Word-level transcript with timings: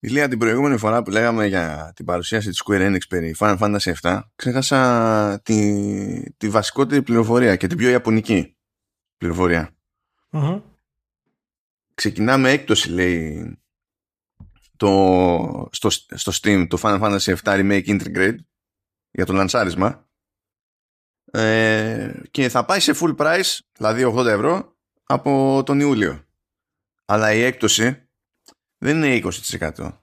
Ηλία 0.00 0.28
την 0.28 0.38
προηγούμενη 0.38 0.76
φορά 0.78 1.02
που 1.02 1.10
λέγαμε 1.10 1.46
για 1.46 1.92
την 1.96 2.04
παρουσίαση 2.04 2.48
της 2.48 2.62
Square 2.64 2.90
Enix 2.90 3.00
περί 3.08 3.34
Final 3.38 3.58
Fantasy 3.58 3.92
VII 4.02 4.20
ξέχασα 4.36 5.40
τη, 5.42 6.30
τη 6.36 6.48
βασικότερη 6.48 7.02
πληροφορία 7.02 7.56
και 7.56 7.66
την 7.66 7.76
πιο 7.76 7.88
ιαπωνική 7.88 8.56
πληροφορία. 9.16 9.76
Mm-hmm. 10.30 10.62
Ξεκινάμε 11.94 12.50
έκπτωση 12.50 12.90
λέει 12.90 13.58
το, 14.76 15.68
στο, 15.72 15.90
στο 15.90 16.32
Steam 16.34 16.66
το 16.68 16.78
Final 16.82 17.00
Fantasy 17.00 17.34
VII 17.34 17.42
Remake 17.42 17.86
Integrate 17.86 18.36
για 19.10 19.26
το 19.26 19.32
λανσάρισμα 19.32 20.08
ε, 21.24 22.12
και 22.30 22.48
θα 22.48 22.64
πάει 22.64 22.80
σε 22.80 22.92
full 23.00 23.16
price 23.16 23.58
δηλαδή 23.76 24.12
80 24.16 24.26
ευρώ 24.26 24.76
από 25.04 25.62
τον 25.66 25.80
Ιούλιο. 25.80 26.22
Αλλά 27.04 27.32
η 27.32 27.42
έκπτωση 27.42 28.07
δεν 28.78 29.02
είναι 29.02 29.20
20%. 29.24 29.98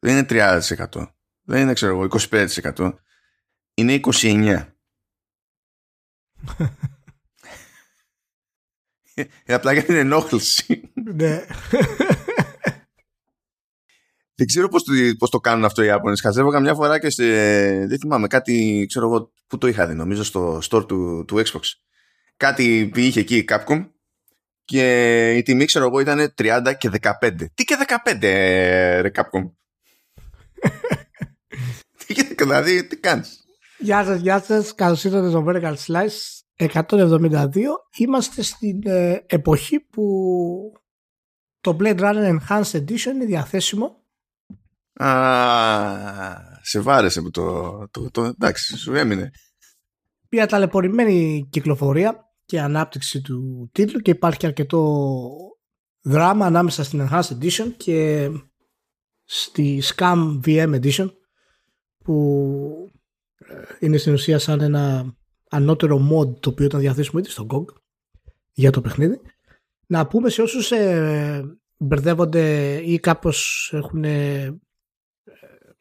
Δεν 0.00 0.16
είναι 0.16 0.26
30%. 0.30 1.06
Δεν 1.42 1.60
είναι, 1.60 1.72
ξέρω 1.72 1.92
εγώ, 1.92 2.08
25%. 2.30 2.94
Είναι 3.74 4.00
29%. 4.02 4.64
Ε, 9.44 9.54
απλά 9.54 9.72
για 9.72 9.84
την 9.84 9.94
ενόχληση. 9.94 10.92
ναι. 11.14 11.44
Δεν 14.34 14.46
ξέρω 14.46 14.68
πώς 14.68 14.82
το, 14.82 14.92
πώς 15.18 15.30
το 15.30 15.40
κάνουν 15.40 15.64
αυτό 15.64 15.82
οι 15.82 15.86
Ιάπωνες. 15.86 16.20
Χαζεύω 16.20 16.50
καμιά 16.50 16.74
φορά 16.74 16.98
και 16.98 17.10
σε, 17.10 17.24
δεν 17.86 17.98
θυμάμαι 17.98 18.26
κάτι, 18.26 18.84
ξέρω 18.88 19.06
εγώ, 19.06 19.32
που 19.46 19.58
το 19.58 19.66
είχα 19.66 19.86
δει, 19.86 19.94
νομίζω 19.94 20.24
στο 20.24 20.58
store 20.70 20.88
του, 20.88 21.24
του 21.26 21.42
Xbox. 21.46 21.60
Κάτι 22.36 22.88
που 22.92 22.98
είχε 22.98 23.20
εκεί 23.20 23.36
η 23.36 23.44
Capcom 23.48 23.90
και 24.64 25.34
η 25.36 25.42
τιμή 25.42 25.64
ξέρω 25.64 25.86
εγώ 25.86 26.00
ήταν 26.00 26.34
30 26.38 26.74
και 26.78 26.90
15. 27.20 27.30
Τι 27.54 27.64
και 27.64 27.76
15 28.04 28.18
ρε 29.00 29.10
Capcom; 29.14 29.50
δηλαδή 32.38 32.86
τι 32.86 32.96
κάνεις; 32.96 33.44
Γεια 33.82 34.04
σας, 34.04 34.20
γεια 34.20 34.40
σας. 34.40 34.74
Καλώς 34.74 35.04
ήρθατε 35.04 35.28
στο 35.28 35.44
Vertical 35.46 35.74
Slice 35.86 36.40
172. 36.56 37.50
Είμαστε 37.96 38.42
στην 38.42 38.80
ε, 38.84 39.24
εποχή 39.26 39.80
που 39.80 40.04
το 41.60 41.76
Blade 41.80 41.98
Runner 41.98 42.38
Enhanced 42.38 42.76
Edition 42.76 43.12
είναι 43.14 43.24
διαθέσιμο. 43.24 44.04
Α, 44.92 45.08
σε 46.62 46.80
βάρεσε 46.80 47.20
που 47.22 47.30
το, 47.30 47.88
το, 47.90 48.10
το, 48.10 48.24
εντάξει, 48.24 48.76
σου 48.76 48.94
έμεινε. 48.94 49.30
Μια 50.30 50.46
ταλαιπωρημένη 50.46 51.48
κυκλοφορία 51.50 52.29
και 52.50 52.60
ανάπτυξη 52.60 53.20
του 53.20 53.70
τίτλου 53.72 54.00
και 54.00 54.10
υπάρχει 54.10 54.46
αρκετό 54.46 55.22
δράμα 56.02 56.46
ανάμεσα 56.46 56.84
στην 56.84 57.08
Enhanced 57.08 57.38
Edition 57.40 57.72
και 57.76 58.30
στη 59.24 59.82
Scam 59.84 60.40
VM 60.44 60.80
Edition 60.80 61.10
που 62.04 62.90
ε, 63.36 63.54
είναι 63.80 63.96
στην 63.96 64.12
ουσία 64.12 64.38
σαν 64.38 64.60
ένα 64.60 65.14
ανώτερο 65.50 66.08
mod 66.12 66.40
το 66.40 66.50
οποίο 66.50 66.64
ήταν 66.64 66.80
διαθέσιμο 66.80 67.20
ήδη 67.20 67.30
στο 67.30 67.46
GOG 67.50 67.64
για 68.52 68.70
το 68.70 68.80
παιχνίδι. 68.80 69.20
Να 69.86 70.06
πούμε 70.06 70.28
σε 70.28 70.42
όσους 70.42 70.70
ε, 70.70 71.58
μπερδεύονται 71.76 72.76
ή 72.84 72.98
κάπως 72.98 73.70
έχουν 73.74 74.04
ε, 74.04 74.60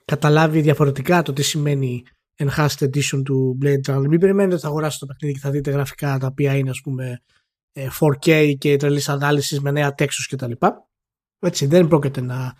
καταλάβει 0.06 0.62
διαφορετικά 0.62 1.22
το 1.22 1.34
τι 1.34 1.42
σημαίνει 1.42 2.04
enhanced 2.40 2.80
edition 2.80 3.24
του 3.24 3.58
Blade 3.62 3.82
Runner. 3.86 4.08
Μην 4.08 4.20
περιμένετε 4.20 4.54
ότι 4.54 4.64
θα 4.64 4.68
αγοράσετε 4.68 5.06
το 5.06 5.14
παιχνίδι 5.14 5.34
και 5.34 5.40
θα 5.40 5.50
δείτε 5.50 5.72
γραφικά 5.72 6.18
τα 6.18 6.28
οποία 6.28 6.56
είναι 6.56 6.70
ας 6.70 6.82
πούμε 6.82 7.22
4K 8.00 8.28
ε, 8.28 8.54
και 8.54 8.78
τρελής 8.78 9.10
ανάλυσης 9.10 9.60
με 9.60 9.72
νέα 9.72 9.96
textures 9.98 10.26
κτλ. 10.30 10.52
Έτσι 11.40 11.66
δεν 11.66 11.88
πρόκειται 11.88 12.22
να, 12.22 12.56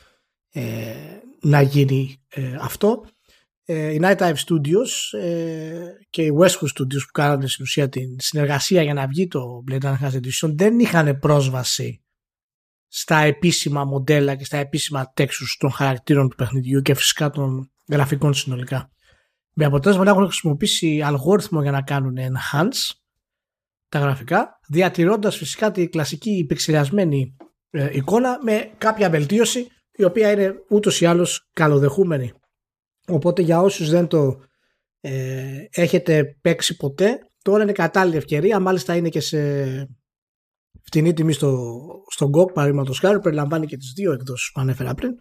ε, 0.50 0.94
να 1.42 1.62
γίνει 1.62 2.22
ε, 2.30 2.56
αυτό. 2.60 3.06
Ε, 3.66 3.94
η 3.94 4.00
Night 4.04 4.18
Dive 4.18 4.36
Studios 4.36 5.20
ε, 5.20 5.86
και 6.10 6.22
οι 6.22 6.32
Westwood 6.40 6.68
Studios 6.78 7.04
που 7.06 7.12
κάνανε 7.12 7.48
στην 7.48 7.64
ουσία 7.64 7.90
την 7.90 8.16
συνεργασία 8.20 8.82
για 8.82 8.94
να 8.94 9.08
βγει 9.08 9.28
το 9.28 9.64
Blade 9.70 9.80
Runner 9.82 9.96
Enhanced 10.00 10.16
Edition 10.16 10.54
δεν 10.56 10.80
είχαν 10.80 11.20
πρόσβαση 11.20 12.04
στα 12.88 13.18
επίσημα 13.18 13.86
μοντέλα 13.86 14.36
και 14.36 14.46
στα 14.46 14.58
επίσημα 14.58 15.14
textures 15.18 15.56
των 15.60 15.72
χαρακτήρων 15.72 16.30
του 16.30 16.36
παιχνιδιού 16.36 16.82
και 16.82 16.94
φυσικά 16.94 17.30
των 17.30 17.72
γραφικών 17.88 18.34
συνολικά. 18.34 18.92
Με 19.54 19.66
αποτέλεσμα 19.66 20.04
να 20.04 20.10
έχουν 20.10 20.24
χρησιμοποιήσει 20.24 21.02
αλγόριθμο 21.02 21.62
για 21.62 21.72
να 21.72 21.82
κάνουν 21.82 22.18
enhance 22.18 22.94
τα 23.90 24.00
γραφικά, 24.00 24.60
διατηρώντας 24.68 25.38
φυσικά 25.38 25.72
τη 25.72 25.90
κλασική 25.90 26.32
υπεξηλιασμένη 26.38 27.36
ε, 27.70 27.90
εικόνα 27.92 28.40
με 28.44 28.72
κάποια 28.78 29.10
βελτίωση 29.10 29.68
η 29.92 30.04
οποία 30.04 30.32
είναι 30.32 30.56
ούτως 30.70 31.02
ή 31.02 31.06
άλλως 31.06 31.50
καλοδεχούμενη. 31.54 32.34
Οπότε 33.08 33.42
για 33.42 33.62
όσους 33.62 33.90
δεν 33.90 34.08
το 34.08 34.42
ε, 35.00 35.66
έχετε 35.72 36.38
παίξει 36.42 36.76
ποτέ, 36.76 37.30
τώρα 37.42 37.64
είναι 37.64 37.72
κατάλληλη 37.72 38.18
ευκαιρία, 38.18 38.60
μάλιστα 38.60 38.96
είναι 38.96 39.10
και 39.10 39.20
σε 39.20 39.40
φτηνή 40.82 41.14
τιμή 41.14 41.34
στο, 41.34 41.80
στο 42.10 42.30
GOG 42.34 42.54
παραδείγματος 42.54 43.00
χάρη, 43.00 43.20
περιλαμβάνει 43.20 43.66
και 43.66 43.78
τις 43.78 43.94
δύο 43.96 44.12
εκδόσεις 44.12 44.52
που 44.52 44.62
ανέφερα 44.62 44.94
πριν, 44.94 45.16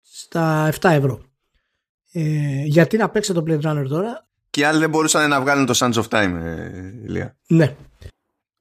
στα 0.00 0.72
7 0.80 0.90
ευρώ. 0.90 1.29
Ε, 2.12 2.62
γιατί 2.64 2.96
να 2.96 3.10
παίξετε 3.10 3.40
το 3.40 3.44
Blade 3.48 3.70
Runner 3.70 3.86
τώρα; 3.88 4.28
Και 4.50 4.60
οι 4.60 4.64
άλλοι 4.64 4.78
δεν 4.78 4.90
μπορούσαν 4.90 5.28
να 5.28 5.40
βγάλουν 5.40 5.66
το 5.66 5.74
Sands 5.76 5.92
of 5.92 6.08
Time, 6.08 6.34
ε, 6.42 6.78
Ηλία. 7.04 7.36
Ναι. 7.48 7.76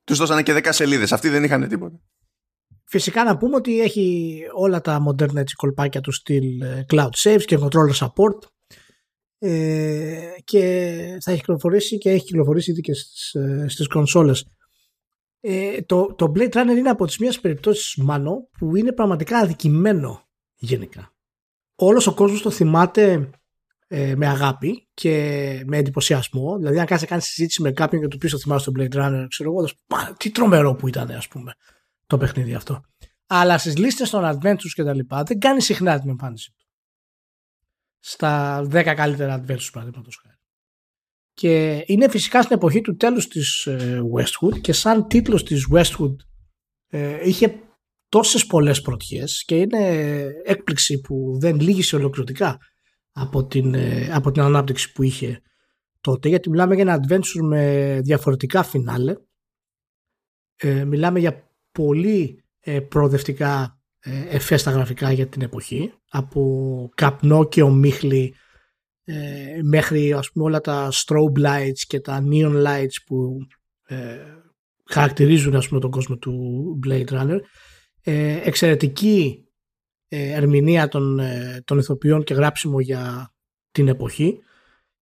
Τους 0.03 0.17
δώσανε 0.17 0.43
και 0.43 0.53
10 0.53 0.67
σελίδες. 0.69 1.11
Αυτοί 1.11 1.29
δεν 1.29 1.43
είχαν 1.43 1.67
τίποτα. 1.67 1.99
Φυσικά 2.83 3.23
να 3.23 3.37
πούμε 3.37 3.55
ότι 3.55 3.81
έχει 3.81 4.41
όλα 4.53 4.81
τα 4.81 4.99
μοντέρνα 4.99 5.39
έτσι, 5.39 5.55
κολπάκια 5.55 6.01
του 6.01 6.11
στυλ 6.11 6.61
ε, 6.61 6.85
cloud 6.89 7.09
saves 7.23 7.43
και 7.45 7.57
controller 7.59 7.93
support 7.93 8.37
ε, 9.39 10.31
και 10.43 10.59
θα 11.21 11.31
έχει 11.31 11.39
κυκλοφορήσει 11.39 11.97
και 11.97 12.09
έχει 12.09 12.25
κυκλοφορήσει 12.25 12.71
ήδη 12.71 12.81
και 12.81 12.93
στις, 12.93 13.33
ε, 13.33 13.65
στις 13.69 13.87
κονσόλες. 13.87 14.45
Ε, 15.39 15.81
το, 15.81 16.13
το 16.15 16.31
Blade 16.35 16.51
Runner 16.51 16.77
είναι 16.77 16.89
από 16.89 17.05
τις 17.05 17.17
μιας 17.17 17.39
περιπτώσεις 17.39 17.95
μάνο 17.95 18.49
που 18.57 18.75
είναι 18.75 18.91
πραγματικά 18.91 19.37
αδικημένο 19.37 20.27
γενικά. 20.55 21.13
Όλος 21.75 22.07
ο 22.07 22.13
κόσμος 22.13 22.41
το 22.41 22.49
θυμάται 22.49 23.29
ε, 23.91 24.15
με 24.15 24.27
αγάπη 24.27 24.87
και 24.93 25.13
με 25.65 25.77
εντυπωσιασμό. 25.77 26.57
Δηλαδή, 26.57 26.79
αν 26.79 26.85
κάνει 26.85 27.01
κάνεις 27.01 27.25
συζήτηση 27.25 27.61
με 27.61 27.71
κάποιον 27.71 28.01
και 28.01 28.07
του 28.07 28.17
πει 28.17 28.29
το 28.29 28.37
θυμάσαι 28.37 28.71
το 28.71 28.81
Blade 28.81 28.95
Runner, 28.95 29.25
ξέρω 29.29 29.51
εγώ, 29.51 29.67
θα 29.67 30.15
τι 30.17 30.31
τρομερό 30.31 30.75
που 30.75 30.87
ήταν, 30.87 31.11
ας 31.11 31.27
πούμε, 31.27 31.53
το 32.07 32.17
παιχνίδι 32.17 32.53
αυτό. 32.53 32.81
Αλλά 33.27 33.57
στις 33.57 33.77
λίστες 33.77 34.09
των 34.09 34.23
adventures 34.23 34.71
και 34.73 34.83
τα 34.83 34.93
λοιπά 34.93 35.23
δεν 35.23 35.39
κάνει 35.39 35.61
συχνά 35.61 35.99
την 35.99 36.09
εμφάνιση 36.09 36.53
του. 36.57 36.65
Στα 37.99 38.61
10 38.71 38.93
καλύτερα 38.95 39.43
adventures, 39.43 39.69
παραδείγματος 39.71 40.19
χάρη. 40.23 40.37
Και 41.33 41.83
είναι 41.85 42.09
φυσικά 42.09 42.41
στην 42.41 42.55
εποχή 42.55 42.81
του 42.81 42.95
τέλους 42.95 43.27
της 43.27 43.65
ε, 43.65 44.01
Westwood 44.15 44.61
και 44.61 44.73
σαν 44.73 45.07
τίτλος 45.07 45.43
της 45.43 45.67
Westwood 45.73 46.15
ε, 46.89 47.27
είχε 47.27 47.59
τόσες 48.09 48.45
πολλές 48.45 48.81
πρωτιές 48.81 49.43
και 49.45 49.55
είναι 49.55 50.23
έκπληξη 50.43 50.99
που 50.99 51.37
δεν 51.39 51.59
λύγησε 51.59 51.95
ολοκληρωτικά 51.95 52.57
από 53.19 53.45
την, 53.45 53.73
ε, 53.73 54.09
από 54.13 54.31
την 54.31 54.41
ανάπτυξη 54.41 54.91
που 54.91 55.03
είχε 55.03 55.41
τότε 56.01 56.29
γιατί 56.29 56.49
μιλάμε 56.49 56.75
για 56.75 56.83
ένα 56.83 56.99
adventure 56.99 57.41
με 57.41 57.99
διαφορετικά 58.03 58.63
φινάλε. 58.63 59.15
Ε, 60.55 60.83
μιλάμε 60.85 61.19
για 61.19 61.53
πολύ 61.71 62.43
ε, 62.59 62.79
προοδευτικά 62.79 63.81
ε, 63.99 64.35
εφέστα 64.35 64.71
γραφικά 64.71 65.11
για 65.11 65.27
την 65.27 65.41
εποχή 65.41 65.93
από 66.09 66.91
καπνό 66.95 67.47
και 67.47 67.61
ομίχλη 67.61 68.35
ε, 69.03 69.59
μέχρι 69.63 70.13
ας 70.13 70.31
πούμε 70.31 70.45
όλα 70.45 70.61
τα 70.61 70.89
strobe 70.91 71.45
lights 71.45 71.79
και 71.87 71.99
τα 71.99 72.23
neon 72.31 72.65
lights 72.65 73.03
που 73.05 73.37
ε, 73.85 74.17
χαρακτηρίζουν 74.85 75.55
ας 75.55 75.67
πούμε 75.67 75.79
τον 75.79 75.91
κόσμο 75.91 76.17
του 76.17 76.33
Blade 76.87 77.07
Runner. 77.07 77.39
Ε, 78.03 78.39
εξαιρετική 78.43 79.43
ε, 79.43 79.48
ερμηνεία 80.09 80.87
των, 80.87 81.19
ε, 81.19 81.61
των 81.65 81.77
ηθοποιών 81.77 82.23
και 82.23 82.33
γράψιμο 82.33 82.79
για 82.79 83.33
την 83.71 83.87
εποχή. 83.87 84.39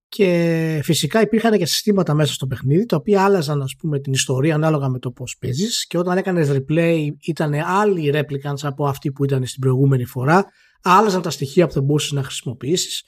Και 0.10 0.80
φυσικά 0.84 1.22
υπήρχαν 1.22 1.58
και 1.58 1.66
συστήματα 1.66 2.14
μέσα 2.14 2.34
στο 2.34 2.48
παιχνίδι 2.48 2.86
τα 2.86 2.96
οποία 2.96 3.24
άλλαζαν 3.24 3.62
ας 3.62 3.76
πούμε 3.80 4.00
την 4.00 4.14
ιστορία 4.14 4.56
ανάλογα 4.56 4.90
με 4.90 5.00
το 5.00 5.12
πώς 5.12 5.38
παίζεις. 5.38 5.88
Και 5.88 5.98
όταν 5.98 6.18
έκανες 6.18 6.50
replay 6.52 7.08
ήταν 7.22 7.54
άλλοι 7.54 8.12
replicants 8.14 8.62
από 8.62 8.88
αυτοί 8.88 9.12
που 9.12 9.24
ήταν 9.24 9.46
στην 9.46 9.62
προηγούμενη 9.62 10.06
φορά. 10.06 10.46
Άλλαζαν 10.81 11.22
τα 11.22 11.30
στοιχεία 11.30 11.68
που 11.68 11.74
δεν 11.74 11.84
μπορούσες 11.84 12.12
να 12.12 12.24
χρησιμοποιήσεις. 12.24 13.04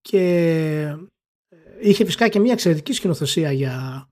Και 0.00 0.20
ε, 1.48 1.56
είχε 1.80 2.04
φυσικά 2.04 2.28
και 2.28 2.38
μια 2.38 2.52
εξαιρετική 2.52 2.92
σκηνοθεσία 2.92 3.52
για, 3.52 4.08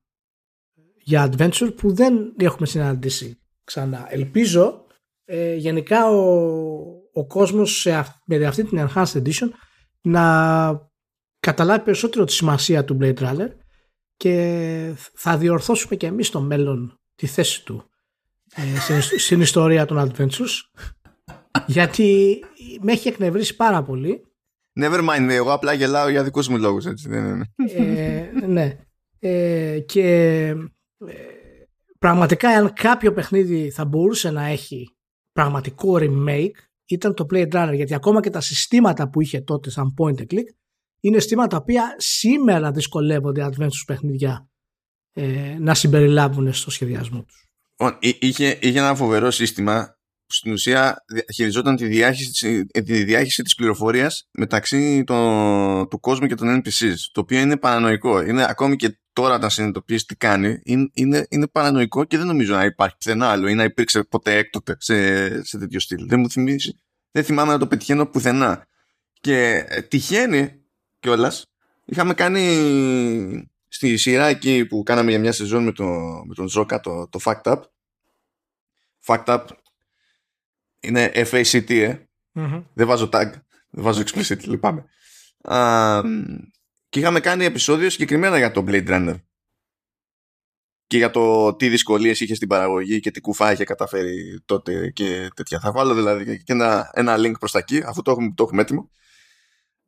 για 0.96 1.32
adventure 1.32 1.74
που 1.76 1.94
δεν 1.94 2.34
έχουμε 2.38 2.66
συναντήσει 2.66 3.40
ξανά. 3.64 4.06
Ελπίζω 4.08 4.86
ε, 5.24 5.54
γενικά 5.54 6.10
ο, 6.10 7.05
ο 7.16 7.26
κόσμος 7.26 7.80
σε 7.80 8.04
με 8.24 8.46
αυτή 8.46 8.64
την 8.64 8.88
Enhanced 8.88 9.22
Edition 9.22 9.48
να 10.00 10.88
καταλάβει 11.40 11.84
περισσότερο 11.84 12.24
τη 12.24 12.32
σημασία 12.32 12.84
του 12.84 12.98
Blade 13.00 13.18
Runner 13.18 13.48
και 14.16 14.94
θα 15.14 15.36
διορθώσουμε 15.36 15.96
και 15.96 16.06
εμείς 16.06 16.26
στο 16.26 16.40
μέλλον 16.40 17.00
τη 17.14 17.26
θέση 17.26 17.64
του 17.64 17.90
ε, 18.54 18.80
στην, 18.80 19.18
στην 19.18 19.40
ιστορία 19.40 19.84
των 19.84 20.10
Adventures 20.10 20.82
γιατί 21.66 22.40
με 22.80 22.92
έχει 22.92 23.08
εκνευρίσει 23.08 23.56
πάρα 23.56 23.82
πολύ. 23.82 24.20
Never 24.80 25.08
mind, 25.08 25.28
εγώ 25.28 25.52
απλά 25.52 25.72
γελάω 25.72 26.08
για 26.08 26.22
δικούς 26.22 26.48
μου 26.48 26.58
λόγους, 26.58 26.84
έτσι. 26.84 27.08
Ναι, 27.08 27.20
ναι, 27.20 27.34
ναι. 27.34 27.44
ε, 27.72 28.46
ναι. 28.46 28.78
Ε, 29.18 29.80
και 29.80 30.44
ε, 31.06 31.14
πραγματικά 31.98 32.48
αν 32.48 32.72
κάποιο 32.72 33.12
παιχνίδι 33.12 33.70
θα 33.70 33.84
μπορούσε 33.84 34.30
να 34.30 34.44
έχει 34.44 34.96
πραγματικό 35.32 35.98
remake 36.00 36.56
ήταν 36.94 37.14
το 37.14 37.26
Blade 37.32 37.52
Runner 37.52 37.74
γιατί 37.74 37.94
ακόμα 37.94 38.20
και 38.20 38.30
τα 38.30 38.40
συστήματα 38.40 39.08
που 39.08 39.20
είχε 39.20 39.40
τότε 39.40 39.70
σαν 39.70 39.94
point 39.98 40.18
and 40.18 40.26
click 40.34 40.48
είναι 41.00 41.18
συστήματα 41.18 41.48
τα 41.48 41.56
οποία 41.56 41.94
σήμερα 41.96 42.70
δυσκολεύονται 42.70 43.48
advanced 43.50 43.84
παιχνιδιά 43.86 44.48
ε, 45.12 45.56
να 45.58 45.74
συμπεριλάβουν 45.74 46.52
στο 46.52 46.70
σχεδιασμό 46.70 47.24
τους. 47.24 47.46
Είχε, 48.18 48.58
είχε 48.60 48.78
ένα 48.78 48.94
φοβερό 48.94 49.30
σύστημα 49.30 49.96
που 50.26 50.34
στην 50.34 50.52
ουσία 50.52 51.04
χειριζόταν 51.34 51.76
τη 51.76 51.86
διάχυση, 51.86 52.64
της 52.66 53.04
διάχυση 53.04 53.42
της 53.42 53.54
πληροφορίας 53.54 54.28
μεταξύ 54.32 55.04
το, 55.04 55.86
του 55.86 56.00
κόσμου 56.00 56.26
και 56.26 56.34
των 56.34 56.62
NPCs 56.62 56.94
το 57.12 57.20
οποίο 57.20 57.40
είναι 57.40 57.56
παρανοϊκό 57.56 58.20
είναι 58.20 58.46
ακόμη 58.48 58.76
και 58.76 58.98
τώρα 59.16 59.34
όταν 59.34 59.50
συνειδητοποιείς 59.50 60.04
τι 60.04 60.16
κάνει 60.16 60.60
είναι, 60.64 60.90
είναι, 60.92 61.26
είναι 61.28 61.46
παρανοϊκό 61.46 62.04
και 62.04 62.16
δεν 62.16 62.26
νομίζω 62.26 62.54
να 62.54 62.64
υπάρχει 62.64 62.96
πουθενά 62.96 63.30
άλλο 63.30 63.48
ή 63.48 63.54
να 63.54 63.64
υπήρξε 63.64 64.02
ποτέ 64.02 64.36
έκτοτε 64.36 64.76
σε, 64.78 65.44
σε 65.44 65.58
τέτοιο 65.58 65.80
στυλ 65.80 66.08
δεν 66.08 66.20
μου 66.20 66.30
θυμίζει 66.30 66.80
δεν 67.10 67.24
θυμάμαι 67.24 67.52
να 67.52 67.58
το 67.58 67.66
πετυχαίνω 67.66 68.06
πουθενά 68.06 68.66
και 69.20 69.64
ε, 69.68 69.82
τυχαίνει 69.82 70.62
κιόλας. 70.98 71.46
είχαμε 71.84 72.14
κάνει 72.14 73.48
στη 73.68 73.96
σειρά 73.96 74.26
εκεί 74.26 74.66
που 74.66 74.82
κάναμε 74.82 75.10
για 75.10 75.20
μια 75.20 75.32
σεζόν 75.32 75.64
με, 75.64 75.72
το, 75.72 75.84
με 76.26 76.34
τον 76.34 76.48
Ζόκα 76.48 76.80
το, 76.80 77.08
το 77.08 77.20
Fact 77.24 77.42
Up 77.42 77.60
Fact 79.06 79.24
Up 79.24 79.44
είναι 80.80 81.12
FACT, 81.14 81.70
ε. 81.70 81.94
Δεν 82.74 82.86
βάζω 82.86 83.08
tag. 83.12 83.30
Δεν 83.70 83.84
βάζω 83.84 84.02
explicit, 84.06 84.40
λυπάμαι. 84.44 84.84
Και 86.88 86.98
είχαμε 86.98 87.20
κάνει 87.20 87.44
επεισόδιο 87.44 87.90
συγκεκριμένα 87.90 88.38
για 88.38 88.50
το 88.50 88.64
Blade 88.66 88.88
Runner. 88.88 89.14
Και 90.86 90.96
για 90.96 91.10
το 91.10 91.54
τι 91.54 91.68
δυσκολίες 91.68 92.20
είχε 92.20 92.34
στην 92.34 92.48
παραγωγή 92.48 93.00
και 93.00 93.10
τι 93.10 93.20
κουφά 93.20 93.52
είχε 93.52 93.64
καταφέρει 93.64 94.42
τότε 94.44 94.90
και 94.90 95.28
τέτοια. 95.34 95.60
Θα 95.60 95.72
βάλω 95.72 95.94
δηλαδή 95.94 96.42
και 96.42 96.52
ένα, 96.52 96.90
ένα 96.94 97.14
link 97.18 97.34
προς 97.38 97.52
τα 97.52 97.58
εκεί, 97.58 97.82
αφού 97.86 98.02
το 98.02 98.10
έχουμε, 98.10 98.32
το 98.34 98.42
έχουμε 98.42 98.62
έτοιμο. 98.62 98.90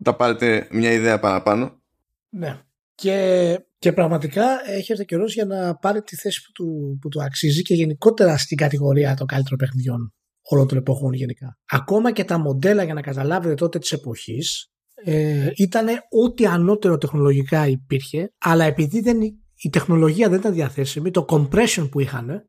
Θα 0.04 0.16
πάρετε 0.16 0.68
μια 0.70 0.92
ιδέα 0.92 1.18
παραπάνω. 1.18 1.82
Ναι. 2.28 2.62
Και, 2.94 3.58
και 3.78 3.92
πραγματικά 3.92 4.44
έχει 4.66 4.92
έρθει 4.92 5.04
καιρός 5.04 5.34
για 5.34 5.44
να 5.44 5.76
πάρει 5.76 6.02
τη 6.02 6.16
θέση 6.16 6.42
που 6.42 6.52
του, 6.52 6.98
που 7.00 7.08
του 7.08 7.22
αξίζει 7.22 7.62
και 7.62 7.74
γενικότερα 7.74 8.38
στην 8.38 8.56
κατηγορία 8.56 9.14
των 9.14 9.26
καλύτερων 9.26 9.58
παιχνιδιών 9.58 10.12
όλων 10.42 10.68
των 10.68 10.78
εποχών 10.78 11.12
γενικά. 11.12 11.58
Ακόμα 11.64 12.12
και 12.12 12.24
τα 12.24 12.38
μοντέλα 12.38 12.82
για 12.82 12.94
να 12.94 13.00
καταλάβετε 13.00 13.54
τότε 13.54 13.78
της 13.78 13.92
εποχής 13.92 14.70
ε, 15.04 15.50
ήταν 15.56 15.86
ό,τι 16.10 16.46
ανώτερο 16.46 16.98
τεχνολογικά 16.98 17.66
υπήρχε 17.66 18.32
αλλά 18.38 18.64
επειδή 18.64 19.00
δεν, 19.00 19.20
η 19.56 19.70
τεχνολογία 19.70 20.28
δεν 20.28 20.38
ήταν 20.38 20.52
διαθέσιμη 20.52 21.10
το 21.10 21.24
compression 21.28 21.88
που 21.90 22.00
είχαν 22.00 22.48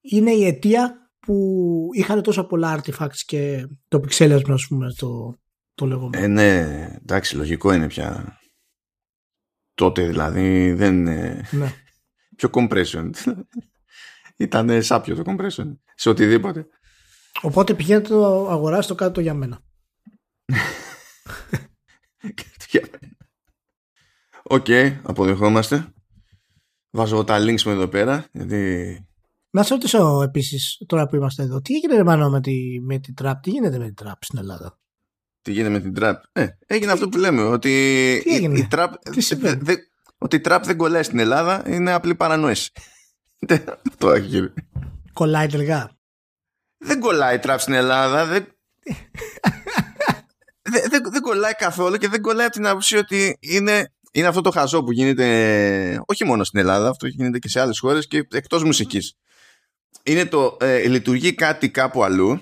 είναι 0.00 0.30
η 0.30 0.46
αιτία 0.46 1.10
που 1.18 1.88
είχαν 1.92 2.22
τόσα 2.22 2.46
πολλά 2.46 2.80
artifacts 2.80 3.20
και 3.26 3.66
το 3.88 4.00
πιξέλιασμα 4.00 4.54
ας 4.54 4.66
πούμε 4.66 4.92
το, 4.92 5.36
το 5.74 5.86
λεγόμενο. 5.86 6.24
Ε, 6.24 6.26
ναι, 6.26 6.88
εντάξει 7.00 7.36
λογικό 7.36 7.72
είναι 7.72 7.86
πια 7.86 8.38
τότε 9.74 10.06
δηλαδή 10.06 10.72
δεν 10.72 10.96
είναι 10.96 11.48
ναι. 11.50 11.72
πιο 12.36 12.50
compression 12.52 13.10
ήταν 14.36 14.82
σάπιο 14.82 15.22
το 15.22 15.22
compression 15.26 15.76
σε 15.94 16.08
οτιδήποτε 16.08 16.66
Οπότε 17.40 17.74
πηγαίνετε 17.74 18.08
το 18.08 18.48
αγοράσετε 18.50 18.94
το 18.94 19.04
κάτω 19.04 19.20
για 19.20 19.34
μένα. 19.34 19.60
OK, 24.42 24.64
okay, 24.68 24.98
αποδεχόμαστε. 25.02 25.92
Βάζω 26.90 27.24
τα 27.24 27.38
links 27.38 27.62
μου 27.62 27.72
εδώ 27.72 27.88
πέρα. 27.88 28.26
Γιατί... 28.32 29.06
Να 29.50 29.62
σε 29.62 29.74
ρωτήσω 29.74 30.22
επίσης, 30.22 30.82
τώρα 30.86 31.06
που 31.06 31.16
είμαστε 31.16 31.42
εδώ, 31.42 31.60
τι 31.60 31.74
έγινε 31.74 32.02
μάλλον 32.02 32.30
με 32.30 32.40
τη, 32.40 32.80
με 32.80 32.98
τη 32.98 33.12
trap, 33.22 33.34
τι 33.42 33.50
γίνεται 33.50 33.78
με 33.78 33.90
την 33.90 34.06
trap 34.06 34.12
στην 34.20 34.38
Ελλάδα; 34.38 34.78
Τι 35.42 35.52
γίνεται 35.52 35.70
με 35.70 35.80
την 35.80 35.94
trap; 35.96 36.14
Ε, 36.32 36.46
έγινε 36.66 36.92
αυτό 36.92 37.08
που 37.08 37.18
λέμε, 37.18 37.42
ότι 37.42 37.70
τι 38.24 38.34
έγινε; 38.34 38.58
η, 38.58 38.68
trap, 38.70 38.88
δε, 39.58 39.74
ότι 40.18 40.36
η 40.36 40.40
trap 40.44 40.60
δεν 40.64 40.76
κολλάει 40.76 41.02
στην 41.02 41.18
Ελλάδα 41.18 41.62
είναι 41.66 41.92
απλή 41.92 42.14
παρανόηση. 42.14 42.70
αυτό 43.90 44.10
έχει 44.10 44.26
γίνει. 44.26 44.52
Κολλάει 45.12 45.46
τελικά; 45.46 45.98
Δεν 46.78 47.00
κολλάει 47.00 47.38
τραπ 47.38 47.60
στην 47.60 47.74
Ελλάδα. 47.74 48.24
Δεν... 48.26 48.46
δεν, 50.72 50.82
δεν, 50.90 51.02
δεν 51.10 51.20
κολλάει 51.20 51.54
καθόλου 51.54 51.96
και 51.96 52.08
δεν 52.08 52.20
κολλάει 52.20 52.46
από 52.46 52.54
την 52.54 52.66
άποψη 52.66 52.96
ότι 52.96 53.36
είναι, 53.40 53.92
είναι 54.12 54.26
αυτό 54.26 54.40
το 54.40 54.50
χαζό 54.50 54.84
που 54.84 54.92
γίνεται 54.92 56.02
όχι 56.06 56.24
μόνο 56.24 56.44
στην 56.44 56.58
Ελλάδα, 56.60 56.88
αυτό 56.88 57.06
γίνεται 57.06 57.38
και 57.38 57.48
σε 57.48 57.60
άλλες 57.60 57.78
χώρες 57.78 58.06
και 58.06 58.26
εκτός 58.32 58.64
μουσικής. 58.64 59.14
Είναι 60.02 60.26
το 60.26 60.56
ε, 60.60 60.88
λειτουργεί 60.88 61.34
κάτι 61.34 61.70
κάπου 61.70 62.04
αλλού 62.04 62.40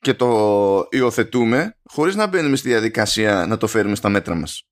και 0.00 0.14
το 0.14 0.86
υιοθετούμε 0.90 1.76
χωρίς 1.84 2.14
να 2.14 2.26
μπαίνουμε 2.26 2.56
στη 2.56 2.68
διαδικασία 2.68 3.46
να 3.48 3.56
το 3.56 3.66
φέρουμε 3.66 3.94
στα 3.94 4.08
μέτρα 4.08 4.34
μας. 4.34 4.62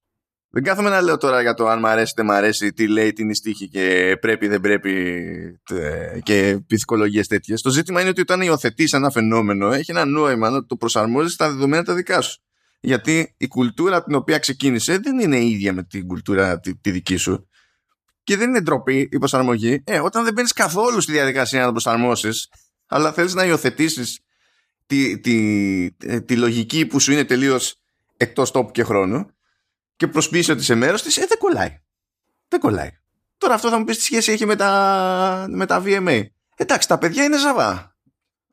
Δεν 0.50 0.64
κάθομαι 0.64 0.88
να 0.88 1.00
λέω 1.00 1.16
τώρα 1.16 1.40
για 1.40 1.54
το 1.54 1.66
αν 1.66 1.78
μ' 1.78 1.86
αρέσει, 1.86 2.12
δεν 2.16 2.24
μ' 2.24 2.30
αρέσει, 2.30 2.72
τι 2.72 2.88
λέει, 2.88 3.12
τι 3.12 3.22
είναι 3.22 3.34
στίχη 3.34 3.68
και 3.68 4.16
πρέπει, 4.20 4.48
δεν 4.48 4.60
πρέπει 4.60 5.20
και 6.22 6.58
πυθικολογίες 6.66 7.26
τέτοιες. 7.26 7.62
Το 7.62 7.70
ζήτημα 7.70 8.00
είναι 8.00 8.08
ότι 8.08 8.20
όταν 8.20 8.40
υιοθετείς 8.40 8.92
ένα 8.92 9.10
φαινόμενο, 9.10 9.72
έχει 9.72 9.90
ένα 9.90 10.04
νόημα 10.04 10.50
να 10.50 10.66
το 10.66 10.76
προσαρμόζεις 10.76 11.32
στα 11.32 11.50
δεδομένα 11.50 11.82
τα 11.82 11.94
δικά 11.94 12.20
σου. 12.20 12.40
Γιατί 12.86 13.34
η 13.36 13.48
κουλτούρα 13.48 14.04
την 14.04 14.14
οποία 14.14 14.38
ξεκίνησε 14.38 14.98
δεν 14.98 15.18
είναι 15.18 15.44
ίδια 15.44 15.72
με 15.72 15.82
την 15.82 16.06
κουλτούρα 16.06 16.60
τη, 16.60 16.76
τη 16.76 16.90
δική 16.90 17.16
σου. 17.16 17.48
Και 18.22 18.36
δεν 18.36 18.48
είναι 18.48 18.60
ντροπή 18.60 19.08
η 19.12 19.18
προσαρμογή. 19.18 19.82
Ε, 19.84 20.00
όταν 20.00 20.24
δεν 20.24 20.32
μπαίνεις 20.32 20.52
καθόλου 20.52 21.00
στη 21.00 21.12
διαδικασία 21.12 21.60
να 21.60 21.66
το 21.66 21.72
προσαρμόσεις, 21.72 22.48
αλλά 22.86 23.12
θέλεις 23.12 23.34
να 23.34 23.44
υιοθετήσεις 23.44 24.20
τη, 24.86 25.20
τη, 25.20 25.90
τη, 25.92 26.22
τη 26.22 26.36
λογική 26.36 26.86
που 26.86 27.00
σου 27.00 27.12
είναι 27.12 27.24
τελείως 27.24 27.80
εκτός 28.16 28.50
τόπου 28.50 28.70
και 28.70 28.82
χρόνου, 28.82 29.26
και 29.96 30.06
προσποιήσει 30.06 30.50
ότι 30.50 30.62
σε 30.62 30.74
μέρος 30.74 31.02
της, 31.02 31.16
ε, 31.16 31.26
δεν 31.28 31.38
κολλάει. 31.38 31.80
Δεν 32.48 32.60
κολλάει. 32.60 32.90
Τώρα 33.38 33.54
αυτό 33.54 33.68
θα 33.68 33.78
μου 33.78 33.84
πεις 33.84 33.96
τι 33.96 34.02
σχέση 34.02 34.32
έχει 34.32 34.46
με 34.46 34.56
τα, 34.56 35.46
με 35.48 35.66
τα 35.66 35.82
VMA. 35.86 36.22
Εντάξει, 36.56 36.88
τα 36.88 36.98
παιδιά 36.98 37.24
είναι 37.24 37.38
ζαβά. 37.38 37.96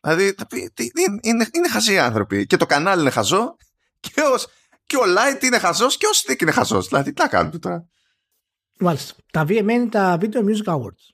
Δηλαδή, 0.02 0.36
είναι, 1.22 1.48
είναι 1.52 1.70
χαζοί 1.70 2.00
άνθρωποι. 2.00 2.46
Και 2.46 2.58
το 2.58 2.66
κανάλι 2.66 3.02
είναι 3.02 3.10
χαζό. 3.10 3.56
Και, 4.06 4.22
ως, 4.34 4.48
και 4.86 4.98
ο 4.98 5.04
Light 5.04 5.44
είναι 5.44 5.60
χαζός 5.60 5.98
και 5.98 6.06
ο 6.06 6.10
Stick 6.14 6.42
είναι 6.42 6.52
χαζός. 6.52 6.88
Δηλαδή, 6.88 7.14
τι 7.14 7.22
να 7.22 7.28
κάνουμε 7.28 7.60
τώρα. 7.60 7.88
Μάλιστα. 8.80 9.14
Τα 9.32 9.44
VMA 9.44 9.70
είναι 9.70 9.88
τα 9.88 10.18
Video 10.22 10.40
Music 10.40 10.74
Awards. 10.74 11.14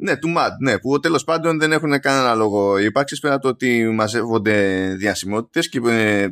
Ναι, 0.00 0.16
του 0.16 0.34
MAD, 0.36 0.50
ναι, 0.60 0.78
που 0.78 1.00
τέλος 1.00 1.24
πάντων 1.24 1.58
δεν 1.58 1.72
έχουν 1.72 2.00
κανένα 2.00 2.34
λόγο 2.34 2.78
ύπαρξης 2.78 3.20
πέρα 3.20 3.38
το 3.38 3.48
ότι 3.48 3.88
μαζεύονται 3.88 4.88
διασημότητες 4.98 5.68
και 5.68 5.80
ε, 5.84 6.28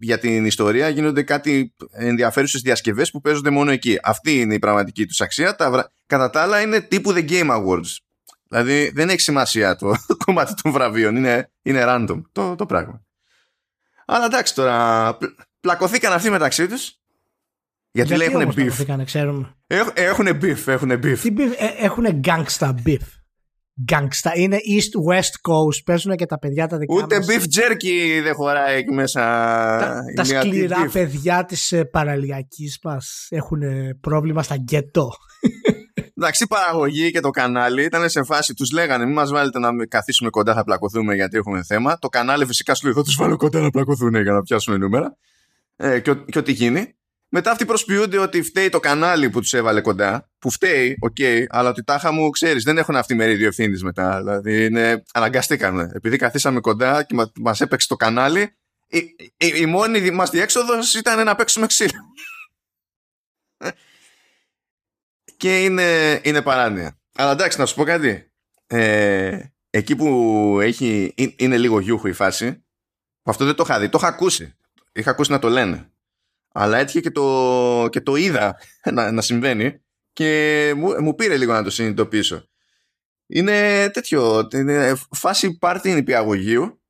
για 0.00 0.18
την 0.18 0.46
ιστορία 0.46 0.88
γίνονται 0.88 1.22
κάτι 1.22 1.74
ενδιαφέρουσες 1.90 2.60
διασκευές 2.60 3.10
που 3.10 3.20
παίζονται 3.20 3.50
μόνο 3.50 3.70
εκεί. 3.70 3.98
Αυτή 4.02 4.40
είναι 4.40 4.54
η 4.54 4.58
πραγματική 4.58 5.06
τους 5.06 5.20
αξία. 5.20 5.54
Τα, 5.54 5.92
κατά 6.06 6.30
τα 6.30 6.42
άλλα 6.42 6.60
είναι 6.60 6.80
τύπου 6.80 7.12
The 7.12 7.28
Game 7.30 7.50
Awards. 7.50 7.96
Δηλαδή 8.48 8.90
δεν 8.94 9.08
έχει 9.08 9.20
σημασία 9.20 9.76
το, 9.76 9.94
κομμάτι 10.24 10.54
των 10.62 10.72
βραβείων. 10.72 11.16
Είναι, 11.16 11.52
είναι 11.62 11.84
random 11.86 12.22
το, 12.32 12.54
το 12.54 12.66
πράγμα. 12.66 13.04
Αλλά 14.06 14.24
εντάξει 14.24 14.54
τώρα, 14.54 15.18
πλακωθήκαν 15.60 16.12
αυτοί 16.12 16.30
μεταξύ 16.30 16.66
τους 16.66 16.98
γιατί, 17.96 18.16
λέει 18.16 18.28
έχουν 18.30 18.54
beef. 18.56 19.04
ξέρουμε. 19.04 19.54
Έχουν 19.94 20.26
beef, 20.26 20.66
έχουν 20.66 20.90
beef. 20.92 21.18
Τι 21.22 21.34
beef, 21.36 21.52
ε, 21.56 21.84
έχουν 21.84 22.04
gangsta 22.24 22.74
beef. 22.86 23.06
Gangsta. 23.92 24.30
Είναι 24.34 24.56
East 24.56 25.12
West 25.12 25.20
Coast. 25.20 25.84
Παίζουν 25.84 26.16
και 26.16 26.26
τα 26.26 26.38
παιδιά 26.38 26.66
τα 26.66 26.78
δικά 26.78 26.94
Ούτε 26.94 27.18
beef 27.18 27.42
jerky 27.42 28.22
δεν 28.22 28.34
χωράει 28.34 28.76
εκεί 28.78 28.92
μέσα. 28.92 29.20
Τα, 29.80 30.02
τα 30.14 30.24
σκληρά 30.24 30.88
παιδιά 30.92 31.44
της 31.44 31.72
ε, 31.72 31.84
παραλιακής 31.84 32.78
μας 32.82 33.26
έχουν 33.30 33.60
πρόβλημα 34.00 34.42
στα 34.42 34.54
γκέτο. 34.54 35.10
Εντάξει, 36.24 36.44
η 36.44 36.46
παραγωγή 36.46 37.10
και 37.10 37.20
το 37.20 37.30
κανάλι 37.30 37.84
ήταν 37.84 38.08
σε 38.08 38.22
φάση, 38.22 38.54
τους 38.54 38.70
λέγανε, 38.70 39.04
μην 39.04 39.14
μας 39.14 39.30
βάλετε 39.30 39.58
να 39.58 39.86
καθίσουμε 39.86 40.30
κοντά, 40.30 40.54
θα 40.54 40.64
πλακωθούμε 40.64 41.14
γιατί 41.14 41.36
έχουμε 41.36 41.62
θέμα. 41.62 41.98
Το 41.98 42.08
κανάλι 42.08 42.46
φυσικά 42.46 42.74
σου 42.74 42.84
λέει, 42.84 42.94
θα 42.94 43.02
τους 43.02 43.16
βάλω 43.16 43.36
κοντά 43.36 43.60
να 43.60 43.70
πλακωθούν 43.70 44.14
για 44.14 44.32
να 44.32 44.42
πιάσουμε 44.42 44.76
νούμερα. 44.76 45.16
Ε, 45.76 46.00
και, 46.00 46.14
και 46.14 46.38
ό,τι 46.38 46.52
γίνει. 46.52 46.94
Μετά 47.28 47.50
αυτοί 47.50 47.64
προσποιούνται 47.64 48.18
ότι 48.18 48.42
φταίει 48.42 48.68
το 48.68 48.80
κανάλι 48.80 49.30
που 49.30 49.40
τους 49.40 49.52
έβαλε 49.52 49.80
κοντά. 49.80 50.30
Που 50.38 50.50
φταίει, 50.50 50.96
OK, 51.00 51.14
okay, 51.18 51.44
αλλά 51.48 51.68
ότι 51.68 51.84
τάχα 51.84 52.12
μου 52.12 52.30
ξέρεις, 52.30 52.64
δεν 52.64 52.78
έχουν 52.78 52.96
αυτή 52.96 53.14
μερίδιο 53.14 53.46
ευθύνης 53.46 53.82
μετά. 53.82 54.18
Δηλαδή 54.18 54.64
είναι, 54.64 55.02
αναγκαστήκαμε. 55.12 55.90
Επειδή 55.94 56.16
καθίσαμε 56.16 56.60
κοντά 56.60 57.02
και 57.02 57.14
μας 57.40 57.54
έπαιξε 57.58 57.88
το 57.88 57.96
κανάλι, 57.96 58.56
η, 58.86 58.98
η, 59.36 59.52
η 59.54 59.66
μόνη 59.66 60.10
μας 60.10 60.30
διέξοδος 60.30 60.94
ήταν 60.94 61.24
να 61.24 61.34
παίξουμε 61.34 61.66
ξύλο. 61.66 62.00
Και 65.36 65.64
είναι, 65.64 66.20
είναι 66.24 66.42
παράνοια. 66.42 66.98
Αλλά 67.14 67.30
εντάξει, 67.30 67.58
να 67.58 67.66
σου 67.66 67.74
πω 67.74 67.84
κάτι. 67.84 68.32
Ε, 68.66 69.38
εκεί 69.70 69.96
που 69.96 70.58
έχει, 70.60 71.14
είναι 71.36 71.58
λίγο 71.58 71.80
γιούχου 71.80 72.06
η 72.06 72.12
φάση, 72.12 72.64
Αυτό 73.22 73.44
δεν 73.44 73.54
το 73.54 73.62
είχα 73.66 73.80
δει, 73.80 73.88
το 73.88 73.98
είχα 74.00 74.08
ακούσει. 74.08 74.56
Είχα 74.92 75.10
ακούσει 75.10 75.30
να 75.30 75.38
το 75.38 75.48
λένε. 75.48 75.92
Αλλά 76.52 76.78
έτυχε 76.78 77.00
και 77.00 77.10
το, 77.10 77.88
και 77.90 78.00
το 78.00 78.16
είδα 78.16 78.58
να, 78.92 79.10
να 79.10 79.22
συμβαίνει 79.22 79.82
και 80.12 80.72
μου, 80.76 81.02
μου 81.02 81.14
πήρε 81.14 81.36
λίγο 81.36 81.52
να 81.52 81.62
το 81.62 81.70
συνειδητοποιήσω. 81.70 82.48
Είναι 83.26 83.90
τέτοιο, 83.90 84.48
είναι 84.52 84.94
φάση 85.10 85.58
πάρτι 85.58 85.92
νηπιαγωγείου 85.92 86.82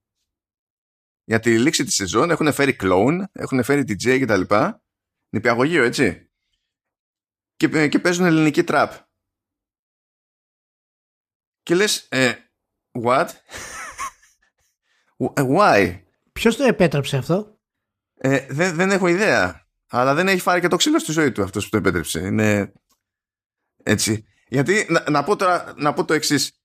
για 1.25 1.41
τη 1.41 1.59
λήξη 1.59 1.85
της 1.85 1.95
σεζόν 1.95 2.31
έχουν 2.31 2.53
φέρει 2.53 2.77
κλόουν, 2.77 3.29
έχουν 3.33 3.63
φέρει 3.63 3.81
DJ 3.81 4.19
και 4.19 4.25
τα 4.25 4.37
λοιπά. 4.37 4.83
Νηπιαγωγείο, 5.29 5.83
έτσι. 5.85 6.31
Και, 7.57 7.89
και 7.89 7.99
παίζουν 7.99 8.25
ελληνική 8.25 8.65
τραπ. 8.65 8.93
Και 11.63 11.75
λες, 11.75 12.07
ε, 12.11 12.35
what? 13.03 13.29
Why? 15.35 16.03
Ποιος 16.33 16.57
το 16.57 16.65
επέτρεψε 16.65 17.17
αυτό; 17.17 17.59
Ε, 18.15 18.47
δεν, 18.51 18.75
δεν 18.75 18.91
έχω 18.91 19.07
ιδέα. 19.07 19.69
Αλλά 19.87 20.15
δεν 20.15 20.29
έχει 20.29 20.41
φάρει 20.41 20.61
και 20.61 20.69
το 20.69 20.77
ξύλο 20.77 20.99
στη 20.99 21.13
ζωή 21.13 21.33
του 21.33 21.43
αυτός 21.43 21.65
που 21.65 21.71
το 21.71 21.77
επέτρεψε. 21.77 22.21
Είναι 22.21 22.73
έτσι. 23.83 24.27
Γιατί 24.49 24.87
να, 24.89 25.11
να 25.11 25.25
πω 25.25 25.37
τώρα, 25.37 25.75
να 25.77 25.93
πω 25.93 26.05
το 26.05 26.15
εξής 26.15 26.64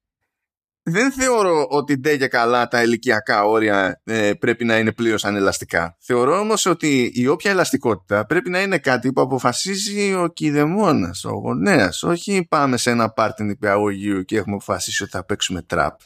δεν 0.89 1.11
θεωρώ 1.11 1.67
ότι 1.69 1.97
ντε 1.97 2.17
και 2.17 2.27
καλά 2.27 2.67
τα 2.67 2.83
ηλικιακά 2.83 3.43
όρια 3.43 4.01
ε, 4.03 4.33
πρέπει 4.33 4.65
να 4.65 4.77
είναι 4.77 4.91
πλήρως 4.91 5.25
ανελαστικά. 5.25 5.95
Θεωρώ 5.99 6.39
όμως 6.39 6.65
ότι 6.65 7.11
η 7.13 7.27
όποια 7.27 7.51
ελαστικότητα 7.51 8.25
πρέπει 8.25 8.49
να 8.49 8.61
είναι 8.61 8.77
κάτι 8.77 9.13
που 9.13 9.21
αποφασίζει 9.21 10.13
ο 10.13 10.27
κηδεμόνας, 10.27 11.25
ο 11.25 11.31
γονέας. 11.31 12.03
Όχι 12.03 12.45
πάμε 12.49 12.77
σε 12.77 12.89
ένα 12.89 13.09
πάρτι 13.09 13.43
νηπιαγωγείου 13.43 14.23
και 14.23 14.37
έχουμε 14.37 14.55
αποφασίσει 14.55 15.03
ότι 15.03 15.11
θα 15.11 15.25
παίξουμε 15.25 15.61
τραπ. 15.61 15.99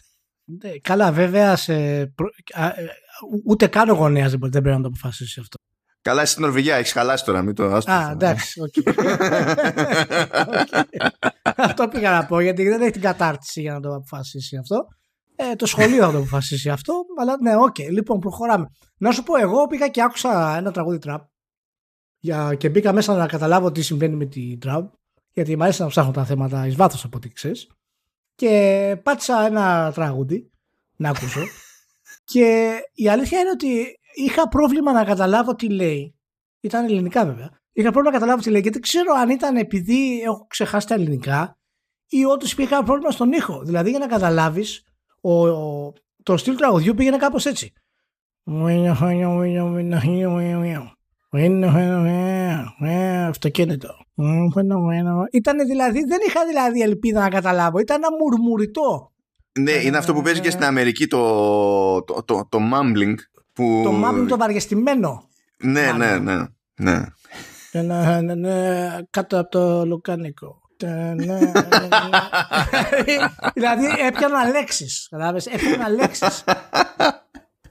Ναι, 0.43 0.71
καλά 0.81 1.11
βέβαια 1.11 1.55
σε... 1.55 1.73
Ε, 1.73 2.11
ούτε 3.45 3.67
καν 3.67 3.89
ο 3.89 3.93
γονέας 3.93 4.31
δεν 4.31 4.39
πρέπει 4.39 4.69
να 4.69 4.81
το 4.81 4.87
αποφασίσει 4.87 5.39
αυτό. 5.39 5.57
Καλά, 6.03 6.21
εσύ 6.21 6.31
στην 6.31 6.43
Νορβηγία 6.43 6.75
έχεις 6.75 6.91
χαλάσει 6.91 7.25
τώρα, 7.25 7.41
μην 7.41 7.55
το 7.55 7.63
Α, 7.63 8.09
εντάξει, 8.11 8.61
οκ. 8.65 8.73
αυτό 11.55 11.87
πήγα 11.87 12.11
να 12.11 12.25
πω, 12.25 12.39
γιατί 12.39 12.63
δεν 12.63 12.81
έχει 12.81 12.91
την 12.91 13.01
κατάρτιση 13.01 13.61
για 13.61 13.73
να 13.73 13.79
το 13.79 13.89
αποφασίσει 13.89 14.57
αυτό. 14.57 14.85
Ε, 15.35 15.55
το 15.55 15.65
σχολείο 15.65 16.05
θα 16.05 16.11
το 16.11 16.17
αποφασίσει 16.17 16.69
αυτό, 16.69 16.93
αλλά 17.19 17.37
ναι, 17.41 17.55
οκ. 17.55 17.79
Λοιπόν, 17.79 18.19
προχωράμε. 18.19 18.65
Να 18.97 19.11
σου 19.11 19.23
πω, 19.23 19.37
εγώ 19.37 19.67
πήγα 19.67 19.87
και 19.87 20.01
άκουσα 20.01 20.57
ένα 20.57 20.71
τραγούδι 20.71 20.97
τραπ 20.97 21.21
για, 22.19 22.55
και 22.55 22.69
μπήκα 22.69 22.93
μέσα 22.93 23.15
να 23.15 23.27
καταλάβω 23.27 23.71
τι 23.71 23.81
συμβαίνει 23.81 24.15
με 24.15 24.25
την 24.25 24.59
τραπ, 24.59 24.93
γιατί 25.31 25.55
μου 25.55 25.63
αρέσει 25.63 25.81
να 25.81 25.87
ψάχνω 25.87 26.11
τα 26.11 26.25
θέματα 26.25 26.67
εις 26.67 26.75
βάθος 26.75 27.03
από 27.03 27.17
ό,τι 27.17 27.29
ξέρεις. 27.29 27.67
Και 28.35 28.97
πάτησα 29.03 29.45
ένα 29.45 29.91
τραγούδι 29.93 30.51
να 30.95 31.09
ακούσω. 31.09 31.41
και 32.31 32.75
η 32.93 33.09
αλήθεια 33.09 33.39
είναι 33.39 33.49
ότι 33.49 33.99
είχα 34.13 34.47
πρόβλημα 34.47 34.91
να 34.91 35.03
καταλάβω 35.03 35.55
τι 35.55 35.69
λέει. 35.69 36.15
Ήταν 36.59 36.85
ελληνικά 36.85 37.25
βέβαια. 37.25 37.49
Είχα 37.73 37.91
πρόβλημα 37.91 38.11
να 38.11 38.19
καταλάβω 38.19 38.41
τι 38.41 38.49
λέει 38.49 38.61
και 38.61 38.69
δεν 38.69 38.81
ξέρω 38.81 39.13
αν 39.13 39.29
ήταν 39.29 39.55
επειδή 39.55 40.21
έχω 40.21 40.45
ξεχάσει 40.49 40.87
τα 40.87 40.93
ελληνικά 40.93 41.57
ή 42.07 42.25
όντως 42.25 42.51
υπήρχε 42.51 42.81
πρόβλημα 42.85 43.11
στον 43.11 43.31
ήχο. 43.31 43.61
Δηλαδή 43.63 43.89
για 43.89 43.99
να 43.99 44.07
καταλάβεις, 44.07 44.83
το 46.23 46.37
στυλ 46.37 46.53
του 46.53 46.59
τραγουδιού 46.59 46.93
πήγαινε 46.93 47.17
κάπως 47.17 47.45
έτσι. 47.45 47.73
Αυτοκίνητο. 53.27 53.95
Ήταν 55.31 55.57
δηλαδή, 55.65 56.03
δεν 56.03 56.19
είχα 56.27 56.45
δηλαδή 56.45 56.81
ελπίδα 56.81 57.19
να 57.21 57.29
καταλάβω. 57.29 57.79
Ήταν 57.79 58.01
ένα 58.03 58.17
μουρμουριτό. 58.17 59.11
Ναι, 59.59 59.71
είναι 59.71 59.97
αυτό 59.97 60.13
που 60.13 60.21
παίζει 60.21 60.39
και 60.39 60.49
στην 60.49 60.63
Αμερική 60.63 61.07
το, 61.07 62.03
το, 62.03 62.23
το, 62.23 62.47
το 62.49 62.59
mumbling 62.73 63.15
που... 63.53 63.81
Το 63.83 63.91
μαύρο 63.91 64.25
το 64.25 64.37
βαριεστημένο. 64.37 65.29
Ναι, 65.57 65.91
ναι, 65.91 66.17
ναι, 66.17 66.35
ναι. 66.75 67.03
Κάτω 69.09 69.39
από 69.39 69.49
το 69.49 69.85
λουκάνικο. 69.85 70.61
δηλαδή 73.53 73.85
έπιανα 74.07 74.47
λέξεις. 74.49 75.09
Έπιανα 75.51 75.89
λέξεις. 75.89 76.43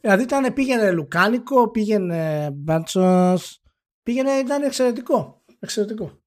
Δηλαδή 0.00 0.22
ήταν, 0.22 0.52
πήγαινε 0.52 0.92
λουκάνικο, 0.92 1.70
πήγαινε 1.70 2.50
μπάντσος. 2.52 3.62
Πήγαινε, 4.02 4.30
ήταν 4.30 4.62
εξαιρετικό. 4.62 5.42
Εξαιρετικό. 5.60 6.20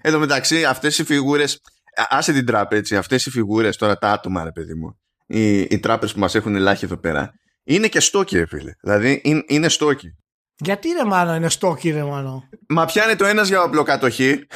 Εν 0.00 0.12
τω 0.12 0.18
μεταξύ, 0.18 0.64
αυτές 0.64 0.98
οι 0.98 1.04
φιγούρες. 1.04 1.60
Άσε 2.08 2.32
την 2.32 2.46
τράπεζα 2.46 2.80
έτσι. 2.80 2.96
Αυτές 2.96 3.26
οι 3.26 3.30
φιγούρες, 3.30 3.76
τώρα 3.76 3.98
τα 3.98 4.10
άτομα, 4.10 4.44
ρε 4.44 4.52
παιδί 4.52 4.74
μου. 4.74 4.98
Οι, 5.26 5.60
οι 5.60 5.78
τράπεζες 5.78 6.14
που 6.14 6.20
μας 6.20 6.34
έχουν 6.34 6.54
ελάχιστο 6.54 6.86
εδώ 6.86 6.96
πέρα 6.96 7.32
είναι 7.68 7.88
και 7.88 8.00
στόκι, 8.00 8.36
ρε 8.36 8.46
φίλε. 8.46 8.72
Δηλαδή 8.80 9.20
είναι, 9.24 9.44
είναι 9.46 9.68
στόκι. 9.68 10.16
Γιατί 10.56 10.88
ρε 10.88 11.04
μάλλον 11.04 11.36
είναι 11.36 11.48
στόκι, 11.48 11.90
ρε 11.90 12.02
μάλλον. 12.02 12.48
Μα 12.68 12.84
πιάνει 12.84 13.16
το 13.16 13.24
ένας 13.24 13.48
για 13.48 13.62
οπλοκατοχή. 13.62 14.46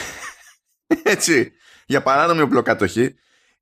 Έτσι. 1.03 1.53
Για 1.87 2.03
παράνομη 2.03 2.41
οπλοκατοχή. 2.41 3.15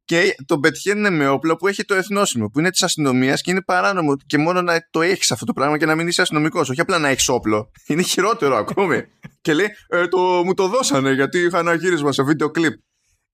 Και 0.05 0.35
τον 0.47 0.61
πετυχαίνουν 0.61 1.17
με 1.17 1.29
όπλο 1.29 1.57
που 1.57 1.67
έχει 1.67 1.85
το 1.85 1.95
εθνόσημο, 1.95 2.49
που 2.49 2.59
είναι 2.59 2.71
της 2.71 2.83
αστυνομίας 2.83 3.41
και 3.41 3.51
είναι 3.51 3.63
παράνομο. 3.63 4.17
Και 4.27 4.39
μόνο 4.39 4.63
να 4.63 4.87
το 4.91 5.03
έχεις 5.03 5.31
αυτό 5.31 5.45
το 5.45 5.53
πράγμα 5.53 5.79
και 5.79 5.87
να 5.87 5.95
μην 5.95 6.09
είσαι 6.09 6.23
αστυνομικός. 6.23 6.69
Όχι 6.69 6.81
απλά 6.81 6.99
να 6.99 7.09
έχεις 7.09 7.29
όπλο. 7.29 7.71
Είναι 7.87 8.03
χειρότερο 8.03 8.57
ακόμη. 8.57 9.03
και 9.43 9.55
λέει, 9.55 9.69
ε, 9.89 10.09
το, 10.09 10.19
μου 10.19 10.55
το 10.55 10.69
δώσανε 10.69 11.13
γιατί 11.13 11.39
είχα 11.39 11.59
ένα 11.59 11.75
γύρισμα 11.75 12.13
σε 12.13 12.23
βίντεο 12.23 12.51
κλειπ. 12.51 12.75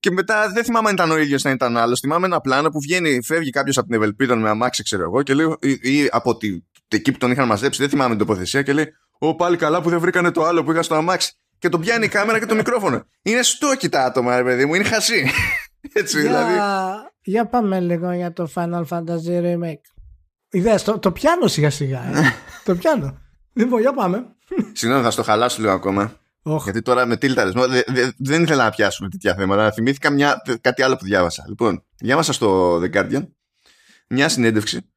Και 0.06 0.12
μετά 0.12 0.48
δεν 0.48 0.64
θυμάμαι 0.64 0.88
αν 0.88 0.94
ήταν 0.94 1.10
ο 1.10 1.16
ίδιος, 1.16 1.44
αν 1.44 1.52
ήταν 1.52 1.76
άλλος. 1.76 2.00
Θυμάμαι 2.00 2.26
ένα 2.26 2.40
πλάνο 2.40 2.68
που 2.70 2.80
βγαίνει, 2.80 3.22
φεύγει 3.22 3.50
κάποιος 3.50 3.76
από 3.76 3.86
την 3.86 3.96
Ευελπίδα 3.96 4.36
με 4.36 4.48
αμάξι, 4.48 4.82
ξέρω 4.82 5.02
εγώ, 5.02 5.22
και 5.22 5.34
λέει, 5.34 5.56
ή, 5.60 5.70
ή 5.82 6.08
από 6.10 6.36
τη, 6.36 6.48
εκεί 6.88 7.12
που 7.12 7.18
τον 7.18 7.30
είχαν 7.30 7.46
μαζέψει, 7.46 7.80
δεν 7.80 7.90
θυμάμαι 7.90 8.16
την 8.16 8.26
τοποθεσία, 8.26 8.62
και 8.62 8.72
λέει, 8.72 8.92
Ω 9.18 9.34
πάλι 9.34 9.56
καλά 9.56 9.82
που 9.82 9.88
δεν 9.88 9.98
βρήκανε 10.00 10.30
το 10.30 10.44
άλλο 10.44 10.64
που 10.64 10.72
είχα 10.72 10.82
στο 10.82 10.94
αμάξι. 10.94 11.32
Και 11.58 11.68
τον 11.68 11.80
πιάνει 11.80 12.04
η 12.04 12.08
κάμερα 12.08 12.38
και 12.38 12.46
το 12.46 12.54
μικρόφωνο. 12.54 13.04
Είναι 13.22 13.42
στόκι 13.42 13.88
τα 13.88 14.04
άτομα, 14.04 14.36
ρε 14.36 14.42
παιδί 14.42 14.64
μου, 14.66 14.74
είναι 14.74 14.84
χασί. 14.84 15.30
Έτσι, 15.92 16.20
για, 16.20 16.28
δηλαδή. 16.28 16.54
Για 17.22 17.46
πάμε 17.46 17.80
λίγο 17.80 18.12
για 18.12 18.32
το 18.32 18.48
Final 18.54 18.84
Fantasy 18.88 19.42
Remake. 19.42 19.84
Ιδέα, 20.50 20.80
το, 20.80 20.98
το 20.98 21.12
πιάνω 21.12 21.46
σιγά 21.46 21.70
σιγά. 21.70 22.02
Ε. 22.04 22.34
το 22.64 22.74
πιάνω. 22.74 23.18
Λοιπόν, 23.52 23.80
για 23.80 23.92
πάμε. 23.92 24.24
Συγγνώμη, 24.72 25.04
θα 25.04 25.10
στο 25.10 25.22
χαλάσω 25.22 25.60
λίγο 25.60 25.72
ακόμα. 25.72 26.12
Oh. 26.48 26.62
Γιατί 26.62 26.82
τώρα 26.82 27.06
με 27.06 27.16
τίλταρε. 27.16 27.50
δεν 28.18 28.42
ήθελα 28.42 28.64
να 28.64 28.70
πιάσουμε 28.70 29.08
τέτοια 29.08 29.34
θέματα. 29.34 29.72
Θυμήθηκα 29.72 30.10
μια, 30.10 30.42
κάτι 30.60 30.82
άλλο 30.82 30.96
που 30.96 31.04
διάβασα. 31.04 31.44
Λοιπόν, 31.48 31.84
διάβασα 31.96 32.32
στο 32.32 32.80
The 32.82 32.90
Guardian 32.92 33.26
μια 34.08 34.28
συνέντευξη 34.28 34.90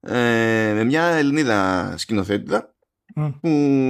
ε, 0.00 0.72
με 0.74 0.84
μια 0.84 1.02
Ελληνίδα 1.04 1.94
σκηνοθέτηδα 1.96 2.74
που 3.40 3.48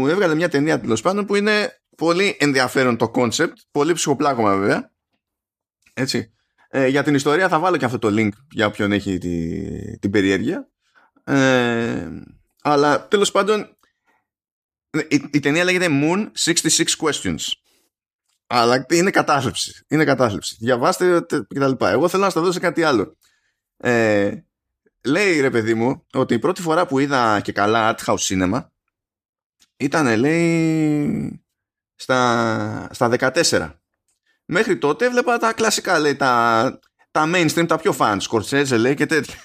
έβγαλε 0.09 0.35
μια 0.35 0.49
ταινία 0.49 0.81
τέλος 0.81 1.01
πάντων 1.01 1.27
που 1.27 1.35
είναι 1.35 1.83
πολύ 1.97 2.37
ενδιαφέρον 2.41 2.97
το 2.97 3.11
concept, 3.15 3.53
πολύ 3.71 3.93
ψυχοπλάκωμα 3.93 4.57
βέβαια. 4.57 4.93
Έτσι. 5.95 6.33
Ε, 6.71 6.87
για 6.87 7.03
την 7.03 7.15
ιστορία 7.15 7.49
θα 7.49 7.59
βάλω 7.59 7.77
και 7.77 7.85
αυτό 7.85 7.99
το 7.99 8.09
link 8.11 8.29
για 8.51 8.67
όποιον 8.67 8.93
έχει 8.93 9.19
τη, 9.19 9.99
την 9.99 10.11
περιέργεια. 10.11 10.69
Ε, 11.25 12.09
αλλά 12.63 13.09
τέλος 13.09 13.31
πάντων 13.31 13.78
η, 14.91 15.29
η 15.33 15.41
ταινία 15.41 15.65
λέγεται 15.65 15.87
Moon 15.91 16.31
66 16.45 16.85
Questions. 16.99 17.53
Αλλά 18.47 18.87
είναι 18.91 19.11
κατάθλιψη. 19.11 19.85
Είναι 19.89 20.05
κατάθλιψη. 20.05 20.57
Διαβάστε 20.61 21.27
λοιπά 21.49 21.91
Εγώ 21.91 22.09
θέλω 22.09 22.23
να 22.23 22.31
σα 22.31 22.41
δώσω 22.41 22.61
κάτι 22.61 22.83
άλλο. 22.83 23.17
Ε, 23.77 24.33
λέει 25.05 25.41
ρε 25.41 25.51
παιδί 25.51 25.75
μου 25.75 26.07
ότι 26.13 26.35
η 26.35 26.39
πρώτη 26.39 26.63
φορά 26.63 26.87
που 26.87 26.99
είδα 26.99 27.41
και 27.41 27.53
καλά 27.53 27.95
art 27.95 28.05
house 28.05 28.27
cinema 28.29 28.61
ήταν 29.77 30.19
λέει 30.19 31.43
στα, 31.95 32.89
στα 32.91 33.11
14. 33.19 33.75
Μέχρι 34.45 34.79
τότε 34.79 35.05
έβλεπα 35.05 35.39
τα 35.39 35.53
κλασικά 35.53 35.99
λέει 35.99 36.17
τα, 36.17 36.79
τα 37.11 37.31
mainstream, 37.35 37.65
τα 37.69 37.79
πιο 37.79 37.97
fans. 37.99 38.17
Σκορτσέζε 38.19 38.77
λέει 38.77 38.95
και 38.95 39.07
τέτοια. 39.07 39.37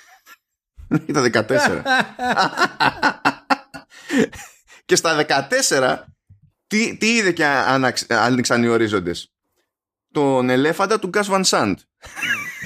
Ήταν 1.05 1.31
14. 1.33 1.81
Και 4.93 4.99
στα 4.99 5.25
14, 5.69 5.97
τι, 6.67 6.97
τι 6.97 7.15
είδε 7.15 7.31
και 7.31 7.45
άνοιξαν 8.07 8.63
οι 8.63 8.67
ορίζοντες; 8.67 9.33
Τον 10.11 10.49
ελέφαντα 10.49 10.99
του 10.99 11.07
Γκάς 11.07 11.27
Βαν 11.27 11.43
Σάντ. 11.43 11.79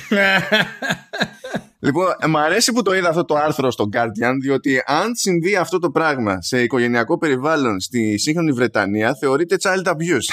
λοιπόν, 1.85 2.05
μου 2.27 2.37
αρέσει 2.37 2.71
που 2.71 2.81
το 2.81 2.95
είδα 2.95 3.09
αυτό 3.09 3.25
το 3.25 3.35
άρθρο 3.35 3.71
στο 3.71 3.89
Guardian, 3.93 4.35
διότι 4.41 4.83
αν 4.85 5.15
συμβεί 5.15 5.55
αυτό 5.55 5.79
το 5.79 5.91
πράγμα 5.91 6.41
σε 6.41 6.61
οικογενειακό 6.61 7.17
περιβάλλον 7.17 7.79
στη 7.79 8.17
σύγχρονη 8.17 8.51
Βρετανία, 8.51 9.15
θεωρείται 9.15 9.55
child 9.59 9.85
abuse. 9.85 10.27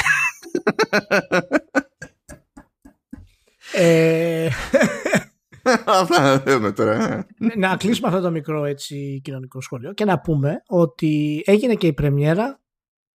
ε, 3.83 4.49
Αυτά 6.01 6.43
λέμε 6.47 6.73
τώρα. 6.73 7.27
να 7.57 7.77
κλείσουμε 7.77 8.09
αυτό 8.09 8.21
το 8.21 8.31
μικρό 8.31 8.65
έτσι, 8.65 9.21
κοινωνικό 9.25 9.61
σχόλιο 9.61 9.93
και 9.93 10.05
να 10.05 10.21
πούμε 10.21 10.63
ότι 10.67 11.43
έγινε 11.47 11.75
και 11.75 11.87
η 11.87 11.93
πρεμιέρα 11.93 12.61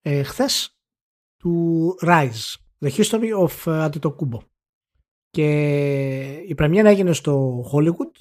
ε, 0.02 0.24
χθες 0.24 0.78
του 1.38 1.96
Rise, 2.06 2.56
The 2.80 2.90
History 2.90 3.48
of 3.48 3.90
Antetokounmpo. 3.90 4.40
Και 5.30 5.50
η 6.48 6.56
πρεμιέρα 6.56 6.90
έγινε 6.90 7.14
στο 7.14 7.64
Hollywood 7.74 8.12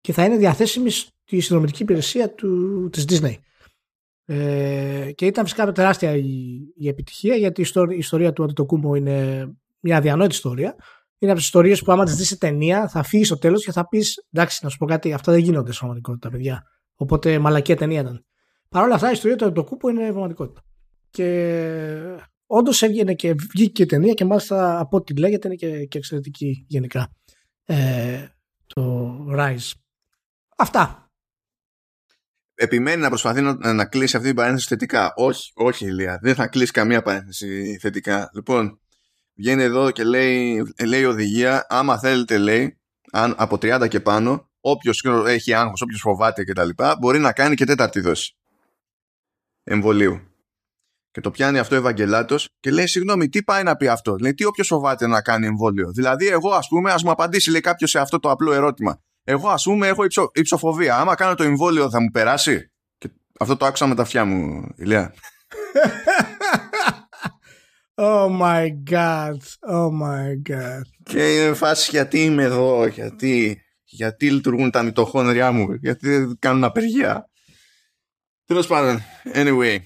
και 0.00 0.12
θα 0.12 0.24
είναι 0.24 0.36
διαθέσιμη 0.36 0.90
στη 0.90 1.40
συνδρομητική 1.40 1.82
υπηρεσία 1.82 2.34
του, 2.34 2.88
της 2.92 3.04
Disney. 3.08 3.34
Ε, 4.26 5.12
και 5.14 5.26
ήταν 5.26 5.44
φυσικά 5.44 5.72
τεράστια 5.72 6.16
η, 6.16 6.58
η 6.76 6.88
επιτυχία 6.88 7.36
γιατί 7.36 7.60
η 7.60 7.64
ιστορία, 7.64 7.94
η 7.94 7.98
ιστορία 7.98 8.32
του 8.32 8.42
Αντιτοκούμο 8.42 8.94
είναι 8.94 9.46
μια 9.80 9.96
αδιανόητη 9.96 10.34
ιστορία. 10.34 10.76
Είναι 11.24 11.32
από 11.32 11.42
τις 11.42 11.48
ιστορίες 11.48 11.82
που 11.82 11.92
άμα 11.92 12.04
τις 12.04 12.16
δεις 12.16 12.26
σε 12.26 12.38
ταινία 12.38 12.88
θα 12.88 13.02
φύγεις 13.02 13.26
στο 13.26 13.38
τέλος 13.38 13.64
και 13.64 13.72
θα 13.72 13.88
πεις 13.88 14.26
εντάξει, 14.32 14.60
να 14.62 14.70
σου 14.70 14.78
πω 14.78 14.86
κάτι, 14.86 15.12
αυτά 15.12 15.32
δεν 15.32 15.40
γίνονται 15.40 15.72
στην 15.72 15.78
πραγματικότητα, 15.78 16.30
παιδιά. 16.30 16.62
Οπότε 16.94 17.38
μαλακία 17.38 17.76
ταινία 17.76 18.00
ήταν. 18.00 18.24
Παρ' 18.68 18.82
όλα 18.82 18.94
αυτά 18.94 19.08
η 19.08 19.12
ιστορία 19.12 19.36
του 19.36 19.44
Αντιτοκούμπο 19.44 19.88
είναι 19.88 20.10
πραγματικότητα. 20.10 20.60
Και 21.10 22.18
όντως 22.46 22.82
έβγαινε 22.82 23.14
και 23.14 23.34
βγήκε 23.34 23.72
και 23.72 23.86
ταινία 23.86 24.12
και 24.12 24.24
μάλιστα 24.24 24.78
από 24.78 24.96
ό,τι 24.96 25.16
λέγεται 25.16 25.48
είναι 25.48 25.56
και, 25.56 25.84
και 25.84 25.98
εξαιρετική 25.98 26.64
γενικά. 26.68 27.10
Ε, 27.64 28.26
το 28.66 29.16
Rise. 29.30 29.72
Αυτά 30.56 31.04
επιμένει 32.54 33.00
να 33.00 33.08
προσπαθεί 33.08 33.40
να, 33.40 33.72
να 33.72 33.84
κλείσει 33.84 34.16
αυτή 34.16 34.28
την 34.28 34.36
παρένθεση 34.36 34.68
θετικά. 34.68 35.12
Όχι, 35.14 35.52
όχι, 35.54 35.86
Ηλία. 35.86 36.18
Δεν 36.22 36.34
θα 36.34 36.46
κλείσει 36.46 36.72
καμία 36.72 37.02
παρένθεση 37.02 37.78
θετικά. 37.80 38.30
Λοιπόν, 38.34 38.80
βγαίνει 39.34 39.62
εδώ 39.62 39.90
και 39.90 40.04
λέει, 40.04 40.62
λέει 40.86 41.04
οδηγία. 41.04 41.66
Άμα 41.68 41.98
θέλετε, 41.98 42.38
λέει, 42.38 42.78
αν 43.12 43.34
από 43.36 43.54
30 43.54 43.88
και 43.88 44.00
πάνω, 44.00 44.50
όποιος 44.60 45.04
έχει 45.26 45.52
άγχος, 45.52 45.80
όποιος 45.80 46.00
φοβάται 46.00 46.44
κτλ., 46.44 46.68
μπορεί 47.00 47.18
να 47.18 47.32
κάνει 47.32 47.54
και 47.54 47.64
τέταρτη 47.64 48.00
δόση 48.00 48.36
εμβολίου. 49.64 50.20
Και 51.10 51.20
το 51.20 51.30
πιάνει 51.30 51.58
αυτό 51.58 51.74
ο 51.74 51.78
Ευαγγελάτος 51.78 52.48
και 52.60 52.70
λέει: 52.70 52.86
Συγγνώμη, 52.86 53.28
τι 53.28 53.42
πάει 53.42 53.62
να 53.62 53.76
πει 53.76 53.88
αυτό; 53.88 54.16
Λέει: 54.20 54.34
Τι 54.34 54.44
όποιος 54.44 54.66
φοβάται 54.66 55.06
να 55.06 55.22
κάνει 55.22 55.46
εμβόλιο; 55.46 55.90
Δηλαδή, 55.90 56.26
εγώ, 56.28 56.50
ας 56.50 56.68
πούμε, 56.68 56.92
ας 56.92 57.02
μου 57.02 57.10
απαντήσει, 57.10 57.50
λέει 57.50 57.60
κάποιος 57.60 57.90
σε 57.90 57.98
αυτό 57.98 58.18
το 58.18 58.30
απλό 58.30 58.52
ερώτημα. 58.52 59.02
Εγώ 59.24 59.48
ας 59.48 59.62
πούμε 59.62 59.88
έχω 59.88 60.04
υψο, 60.04 60.30
υψοφοβία. 60.34 60.96
Άμα 60.98 61.14
κάνω 61.14 61.34
το 61.34 61.42
εμβόλιο 61.42 61.90
θα 61.90 62.00
μου 62.00 62.10
περάσει; 62.10 62.70
Και 62.98 63.10
αυτό 63.38 63.56
το 63.56 63.66
άκουσα 63.66 63.86
με 63.86 63.94
τα 63.94 64.02
αυτιά 64.02 64.24
μου, 64.24 64.68
Ηλία. 64.76 65.14
Oh 67.96 68.28
my 68.28 68.70
god, 68.90 69.38
oh 69.68 69.90
my 70.02 70.50
god. 70.50 70.82
Και 71.02 71.34
είναι 71.34 71.54
φάση 71.54 71.90
γιατί 71.90 72.24
είμαι 72.24 72.42
εδώ, 72.42 72.86
γιατί, 72.86 73.62
γιατί 73.84 74.30
λειτουργούν 74.30 74.70
τα 74.70 74.82
μυτοχόνριά 74.82 75.52
μου, 75.52 75.72
γιατί 75.72 76.08
δεν 76.08 76.36
κάνουν 76.38 76.64
απεργία. 76.64 77.30
Τέλος 78.44 78.66
πάντων, 78.66 79.00
anyway. 79.34 79.78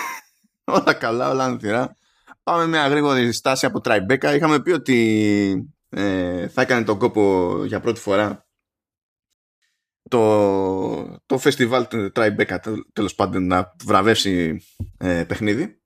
όλα 0.76 0.92
καλά, 0.92 1.30
όλα 1.30 1.44
ανθυρά. 1.44 1.96
Πάμε 2.42 2.66
μια 2.66 2.88
γρήγορη 2.88 3.32
στάση 3.32 3.66
από 3.66 3.80
Tribeca. 3.84 4.34
Είχαμε 4.34 4.62
πει 4.62 4.70
ότι 4.70 5.72
ε, 5.88 6.48
θα 6.48 6.62
έκανε 6.62 6.84
τον 6.84 6.98
κόπο 6.98 7.54
για 7.64 7.80
πρώτη 7.80 8.00
φορά 8.00 8.46
το, 10.08 11.18
το 11.26 11.40
festival 11.42 11.84
του 11.88 12.12
Tribeca 12.14 12.76
τέλος 12.92 13.14
πάντων 13.14 13.46
να 13.46 13.74
βραβεύσει 13.84 14.62
ε, 14.98 15.24
παιχνίδι 15.24 15.81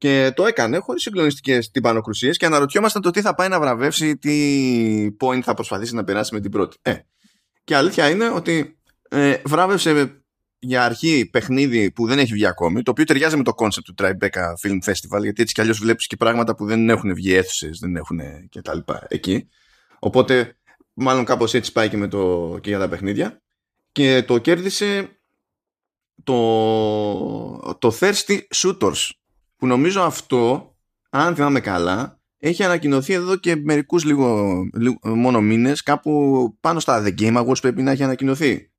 και 0.00 0.32
το 0.36 0.46
έκανε 0.46 0.78
χωρίς 0.78 1.02
συγκλονιστικές 1.02 1.70
τυπανοκρουσίες 1.70 2.36
και 2.36 2.46
αναρωτιόμασταν 2.46 3.02
το 3.02 3.10
τι 3.10 3.20
θα 3.20 3.34
πάει 3.34 3.48
να 3.48 3.60
βραβεύσει 3.60 4.16
τι 4.16 5.16
point 5.20 5.40
θα 5.42 5.54
προσπαθήσει 5.54 5.94
να 5.94 6.04
περάσει 6.04 6.34
με 6.34 6.40
την 6.40 6.50
πρώτη. 6.50 6.76
Ε, 6.82 6.94
και 7.64 7.76
αλήθεια 7.76 8.10
είναι 8.10 8.28
ότι 8.28 8.78
ε, 9.08 9.36
βράβευσε 9.44 10.22
για 10.58 10.84
αρχή 10.84 11.28
παιχνίδι 11.32 11.90
που 11.90 12.06
δεν 12.06 12.18
έχει 12.18 12.32
βγει 12.32 12.46
ακόμη, 12.46 12.82
το 12.82 12.90
οποίο 12.90 13.04
ταιριάζει 13.04 13.36
με 13.36 13.42
το 13.42 13.52
concept 13.56 13.82
του 13.84 13.94
Tribeca 13.98 14.52
Film 14.62 14.90
Festival, 14.90 15.22
γιατί 15.22 15.42
έτσι 15.42 15.54
κι 15.54 15.60
αλλιώς 15.60 15.78
βλέπεις 15.78 16.06
και 16.06 16.16
πράγματα 16.16 16.54
που 16.54 16.66
δεν 16.66 16.90
έχουν 16.90 17.14
βγει 17.14 17.34
αίθουσες, 17.34 17.78
δεν 17.78 17.96
έχουν 17.96 18.20
και 18.48 18.62
τα 18.62 18.74
λοιπά 18.74 19.06
εκεί. 19.08 19.48
Οπότε, 19.98 20.56
μάλλον 20.92 21.24
κάπως 21.24 21.54
έτσι 21.54 21.72
πάει 21.72 21.88
και, 21.88 21.96
με 21.96 22.08
το, 22.08 22.58
και 22.60 22.68
για 22.68 22.78
τα 22.78 22.88
παιχνίδια. 22.88 23.42
Και 23.92 24.22
το 24.22 24.38
κέρδισε 24.38 25.08
το, 26.24 27.76
το 27.78 27.96
Thirsty 28.00 28.38
Shooters 28.54 29.10
που 29.60 29.66
νομίζω 29.66 30.02
αυτό 30.02 30.74
αν 31.10 31.34
θυμάμαι 31.34 31.60
καλά 31.60 32.20
έχει 32.38 32.64
ανακοινωθεί 32.64 33.12
εδώ 33.12 33.36
και 33.36 33.56
μερικούς 33.56 34.04
λίγο, 34.04 34.60
λίγο 34.74 34.98
μόνο 35.02 35.40
μήνες 35.40 35.82
κάπου 35.82 36.56
πάνω 36.60 36.80
στα 36.80 37.04
The 37.06 37.20
Game 37.20 37.44
Awards 37.44 37.60
πρέπει 37.60 37.82
να 37.82 37.90
έχει 37.90 38.02
ανακοινωθεί. 38.02 38.70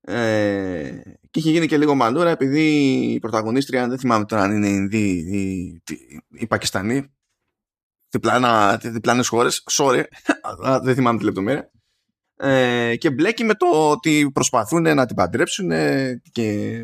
Ε, 0.00 1.00
και 1.30 1.38
είχε 1.38 1.50
γίνει 1.50 1.66
και 1.66 1.78
λίγο 1.78 1.94
μαντούρα 1.94 2.30
επειδή 2.30 2.64
η 3.14 3.18
πρωταγωνίστρια 3.18 3.88
δεν 3.88 3.98
θυμάμαι 3.98 4.24
τώρα 4.24 4.42
αν 4.42 4.52
είναι 4.52 4.68
η 4.68 4.74
Ινδή 4.74 5.08
ή 5.08 5.38
η, 5.94 6.22
η 6.28 6.46
Πακιστανή 6.46 7.12
διπλάνα, 8.08 8.76
διπλάνες 8.76 9.28
χώρες 9.28 9.62
sorry 9.70 10.02
δεν 10.82 10.94
θυμάμαι 10.94 11.18
τη 11.18 11.24
λεπτομέρεια. 11.24 11.70
Ε, 12.36 12.96
και 12.96 13.10
μπλέκει 13.10 13.44
με 13.44 13.54
το 13.54 13.90
ότι 13.90 14.30
προσπαθούν 14.32 14.82
να 14.82 15.06
την 15.06 15.16
παντρέψουν 15.16 15.70
και 16.32 16.80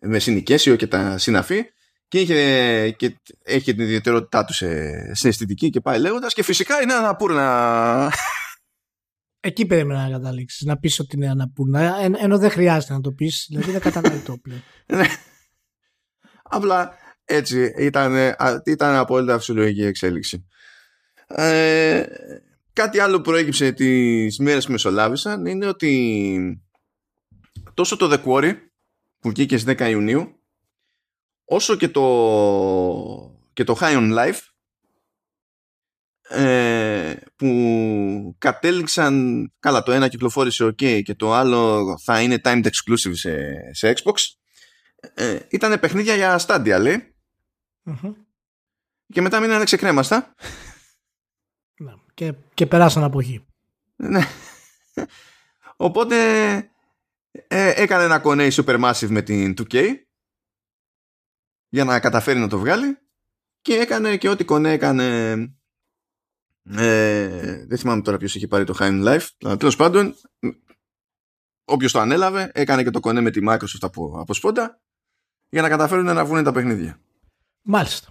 με 0.00 0.18
συνοικέσιο 0.18 0.76
και 0.76 0.86
τα 0.86 1.18
συναφή 1.18 1.64
και, 2.12 2.20
είχε, 2.20 2.90
και 2.90 3.20
έχει 3.42 3.74
την 3.74 3.84
ιδιαιτερότητά 3.84 4.44
του 4.44 4.54
σε, 4.54 5.14
σε 5.14 5.28
αισθητική 5.28 5.70
και 5.70 5.80
πάει 5.80 5.98
λέγοντας 5.98 6.34
και 6.34 6.42
φυσικά 6.42 6.82
είναι 6.82 6.92
αναπούρνα. 6.92 8.12
Εκεί 9.40 9.66
περίμενα 9.66 10.02
να 10.02 10.10
καταλήξεις. 10.10 10.66
Να 10.66 10.78
πεις 10.78 10.98
ότι 10.98 11.16
είναι 11.16 11.28
αναπούρνα. 11.28 11.96
Εν, 12.00 12.14
ενώ 12.18 12.38
δεν 12.38 12.50
χρειάζεται 12.50 12.92
να 12.92 13.00
το 13.00 13.12
πεις. 13.12 13.46
Δηλαδή 13.48 13.70
δεν 13.70 13.80
κατανοητό 13.80 14.38
πλέον. 14.38 14.62
Ναι. 14.98 15.06
Απλά 16.42 16.94
έτσι 17.24 17.74
ήταν, 17.78 18.34
ήταν 18.64 18.94
απόλυτα 18.94 19.38
φυσιολογική 19.38 19.82
εξέλιξη. 19.82 20.46
Ε, 21.26 22.04
Κάτι 22.72 22.98
άλλο 22.98 23.16
που 23.16 23.22
προέκυψε 23.22 23.72
τις 23.72 24.38
μέρες 24.38 24.66
που 24.66 24.72
μεσολάβησαν 24.72 25.46
είναι 25.46 25.66
ότι 25.66 26.62
τόσο 27.74 27.96
το 27.96 28.10
The 28.12 28.24
Quarry 28.24 28.54
που 29.18 29.28
βγήκε 29.28 29.58
στις 29.58 29.74
10 29.78 29.90
Ιουνίου 29.90 30.41
όσο 31.44 31.76
και 31.76 31.88
το, 31.88 32.02
και 33.52 33.64
το 33.64 33.76
High 33.80 33.96
on 33.96 34.18
Life 34.18 34.40
ε, 36.28 37.14
που 37.36 38.34
κατέληξαν 38.38 39.46
καλά 39.58 39.82
το 39.82 39.92
ένα 39.92 40.08
κυκλοφόρησε 40.08 40.64
ok 40.64 41.02
και 41.02 41.14
το 41.14 41.32
άλλο 41.32 41.84
θα 42.04 42.22
είναι 42.22 42.40
timed 42.44 42.64
exclusive 42.64 43.12
σε, 43.12 43.54
σε 43.72 43.92
Xbox 43.96 44.14
ε, 45.14 45.38
ήταν 45.48 45.80
παιχνίδια 45.80 46.14
για 46.14 46.40
Stadia 46.46 46.78
λέει 46.80 47.14
και 49.12 49.20
μετά 49.20 49.40
μείνανε 49.40 49.64
ξεκρέμαστα 49.64 50.34
ναι. 51.82 51.92
Και, 52.14 52.34
και 52.54 52.66
περάσαν 52.66 53.04
από 53.04 53.20
εκεί. 53.20 53.46
Ναι. 53.96 54.22
Οπότε 55.76 56.16
ε, 57.48 57.82
έκανε 57.82 58.04
ένα 58.04 58.18
κονέ 58.18 58.48
Supermassive 58.50 59.08
με 59.08 59.22
την 59.22 59.54
2K 59.58 59.94
για 61.72 61.84
να 61.84 62.00
καταφέρει 62.00 62.38
να 62.38 62.48
το 62.48 62.58
βγάλει 62.58 62.98
και 63.60 63.74
έκανε 63.74 64.16
και 64.16 64.28
ό,τι 64.28 64.44
κονέ 64.44 64.72
έκανε 64.72 65.32
ε, 66.64 67.66
δεν 67.66 67.78
θυμάμαι 67.78 68.02
τώρα 68.02 68.16
ποιος 68.16 68.36
έχει 68.36 68.48
πάρει 68.48 68.64
το 68.64 68.74
High 68.78 69.04
Life 69.04 69.26
αλλά 69.44 69.56
τέλος 69.56 69.76
πάντων 69.76 70.14
όποιος 71.64 71.92
το 71.92 71.98
ανέλαβε 71.98 72.50
έκανε 72.54 72.82
και 72.82 72.90
το 72.90 73.00
κονέ 73.00 73.20
με 73.20 73.30
τη 73.30 73.40
Microsoft 73.48 73.80
από, 73.80 74.14
από 74.18 74.34
σπόντα 74.34 74.80
για 75.48 75.62
να 75.62 75.68
καταφέρουν 75.68 76.04
να 76.04 76.24
βγουν 76.24 76.44
τα 76.44 76.52
παιχνίδια 76.52 77.00
Μάλιστα 77.62 78.08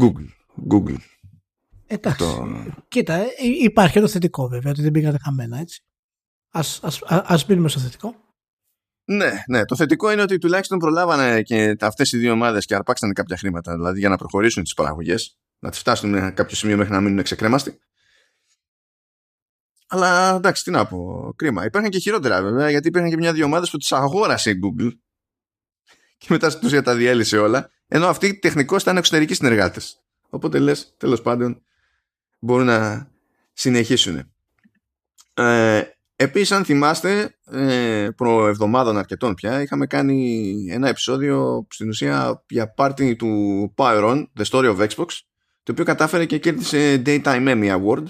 Google 0.00 0.28
Google 0.70 0.96
Εντάξει. 1.86 2.18
Το... 2.18 2.46
Κοίτα, 2.88 3.14
ε, 3.14 3.28
υπάρχει 3.62 4.00
το 4.00 4.08
θετικό 4.08 4.48
βέβαια, 4.48 4.72
ότι 4.72 4.82
δεν 4.82 4.90
πήγατε 4.90 5.18
χαμένα, 5.18 5.58
έτσι. 5.58 5.82
Ας, 6.50 6.80
ας, 6.82 7.02
ας 7.06 7.46
μείνουμε 7.46 7.68
στο 7.68 7.80
θετικό. 7.80 8.25
Ναι, 9.08 9.32
ναι. 9.46 9.64
Το 9.64 9.76
θετικό 9.76 10.12
είναι 10.12 10.22
ότι 10.22 10.38
τουλάχιστον 10.38 10.78
προλάβανε 10.78 11.42
και 11.42 11.76
αυτές 11.80 12.12
οι 12.12 12.18
δύο 12.18 12.32
ομάδες 12.32 12.66
και 12.66 12.74
αρπάξανε 12.74 13.12
κάποια 13.12 13.36
χρήματα. 13.36 13.74
Δηλαδή 13.74 13.98
για 13.98 14.08
να 14.08 14.16
προχωρήσουν 14.16 14.62
τις 14.62 14.74
παραγωγές, 14.74 15.38
να 15.58 15.70
τις 15.70 15.78
φτάσουν 15.78 16.10
με 16.10 16.30
κάποιο 16.30 16.56
σημείο 16.56 16.76
μέχρι 16.76 16.92
να 16.92 17.00
μείνουν 17.00 17.22
ξεκρέμαστοι. 17.22 17.78
Αλλά 19.86 20.34
εντάξει, 20.34 20.64
τι 20.64 20.70
να 20.70 20.86
πω. 20.86 21.32
Κρίμα. 21.36 21.64
Υπάρχουν 21.64 21.90
και 21.90 21.98
χειρότερα 21.98 22.42
βέβαια, 22.42 22.70
γιατί 22.70 22.88
υπήρχαν 22.88 23.10
και 23.10 23.16
μια-δύο 23.16 23.44
ομάδες 23.44 23.70
που 23.70 23.76
τις 23.76 23.92
αγόρασε 23.92 24.50
η 24.50 24.58
Google 24.62 24.90
και 26.18 26.26
μετά 26.30 26.58
τους 26.58 26.72
τα 26.82 26.94
διέλυσε 26.94 27.38
όλα. 27.38 27.70
Ενώ 27.88 28.06
αυτοί 28.06 28.38
τεχνικώς 28.38 28.82
ήταν 28.82 28.96
εξωτερικοί 28.96 29.34
συνεργάτες. 29.34 30.02
Οπότε 30.28 30.58
λες, 30.58 30.94
τέλος 30.96 31.22
πάντων, 31.22 31.62
μπορούν 32.38 32.66
να 32.66 33.10
συνεχίσουν. 33.52 34.32
Ε, 35.34 35.82
επίσης 36.16 36.52
αν 36.52 36.64
θυμάστε 36.64 37.38
ε, 37.44 38.08
προ 38.16 38.46
εβδομάδων 38.46 38.98
αρκετών 38.98 39.34
πια 39.34 39.62
είχαμε 39.62 39.86
κάνει 39.86 40.54
ένα 40.70 40.88
επεισόδιο 40.88 41.66
στην 41.70 41.88
ουσία 41.88 42.44
για 42.48 42.72
πάρτι 42.72 43.16
του 43.16 43.74
Power 43.76 44.26
The 44.38 44.44
Story 44.44 44.76
of 44.76 44.88
Xbox 44.88 45.06
το 45.62 45.72
οποίο 45.72 45.84
κατάφερε 45.84 46.24
και 46.24 46.38
κέρδισε 46.38 47.02
Daytime 47.06 47.48
Emmy 47.48 47.80
Award 47.80 48.04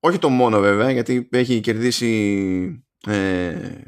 όχι 0.00 0.18
το 0.18 0.28
μόνο 0.28 0.60
βέβαια 0.60 0.90
γιατί 0.90 1.28
έχει 1.32 1.60
κερδίσει 1.60 2.84
ε, 3.06 3.80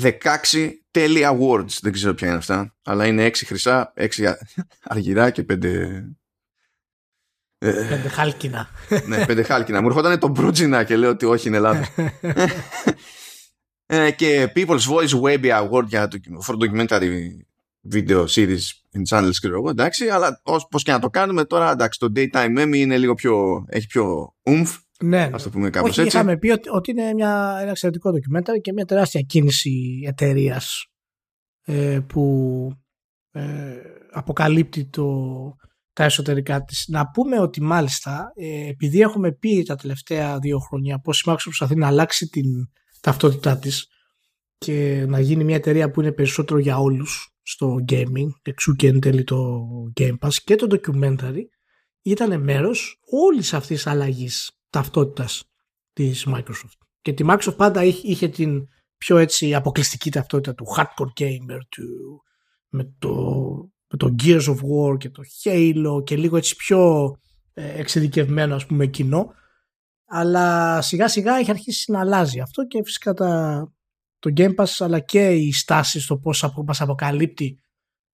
16 0.00 0.72
Telly 0.90 1.38
Awards. 1.38 1.78
Δεν 1.80 1.92
ξέρω 1.92 2.14
ποια 2.14 2.28
είναι 2.28 2.36
αυτά. 2.36 2.76
Αλλά 2.82 3.06
είναι 3.06 3.26
6 3.26 3.32
χρυσά, 3.34 3.92
6 3.96 4.06
αργυρά 4.82 5.30
και 5.30 5.46
5. 5.50 6.16
Ε, 7.58 7.70
πέντε 7.70 8.08
χάλκινα. 8.08 8.68
ναι, 9.08 9.26
πέντε 9.26 9.42
χάλκινα. 9.42 9.80
Μου 9.80 9.86
έρχονταν 9.86 10.18
το 10.18 10.28
μπρούτζινα 10.28 10.84
και 10.84 10.96
λέω 10.96 11.10
ότι 11.10 11.24
όχι 11.24 11.48
είναι 11.48 11.58
λάθο. 11.58 12.04
ε, 13.86 14.10
και 14.10 14.52
People's 14.54 14.66
Voice 14.66 15.20
Webby 15.22 15.62
Award 15.62 15.86
για 15.86 16.08
το, 16.08 16.18
for 16.46 16.54
documentary 16.54 17.28
video 17.92 18.24
series 18.26 18.64
in 18.96 19.02
channels 19.08 19.34
και 19.40 19.46
εγώ, 19.46 19.70
εντάξει, 19.70 20.08
αλλά 20.08 20.40
πώς 20.70 20.82
και 20.82 20.92
να 20.92 20.98
το 20.98 21.10
κάνουμε 21.10 21.44
τώρα, 21.44 21.70
εντάξει, 21.70 21.98
το 21.98 22.12
daytime 22.16 22.58
Emmy 22.58 22.74
είναι 22.76 22.98
λίγο 22.98 23.14
πιο, 23.14 23.64
έχει 23.68 23.86
πιο 23.86 24.34
umf, 24.42 24.78
ναι, 25.00 25.30
ας 25.32 25.42
το 25.42 25.50
πούμε 25.50 25.70
κάπως 25.70 25.90
Όχι, 25.90 26.00
έτσι. 26.00 26.16
είχαμε 26.16 26.38
πει 26.38 26.50
ότι, 26.50 26.68
ότι 26.68 26.90
είναι 26.90 27.12
μια, 27.12 27.58
ένα 27.60 27.70
εξαιρετικό 27.70 28.10
ντοκιμένταρ 28.10 28.60
και 28.60 28.72
μια 28.72 28.84
τεράστια 28.84 29.20
κίνηση 29.20 30.02
εταιρείας 30.06 30.86
ε, 31.64 32.00
που 32.06 32.70
ε, 33.30 33.42
αποκαλύπτει 34.10 34.84
το, 34.84 35.06
τα 35.96 36.04
εσωτερικά 36.04 36.64
της. 36.64 36.84
Να 36.88 37.10
πούμε 37.10 37.40
ότι 37.40 37.62
μάλιστα 37.62 38.32
ε, 38.34 38.68
επειδή 38.68 39.00
έχουμε 39.00 39.32
πει 39.32 39.62
τα 39.62 39.76
τελευταία 39.76 40.38
δύο 40.38 40.58
χρόνια 40.58 40.98
πως 40.98 41.20
η 41.20 41.24
Microsoft 41.26 41.42
προσπαθεί 41.42 41.76
να 41.76 41.86
αλλάξει 41.86 42.28
την 42.28 42.44
ταυτότητά 43.00 43.58
της 43.58 43.88
και 44.58 45.04
να 45.08 45.20
γίνει 45.20 45.44
μια 45.44 45.56
εταιρεία 45.56 45.90
που 45.90 46.00
είναι 46.00 46.12
περισσότερο 46.12 46.60
για 46.60 46.78
όλους 46.78 47.36
στο 47.42 47.84
gaming, 47.88 48.28
εξού 48.42 48.74
και 48.74 48.86
εν 48.86 49.00
τέλει 49.00 49.24
το 49.24 49.68
Game 50.00 50.18
Pass 50.20 50.34
και 50.44 50.56
το 50.56 50.66
documentary 50.70 51.40
ήταν 52.02 52.42
μέρος 52.42 53.00
όλης 53.10 53.54
αυτής 53.54 53.76
της 53.76 53.86
αλλαγής 53.86 54.60
ταυτότητας 54.70 55.44
της 55.92 56.26
Microsoft. 56.28 56.78
Και 57.00 57.12
τη 57.12 57.24
Microsoft 57.28 57.56
πάντα 57.56 57.84
είχε 57.84 58.28
την 58.28 58.66
πιο 58.98 59.16
έτσι 59.16 59.54
αποκλειστική 59.54 60.10
ταυτότητα 60.10 60.54
του 60.54 60.66
hardcore 60.76 61.20
gamer, 61.22 61.60
του, 61.68 62.22
με, 62.68 62.94
το, 62.98 63.14
με 63.90 63.98
το 63.98 64.14
Gears 64.22 64.44
of 64.44 64.56
War 64.56 64.98
και 64.98 65.10
το 65.10 65.22
Halo 65.42 66.04
και 66.04 66.16
λίγο 66.16 66.36
έτσι 66.36 66.56
πιο 66.56 67.10
ε, 67.54 67.78
εξειδικευμένο 67.78 68.54
ας 68.54 68.66
πούμε 68.66 68.86
κοινό. 68.86 69.32
Αλλά 70.06 70.80
σιγά 70.82 71.08
σιγά 71.08 71.36
έχει 71.36 71.50
αρχίσει 71.50 71.92
να 71.92 72.00
αλλάζει 72.00 72.40
αυτό 72.40 72.66
και 72.66 72.82
φυσικά 72.84 73.14
τα, 73.14 73.72
το 74.18 74.32
Game 74.36 74.54
Pass 74.54 74.74
αλλά 74.78 75.00
και 75.00 75.28
η 75.28 75.52
στάση 75.52 76.00
στο 76.00 76.16
πώς 76.16 76.52
μας 76.66 76.80
αποκαλύπτει 76.80 77.60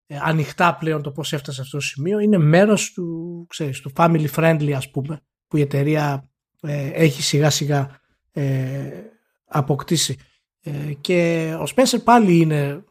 ε, 0.06 0.18
ανοιχτά 0.20 0.76
πλέον 0.76 1.02
το 1.02 1.10
πώς 1.10 1.32
έφτασε 1.32 1.56
σε 1.56 1.62
αυτό 1.62 1.76
το 1.76 1.82
σημείο 1.82 2.18
είναι 2.18 2.38
μέρος 2.38 2.92
του, 2.92 3.46
ξέρεις, 3.48 3.80
του 3.80 3.92
family 3.96 4.26
friendly 4.34 4.72
ας 4.76 4.90
πούμε 4.90 5.20
που 5.48 5.56
η 5.56 5.60
εταιρεία 5.60 6.30
ε, 6.60 6.90
έχει 6.90 7.22
σιγά 7.22 7.50
σιγά 7.50 8.00
ε, 8.32 8.90
αποκτήσει 9.44 10.18
ε, 10.60 10.92
και 11.00 11.52
ο 11.60 11.64
Spencer 11.74 12.02
πάλι 12.04 12.36
είναι 12.36 12.84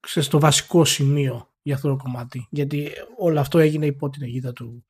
ξέρεις, 0.00 0.28
το 0.28 0.40
βασικό 0.40 0.84
σημείο 0.84 1.49
για 1.62 1.74
αυτό 1.74 1.88
το 1.88 1.96
κομμάτι 1.96 2.46
γιατί 2.50 2.90
όλο 3.18 3.40
αυτό 3.40 3.58
έγινε 3.58 3.86
υπό 3.86 4.08
την 4.08 4.22
αιγίδα 4.22 4.52
του, 4.52 4.86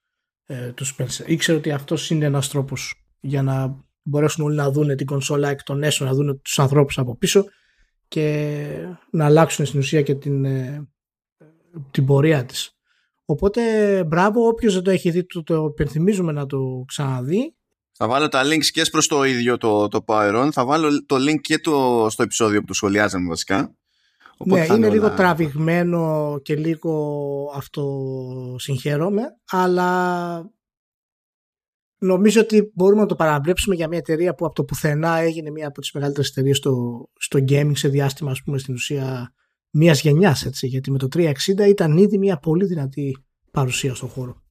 ε, 0.46 0.72
του 0.72 0.86
Spencer 0.86 1.24
ήξερε 1.26 1.58
ότι 1.58 1.72
αυτός 1.72 2.10
είναι 2.10 2.24
ένας 2.24 2.48
τρόπος 2.48 2.94
για 3.20 3.42
να 3.42 3.84
μπορέσουν 4.02 4.44
όλοι 4.44 4.56
να 4.56 4.70
δουν 4.70 4.96
την 4.96 5.06
κονσόλα 5.06 5.48
εκ 5.48 5.62
των 5.62 5.82
έσω, 5.82 6.04
να 6.04 6.14
δουν 6.14 6.40
τους 6.42 6.58
ανθρώπους 6.58 6.98
από 6.98 7.16
πίσω 7.16 7.44
και 8.08 8.66
να 9.10 9.24
αλλάξουν 9.24 9.66
στην 9.66 9.78
ουσία 9.78 10.02
και 10.02 10.14
την, 10.14 10.44
ε, 10.44 10.88
την 11.90 12.06
πορεία 12.06 12.44
της. 12.44 12.74
Οπότε 13.24 13.62
μπράβο, 14.04 14.46
όποιος 14.46 14.74
δεν 14.74 14.82
το 14.82 14.90
έχει 14.90 15.10
δει 15.10 15.26
το, 15.26 15.42
το 15.42 15.64
υπενθυμίζουμε 15.64 16.32
να 16.32 16.46
το 16.46 16.84
ξαναδεί. 16.86 17.54
Θα 17.92 18.08
βάλω 18.08 18.28
τα 18.28 18.42
links 18.44 18.64
και 18.64 18.82
προς 18.90 19.06
το 19.06 19.24
ίδιο 19.24 19.56
το, 19.56 19.88
το 19.88 20.04
Power 20.06 20.44
On, 20.44 20.48
θα 20.52 20.64
βάλω 20.64 21.04
το 21.06 21.16
link 21.16 21.40
και 21.40 21.58
το, 21.58 22.06
στο 22.10 22.22
επεισόδιο 22.22 22.60
που 22.60 22.66
το 22.66 22.74
σχολιάζαμε 22.74 23.28
βασικά. 23.28 23.74
Οπότε 24.42 24.60
ναι, 24.60 24.74
είναι 24.74 24.86
όλα... 24.86 24.94
λίγο 24.94 25.14
τραβηγμένο 25.14 26.38
και 26.42 26.56
λίγο 26.56 27.52
αυτό 27.54 28.06
συγχαίρομαι, 28.58 29.22
αλλά 29.50 30.50
νομίζω 31.98 32.40
ότι 32.40 32.72
μπορούμε 32.74 33.00
να 33.00 33.06
το 33.06 33.14
παραβλέψουμε 33.14 33.74
για 33.74 33.88
μια 33.88 33.98
εταιρεία 33.98 34.34
που 34.34 34.44
από 34.44 34.54
το 34.54 34.64
πουθενά 34.64 35.16
έγινε 35.16 35.50
μια 35.50 35.66
από 35.66 35.80
τις 35.80 35.92
μεγαλύτερες 35.92 36.30
εταιρείες 36.30 36.56
στο, 36.56 37.04
στο 37.18 37.38
gaming 37.48 37.72
σε 37.74 37.88
διάστημα 37.88 38.30
ας 38.30 38.42
πούμε 38.42 38.58
στην 38.58 38.74
ουσία 38.74 39.34
μιας 39.70 40.00
γενιάς, 40.00 40.44
έτσι. 40.44 40.66
Γιατί 40.66 40.90
με 40.90 40.98
το 40.98 41.08
360 41.12 41.32
ήταν 41.68 41.96
ήδη 41.96 42.18
μια 42.18 42.36
πολύ 42.36 42.64
δυνατή 42.64 43.16
παρουσία 43.50 43.94
στον 43.94 44.08
χώρο. 44.08 44.42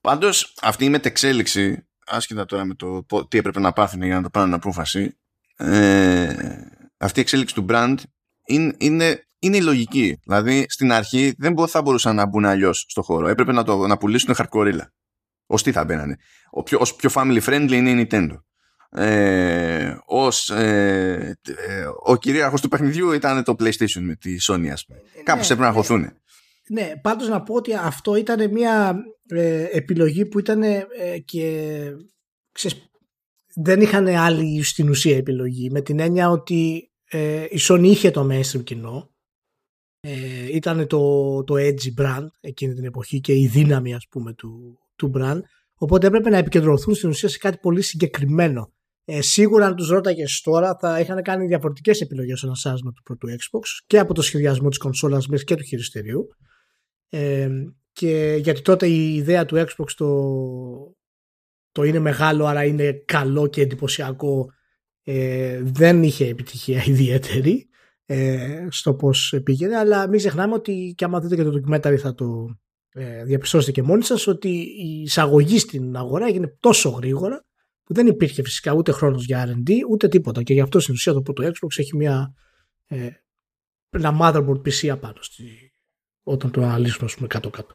Πάντως 0.00 0.54
αυτή 0.62 0.84
η 0.84 0.90
μετεξέλιξη, 0.90 1.88
άσχετα 2.06 2.44
τώρα 2.44 2.64
με 2.64 2.74
το 2.74 3.06
τι 3.28 3.38
έπρεπε 3.38 3.60
να 3.60 3.72
πάθουν 3.72 4.02
για 4.02 4.14
να 4.14 4.22
το 4.22 4.30
πάρουν 4.30 4.54
απόφαση, 4.54 5.18
ε, 5.56 6.34
αυτή 6.96 7.18
η 7.18 7.22
εξέλιξη 7.22 7.54
του 7.54 7.66
brand 7.68 7.96
είναι, 8.46 8.74
είναι, 8.78 9.26
είναι 9.38 9.56
η 9.56 9.62
λογική. 9.62 10.18
Δηλαδή 10.24 10.66
στην 10.68 10.92
αρχή 10.92 11.34
δεν 11.38 11.68
θα 11.68 11.82
μπορούσαν 11.82 12.16
να 12.16 12.26
μπουν 12.26 12.44
αλλιώς 12.44 12.84
στο 12.88 13.02
χώρο. 13.02 13.28
Έπρεπε 13.28 13.52
να, 13.52 13.64
το, 13.64 13.86
να 13.86 13.96
πουλήσουν 13.96 14.34
χαρκορίλα. 14.34 14.92
Ω 15.46 15.54
τι 15.54 15.72
θα 15.72 15.84
μπαίνανε. 15.84 16.16
Ο 16.50 16.62
πιο, 16.62 16.78
ως 16.80 16.94
πιο 16.94 17.10
family 17.14 17.40
friendly 17.40 17.72
είναι 17.72 17.90
η 17.90 18.06
Nintendo 18.10 18.36
ε, 18.94 19.96
ως 20.04 20.50
ε, 20.50 21.38
ε, 21.42 21.84
ο 22.02 22.16
κυρίαρχος 22.16 22.60
του 22.60 22.68
παιχνιδιού 22.68 23.12
ήταν 23.12 23.44
το 23.44 23.56
PlayStation 23.58 24.00
με 24.00 24.14
τη 24.14 24.36
Sony 24.48 24.68
ας 24.72 24.86
πούμε. 24.86 25.00
Ε, 25.14 25.22
Κάπως 25.22 25.48
ναι, 25.48 25.54
έπρεπε 25.54 25.60
να 25.60 25.68
ναι. 25.68 25.74
χωθούν. 25.74 26.12
Ναι, 26.68 26.92
πάντως 27.02 27.28
να 27.28 27.42
πω 27.42 27.54
ότι 27.54 27.74
αυτό 27.74 28.16
ήταν 28.16 28.50
μια 28.50 28.94
ε, 29.26 29.66
επιλογή 29.70 30.26
που 30.26 30.38
ήταν 30.38 30.62
ε, 30.62 30.84
και 31.24 31.80
ξέρεις, 32.52 32.90
δεν 33.54 33.80
είχαν 33.80 34.06
άλλη 34.06 34.62
στην 34.62 34.88
ουσία 34.88 35.16
επιλογή 35.16 35.70
με 35.70 35.80
την 35.80 36.00
έννοια 36.00 36.30
ότι 36.30 36.91
η 37.50 37.58
Sony 37.68 37.84
είχε 37.84 38.10
το 38.10 38.28
mainstream 38.30 38.64
κοινό. 38.64 39.10
Ήταν 40.52 40.86
το, 40.86 41.44
το 41.44 41.54
edgy 41.58 42.00
brand 42.00 42.26
εκείνη 42.40 42.74
την 42.74 42.84
εποχή 42.84 43.20
και 43.20 43.32
η 43.32 43.46
δύναμη 43.46 43.94
ας 43.94 44.06
πούμε 44.08 44.32
του, 44.34 44.78
του 44.96 45.12
brand. 45.14 45.40
Οπότε 45.74 46.06
έπρεπε 46.06 46.30
να 46.30 46.36
επικεντρωθούν 46.36 46.94
στην 46.94 47.08
ουσία 47.08 47.28
σε 47.28 47.38
κάτι 47.38 47.58
πολύ 47.58 47.82
συγκεκριμένο. 47.82 48.72
Ε, 49.04 49.20
σίγουρα 49.20 49.66
αν 49.66 49.76
τους 49.76 49.88
ρώταγες 49.88 50.40
τώρα 50.40 50.76
θα 50.80 51.00
είχαν 51.00 51.22
κάνει 51.22 51.46
διαφορετικές 51.46 52.00
επιλογές 52.00 52.38
στο 52.38 52.46
ανασάσμα 52.46 52.92
του 52.92 53.02
πρώτου 53.02 53.28
Xbox 53.28 53.62
και 53.86 53.98
από 53.98 54.14
το 54.14 54.22
σχεδιασμό 54.22 54.68
της 54.68 54.78
κονσόλας 54.78 55.26
μέχρι 55.26 55.44
και 55.44 55.54
του 55.54 55.62
χειριστηρίου. 55.62 56.28
Ε, 57.08 57.48
και 57.92 58.38
γιατί 58.40 58.62
τότε 58.62 58.86
η 58.86 59.14
ιδέα 59.14 59.44
του 59.44 59.56
Xbox 59.56 59.90
το, 59.96 60.08
το 61.72 61.82
είναι 61.82 61.98
μεγάλο 61.98 62.46
άρα 62.46 62.64
είναι 62.64 62.92
καλό 62.92 63.46
και 63.46 63.60
εντυπωσιακό 63.60 64.52
ε, 65.02 65.60
δεν 65.62 66.02
είχε 66.02 66.26
επιτυχία 66.26 66.84
ιδιαίτερη 66.92 67.68
ε, 68.04 68.66
στο 68.70 68.94
πώς 68.94 69.40
πήγαινε 69.44 69.76
αλλά 69.76 70.08
μην 70.08 70.18
ξεχνάμε 70.18 70.54
ότι 70.54 70.94
και 70.96 71.04
άμα 71.04 71.20
δείτε 71.20 71.36
και 71.36 71.42
το 71.42 71.60
documentary 71.60 71.96
θα 71.96 72.14
το 72.14 72.56
ε, 72.92 73.24
διαπιστώσετε 73.24 73.72
και 73.72 73.82
μόνοι 73.82 74.04
σας 74.04 74.26
ότι 74.26 74.48
η 74.78 75.02
εισαγωγή 75.02 75.58
στην 75.58 75.96
αγορά 75.96 76.26
έγινε 76.26 76.56
τόσο 76.60 76.88
γρήγορα 76.88 77.46
που 77.84 77.94
δεν 77.94 78.06
υπήρχε 78.06 78.42
φυσικά 78.42 78.72
ούτε 78.72 78.92
χρόνος 78.92 79.24
για 79.24 79.46
R&D 79.46 79.70
ούτε 79.90 80.08
τίποτα 80.08 80.42
και 80.42 80.52
γι' 80.52 80.60
αυτό 80.60 80.80
στην 80.80 80.94
ουσία 80.94 81.12
το 81.12 81.22
πρώτο 81.22 81.42
Xbox 81.42 81.78
έχει 81.78 81.96
μια, 81.96 82.34
ε, 82.86 83.08
ένα 83.90 84.18
motherboard 84.20 84.60
PC 84.60 84.88
απάνω 84.88 85.22
στη, 85.22 85.72
όταν 86.22 86.50
το 86.50 86.62
αναλύσουμε 86.62 87.06
ας 87.06 87.14
πούμε 87.14 87.26
κάτω-κάτω. 87.26 87.74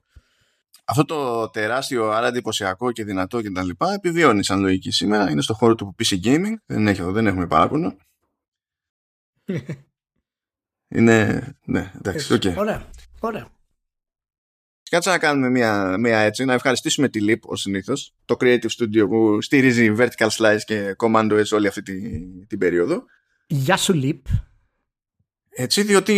Αυτό 0.89 1.06
το 1.06 1.50
τεράστιο, 1.50 2.10
άρα 2.10 2.28
εντυπωσιακό 2.28 2.91
και 2.91 3.04
δυνατό 3.04 3.41
και 3.41 3.52
τα 3.52 3.63
λοιπά 3.63 3.93
επιβιώνει 3.93 4.43
σαν 4.43 4.60
λογική 4.60 4.91
σήμερα. 4.91 5.30
Είναι 5.32 5.41
στο 5.41 5.54
χώρο 5.54 5.76
του 5.76 5.95
PC 6.00 6.23
Gaming. 6.23 6.54
Δεν, 6.65 6.88
έχει, 6.88 7.02
δεν 7.02 7.28
έχουμε 7.28 7.47
παράπονο. 7.47 7.97
είναι. 10.95 11.47
Ναι, 11.65 11.91
εντάξει, 11.95 12.34
OK. 12.34 12.41
Okay. 12.45 12.56
Ωραία. 12.58 12.89
Ωραία. 13.19 13.47
Κάτσε 14.89 15.10
να 15.10 15.17
κάνουμε 15.17 15.50
μια, 15.50 15.97
μια 15.97 16.19
έτσι, 16.19 16.45
να 16.45 16.54
ευχαριστήσουμε 16.54 17.10
τη 17.10 17.19
Leap 17.28 17.39
ως 17.41 17.62
συνήθως, 17.62 18.13
το 18.26 18.36
Creative 18.39 18.69
Studio 18.80 19.08
που 19.10 19.41
στηρίζει 19.41 19.95
Vertical 19.97 20.28
Slice 20.30 20.62
και 20.65 20.95
Command 20.97 21.32
OS 21.32 21.52
όλη 21.52 21.67
αυτή 21.67 21.82
την, 21.82 22.47
την 22.47 22.58
περίοδο. 22.60 23.04
Γεια 23.47 23.78
σου 23.78 24.02
Leap. 24.04 24.21
Έτσι, 25.50 25.84
διότι 25.84 26.13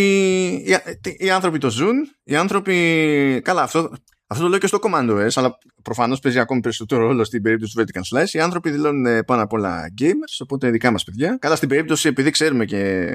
οι, 0.66 0.76
οι, 1.18 1.30
άνθρωποι 1.30 1.58
το 1.58 1.70
ζουν, 1.70 2.16
οι 2.22 2.36
άνθρωποι... 2.36 3.40
Καλά, 3.44 3.62
αυτό, 3.62 3.92
αυτό 4.32 4.42
το 4.44 4.48
λέω 4.48 4.58
και 4.58 4.66
στο 4.66 4.78
Command 4.82 5.10
OS, 5.10 5.28
αλλά 5.34 5.58
προφανώς 5.82 6.20
παίζει 6.20 6.38
ακόμη 6.38 6.60
περισσότερο 6.60 7.06
ρόλο 7.06 7.24
στην 7.24 7.42
περίπτωση 7.42 7.76
του 7.76 7.82
Vertical 7.82 8.18
Slice. 8.18 8.28
Οι 8.28 8.40
άνθρωποι 8.40 8.70
δηλώνουν 8.70 9.24
πάνω 9.24 9.42
απ' 9.42 9.52
όλα 9.52 9.84
gamers, 10.00 10.38
οπότε 10.38 10.70
δικά 10.70 10.90
μας 10.90 11.04
παιδιά. 11.04 11.36
Καλά, 11.40 11.56
στην 11.56 11.68
περίπτωση, 11.68 12.08
επειδή 12.08 12.30
ξέρουμε 12.30 12.64
και 12.64 13.08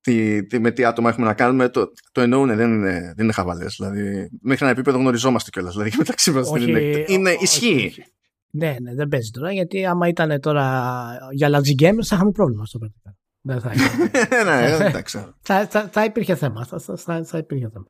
τι, 0.00 0.46
τι, 0.46 0.58
με 0.58 0.70
τι 0.70 0.84
άτομα 0.84 1.08
έχουμε 1.08 1.26
να 1.26 1.34
κάνουμε, 1.34 1.68
το, 1.68 1.92
το 2.12 2.20
εννοούν, 2.20 2.56
δεν 2.56 2.72
είναι, 2.72 3.12
δεν 3.16 3.24
είναι 3.24 3.32
χαβαλές. 3.32 3.74
Δηλαδή, 3.78 4.28
μέχρι 4.40 4.64
ένα 4.64 4.72
επίπεδο 4.72 4.98
γνωριζόμαστε 4.98 5.50
κιόλας. 5.50 5.72
Δηλαδή, 5.72 5.92
μεταξύ 5.98 6.30
μας 6.30 6.48
είναι, 6.58 7.04
είναι 7.06 7.36
ισχύει. 7.40 8.04
Ναι, 8.50 8.76
ναι, 8.80 8.94
δεν 8.94 9.08
παίζει 9.08 9.30
τώρα, 9.30 9.52
γιατί 9.52 9.86
άμα 9.86 10.08
ήταν 10.08 10.40
τώρα 10.40 10.92
για 11.32 11.48
Lazy 11.48 11.82
Gamers 11.82 12.04
θα 12.04 12.14
είχαμε 12.14 12.30
πρόβλημα 12.30 12.64
στο 12.66 12.78
πρακτικά. 12.78 13.16
Δεν 13.42 13.60
θα, 13.60 13.72
ναι, 14.44 14.86
εντάξει. 14.86 15.24
θα, 15.40 15.66
θα, 15.66 15.88
θα, 15.92 16.04
υπήρχε 16.04 16.34
θέμα. 16.34 16.64
Θα, 16.64 16.96
θα, 16.96 17.24
θα 17.24 17.38
υπήρχε 17.38 17.68
θέμα. 17.72 17.86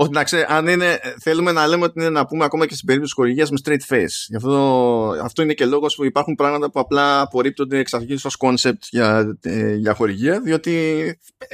Όχι, 0.00 0.10
εντάξει, 0.10 0.44
αν 0.48 0.66
είναι, 0.66 1.00
θέλουμε 1.20 1.52
να 1.52 1.66
λέμε 1.66 1.84
ότι 1.84 2.00
είναι 2.00 2.10
να 2.10 2.26
πούμε 2.26 2.44
ακόμα 2.44 2.66
και 2.66 2.74
στην 2.74 2.86
περίπτωση 2.86 3.14
της 3.14 3.22
χορηγίας 3.22 3.50
με 3.50 3.58
straight 3.64 3.94
face. 3.94 4.26
Γι 4.28 4.36
αυτό, 4.36 5.14
αυτό 5.22 5.42
είναι 5.42 5.52
και 5.52 5.66
λόγος 5.66 5.94
που 5.94 6.04
υπάρχουν 6.04 6.34
πράγματα 6.34 6.70
που 6.70 6.80
απλά 6.80 7.20
απορρίπτονται 7.20 7.78
εξ 7.78 7.94
αρχής 7.94 8.24
ως 8.24 8.36
concept 8.38 8.78
για, 8.90 9.38
ε, 9.40 9.74
για 9.74 9.94
χορηγία, 9.94 10.40
διότι 10.40 10.72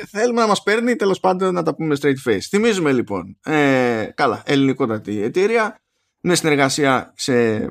θέλουμε 0.08 0.40
να 0.40 0.46
μας 0.46 0.62
παίρνει 0.62 0.96
τέλος 0.96 1.20
πάντων 1.20 1.54
να 1.54 1.62
τα 1.62 1.74
πούμε 1.74 1.96
straight 2.00 2.28
face. 2.28 2.40
Θυμίζουμε 2.48 2.92
λοιπόν, 2.92 3.38
ε, 3.44 4.08
καλά, 4.14 4.42
ελληνικότατη 4.46 5.22
εταιρεία, 5.22 5.80
με 6.20 6.34
συνεργασία 6.34 7.12
σε 7.16 7.66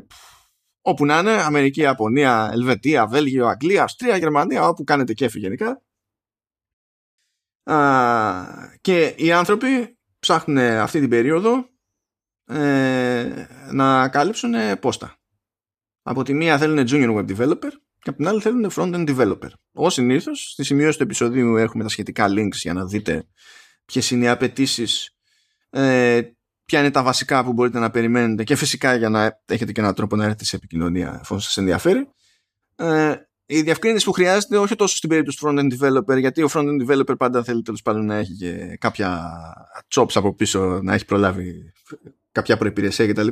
όπου 0.81 1.05
να 1.05 1.19
είναι, 1.19 1.31
Αμερική, 1.31 1.81
Ιαπωνία, 1.81 2.49
Ελβετία, 2.53 3.07
Βέλγιο, 3.07 3.47
Αγγλία, 3.47 3.83
Αυστρία, 3.83 4.17
Γερμανία, 4.17 4.67
όπου 4.67 4.83
κάνετε 4.83 5.13
κέφι 5.13 5.39
γενικά. 5.39 5.81
Α, 7.63 7.77
και 8.81 9.13
οι 9.17 9.31
άνθρωποι 9.31 9.92
ψάχνουν 10.23 10.57
αυτή 10.57 10.99
την 10.99 11.09
περίοδο 11.09 11.69
ε, 12.45 13.45
να 13.71 14.09
κάλυψουν 14.09 14.53
πόστα. 14.79 15.17
Από 16.01 16.23
τη 16.23 16.33
μία 16.33 16.57
θέλουν 16.57 16.85
junior 16.89 17.17
web 17.17 17.35
developer 17.35 17.69
και 17.99 18.09
από 18.09 18.17
την 18.17 18.27
άλλη 18.27 18.41
θέλουν 18.41 18.71
front-end 18.75 19.15
developer. 19.15 19.49
Ω 19.73 19.89
συνήθως, 19.89 20.51
στη 20.51 20.63
σημείωση 20.63 20.97
του 20.97 21.03
επεισοδίου 21.03 21.55
έχουμε 21.55 21.83
τα 21.83 21.89
σχετικά 21.89 22.27
links 22.29 22.55
για 22.55 22.73
να 22.73 22.85
δείτε 22.85 23.27
ποιες 23.85 24.11
είναι 24.11 24.25
οι 24.25 24.27
απαιτήσεις, 24.27 25.17
ε, 25.69 26.21
ποια 26.65 26.79
είναι 26.79 26.91
τα 26.91 27.03
βασικά 27.03 27.43
που 27.43 27.53
μπορείτε 27.53 27.79
να 27.79 27.89
περιμένετε 27.89 28.43
και 28.43 28.55
φυσικά 28.55 28.95
για 28.95 29.09
να 29.09 29.41
έχετε 29.45 29.71
και 29.71 29.81
έναν 29.81 29.93
τρόπο 29.93 30.15
να 30.15 30.23
έρθετε 30.23 30.45
σε 30.45 30.55
επικοινωνία 30.55 31.17
εφόσον 31.21 31.41
σας 31.41 31.57
ενδιαφέρει. 31.57 32.09
Ε, 32.75 33.15
η 33.45 33.61
διευκρίνηση 33.61 34.05
που 34.05 34.11
χρειάζεται 34.11 34.57
όχι 34.57 34.75
τόσο 34.75 34.95
στην 34.95 35.09
περίπτωση 35.09 35.37
του 35.37 35.47
front-end 35.47 35.79
developer 35.79 36.19
γιατί 36.19 36.43
ο 36.43 36.49
front-end 36.53 36.87
developer 36.87 37.17
πάντα 37.17 37.43
θέλει 37.43 37.61
τέλος 37.61 37.81
πάντων 37.81 38.05
να 38.05 38.15
έχει 38.15 38.33
και 38.33 38.77
κάποια 38.79 39.31
chops 39.95 40.13
από 40.13 40.35
πίσω 40.35 40.79
να 40.83 40.93
έχει 40.93 41.05
προλάβει 41.05 41.73
κάποια 42.31 42.57
προϋπηρεσία 42.57 43.07
κτλ. 43.07 43.27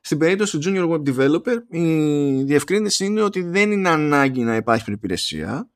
Στην 0.00 0.18
περίπτωση 0.18 0.58
του 0.58 0.62
junior 0.66 0.90
web 0.90 1.14
developer 1.14 1.56
η 1.68 2.42
διευκρίνηση 2.42 3.04
είναι 3.04 3.22
ότι 3.22 3.42
δεν 3.42 3.72
είναι 3.72 3.88
ανάγκη 3.88 4.42
να 4.42 4.56
υπάρχει 4.56 4.84
προϋπηρεσία 4.84 5.72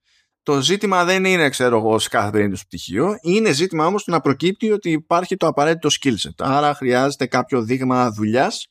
το 0.47 0.61
ζήτημα 0.61 1.05
δεν 1.05 1.25
είναι, 1.25 1.49
ξέρω 1.49 1.77
εγώ, 1.77 1.99
σε 1.99 2.09
κάθε 2.09 2.31
περίπτωση 2.31 2.67
πτυχίο. 2.67 3.19
Είναι 3.23 3.53
ζήτημα 3.53 3.87
όμως 3.87 4.07
να 4.07 4.21
προκύπτει 4.21 4.71
ότι 4.71 4.91
υπάρχει 4.91 5.37
το 5.37 5.47
απαραίτητο 5.47 5.89
skill 6.01 6.13
set. 6.13 6.35
Άρα 6.39 6.75
χρειάζεται 6.75 7.27
κάποιο 7.27 7.63
δείγμα 7.63 8.11
δουλειάς. 8.11 8.69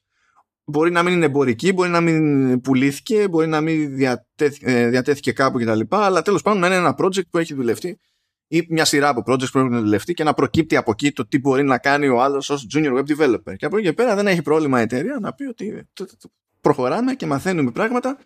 Μπορεί 0.67 0.91
να 0.91 1.03
μην 1.03 1.13
είναι 1.13 1.25
εμπορική, 1.25 1.73
μπορεί 1.73 1.89
να 1.89 2.01
μην 2.01 2.61
πουλήθηκε, 2.61 3.27
μπορεί 3.27 3.47
να 3.47 3.61
μην 3.61 4.01
ε, 4.61 4.89
διατέθηκε 4.89 5.31
κάπου 5.31 5.57
κτλ. 5.59 5.79
Αλλά 5.89 6.21
τέλος 6.21 6.41
πάντων 6.41 6.59
να 6.59 6.67
είναι 6.67 6.75
ένα 6.75 6.95
project 6.97 7.29
που 7.29 7.37
έχει 7.37 7.53
δουλευτεί 7.53 7.99
ή 8.47 8.65
μια 8.69 8.85
σειρά 8.85 9.09
από 9.09 9.23
projects 9.25 9.51
που 9.51 9.59
έχουν 9.59 9.79
δουλευτεί 9.79 10.13
και 10.13 10.23
να 10.23 10.33
προκύπτει 10.33 10.75
από 10.75 10.91
εκεί 10.91 11.11
το 11.11 11.27
τι 11.27 11.39
μπορεί 11.39 11.63
να 11.63 11.77
κάνει 11.77 12.07
ο 12.07 12.21
άλλος 12.21 12.49
ως 12.49 12.67
junior 12.73 12.97
web 12.97 13.05
developer. 13.05 13.55
Και 13.55 13.65
από 13.65 13.77
εκεί 13.77 13.85
και 13.85 13.93
πέρα 13.93 14.15
δεν 14.15 14.27
έχει 14.27 14.41
πρόβλημα 14.41 14.79
η 14.79 14.83
εταιρεία 14.83 15.17
να 15.21 15.33
πει 15.33 15.43
ότι 15.43 15.89
προχωράμε 16.61 17.13
και 17.13 17.25
μαθαίνουμε 17.25 17.71
πράγματα 17.71 18.17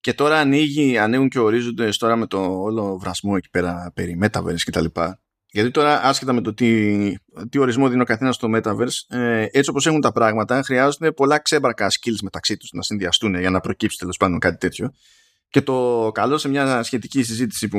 και 0.00 0.14
τώρα 0.14 0.38
ανοίγει, 0.38 0.98
ανοίγουν 0.98 1.28
και 1.28 1.38
ορίζονται 1.38 1.88
τώρα 1.98 2.16
με 2.16 2.26
το 2.26 2.60
όλο 2.60 2.98
βρασμό 2.98 3.34
εκεί 3.36 3.50
πέρα 3.50 3.92
περί 3.94 4.18
Metaverse 4.22 4.62
κτλ. 4.64 4.84
Γιατί 5.52 5.70
τώρα, 5.70 6.02
άσχετα 6.02 6.32
με 6.32 6.40
το 6.40 6.54
τι, 6.54 7.12
τι 7.50 7.58
ορισμό 7.58 7.88
δίνει 7.88 8.00
ο 8.00 8.04
καθένας 8.04 8.34
στο 8.34 8.48
Metaverse, 8.54 9.16
ε, 9.16 9.46
έτσι 9.52 9.70
όπως 9.70 9.86
έχουν 9.86 10.00
τα 10.00 10.12
πράγματα, 10.12 10.62
χρειάζονται 10.62 11.12
πολλά 11.12 11.38
ξέμπαρκα 11.38 11.88
skills 11.90 12.18
μεταξύ 12.22 12.56
τους 12.56 12.72
να 12.72 12.82
συνδυαστούν 12.82 13.34
για 13.34 13.50
να 13.50 13.60
προκύψει 13.60 13.98
τέλος 13.98 14.16
πάντων 14.16 14.38
κάτι 14.38 14.56
τέτοιο. 14.56 14.92
Και 15.50 15.62
το 15.62 16.10
καλό 16.14 16.38
σε 16.38 16.48
μια 16.48 16.82
σχετική 16.82 17.22
συζήτηση 17.22 17.68
που, 17.68 17.78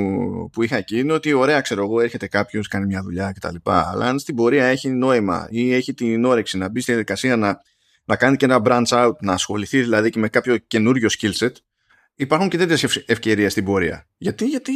που 0.51 0.63
είχα 0.63 0.77
εκεί 0.77 0.99
είναι 0.99 1.13
ότι 1.13 1.33
ωραία, 1.33 1.61
ξέρω 1.61 1.83
εγώ, 1.83 2.01
έρχεται 2.01 2.27
κάποιος, 2.27 2.67
κάνει 2.67 2.85
μια 2.85 3.01
δουλειά 3.01 3.31
κτλ. 3.31 3.55
Αλλά 3.63 4.05
αν 4.05 4.19
στην 4.19 4.35
πορεία 4.35 4.65
έχει 4.65 4.89
νόημα 4.89 5.47
ή 5.49 5.73
έχει 5.73 5.93
την 5.93 6.25
όρεξη 6.25 6.57
να 6.57 6.69
μπει 6.69 6.81
στη 6.81 6.91
διαδικασία 6.91 7.35
να, 7.35 7.61
να 8.05 8.15
κάνει 8.15 8.37
και 8.37 8.45
ένα 8.45 8.61
branch 8.63 8.87
out, 8.87 9.15
να 9.19 9.33
ασχοληθεί 9.33 9.81
δηλαδή 9.81 10.09
και 10.09 10.19
με 10.19 10.29
κάποιο 10.29 10.57
καινούριο 10.57 11.09
skill 11.19 11.33
set, 11.33 11.51
υπάρχουν 12.15 12.49
και 12.49 12.57
τέτοιες 12.57 13.03
ευκαιρίες 13.05 13.51
στην 13.51 13.65
πορεία. 13.65 14.07
Γιατί, 14.17 14.45
γιατί, 14.45 14.73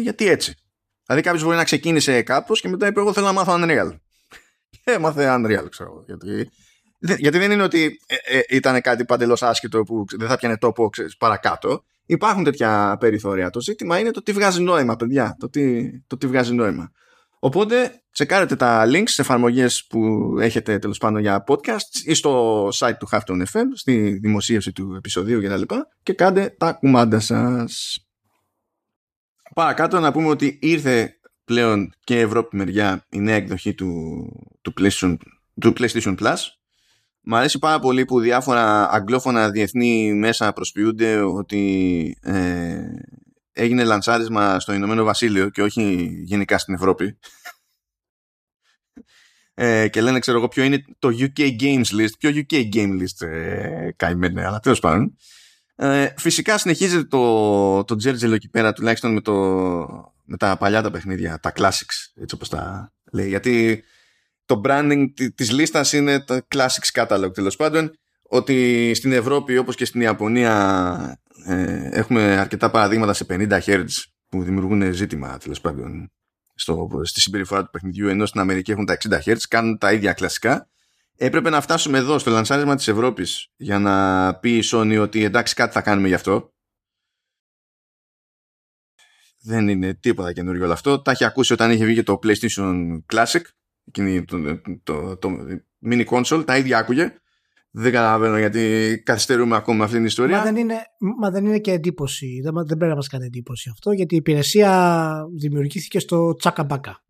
γιατί 0.00 0.28
έτσι. 0.28 0.54
Δηλαδή 1.08 1.26
κάποιος 1.26 1.44
μπορεί 1.44 1.56
να 1.56 1.64
ξεκίνησε 1.64 2.22
κάπως 2.22 2.60
και 2.60 2.68
μετά 2.68 2.86
είπε: 2.86 3.00
Εγώ 3.00 3.12
θέλω 3.12 3.26
να 3.26 3.32
μάθω 3.32 3.54
Unreal. 3.60 3.90
Και 4.70 4.90
έμαθε 4.90 5.34
Unreal, 5.38 5.66
ξέρω. 5.70 6.04
Γιατί, 6.06 6.50
γιατί 6.98 7.38
δεν 7.38 7.50
είναι 7.50 7.62
ότι 7.62 8.00
ε, 8.06 8.38
ε, 8.38 8.40
ήταν 8.48 8.80
κάτι 8.80 9.04
παντελώς 9.04 9.42
άσχετο 9.42 9.82
που 9.82 10.04
δεν 10.18 10.28
θα 10.28 10.36
πιανε 10.36 10.58
τόπο 10.58 10.88
ξέρεις, 10.88 11.16
παρακάτω. 11.16 11.84
Υπάρχουν 12.06 12.44
τέτοια 12.44 12.96
περιθώρια. 13.00 13.50
Το 13.50 13.60
ζήτημα 13.60 13.98
είναι 13.98 14.10
το 14.10 14.22
τι 14.22 14.32
βγάζει 14.32 14.62
νόημα, 14.62 14.96
παιδιά. 14.96 15.36
Το 15.38 15.48
τι, 15.48 15.90
το 16.06 16.16
τι 16.16 16.26
βγάζει 16.26 16.52
νόημα. 16.54 16.90
Οπότε 17.38 18.02
τσεκάρετε 18.12 18.56
τα 18.56 18.84
links 18.86 19.08
σε 19.08 19.22
εφαρμογές 19.22 19.86
που 19.88 20.32
έχετε 20.40 20.78
τέλος 20.78 20.98
πάντων 20.98 21.20
για 21.20 21.44
podcast 21.46 22.04
ή 22.04 22.14
στο 22.14 22.64
site 22.68 22.96
του 22.98 23.08
Halftone 23.10 23.42
FM, 23.52 23.64
στη 23.74 24.18
δημοσίευση 24.22 24.72
του 24.72 24.94
επεισοδίου 24.96 25.40
κτλ. 25.40 25.60
Και, 25.60 25.76
και 26.02 26.12
κάντε 26.12 26.54
τα 26.58 26.72
κουμάντα 26.72 27.20
σας. 27.20 28.02
Παρακάτω 29.54 30.00
να 30.00 30.12
πούμε 30.12 30.28
ότι 30.28 30.58
ήρθε 30.60 31.18
πλέον 31.44 31.92
και 32.04 32.20
Ευρώπη 32.20 32.56
μεριά 32.56 33.06
η 33.08 33.18
νέα 33.18 33.34
εκδοχή 33.34 33.74
του, 33.74 33.88
του, 34.60 34.72
PlayStation, 34.80 35.16
του 35.60 35.72
PlayStation 35.78 36.16
Plus. 36.18 36.36
Μ' 37.20 37.34
αρέσει 37.34 37.58
πάρα 37.58 37.78
πολύ 37.78 38.04
που 38.04 38.20
διάφορα 38.20 38.90
αγγλόφωνα 38.90 39.50
διεθνή 39.50 40.14
μέσα 40.14 40.52
προσποιούνται 40.52 41.20
ότι 41.20 42.16
ε, 42.22 42.78
έγινε 43.52 43.84
λανσάρισμα 43.84 44.60
στο 44.60 44.72
Ηνωμένο 44.72 45.04
Βασίλειο 45.04 45.48
και 45.50 45.62
όχι 45.62 46.10
γενικά 46.24 46.58
στην 46.58 46.74
Ευρώπη. 46.74 47.18
Ε, 49.54 49.88
και 49.88 50.00
λένε 50.00 50.18
ξέρω 50.18 50.38
εγώ 50.38 50.48
ποιο 50.48 50.62
είναι 50.62 50.84
το 50.98 51.08
UK 51.08 51.60
Games 51.60 51.84
List. 51.84 52.18
Ποιο 52.18 52.30
UK 52.34 52.74
Game 52.74 53.00
List 53.00 53.26
ε, 53.26 53.90
καημένε 53.96 54.46
αλλά 54.46 54.60
τέλος 54.60 54.80
πάντων 54.80 55.16
ε, 55.80 56.14
φυσικά 56.16 56.58
συνεχίζεται 56.58 57.04
το, 57.04 57.84
το 57.84 57.96
Τζέρτζελο 57.96 58.34
εκεί 58.34 58.48
πέρα 58.48 58.72
τουλάχιστον 58.72 59.12
με, 59.12 59.20
το, 59.20 59.34
με 60.24 60.36
τα 60.36 60.56
παλιά 60.56 60.82
τα 60.82 60.90
παιχνίδια 60.90 61.38
τα 61.40 61.52
classics 61.56 62.12
έτσι 62.14 62.34
όπως 62.34 62.48
τα 62.48 62.92
λέει. 63.12 63.28
Γιατί 63.28 63.84
το 64.46 64.60
branding 64.64 65.04
της 65.34 65.50
λίστας 65.50 65.92
είναι 65.92 66.20
το 66.20 66.38
classics 66.54 67.02
catalog 67.02 67.30
τέλος 67.34 67.56
πάντων. 67.56 67.90
Ότι 68.22 68.90
στην 68.94 69.12
Ευρώπη 69.12 69.58
όπως 69.58 69.74
και 69.76 69.84
στην 69.84 70.00
Ιαπωνία 70.00 71.20
ε, 71.46 71.88
έχουμε 71.92 72.22
αρκετά 72.22 72.70
παραδείγματα 72.70 73.12
σε 73.12 73.26
50 73.28 73.60
Hz 73.60 73.86
που 74.28 74.42
δημιουργούν 74.42 74.92
ζήτημα 74.92 75.38
τέλος 75.38 75.60
πάντων 75.60 76.10
στο, 76.54 76.88
στη 77.02 77.20
συμπεριφορά 77.20 77.62
του 77.62 77.70
παιχνιδιού 77.70 78.08
ενώ 78.08 78.26
στην 78.26 78.40
Αμερική 78.40 78.70
έχουν 78.70 78.84
τα 78.84 78.98
60 79.08 79.20
Hz 79.24 79.36
κάνουν 79.48 79.78
τα 79.78 79.92
ίδια 79.92 80.12
κλασικά 80.12 80.68
έπρεπε 81.18 81.50
να 81.50 81.60
φτάσουμε 81.60 81.98
εδώ 81.98 82.18
στο 82.18 82.30
λανσάρισμα 82.30 82.74
της 82.76 82.88
Ευρώπης 82.88 83.52
για 83.56 83.78
να 83.78 84.34
πει 84.38 84.56
η 84.56 84.62
Sony 84.64 84.98
ότι 85.00 85.24
εντάξει 85.24 85.54
κάτι 85.54 85.72
θα 85.72 85.82
κάνουμε 85.82 86.08
γι' 86.08 86.14
αυτό 86.14 86.52
δεν 89.40 89.68
είναι 89.68 89.94
τίποτα 89.94 90.32
καινούριο 90.32 90.64
όλο 90.64 90.72
αυτό 90.72 91.02
τα 91.02 91.10
έχει 91.10 91.24
ακούσει 91.24 91.52
όταν 91.52 91.70
είχε 91.70 91.84
βγει 91.84 91.94
και 91.94 92.02
το 92.02 92.18
PlayStation 92.22 92.98
Classic 93.12 93.40
εκείνη 93.84 94.24
το, 94.24 94.60
το, 94.82 94.82
το, 94.82 95.16
το 95.16 95.28
mini 95.90 96.04
console 96.04 96.42
τα 96.46 96.56
ίδια 96.56 96.78
άκουγε 96.78 97.14
δεν 97.70 97.92
καταλαβαίνω 97.92 98.38
γιατί 98.38 99.02
καθυστερούμε 99.04 99.56
ακόμα 99.56 99.84
αυτή 99.84 99.96
την 99.96 100.04
ιστορία. 100.04 100.36
Μα 100.36 100.42
δεν 100.42 100.56
είναι, 100.56 100.74
μα 101.20 101.30
δεν 101.30 101.44
είναι 101.44 101.58
και 101.58 101.72
εντύπωση. 101.72 102.40
Δεν, 102.42 102.54
δεν 102.54 102.66
πρέπει 102.66 102.86
να 102.86 102.94
μας 102.94 103.08
κάνει 103.08 103.26
εντύπωση 103.26 103.68
αυτό, 103.72 103.92
γιατί 103.92 104.14
η 104.14 104.16
υπηρεσία 104.16 105.24
δημιουργήθηκε 105.36 105.98
στο 105.98 106.34
τσακαμπάκα. 106.34 107.02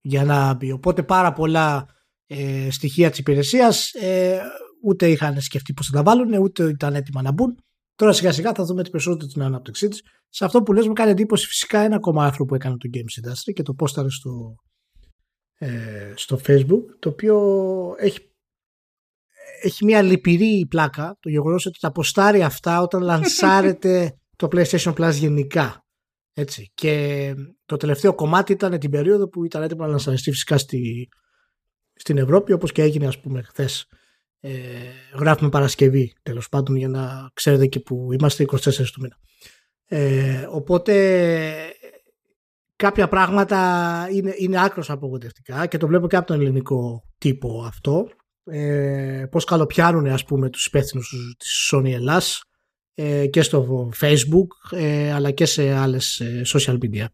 Για 0.00 0.24
να 0.24 0.54
μπει. 0.54 0.72
Οπότε 0.72 1.02
πάρα 1.02 1.32
πολλά 1.32 1.93
ε, 2.34 2.70
στοιχεία 2.70 3.10
της 3.10 3.18
υπηρεσίας 3.18 3.92
ε, 3.92 4.40
ούτε 4.82 5.10
είχαν 5.10 5.40
σκεφτεί 5.40 5.72
πώς 5.72 5.86
θα 5.86 5.92
τα 5.92 6.02
βάλουν, 6.02 6.32
ούτε 6.42 6.68
ήταν 6.68 6.94
έτοιμα 6.94 7.22
να 7.22 7.32
μπουν. 7.32 7.58
Τώρα 7.94 8.12
σιγά 8.12 8.32
σιγά 8.32 8.52
θα 8.52 8.64
δούμε 8.64 8.82
την 8.82 8.92
περισσότερη 8.92 9.32
την 9.32 9.42
ανάπτυξή 9.42 9.88
της. 9.88 10.02
Σε 10.28 10.44
αυτό 10.44 10.62
που 10.62 10.72
λες 10.72 10.86
μου 10.86 10.92
κάνει 10.92 11.10
εντύπωση 11.10 11.46
φυσικά 11.46 11.80
ένα 11.80 11.96
ακόμα 11.96 12.24
άρθρο 12.24 12.44
που 12.44 12.54
έκανε 12.54 12.76
το 12.76 12.88
Games 12.94 13.28
Industry 13.28 13.52
και 13.54 13.62
το 13.62 13.74
πόσταρε 13.74 14.10
στο, 14.10 14.54
ε, 15.58 16.12
στο 16.14 16.40
Facebook, 16.46 16.84
το 16.98 17.08
οποίο 17.08 17.38
έχει 17.98 18.18
έχει 19.62 19.84
μια 19.84 20.02
λυπηρή 20.02 20.66
πλάκα 20.70 21.16
το 21.20 21.28
γεγονός 21.28 21.66
ότι 21.66 21.78
τα 21.78 21.88
αποστάρει 21.88 22.42
αυτά 22.42 22.80
όταν 22.80 23.02
λανσάρεται 23.10 24.18
το 24.36 24.48
PlayStation 24.52 24.94
Plus 24.94 25.12
γενικά. 25.12 25.84
Έτσι. 26.34 26.70
Και 26.74 27.34
το 27.64 27.76
τελευταίο 27.76 28.14
κομμάτι 28.14 28.52
ήταν 28.52 28.78
την 28.78 28.90
περίοδο 28.90 29.28
που 29.28 29.44
ήταν 29.44 29.62
έτοιμο 29.62 29.82
να 29.82 29.88
λανσαριστεί 29.88 30.30
φυσικά 30.30 30.58
στη, 30.58 31.08
στην 32.04 32.18
Ευρώπη 32.18 32.52
όπως 32.52 32.72
και 32.72 32.82
έγινε 32.82 33.06
ας 33.06 33.20
πούμε 33.20 33.42
χθες. 33.42 33.86
Ε, 34.40 34.50
γράφουμε 35.18 35.50
Παρασκευή 35.50 36.12
τέλος 36.22 36.48
πάντων 36.48 36.76
για 36.76 36.88
να 36.88 37.30
ξέρετε 37.34 37.66
και 37.66 37.80
που 37.80 38.12
είμαστε 38.12 38.44
24 38.44 38.90
του 38.92 39.00
μήνα. 39.00 39.16
Ε, 39.86 40.46
οπότε 40.50 40.94
κάποια 42.76 43.08
πράγματα 43.08 44.08
είναι, 44.12 44.34
είναι 44.36 44.64
άκρως 44.64 44.90
απογοητευτικά 44.90 45.66
και 45.66 45.76
το 45.76 45.86
βλέπω 45.86 46.08
και 46.08 46.16
από 46.16 46.26
τον 46.26 46.40
ελληνικό 46.40 47.04
τύπο 47.18 47.64
αυτό 47.66 48.08
ε, 48.44 49.24
πώς 49.30 49.44
καλοπιάνουν 49.44 50.06
ας 50.06 50.24
πούμε 50.24 50.50
τους 50.50 50.66
υπεύθυνους 50.66 51.34
της 51.38 51.70
Sony 51.72 51.92
Ελλάς 51.92 52.44
ε, 52.94 53.26
και 53.26 53.42
στο 53.42 53.90
Facebook 54.00 54.46
ε, 54.70 55.12
αλλά 55.12 55.30
και 55.30 55.44
σε 55.44 55.74
άλλες 55.74 56.20
ε, 56.20 56.42
social 56.46 56.78
media 56.78 57.06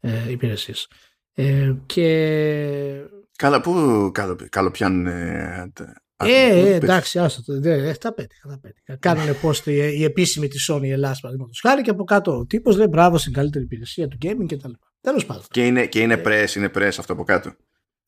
ε, 0.00 0.30
υπηρεσίες. 0.30 0.88
Ε, 1.32 1.74
και... 1.86 3.17
Καλά, 3.38 3.60
πού 3.60 3.72
καλο, 4.14 4.36
καλοπιάνουν 4.50 5.06
ε, 5.06 5.72
ε, 6.16 6.74
εντάξει, 6.74 7.18
άστο 7.18 7.60
το. 7.60 7.68
Ε, 7.68 7.94
τα 8.00 8.14
πέτυχα, 8.14 8.48
τα 8.48 8.58
πέτυχα. 8.62 8.96
Κάνανε 8.96 9.36
post 9.42 9.66
η, 9.66 9.74
η 9.74 10.04
επίσημη 10.04 10.48
της 10.48 10.70
Sony 10.70 10.88
Ελλάδα, 10.88 11.16
παραδείγματος 11.20 11.60
χάρη, 11.60 11.82
και 11.82 11.90
από 11.90 12.04
κάτω 12.04 12.38
ο 12.38 12.46
τύπος 12.46 12.76
λέει 12.76 12.86
μπράβο 12.90 13.18
στην 13.18 13.32
καλύτερη 13.32 13.64
υπηρεσία 13.64 14.08
του 14.08 14.18
gaming 14.22 14.46
κτλ. 14.48 14.70
Τέλος 15.00 15.26
πάντων. 15.26 15.44
Και 15.50 15.66
είναι, 15.66 15.86
και 15.86 16.00
είναι 16.00 16.22
press, 16.24 16.54
είναι 16.56 16.70
press 16.74 16.92
αυτό 16.98 17.12
από 17.12 17.24
κάτω 17.24 17.52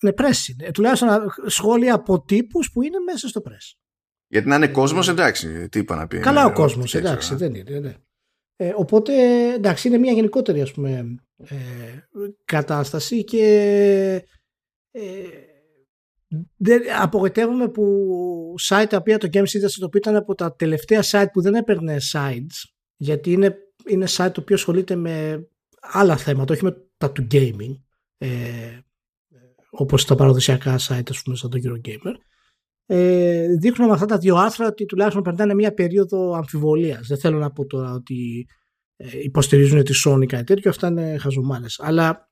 ναι, 0.00 0.10
press 0.16 0.48
είναι. 0.48 0.70
Τουλάχιστον 0.70 1.08
σχόλια 1.46 1.94
από 1.94 2.22
τύπους 2.22 2.70
που 2.72 2.82
είναι 2.82 2.98
μέσα 2.98 3.28
στο 3.28 3.42
press. 3.44 3.78
Γιατί 4.26 4.48
να 4.48 4.54
είναι 4.54 4.68
κόσμος 4.68 5.08
εντάξει, 5.08 5.68
τι 5.68 5.78
είπα 5.78 5.96
να 5.96 6.06
πει. 6.06 6.18
Καλά 6.18 6.44
ο 6.44 6.52
κόσμος, 6.52 6.94
εντάξει, 6.94 7.34
δεν 7.34 7.54
είναι. 7.54 7.78
Ναι. 7.78 7.94
Ε, 8.56 8.72
οπότε 8.76 9.12
εντάξει 9.52 9.88
είναι 9.88 9.98
μια 9.98 10.12
γενικότερη 10.12 10.60
ας 10.60 10.72
πούμε 10.72 11.14
ε, 11.36 11.56
κατάσταση 12.44 13.24
και 13.24 14.24
ε, 14.90 15.22
δεν, 16.56 16.82
απογοητεύομαι 17.00 17.68
που 17.68 18.54
site 18.68 18.86
τα 18.88 18.96
οποία 18.96 19.18
το 19.18 19.28
Games 19.32 19.38
Industry 19.38 19.78
το 19.78 19.84
οποίο 19.84 19.98
ήταν 19.98 20.16
από 20.16 20.34
τα 20.34 20.54
τελευταία 20.54 21.00
site 21.02 21.28
που 21.32 21.40
δεν 21.40 21.54
έπαιρνε 21.54 21.96
sites 22.12 22.70
γιατί 22.96 23.32
είναι, 23.32 23.56
είναι 23.86 24.06
site 24.08 24.30
το 24.32 24.40
οποίο 24.40 24.56
ασχολείται 24.56 24.96
με 24.96 25.46
άλλα 25.80 26.16
θέματα, 26.16 26.54
όχι 26.54 26.64
με 26.64 26.76
τα 26.96 27.12
του 27.12 27.26
gaming 27.30 27.78
ε, 28.18 28.28
όπως 29.70 30.04
τα 30.04 30.14
παραδοσιακά 30.14 30.78
site 30.78 31.10
ας 31.10 31.22
πούμε 31.22 31.36
σαν 31.36 31.50
το 31.50 31.58
Eurogamer. 31.62 32.14
Ε, 32.86 33.46
δείχνουν 33.58 33.88
με 33.88 33.94
αυτά 33.94 34.06
τα 34.06 34.18
δύο 34.18 34.36
άρθρα 34.36 34.66
ότι 34.66 34.84
τουλάχιστον 34.84 35.22
περνάνε 35.22 35.54
μια 35.54 35.74
περίοδο 35.74 36.32
αμφιβολίας. 36.32 37.06
Δεν 37.06 37.18
θέλω 37.18 37.38
να 37.38 37.50
πω 37.50 37.66
τώρα 37.66 37.92
ότι 37.92 38.46
ε, 38.96 39.06
υποστηρίζουν 39.22 39.84
τη 39.84 39.94
Sony 40.06 40.26
κάτι 40.26 40.44
τέτοιο 40.44 40.70
αυτά 40.70 40.88
είναι 40.88 41.16
χαζομάλες 41.18 41.80
αλλά 41.80 42.08
ε, 42.08 42.29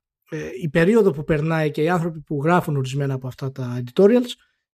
η 0.61 0.69
περίοδο 0.69 1.11
που 1.11 1.23
περνάει 1.23 1.71
και 1.71 1.81
οι 1.81 1.89
άνθρωποι 1.89 2.19
που 2.19 2.41
γράφουν 2.43 2.77
ορισμένα 2.77 3.13
από 3.13 3.27
αυτά 3.27 3.51
τα 3.51 3.83
editorials 3.83 4.31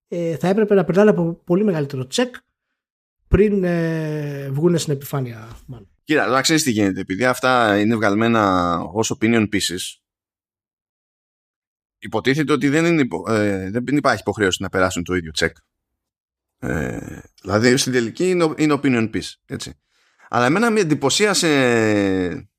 ε, 0.07 0.37
θα 0.37 0.47
έπρεπε 0.47 0.75
να 0.75 0.83
περνάνε 0.83 1.09
από 1.09 1.41
πολύ 1.43 1.63
μεγαλύτερο 1.63 2.07
τσεκ 2.07 2.35
πριν 3.27 3.63
ε, 3.63 4.49
βγουν 4.51 4.77
στην 4.77 4.93
επιφάνεια 4.93 5.57
μάλλον. 5.65 5.89
Κοίτα, 6.03 6.25
τώρα 6.25 6.41
ξέρεις 6.41 6.63
τι 6.63 6.71
γίνεται. 6.71 6.99
Επειδή 6.99 7.25
αυτά 7.25 7.79
είναι 7.79 7.95
βγαλμένα 7.95 8.79
ως 8.79 9.17
opinion 9.17 9.49
pieces, 9.53 9.99
υποτίθεται 11.97 12.53
ότι 12.53 12.69
δεν, 12.69 12.85
είναι, 12.85 13.07
ε, 13.27 13.69
δεν 13.69 13.97
υπάρχει 13.97 14.21
υποχρέωση 14.21 14.61
να 14.61 14.69
περάσουν 14.69 15.03
το 15.03 15.15
ίδιο 15.15 15.31
check. 15.35 15.51
Ε, 16.59 17.19
δηλαδή 17.41 17.77
στην 17.77 17.91
τελική 17.91 18.29
είναι, 18.29 18.53
είναι 18.57 18.79
opinion 18.81 19.15
piece. 19.15 19.33
Έτσι. 19.45 19.79
Αλλά 20.29 20.45
εμένα 20.45 20.71
με 20.71 20.79
εντυπωσίασε 20.79 22.49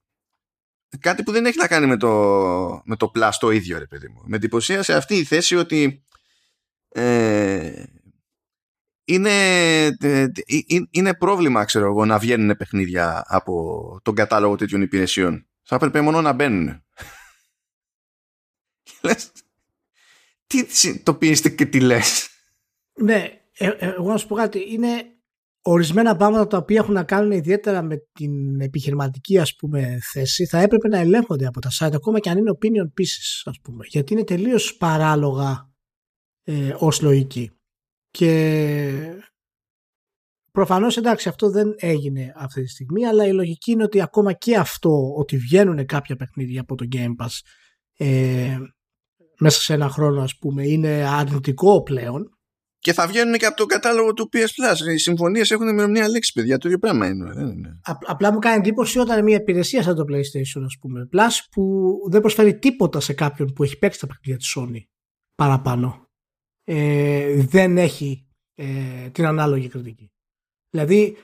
κάτι 1.01 1.23
που 1.23 1.33
δεν 1.33 1.47
έχει 1.47 1.59
να 1.59 1.67
κάνει 1.67 1.87
με 1.87 1.97
το, 1.97 2.11
με 2.85 2.97
το 2.97 3.11
plus 3.15 3.31
το 3.39 3.51
ίδιο 3.51 3.79
ρε 3.79 3.87
παιδί 3.87 4.09
μου. 4.09 4.23
Με 4.25 4.37
εντυπωσίασε 4.37 4.95
αυτή 4.95 5.15
η 5.15 5.25
θέση 5.25 5.57
ότι 5.57 6.05
ε, 6.89 7.85
είναι, 9.05 9.31
ε, 10.01 10.23
ε, 10.23 10.29
είναι 10.91 11.15
πρόβλημα 11.15 11.65
ξέρω 11.65 11.87
εγώ 11.87 12.05
να 12.05 12.19
βγαίνουν 12.19 12.57
παιχνίδια 12.57 13.25
από 13.27 14.01
τον 14.03 14.15
κατάλογο 14.15 14.57
τέτοιων 14.57 14.83
υπηρεσιών. 14.83 15.47
Θα 15.63 15.75
έπρεπε 15.75 16.01
μόνο 16.01 16.21
να 16.21 16.33
μπαίνουν. 16.33 16.85
λες, 19.03 19.33
τι 20.47 20.99
το 21.03 21.15
πείστε 21.15 21.49
και 21.49 21.67
τι 21.67 21.81
λες. 21.81 22.29
Ναι, 22.95 23.41
εγώ 23.79 24.11
να 24.11 24.17
σου 24.17 24.27
πω 24.27 24.35
κάτι. 24.35 24.73
Είναι 24.73 25.16
ορισμένα 25.69 26.17
πράγματα 26.17 26.47
τα 26.47 26.57
οποία 26.57 26.81
έχουν 26.81 26.95
να 26.95 27.05
κάνουν 27.05 27.31
ιδιαίτερα 27.31 27.83
με 27.83 27.97
την 28.13 28.61
επιχειρηματική 28.61 29.39
ας 29.39 29.57
πούμε 29.57 29.99
θέση 30.13 30.47
θα 30.47 30.59
έπρεπε 30.59 30.89
να 30.89 30.99
ελέγχονται 30.99 31.47
από 31.47 31.61
τα 31.61 31.71
site 31.79 31.95
ακόμα 31.95 32.21
και 32.21 32.31
αν 32.31 32.39
είναι 32.39 32.51
opinion 32.51 33.01
pieces 33.01 33.43
ας 33.45 33.61
πούμε. 33.63 33.85
Γιατί 33.89 34.13
είναι 34.13 34.25
τελείως 34.25 34.77
παράλογα 34.77 35.71
ε, 36.43 36.75
ως 36.79 37.03
λογική. 37.03 37.51
Και 38.11 39.21
προφανώς 40.51 40.97
εντάξει 40.97 41.29
αυτό 41.29 41.51
δεν 41.51 41.75
έγινε 41.77 42.33
αυτή 42.37 42.63
τη 42.63 42.69
στιγμή 42.69 43.07
αλλά 43.07 43.27
η 43.27 43.33
λογική 43.33 43.71
είναι 43.71 43.83
ότι 43.83 44.01
ακόμα 44.01 44.33
και 44.33 44.57
αυτό 44.57 45.15
ότι 45.17 45.37
βγαίνουν 45.37 45.87
κάποια 45.87 46.17
παιχνίδια 46.17 46.61
από 46.61 46.75
το 46.75 46.87
Game 46.93 47.25
Pass 47.25 47.39
ε, 47.97 48.57
μέσα 49.39 49.61
σε 49.61 49.75
ένα 49.75 49.89
χρόνο 49.89 50.23
ας 50.23 50.39
πούμε 50.39 50.67
είναι 50.67 51.09
αρνητικό 51.09 51.83
πλέον 51.83 52.36
και 52.87 52.93
θα 52.93 53.07
βγαίνουν 53.07 53.35
και 53.35 53.47
από 53.47 53.57
τον 53.57 53.67
κατάλογο 53.67 54.13
του 54.13 54.29
PS 54.33 54.39
Plus. 54.39 54.93
Οι 54.93 54.97
συμφωνίες 54.97 55.51
έχουν 55.51 55.91
μια 55.91 56.09
λέξη, 56.09 56.33
παιδιά. 56.33 56.59
Το 56.59 56.69
ίδιο 56.69 56.79
πράγμα 56.79 57.07
είναι. 57.07 57.33
είναι. 57.41 57.81
απλά 58.07 58.33
μου 58.33 58.39
κάνει 58.39 58.57
εντύπωση 58.57 58.99
όταν 58.99 59.25
μια 59.25 59.37
υπηρεσία 59.37 59.83
σαν 59.83 59.95
το 59.95 60.05
PlayStation, 60.09 60.63
ας 60.65 60.77
πούμε, 60.81 61.09
Plus, 61.13 61.47
που 61.51 61.95
δεν 62.11 62.21
προσφέρει 62.21 62.59
τίποτα 62.59 63.01
σε 63.01 63.13
κάποιον 63.13 63.53
που 63.53 63.63
έχει 63.63 63.79
παίξει 63.79 64.01
τα 64.01 64.07
παιχνίδια 64.07 64.37
της 64.37 64.57
Sony 64.59 64.81
παραπάνω. 65.35 66.09
Ε, 66.65 67.43
δεν 67.43 67.79
έχει 67.79 68.27
ε, 68.55 69.09
την 69.13 69.27
ανάλογη 69.27 69.69
κριτική. 69.69 70.13
Δηλαδή, 70.71 71.17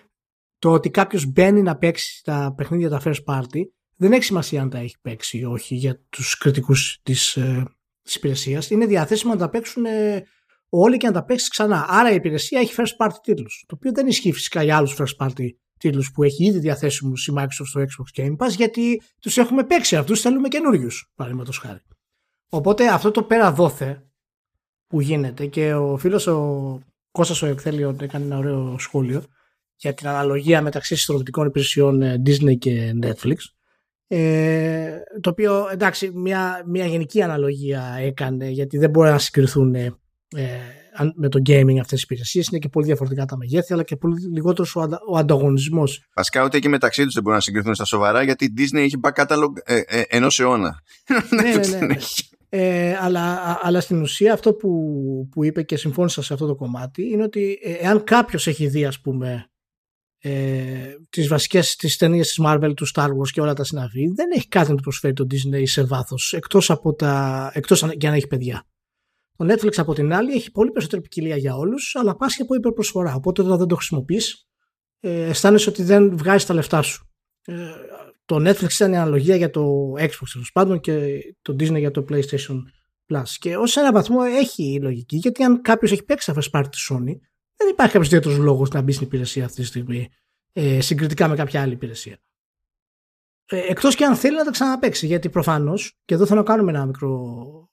το 0.59 0.72
ότι 0.72 0.90
κάποιος 0.90 1.27
μπαίνει 1.27 1.62
να 1.62 1.77
παίξει 1.77 2.25
τα 2.25 2.55
παιχνίδια 2.57 2.88
τα 2.88 3.01
first 3.05 3.25
party 3.25 3.62
δεν 3.96 4.12
έχει 4.12 4.25
σημασία 4.25 4.62
αν 4.62 4.70
τα 4.70 4.79
έχει 4.79 4.96
παίξει 5.01 5.38
ή 5.38 5.44
όχι 5.44 5.75
για 5.75 6.01
τους 6.09 6.38
κριτικούς 6.38 7.01
της 7.03 7.37
ε, 7.37 7.64
υπηρεσίας. 8.14 8.70
Είναι 8.70 8.87
διαθέσιμο 8.87 9.33
να 9.33 9.38
τα 9.38 9.48
παίξουν 9.48 9.85
ε, 9.85 10.25
όλοι 10.75 10.97
και 10.97 11.07
να 11.07 11.13
τα 11.13 11.25
παίξεις 11.25 11.49
ξανά. 11.49 11.87
Άρα 11.89 12.11
η 12.13 12.15
υπηρεσία 12.15 12.61
έχει 12.61 12.75
first 12.77 13.07
party 13.07 13.15
τίτλους. 13.23 13.65
Το 13.69 13.75
οποίο 13.79 13.93
δεν 13.93 14.07
ισχύει 14.07 14.33
φυσικά 14.33 14.63
για 14.63 14.77
άλλους 14.77 14.97
first 14.99 15.27
party 15.27 15.49
τίτλους 15.79 16.13
που 16.13 16.23
έχει 16.23 16.45
ήδη 16.45 16.59
διαθέσιμους 16.59 17.27
η 17.27 17.33
Microsoft 17.37 17.67
στο 17.67 17.81
Xbox 17.81 18.21
Game 18.21 18.37
Pass, 18.37 18.51
γιατί 18.51 19.03
τους 19.21 19.37
έχουμε 19.37 19.65
παίξει 19.65 19.97
αυτούς, 19.97 20.21
θέλουμε 20.21 20.49
καινούριους, 20.49 21.13
παραδείγματος 21.15 21.59
χάρη. 21.59 21.81
Οπότε 22.49 22.89
αυτό 22.89 23.11
το 23.11 23.23
πέρα 23.23 23.53
δόθε 23.53 24.07
που 24.87 25.01
γίνεται 25.01 25.47
και 25.47 25.75
ο 25.75 25.97
φίλος 25.97 26.27
ο 26.27 26.79
Κώστας 27.11 27.43
ο 27.43 27.47
Εκθέλιος 27.47 27.97
έκανε 28.01 28.25
ένα 28.25 28.39
ωραίο 28.39 28.79
σχόλιο 28.79 29.23
για 29.77 29.95
την 29.95 30.09
αναλογία 30.09 30.63
μεταξύ 30.63 30.97
συστροφικών 30.97 31.47
υπηρεσιών 31.47 32.03
ε, 32.03 32.23
Disney 32.27 32.59
και 32.59 32.95
Netflix. 33.03 33.37
Ε, 34.07 34.99
το 35.21 35.31
οποίο 35.31 35.69
εντάξει 35.73 36.11
μια, 36.11 36.63
μια 36.67 36.87
γενική 36.87 37.23
αναλογία 37.23 37.97
έκανε 37.99 38.49
γιατί 38.49 38.79
δεν 38.79 38.91
μπορεί 38.91 39.11
να 39.11 39.19
συγκριθούν 39.19 39.75
ε, 40.37 40.42
ε, 40.42 41.11
με 41.14 41.29
το 41.29 41.38
gaming 41.47 41.77
αυτές 41.79 41.88
τις 41.88 42.03
υπηρεσίες 42.03 42.47
είναι 42.47 42.59
και 42.59 42.68
πολύ 42.68 42.87
διαφορετικά 42.87 43.25
τα 43.25 43.37
μεγέθη 43.37 43.73
αλλά 43.73 43.83
και 43.83 43.97
πολύ 43.97 44.21
λιγότερος 44.33 44.77
ο, 44.77 44.81
αντα, 44.81 45.01
ο 45.09 45.16
ανταγωνισμός. 45.16 46.05
Βασικά 46.14 46.45
ούτε 46.45 46.59
και 46.59 46.68
μεταξύ 46.68 47.05
τους 47.05 47.14
δεν 47.14 47.23
μπορούν 47.23 47.38
να 47.38 47.45
συγκριθούν 47.45 47.75
στα 47.75 47.85
σοβαρά 47.85 48.23
γιατί 48.23 48.45
η 48.45 48.53
Disney 48.57 48.79
έχει 48.79 49.01
back 49.03 49.25
catalog 49.25 49.53
ε, 49.64 49.81
ε, 49.87 50.03
ενός 50.09 50.40
αιώνα. 50.40 50.83
Ναι, 51.31 51.42
ναι, 51.57 51.66
ναι, 51.66 51.87
ναι. 51.87 51.97
Ε, 52.49 52.97
αλλά, 53.01 53.59
αλλά 53.62 53.81
στην 53.81 54.03
ουσία 54.03 54.33
αυτό 54.33 54.55
που, 54.55 54.71
που 55.31 55.45
είπε 55.45 55.62
και 55.62 55.77
συμφώνησα 55.77 56.23
σε 56.23 56.33
αυτό 56.33 56.47
το 56.47 56.55
κομμάτι 56.55 57.03
είναι 57.03 57.23
ότι 57.23 57.59
ε, 57.62 57.73
εάν 57.73 58.05
κάποιος 58.05 58.47
έχει 58.47 58.66
δει 58.66 58.85
ας 58.85 59.01
πούμε 59.01 59.47
ε, 60.18 60.33
τις 61.11 61.29
βασικές 61.29 61.77
τις 61.77 61.97
ταινίες 61.97 62.27
της 62.27 62.40
Marvel, 62.47 62.73
του 62.77 62.87
Star 62.95 63.07
Wars 63.09 63.29
και 63.33 63.40
όλα 63.40 63.55
τα 63.55 63.64
συναφή 63.64 64.12
δεν 64.14 64.31
έχει 64.35 64.49
κάτι 64.49 64.71
να 64.71 64.77
του 64.77 64.83
προσφέρει 64.83 65.12
το 65.12 65.27
Disney 65.31 65.62
σε 65.62 65.85
βάθος 65.85 66.33
εκτός, 66.33 66.71
από 66.71 66.95
τα, 66.95 67.51
εκτός 67.55 67.87
και 67.99 68.07
αν 68.07 68.14
έχει 68.14 68.27
παιδιά 68.27 68.66
το 69.42 69.52
Netflix 69.52 69.72
από 69.76 69.94
την 69.94 70.12
άλλη 70.12 70.33
έχει 70.33 70.50
πολύ 70.50 70.70
περισσότερη 70.70 71.02
ποικιλία 71.02 71.37
για 71.37 71.57
όλους, 71.57 71.96
αλλά 71.96 72.16
πα 72.16 72.26
και 72.26 72.42
από 72.42 72.55
υπερπροσφορά. 72.55 73.14
Οπότε 73.14 73.42
όταν 73.42 73.59
δεν 73.59 73.66
το 73.66 73.74
χρησιμοποιείς, 73.74 74.46
ε, 75.00 75.28
αισθάνεσαι 75.28 75.68
ότι 75.68 75.83
δεν 75.83 76.16
βγάζεις 76.16 76.46
τα 76.46 76.55
λεφτά 76.55 76.83
σου. 76.83 77.11
Ε, 77.44 77.55
το 78.24 78.37
Netflix 78.37 78.72
ήταν 78.72 78.92
η 78.92 78.96
αναλογία 78.96 79.37
για 79.37 79.50
το 79.50 79.92
Xbox 79.98 80.28
τέλος 80.33 80.52
πάντων 80.52 80.81
και 80.81 81.18
το 81.42 81.52
Disney 81.52 81.78
για 81.78 81.90
το 81.90 82.05
PlayStation 82.09 82.57
Plus. 83.07 83.28
Και 83.38 83.57
ως 83.57 83.76
ένα 83.76 83.92
βαθμό 83.92 84.18
έχει 84.38 84.78
λογική, 84.83 85.16
γιατί 85.16 85.42
αν 85.42 85.62
κάποιος 85.62 85.92
έχει 85.92 86.05
παίξει 86.05 86.33
first 86.37 86.61
party 86.61 86.66
της 86.70 86.90
Sony, 86.92 87.14
δεν 87.57 87.68
υπάρχει 87.70 87.92
κάποιος 87.92 88.07
ιδιαίτερος 88.07 88.38
λόγος 88.38 88.70
να 88.70 88.81
μπει 88.81 88.92
στην 88.92 89.07
υπηρεσία 89.07 89.44
αυτή 89.44 89.61
τη 89.61 89.66
στιγμή 89.66 90.09
ε, 90.52 90.81
συγκριτικά 90.81 91.28
με 91.28 91.37
κάποια 91.37 91.62
άλλη 91.62 91.72
υπηρεσία. 91.72 92.18
Ε, 93.46 93.59
Εκτός 93.59 93.94
και 93.94 94.05
αν 94.05 94.16
θέλει 94.16 94.37
να 94.37 94.44
τα 94.44 94.50
ξαναπέξει, 94.50 95.07
γιατί 95.07 95.28
προφανώς, 95.28 95.98
και 96.05 96.14
εδώ 96.14 96.26
θέλω 96.26 96.40
να 96.40 96.46
κάνουμε 96.46 96.70
ένα 96.70 96.87
μικρό 96.87 97.37
ε, 97.46 97.72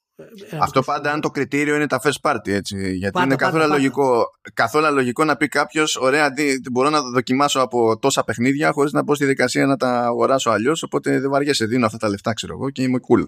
Αυτό 0.60 0.82
πάντα 0.82 1.12
αν 1.12 1.22
το 1.22 1.30
κριτήριο 1.30 1.76
είναι 1.76 1.88
τα 1.88 2.02
first 2.04 2.32
party 2.32 2.48
έτσι. 2.48 2.94
Γιατί 2.96 3.12
πάντα, 3.12 3.26
είναι 3.26 3.36
καθόλου, 3.36 3.62
πάντα, 3.62 3.76
λογικό, 3.76 4.24
καθόλου 4.54 4.94
λογικό 4.94 5.24
να 5.24 5.38
πει 5.38 5.48
κάποιος: 5.48 5.96
Ωραία, 5.96 6.26
αντί, 6.26 6.62
μπορώ 6.72 6.90
να 6.90 7.02
το 7.02 7.10
δοκιμάσω 7.10 7.60
από 7.60 8.00
τόσα 8.00 8.24
παιχνίδια 8.24 8.72
χωρίς 8.72 8.92
να 8.92 9.04
μπω 9.04 9.16
στη 9.16 9.26
δικασία 9.26 9.66
να 9.66 9.76
τα 9.78 10.00
αγοράσω 10.06 10.50
αλλιώς. 10.50 10.84
Οπότε 10.84 11.20
δεν 11.20 11.30
βαριέσαι, 11.30 11.66
δίνω 11.66 11.86
αυτά 11.86 11.98
τα 11.98 12.10
λεφτά, 12.10 12.34
ξέρω 12.34 12.54
εγώ 12.54 12.70
και 12.70 12.82
είμαι 12.82 13.00
cool. 13.08 13.28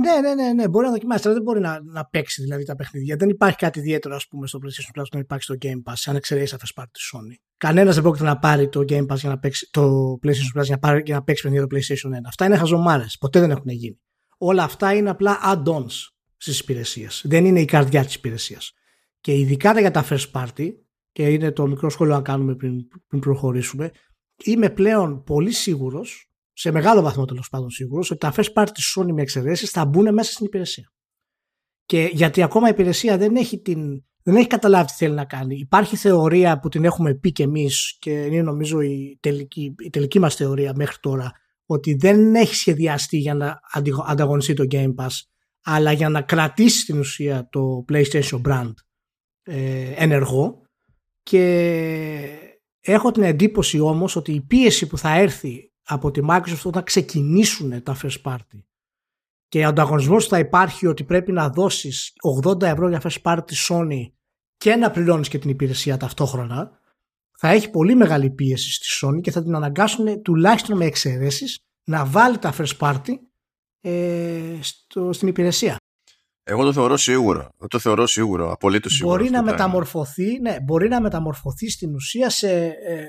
Ναι, 0.00 0.28
ναι, 0.28 0.34
ναι, 0.34 0.52
ναι, 0.52 0.68
μπορεί 0.68 0.86
να 0.86 0.92
δοκιμάσεις, 0.92 1.24
αλλά 1.24 1.34
δεν 1.34 1.42
μπορεί 1.42 1.60
να, 1.60 1.80
να 1.82 2.04
παίξει 2.04 2.42
δηλαδή 2.42 2.64
τα 2.64 2.74
παιχνίδια. 2.74 3.16
Δεν 3.16 3.28
υπάρχει 3.28 3.56
κάτι 3.56 3.78
ιδιαίτερο, 3.78 4.14
ας 4.14 4.26
πούμε, 4.28 4.46
στο 4.46 4.58
PlayStation 4.62 5.00
Plus 5.00 5.04
να 5.12 5.18
υπάρχει 5.18 5.44
στο 5.44 5.54
Game 5.60 5.90
Pass, 5.90 5.94
αν 6.04 6.16
εξαιρέσεις 6.16 6.50
τα 6.50 6.56
first 6.56 6.82
party 6.82 6.90
της 6.92 7.12
Sony. 7.14 7.34
Κανένας 7.56 7.94
δεν 7.94 8.02
πρόκειται 8.02 8.24
να 8.24 8.38
πάρει 8.38 8.68
το 8.68 8.80
Game 8.88 9.06
Pass 9.06 9.16
για 9.16 9.28
να 9.28 9.38
παίξει 9.38 9.68
το 9.70 10.12
PlayStation 10.22 10.58
Plus 10.58 10.62
για 10.62 10.74
να, 10.74 10.78
πάρει, 10.78 11.02
για 11.04 11.14
να 11.14 11.22
παίξει 11.22 11.42
παιχνίδια 11.42 11.66
το 11.66 11.76
PlayStation 11.76 12.18
1. 12.18 12.20
Αυτά 12.26 12.44
είναι 12.44 12.56
χαζομάρες. 12.56 13.16
Ποτέ 13.18 13.40
δεν 13.40 13.50
έχουν 13.50 13.68
γίνει 13.68 14.00
όλα 14.38 14.62
αυτά 14.62 14.94
είναι 14.94 15.10
απλά 15.10 15.38
add-ons 15.44 15.92
στις 16.36 16.60
υπηρεσίες. 16.60 17.22
Δεν 17.24 17.44
είναι 17.44 17.60
η 17.60 17.64
καρδιά 17.64 18.04
της 18.04 18.14
υπηρεσίας. 18.14 18.72
Και 19.20 19.38
ειδικά 19.38 19.80
για 19.80 19.90
τα 19.90 20.06
first 20.08 20.30
party, 20.32 20.68
και 21.12 21.28
είναι 21.28 21.52
το 21.52 21.66
μικρό 21.66 21.90
σχόλιο 21.90 22.14
να 22.14 22.22
κάνουμε 22.22 22.54
πριν, 22.54 22.88
πριν 23.06 23.20
προχωρήσουμε, 23.20 23.90
είμαι 24.44 24.70
πλέον 24.70 25.22
πολύ 25.22 25.50
σίγουρος, 25.50 26.30
σε 26.52 26.70
μεγάλο 26.70 27.02
βαθμό 27.02 27.24
τέλος 27.24 27.48
πάντων 27.48 27.70
σίγουρος, 27.70 28.10
ότι 28.10 28.20
τα 28.20 28.32
first 28.36 28.52
party 28.52 28.68
τη 28.74 28.82
Sony 28.96 29.12
με 29.12 29.22
εξαιρέσεις 29.22 29.70
θα 29.70 29.86
μπουν 29.86 30.14
μέσα 30.14 30.32
στην 30.32 30.46
υπηρεσία. 30.46 30.92
Και 31.84 32.10
γιατί 32.12 32.42
ακόμα 32.42 32.66
η 32.66 32.70
υπηρεσία 32.70 33.18
δεν 33.18 33.36
έχει, 33.36 33.60
την, 33.60 34.04
δεν 34.22 34.36
έχει 34.36 34.46
καταλάβει 34.46 34.86
τι 34.86 34.94
θέλει 34.94 35.14
να 35.14 35.24
κάνει. 35.24 35.58
Υπάρχει 35.58 35.96
θεωρία 35.96 36.58
που 36.58 36.68
την 36.68 36.84
έχουμε 36.84 37.14
πει 37.14 37.32
και 37.32 37.42
εμείς 37.42 37.96
και 37.98 38.10
είναι 38.10 38.42
νομίζω 38.42 38.80
η 38.80 39.18
τελική, 39.20 39.74
η 39.78 39.90
τελική 39.90 40.18
μας 40.18 40.34
θεωρία 40.34 40.72
μέχρι 40.76 40.96
τώρα 41.00 41.32
ότι 41.70 41.94
δεν 41.94 42.34
έχει 42.34 42.54
σχεδιαστεί 42.54 43.16
για 43.16 43.34
να 43.34 43.60
ανταγωνιστεί 44.06 44.54
το 44.54 44.64
Game 44.70 44.94
Pass 44.94 45.16
αλλά 45.62 45.92
για 45.92 46.08
να 46.08 46.22
κρατήσει 46.22 46.84
την 46.84 46.98
ουσία 46.98 47.48
το 47.50 47.84
PlayStation 47.92 48.42
brand 48.46 48.72
ε, 49.42 49.92
ενεργό. 49.96 50.62
Και 51.22 52.38
έχω 52.80 53.10
την 53.10 53.22
εντύπωση 53.22 53.80
όμως 53.80 54.16
ότι 54.16 54.32
η 54.32 54.40
πίεση 54.40 54.86
που 54.86 54.98
θα 54.98 55.18
έρθει 55.18 55.72
από 55.82 56.10
τη 56.10 56.20
Microsoft 56.28 56.62
όταν 56.64 56.82
ξεκινήσουν 56.82 57.82
τα 57.82 57.96
first 58.02 58.22
party 58.22 58.62
και 59.48 59.64
ο 59.64 59.68
ανταγωνισμός 59.68 60.26
θα 60.26 60.38
υπάρχει 60.38 60.86
ότι 60.86 61.04
πρέπει 61.04 61.32
να 61.32 61.48
δώσεις 61.48 62.12
80 62.44 62.62
ευρώ 62.62 62.88
για 62.88 63.02
first 63.02 63.22
party 63.22 63.68
Sony 63.68 64.06
και 64.56 64.74
να 64.74 64.90
πληρώνεις 64.90 65.28
και 65.28 65.38
την 65.38 65.50
υπηρεσία 65.50 65.96
ταυτόχρονα 65.96 66.80
θα 67.40 67.48
έχει 67.48 67.70
πολύ 67.70 67.94
μεγάλη 67.94 68.30
πίεση 68.30 68.72
στη 68.72 68.86
Sony 69.00 69.20
και 69.20 69.30
θα 69.30 69.42
την 69.42 69.54
αναγκάσουν 69.54 70.22
τουλάχιστον 70.22 70.76
με 70.76 70.84
εξαιρέσεις 70.84 71.58
να 71.84 72.04
βάλει 72.04 72.38
τα 72.38 72.54
first 72.58 72.76
party 72.78 73.12
ε, 73.80 74.58
στο, 74.60 75.12
στην 75.12 75.28
υπηρεσία. 75.28 75.76
Εγώ 76.44 76.64
το 76.64 76.72
θεωρώ 76.72 76.96
σίγουρο. 76.96 77.48
Το 77.68 77.78
θεωρώ 77.78 78.06
σίγουρο, 78.06 78.52
απολύτως 78.52 78.92
σίγουρο. 78.92 79.16
Μπορεί 79.16 79.30
να 79.30 79.42
μεταμορφωθεί, 79.42 80.40
ναι, 80.40 80.60
μπορεί 80.60 80.88
να 80.88 81.00
μεταμορφωθεί 81.00 81.70
στην 81.70 81.94
ουσία 81.94 82.30
σε 82.30 82.64
ε, 82.66 83.04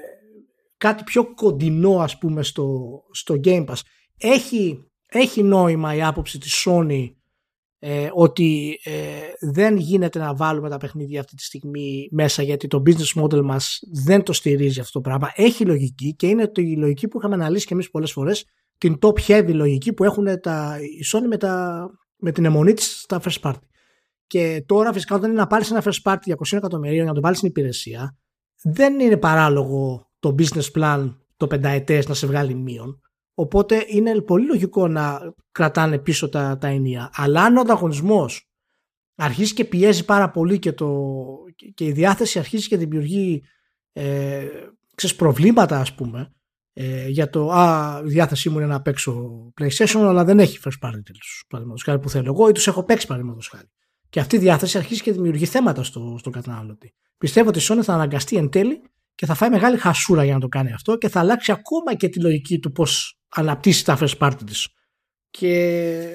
κάτι 0.77 1.03
πιο 1.03 1.33
κοντινό 1.33 1.99
ας 1.99 2.17
πούμε 2.17 2.43
στο, 2.43 2.79
στο 3.11 3.39
Game 3.43 3.65
Pass. 3.65 3.79
Έχει, 4.17 4.89
έχει 5.05 5.43
νόημα 5.43 5.95
η 5.95 6.03
άποψη 6.03 6.37
της 6.37 6.65
Sony 6.67 7.13
ε, 7.79 8.09
ότι 8.13 8.79
ε, 8.83 8.91
δεν 9.39 9.77
γίνεται 9.77 10.19
να 10.19 10.35
βάλουμε 10.35 10.69
τα 10.69 10.77
παιχνίδια 10.77 11.19
αυτή 11.19 11.35
τη 11.35 11.43
στιγμή 11.43 12.07
μέσα 12.11 12.43
γιατί 12.43 12.67
το 12.67 12.83
business 12.85 13.23
model 13.23 13.41
μας 13.41 13.79
δεν 14.05 14.23
το 14.23 14.33
στηρίζει 14.33 14.79
αυτό 14.79 14.91
το 14.91 15.09
πράγμα. 15.09 15.31
Έχει 15.35 15.65
λογική 15.65 16.15
και 16.15 16.27
είναι 16.27 16.51
η 16.55 16.75
λογική 16.75 17.07
που 17.07 17.17
είχαμε 17.17 17.35
αναλύσει 17.35 17.65
και 17.65 17.73
εμείς 17.73 17.89
πολλές 17.89 18.11
φορές 18.11 18.45
την 18.77 18.97
top 19.01 19.19
heavy 19.27 19.53
λογική 19.53 19.93
που 19.93 20.03
έχουν 20.03 20.39
τα, 20.41 20.77
η 20.81 21.03
Sony 21.13 21.27
με, 21.27 21.37
τα, 21.37 21.85
με 22.17 22.31
την 22.31 22.45
αιμονή 22.45 22.73
της 22.73 22.99
στα 23.01 23.21
first 23.21 23.41
party. 23.41 23.61
Και 24.27 24.63
τώρα 24.65 24.93
φυσικά 24.93 25.15
όταν 25.15 25.29
είναι 25.29 25.39
να 25.39 25.47
πάρεις 25.47 25.71
ένα 25.71 25.83
first 25.83 26.11
party 26.11 26.31
200 26.31 26.35
εκατομμυρίων 26.51 27.01
για 27.01 27.09
να 27.09 27.13
το 27.13 27.21
βάλεις 27.21 27.37
στην 27.37 27.49
υπηρεσία 27.49 28.17
δεν 28.63 28.99
είναι 28.99 29.17
παράλογο 29.17 30.09
το 30.19 30.35
business 30.39 30.71
plan 30.73 31.15
το 31.37 31.47
πενταετές 31.47 32.07
να 32.07 32.13
σε 32.13 32.27
βγάλει 32.27 32.55
μείον. 32.55 33.01
Οπότε 33.39 33.85
είναι 33.87 34.21
πολύ 34.21 34.45
λογικό 34.45 34.87
να 34.87 35.33
κρατάνε 35.51 35.99
πίσω 35.99 36.29
τα, 36.29 36.57
τα 36.57 36.67
ενία. 36.67 37.09
Αλλά 37.13 37.43
αν 37.43 37.57
ο 37.57 37.59
ανταγωνισμός 37.59 38.49
αρχίσει 39.15 39.53
και 39.53 39.65
πιέζει 39.65 40.05
πάρα 40.05 40.29
πολύ 40.29 40.59
και, 40.59 40.71
το, 40.71 41.05
και 41.73 41.85
η 41.85 41.91
διάθεση 41.91 42.39
αρχίζει 42.39 42.67
και 42.67 42.77
δημιουργεί 42.77 43.43
ε, 43.93 44.47
ξέρεις, 44.95 45.15
προβλήματα 45.15 45.79
ας 45.79 45.95
πούμε 45.95 46.33
ε, 46.73 47.07
για 47.07 47.29
το 47.29 47.51
α, 47.51 48.01
η 48.05 48.09
διάθεσή 48.09 48.49
μου 48.49 48.57
είναι 48.57 48.67
να 48.67 48.81
παίξω 48.81 49.29
PlayStation 49.61 49.99
αλλά 49.99 50.23
δεν 50.23 50.39
έχει 50.39 50.59
first 50.63 50.87
party 50.87 51.01
παραδείγματος 51.47 51.83
χάρη 51.83 51.99
που 51.99 52.09
θέλω 52.09 52.25
εγώ 52.25 52.49
ή 52.49 52.51
τους 52.51 52.67
έχω 52.67 52.83
παίξει 52.83 53.07
παραδείγματος 53.07 53.47
χάρη. 53.47 53.69
Και 54.09 54.19
αυτή 54.19 54.35
η 54.35 54.39
διάθεση 54.39 54.77
αρχίζει 54.77 55.01
και 55.01 55.11
δημιουργεί 55.11 55.45
θέματα 55.45 55.83
στο, 55.83 56.15
στον 56.19 56.31
καταναλωτή. 56.31 56.93
Πιστεύω 57.17 57.49
ότι 57.49 57.59
η 57.59 57.63
Sony 57.65 57.81
θα 57.81 57.93
αναγκαστεί 57.93 58.35
εν 58.35 58.49
τέλει 58.49 58.81
και 59.15 59.25
θα 59.25 59.33
φάει 59.33 59.49
μεγάλη 59.49 59.77
χασούρα 59.77 60.23
για 60.23 60.33
να 60.33 60.39
το 60.39 60.47
κάνει 60.47 60.73
αυτό 60.73 60.97
και 60.97 61.09
θα 61.09 61.19
αλλάξει 61.19 61.51
ακόμα 61.51 61.95
και 61.95 62.09
τη 62.09 62.19
λογική 62.19 62.59
του 62.59 62.71
πώς 62.71 63.18
αναπτύσσει 63.29 63.85
τα 63.85 63.97
first 63.99 64.17
party 64.17 64.39
της. 64.45 64.67
Και... 65.29 66.09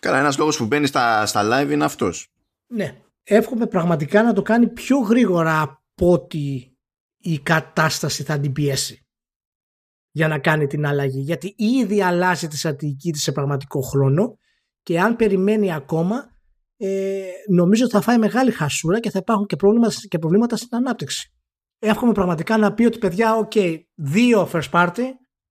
Καλά, 0.00 0.18
ένας 0.18 0.38
λόγος 0.38 0.56
που 0.56 0.66
μπαίνει 0.66 0.86
στα, 0.86 1.26
στα 1.26 1.42
live 1.44 1.70
είναι 1.70 1.84
αυτός. 1.84 2.28
Ναι. 2.66 2.96
Εύχομαι 3.22 3.66
πραγματικά 3.66 4.22
να 4.22 4.32
το 4.32 4.42
κάνει 4.42 4.68
πιο 4.68 4.98
γρήγορα 4.98 5.60
από 5.60 6.12
ότι 6.12 6.76
η 7.18 7.38
κατάσταση 7.38 8.22
θα 8.22 8.40
την 8.40 8.52
πιέσει 8.52 9.06
για 10.10 10.28
να 10.28 10.38
κάνει 10.38 10.66
την 10.66 10.86
αλλαγή. 10.86 11.20
Γιατί 11.20 11.54
ήδη 11.56 12.02
αλλάζει 12.02 12.48
τη 12.48 12.56
στρατηγική 12.58 13.10
της 13.10 13.22
σε 13.22 13.32
πραγματικό 13.32 13.80
χρόνο 13.80 14.38
και 14.82 15.00
αν 15.00 15.16
περιμένει 15.16 15.74
ακόμα 15.74 16.30
ε, 16.76 17.22
νομίζω 17.48 17.84
ότι 17.84 17.92
θα 17.92 18.00
φάει 18.00 18.18
μεγάλη 18.18 18.50
χασούρα 18.50 19.00
και 19.00 19.10
θα 19.10 19.18
υπάρχουν 19.18 19.46
και, 19.46 19.56
προβλήματα, 19.56 19.94
και 20.08 20.18
προβλήματα 20.18 20.56
στην 20.56 20.76
ανάπτυξη. 20.76 21.32
Εύχομαι 21.78 22.12
πραγματικά 22.12 22.56
να 22.56 22.74
πει 22.74 22.84
ότι 22.84 22.98
παιδιά, 22.98 23.48
ok, 23.48 23.80
δύο 23.94 24.48
first 24.52 24.70
party 24.70 25.02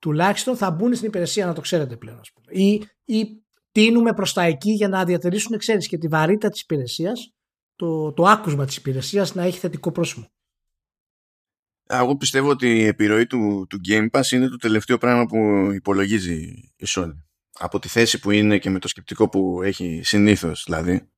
τουλάχιστον 0.02 0.58
θα 0.58 0.72
μπουν 0.72 0.96
στην 0.96 1.08
υπηρεσία 1.08 1.46
να 1.46 1.54
το 1.54 1.62
ξέρετε 1.62 1.98
πλέον 1.98 2.20
ας 2.20 2.32
πούμε. 2.32 2.62
Ή, 2.64 2.84
ή 3.06 3.44
τίνουμε 3.72 4.14
προς 4.14 4.34
τα 4.34 4.42
εκεί 4.42 4.72
για 4.72 4.88
να 4.88 5.06
διατηρήσουν 5.06 5.58
ξέρεις 5.58 5.88
και 5.88 5.98
τη 5.98 6.08
βαρύτητα 6.08 6.50
της 6.50 6.62
υπηρεσίας 6.62 7.34
το, 7.76 8.14
το 8.14 8.24
άκουσμα 8.24 8.66
της 8.66 8.76
υπηρεσίας 8.78 9.36
να 9.36 9.44
έχει 9.44 9.60
θετικό 9.60 9.92
πρόσημο. 9.92 10.32
Εγώ 11.88 12.18
πιστεύω 12.18 12.50
ότι 12.50 12.68
η 12.68 12.86
επιρροή 12.86 13.28
του, 13.28 13.66
του 13.70 13.80
Game 13.90 14.10
Pass 14.12 14.32
είναι 14.32 14.48
το 14.48 14.58
τελευταίο 14.58 14.98
πράγμα 14.98 15.26
που 15.26 15.70
υπολογίζει 15.74 16.34
η 16.76 16.86
Sony. 16.88 17.24
Από 17.60 17.80
τη 17.80 17.88
θέση 17.88 18.20
που 18.20 18.32
είναι 18.32 18.58
και 18.58 18.70
με 18.70 18.80
το 18.80 18.88
σκεπτικό 18.88 19.30
που 19.30 19.62
έχει 19.64 20.02
συνήθως 20.04 20.64
δηλαδή. 20.66 21.10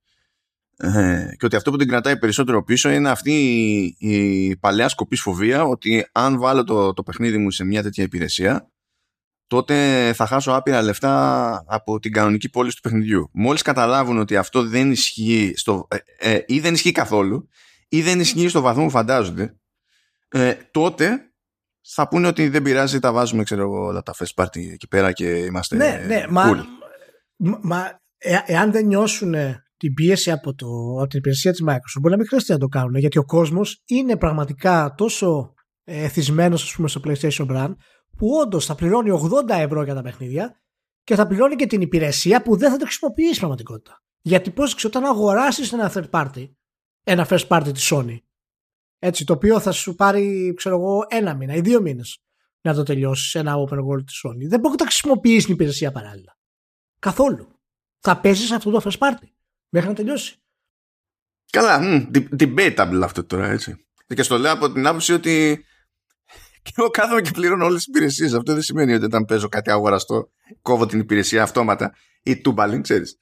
Ε, 0.76 1.28
και 1.38 1.46
ότι 1.46 1.56
αυτό 1.56 1.70
που 1.70 1.76
την 1.76 1.88
κρατάει 1.88 2.18
περισσότερο 2.18 2.64
πίσω 2.64 2.90
είναι 2.90 3.10
αυτή 3.10 3.32
η, 3.98 4.08
η 4.10 4.56
παλαιά 4.56 4.88
σκοπής 4.88 5.20
φοβία 5.20 5.64
ότι 5.64 6.08
αν 6.12 6.38
βάλω 6.38 6.64
το, 6.64 6.92
το 6.92 7.02
παιχνίδι 7.02 7.38
μου 7.38 7.50
σε 7.50 7.64
μια 7.64 7.82
τέτοια 7.82 8.04
υπηρεσία 8.04 8.68
τότε 9.46 10.12
θα 10.12 10.26
χάσω 10.26 10.52
άπειρα 10.52 10.82
λεφτά 10.82 11.64
από 11.66 11.98
την 11.98 12.12
κανονική 12.12 12.50
πώληση 12.50 12.76
του 12.76 12.82
παιχνιδιού. 12.82 13.30
Μόλις 13.32 13.62
καταλάβουν 13.62 14.18
ότι 14.18 14.36
αυτό 14.36 14.62
δεν 14.62 14.90
ισχύει 14.90 15.52
στο, 15.56 15.86
ε, 16.18 16.32
ε, 16.32 16.42
ή 16.46 16.60
δεν 16.60 16.74
ισχύει 16.74 16.92
καθόλου 16.92 17.48
ή 17.88 18.02
δεν 18.02 18.20
ισχύει 18.20 18.48
στο 18.48 18.60
βαθμό 18.60 18.84
που 18.84 18.90
φαντάζονται 18.90 19.56
ε, 20.28 20.54
τότε 20.70 21.18
θα 21.86 22.08
πούνε 22.08 22.26
ότι 22.26 22.48
δεν 22.48 22.62
πειράζει, 22.62 22.98
τα 22.98 23.12
βάζουμε 23.12 23.42
ξέρω 23.42 23.62
εγώ 23.62 23.84
όλα 23.84 24.02
τα 24.02 24.14
first 24.14 24.42
party 24.44 24.72
εκεί 24.72 24.88
πέρα 24.88 25.12
και 25.12 25.24
είμαστε 25.24 25.76
ναι, 25.76 26.04
ναι, 26.06 26.24
cool. 26.28 26.62
Μα, 27.36 27.58
μα 27.62 28.00
ε, 28.18 28.38
εάν 28.46 28.72
δεν 28.72 28.86
νιώσουν 28.86 29.34
την 29.76 29.94
πίεση 29.94 30.30
από, 30.30 30.54
το, 30.54 30.66
από 30.98 31.06
την 31.06 31.18
υπηρεσία 31.18 31.50
της 31.50 31.62
Microsoft 31.66 32.00
μπορεί 32.00 32.12
να 32.12 32.16
μην 32.16 32.26
χρειάζεται 32.26 32.52
να 32.52 32.58
το 32.58 32.66
κάνουν 32.66 32.94
γιατί 32.94 33.18
ο 33.18 33.24
κόσμος 33.24 33.82
είναι 33.86 34.16
πραγματικά 34.16 34.94
τόσο 34.96 35.54
εθισμένος 35.84 36.62
ας 36.62 36.74
πούμε 36.74 36.88
στο 36.88 37.00
PlayStation 37.04 37.46
Brand 37.46 37.72
που 38.16 38.28
όντως 38.42 38.66
θα 38.66 38.74
πληρώνει 38.74 39.20
80 39.48 39.48
ευρώ 39.48 39.82
για 39.82 39.94
τα 39.94 40.02
παιχνίδια 40.02 40.60
και 41.04 41.14
θα 41.14 41.26
πληρώνει 41.26 41.56
και 41.56 41.66
την 41.66 41.80
υπηρεσία 41.80 42.42
που 42.42 42.56
δεν 42.56 42.70
θα 42.70 42.76
το 42.76 42.84
χρησιμοποιήσει 42.84 43.38
πραγματικότητα. 43.38 44.02
Γιατί 44.20 44.50
πώς 44.50 44.84
όταν 44.84 45.04
αγοράσεις 45.04 45.72
ένα 45.72 45.92
third 45.94 46.10
party, 46.10 46.50
ένα 47.04 47.26
first 47.30 47.46
party 47.48 47.70
της 47.72 47.92
Sony, 47.92 48.18
έτσι, 48.98 49.24
το 49.24 49.32
οποίο 49.32 49.60
θα 49.60 49.72
σου 49.72 49.94
πάρει, 49.94 50.54
ξέρω 50.56 50.76
εγώ, 50.76 51.06
ένα 51.08 51.34
μήνα 51.34 51.54
ή 51.54 51.60
δύο 51.60 51.80
μήνες 51.80 52.18
να 52.60 52.74
το 52.74 52.82
τελειώσεις 52.82 53.34
ένα 53.34 53.54
open 53.56 53.78
world 53.78 54.04
της 54.06 54.22
Sony, 54.26 54.48
δεν 54.48 54.60
μπορεί 54.60 54.74
να 54.78 54.84
χρησιμοποιήσει 54.84 55.44
την 55.44 55.54
υπηρεσία 55.54 55.92
παράλληλα. 55.92 56.38
Καθόλου. 56.98 57.48
Θα 57.98 58.20
παίζεις 58.20 58.50
αυτό 58.50 58.70
το 58.70 58.80
first 58.84 58.98
party 58.98 59.28
μέχρι 59.68 59.88
να 59.88 59.94
τελειώσει. 59.94 60.36
Καλά, 61.50 61.80
debatable 62.38 63.00
αυτό 63.02 63.24
τώρα, 63.24 63.46
έτσι. 63.46 63.86
Και 64.14 64.22
στο 64.22 64.38
λέω 64.38 64.52
από 64.52 64.72
την 64.72 64.86
άποψη 64.86 65.12
ότι 65.12 65.64
και 66.64 66.72
εγώ 66.76 66.90
κάθομαι 66.90 67.20
και 67.20 67.30
πληρώνω 67.30 67.64
όλες 67.64 67.84
τις 67.84 67.86
υπηρεσίες. 67.86 68.32
Αυτό 68.34 68.52
δεν 68.52 68.62
σημαίνει 68.62 68.94
ότι 68.94 69.04
όταν 69.04 69.24
παίζω 69.24 69.48
κάτι 69.48 69.70
αγοραστό, 69.70 70.30
κόβω 70.62 70.86
την 70.86 70.98
υπηρεσία 70.98 71.42
αυτόματα 71.42 71.94
ή 72.22 72.40
τούμπαλιν, 72.40 72.82
ξέρεις. 72.82 73.16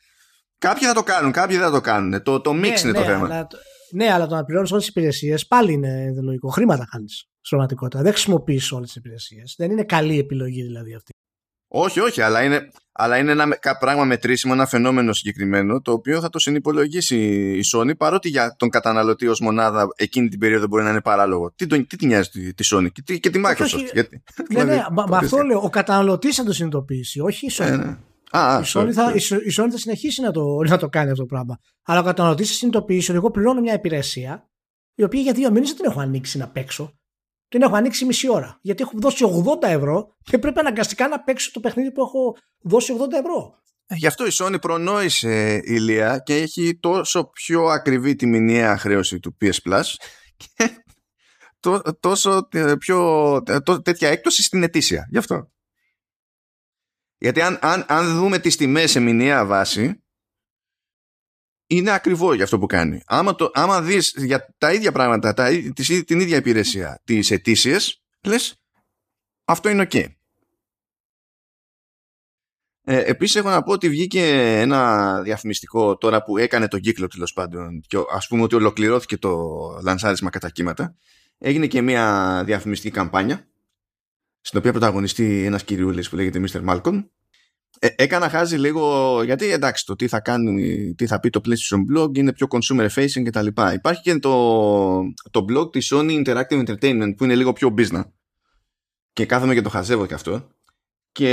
Κάποιοι 0.59 0.87
θα 0.87 0.95
το 0.95 1.03
κάνουν, 1.03 1.33
κάποιοι 1.33 1.57
δεν 1.57 1.65
θα 1.65 1.73
το 1.73 1.81
κάνουν. 1.81 2.23
Το, 2.23 2.41
το 2.41 2.51
mix 2.51 2.55
ναι, 2.55 2.67
είναι 2.67 2.91
ναι, 2.91 2.93
το 2.93 3.05
θέμα. 3.05 3.25
Αλλά, 3.25 3.47
ναι, 3.93 4.13
αλλά 4.13 4.27
το 4.27 4.35
να 4.35 4.45
πληρώνεις 4.45 4.71
όλες 4.71 4.85
τις 4.85 4.95
υπηρεσίες 4.95 5.47
πάλι 5.47 5.73
είναι 5.73 6.13
λογικό. 6.23 6.49
Χρήματα 6.49 6.87
χάνει 6.91 7.09
στην 7.09 7.27
πραγματικότητα. 7.49 8.03
Δεν 8.03 8.13
χρησιμοποιείς 8.13 8.73
όλες 8.73 8.87
τις 8.87 8.97
υπηρεσίες. 8.97 9.55
Δεν 9.59 9.71
είναι 9.71 9.85
καλή 9.85 10.19
επιλογή 10.19 10.63
δηλαδή 10.63 10.95
αυτή. 10.95 11.13
Όχι, 11.75 12.01
όχι, 12.01 12.21
αλλά 12.21 12.43
είναι, 12.43 12.71
αλλά 12.93 13.19
είναι 13.19 13.31
ένα 13.31 13.59
πράγμα 13.79 14.05
μετρήσιμο, 14.05 14.53
ένα 14.57 14.67
φαινόμενο 14.67 15.13
συγκεκριμένο, 15.13 15.81
το 15.81 15.93
οποίο 15.93 16.21
θα 16.21 16.29
το 16.29 16.39
συνυπολογίσει 16.39 17.17
η 17.57 17.61
Sony, 17.75 17.97
παρότι 17.97 18.29
για 18.29 18.55
τον 18.59 18.69
καταναλωτή 18.69 19.27
ως 19.27 19.41
μονάδα 19.41 19.89
εκείνη 19.97 20.29
την 20.29 20.39
περίοδο 20.39 20.67
μπορεί 20.67 20.85
να 20.85 20.91
είναι 20.91 21.01
παράλογο. 21.01 21.53
Τι, 21.57 21.67
τον, 21.67 21.87
τι 21.87 21.97
τη 21.97 22.07
νοιάζει 22.07 22.29
τη, 22.29 22.55
τη 22.55 22.69
Sony 22.73 22.87
και, 23.05 23.17
και 23.17 23.31
τη 23.31 23.41
Microsoft. 23.45 23.63
Όχι, 23.63 23.91
γιατί, 23.93 24.23
ναι, 24.37 24.45
δηλαδή, 24.49 24.71
ναι, 24.71 24.85
μα, 25.09 25.19
αυτό 25.19 25.43
λέω. 25.43 25.61
Ο 25.63 25.71
καταναλωτής 25.71 26.37
θα 26.37 26.45
το 26.45 26.53
συνειδητοποιήσει, 26.53 27.21
όχι 27.21 27.47
η 27.47 27.51
Sony. 27.53 27.67
Ε, 27.67 27.77
ναι. 27.77 27.97
Α, 28.31 28.61
η, 28.61 28.65
Sony 28.67 28.91
θα, 28.91 29.13
η 29.47 29.53
Sony 29.59 29.69
θα 29.71 29.79
συνεχίσει 29.79 30.23
να 30.23 30.31
το, 30.31 30.43
να 30.69 30.79
το 30.79 30.89
κάνει 30.89 31.11
αυτό 31.11 31.23
το 31.23 31.29
πράγμα. 31.29 31.59
Αλλά 31.83 32.01
ο 32.01 32.03
καταναλωτής 32.03 32.49
θα 32.49 32.55
συνειδητοποιήσει 32.55 33.11
ότι 33.11 33.19
εγώ 33.19 33.31
πληρώνω 33.31 33.61
μια 33.61 33.75
υπηρεσία, 33.75 34.51
η 34.95 35.03
οποία 35.03 35.21
για 35.21 35.33
δύο 35.33 35.51
μήνες 35.51 35.69
δεν 35.69 35.77
την 35.77 35.91
έχω 35.91 36.01
ανοίξει 36.01 36.39
να 36.39 36.49
παίξω 36.49 36.93
την 37.53 37.63
έχω 37.63 37.77
ανοίξει 37.77 38.05
μισή 38.05 38.31
ώρα. 38.31 38.59
Γιατί 38.63 38.83
έχω 38.83 38.93
δώσει 38.95 39.25
80 39.63 39.69
ευρώ 39.69 40.17
και 40.23 40.39
πρέπει 40.39 40.59
αναγκαστικά 40.59 41.09
να 41.09 41.21
παίξω 41.21 41.51
το 41.53 41.61
παιχνίδι 41.61 41.93
που 41.93 42.01
έχω 42.01 42.37
δώσει 42.61 42.97
80 42.99 43.13
ευρώ. 43.13 43.63
Ε, 43.87 43.95
γι' 43.95 44.07
αυτό 44.07 44.27
η 44.27 44.31
Sony 44.33 44.61
προνόησε 44.61 45.61
ηλία 45.65 46.19
και 46.19 46.35
έχει 46.35 46.79
τόσο 46.81 47.25
πιο 47.25 47.65
ακριβή 47.65 48.15
τη 48.15 48.27
μηνιαία 48.27 48.79
χρέωση 48.79 49.21
του 49.21 49.37
PS 49.41 49.69
Plus 49.69 49.83
και 50.37 50.83
τόσο 52.01 52.49
ε, 52.53 52.75
πιο 52.79 53.37
ε, 53.47 53.59
τέτοια 53.83 54.09
έκπτωση 54.09 54.43
στην 54.43 54.63
ετήσια. 54.63 55.07
Γι' 55.11 55.19
αυτό. 55.19 55.51
Γιατί 57.19 57.41
αν, 57.41 57.59
αν, 57.63 57.85
αν 57.89 58.17
δούμε 58.17 58.39
τις 58.39 58.57
τιμές 58.57 58.91
σε 58.91 59.01
μηνιαία 59.01 59.47
βάση 59.47 60.02
είναι 61.77 61.91
ακριβό 61.91 62.35
για 62.35 62.45
αυτό 62.45 62.59
που 62.59 62.67
κάνει. 62.67 63.03
Άμα, 63.07 63.35
το, 63.35 63.51
άμα 63.55 63.83
δεις 63.83 64.15
για 64.17 64.55
τα 64.59 64.73
ίδια 64.73 64.93
πράγματα, 64.93 65.35
τα, 65.35 65.49
την 66.07 66.21
ίδια 66.21 66.37
υπηρεσία, 66.37 67.01
τις 67.05 67.31
αιτήσεις, 67.31 68.03
λες 68.27 68.57
αυτό 69.45 69.69
είναι 69.69 69.87
ok. 69.91 70.05
Ε, 72.85 72.99
επίσης 72.99 73.37
έχω 73.37 73.49
να 73.49 73.63
πω 73.63 73.73
ότι 73.73 73.89
βγήκε 73.89 74.23
ένα 74.61 75.23
διαφημιστικό 75.23 75.97
τώρα 75.97 76.23
που 76.23 76.39
έκανε 76.39 76.69
τον 76.69 76.81
κύκλο 76.81 77.07
τέλος 77.07 77.33
πάντων 77.33 77.81
και 77.87 77.97
ας 78.13 78.27
πούμε 78.27 78.43
ότι 78.43 78.55
ολοκληρώθηκε 78.55 79.17
το 79.19 79.49
λανσάρισμα 79.83 80.31
κατά 80.31 80.51
κύματα 80.51 80.95
έγινε 81.39 81.67
και 81.67 81.81
μια 81.81 82.43
διαφημιστική 82.47 82.95
καμπάνια 82.95 83.49
στην 84.41 84.59
οποία 84.59 84.71
πρωταγωνιστεί 84.71 85.45
ένας 85.45 85.65
κυριούλης 85.65 86.09
που 86.09 86.17
λέγεται 86.17 86.45
Mr. 86.47 86.65
Malcolm 86.69 87.05
ε, 87.79 87.89
έκανα 87.97 88.29
χάζει 88.29 88.57
λίγο 88.57 89.23
γιατί 89.23 89.51
εντάξει 89.51 89.87
το 89.87 89.97
τι 89.97 90.09
θα 90.09 90.21
κάνει 90.21 90.95
τι 90.95 91.07
θα 91.07 91.21
πει 91.21 91.31
το 91.31 91.41
PlayStation 91.45 91.97
Blog 91.97 92.17
είναι 92.17 92.33
πιο 92.33 92.47
consumer 92.51 92.89
facing 92.89 93.23
κτλ 93.25 93.47
υπάρχει 93.75 94.03
και 94.03 94.19
το, 94.19 95.03
το 95.31 95.45
blog 95.49 95.73
της 95.73 95.93
Sony 95.95 96.25
Interactive 96.25 96.67
Entertainment 96.67 97.13
που 97.17 97.25
είναι 97.25 97.35
λίγο 97.35 97.53
πιο 97.53 97.75
business. 97.79 98.05
Και 99.13 99.27
κάθομαι 99.27 99.55
και 99.55 99.61
το 99.61 99.69
χαζεύω 99.69 100.07
και 100.07 100.15
αυτό. 100.15 100.49
Και 101.13 101.31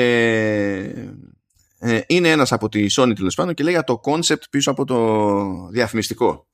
ε, 1.79 2.01
είναι 2.07 2.29
ένας 2.31 2.51
από 2.51 2.69
τη 2.69 2.85
Sony 2.89 3.11
τέλος 3.15 3.35
πάντων 3.35 3.53
και 3.53 3.63
λέει 3.63 3.73
για 3.73 3.83
το 3.83 4.01
concept 4.03 4.43
πίσω 4.49 4.71
από 4.71 4.85
το 4.85 5.69
διαφημιστικό. 5.69 6.47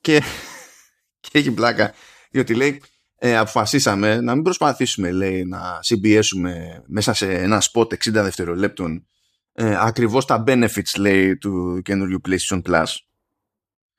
Και, 0.00 0.22
και 1.20 1.38
έχει 1.38 1.52
πλάκα 1.52 1.94
διότι 2.30 2.54
λέει 2.54 2.82
ε, 3.24 3.36
αποφασίσαμε 3.36 4.20
να 4.20 4.34
μην 4.34 4.42
προσπαθήσουμε 4.42 5.10
λέει, 5.10 5.44
να 5.44 5.78
συμπιέσουμε 5.80 6.82
μέσα 6.86 7.12
σε 7.12 7.32
ένα 7.32 7.62
spot 7.72 7.86
60 7.86 7.94
δευτερολέπτων 8.10 9.06
ε, 9.52 9.76
ακριβώς 9.78 10.24
τα 10.24 10.44
benefits 10.46 10.96
λέει, 10.98 11.36
του 11.36 11.80
καινούριου 11.84 12.20
PlayStation 12.28 12.62
Plus. 12.62 12.86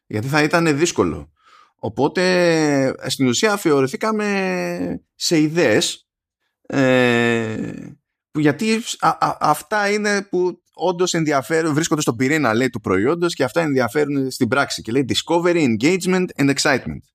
Γιατί 0.05 0.27
θα 0.27 0.43
ήταν 0.43 0.77
δύσκολο. 0.77 1.31
Οπότε 1.75 2.95
στην 3.07 3.27
ουσία 3.27 3.53
αφιερωθήκαμε 3.53 5.01
σε 5.15 5.39
ιδέες 5.39 6.07
ε, 6.61 7.71
που 8.31 8.39
γιατί 8.39 8.83
αυτά 9.39 9.89
είναι 9.91 10.21
που 10.21 10.61
όντως 10.73 11.13
ενδιαφέρουν, 11.13 11.73
βρίσκονται 11.73 12.01
στον 12.01 12.15
πυρήνα 12.15 12.53
λέει, 12.53 12.69
του 12.69 12.79
προϊόντος 12.79 13.33
και 13.33 13.43
αυτά 13.43 13.61
ενδιαφέρουν 13.61 14.31
στην 14.31 14.47
πράξη 14.47 14.81
και 14.81 14.91
λέει 14.91 15.05
discovery, 15.09 15.75
engagement 15.77 16.25
and 16.37 16.53
excitement 16.53 17.12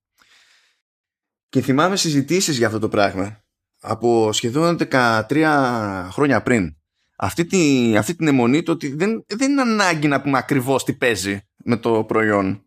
και 1.49 1.62
θυμάμαι 1.62 1.96
συζητήσεις 1.96 2.57
για 2.57 2.66
αυτό 2.66 2.78
το 2.78 2.88
πράγμα 2.88 3.40
από 3.80 4.32
σχεδόν 4.32 4.78
13 4.90 6.09
χρόνια 6.11 6.42
πριν. 6.42 6.76
Αυτή, 7.16 7.44
τη, 7.44 7.96
αυτή 7.96 8.14
την 8.14 8.26
αιμονή 8.26 8.62
το 8.62 8.72
ότι 8.72 8.94
δεν, 8.94 9.24
δεν 9.26 9.51
είναι 9.51 9.61
ανάγκη 9.61 10.09
να 10.09 10.20
πούμε 10.20 10.38
ακριβώς 10.38 10.84
τι 10.84 10.92
παίζει 10.92 11.40
με 11.57 11.76
το 11.76 12.05
προϊόν. 12.05 12.62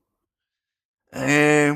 Ε, 1.10 1.76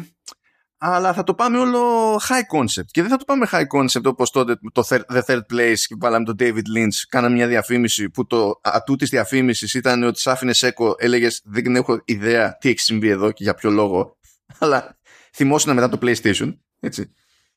αλλά 0.77 1.13
θα 1.13 1.23
το 1.23 1.33
πάμε 1.33 1.57
όλο 1.57 2.15
high 2.15 2.57
concept. 2.57 2.85
Και 2.91 3.01
δεν 3.01 3.09
θα 3.09 3.17
το 3.17 3.25
πάμε 3.25 3.47
high 3.51 3.67
concept 3.77 4.03
όπως 4.03 4.31
τότε 4.31 4.59
το 4.71 4.83
The 4.89 5.21
Third 5.25 5.41
Place 5.51 5.79
και 5.87 5.95
βάλαμε 5.99 6.25
τον 6.25 6.35
David 6.39 6.77
Lynch, 6.77 7.03
κάναμε 7.09 7.35
μια 7.35 7.47
διαφήμιση 7.47 8.09
που 8.09 8.25
το 8.25 8.59
ατού 8.63 8.95
της 8.95 9.09
διαφήμισης 9.09 9.73
ήταν 9.73 10.03
ότι 10.03 10.19
σ' 10.19 10.27
άφηνες 10.27 10.63
έκο, 10.63 10.95
έλεγες 10.97 11.41
δεν 11.45 11.75
έχω 11.75 12.01
ιδέα 12.05 12.57
τι 12.57 12.69
έχει 12.69 12.79
συμβεί 12.79 13.09
εδώ 13.09 13.31
και 13.31 13.43
για 13.43 13.53
ποιο 13.53 13.69
λόγο. 13.69 14.17
Αλλά 14.59 14.97
θυμόσουνα 15.33 15.73
μετά 15.73 15.89
το 15.89 15.97
PlayStation. 16.01 16.55
Έτσι. 16.85 17.13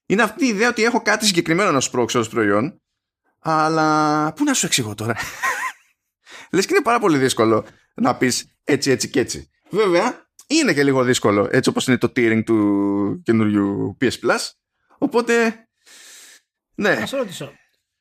Είναι 0.06 0.22
αυτή 0.22 0.44
η 0.44 0.48
ιδέα 0.48 0.68
ότι 0.68 0.84
έχω 0.84 1.02
κάτι 1.02 1.26
συγκεκριμένο 1.26 1.70
να 1.70 1.80
σου 1.80 1.90
πρόξω 1.90 2.18
ως 2.18 2.28
προϊόν, 2.28 2.80
αλλά 3.38 4.32
πού 4.32 4.44
να 4.44 4.54
σου 4.54 4.66
εξηγώ 4.66 4.94
τώρα; 4.94 5.16
Λες 6.52 6.66
και 6.66 6.74
είναι 6.74 6.82
πάρα 6.82 6.98
πολύ 6.98 7.18
δύσκολο 7.18 7.66
να 7.94 8.16
πεις 8.16 8.52
έτσι, 8.64 8.90
έτσι 8.90 9.10
και 9.10 9.20
έτσι. 9.20 9.50
Βέβαια, 9.70 10.26
είναι 10.46 10.72
και 10.72 10.84
λίγο 10.84 11.04
δύσκολο, 11.04 11.48
έτσι 11.50 11.70
όπως 11.70 11.86
είναι 11.86 11.98
το 11.98 12.12
tiering 12.16 12.42
του 12.44 13.22
καινούριου 13.24 13.96
PS 14.00 14.10
Plus. 14.10 14.50
Οπότε, 14.98 15.64
ναι. 16.74 16.94
Να 16.94 17.06
σε 17.06 17.16
ρωτήσω. 17.16 17.52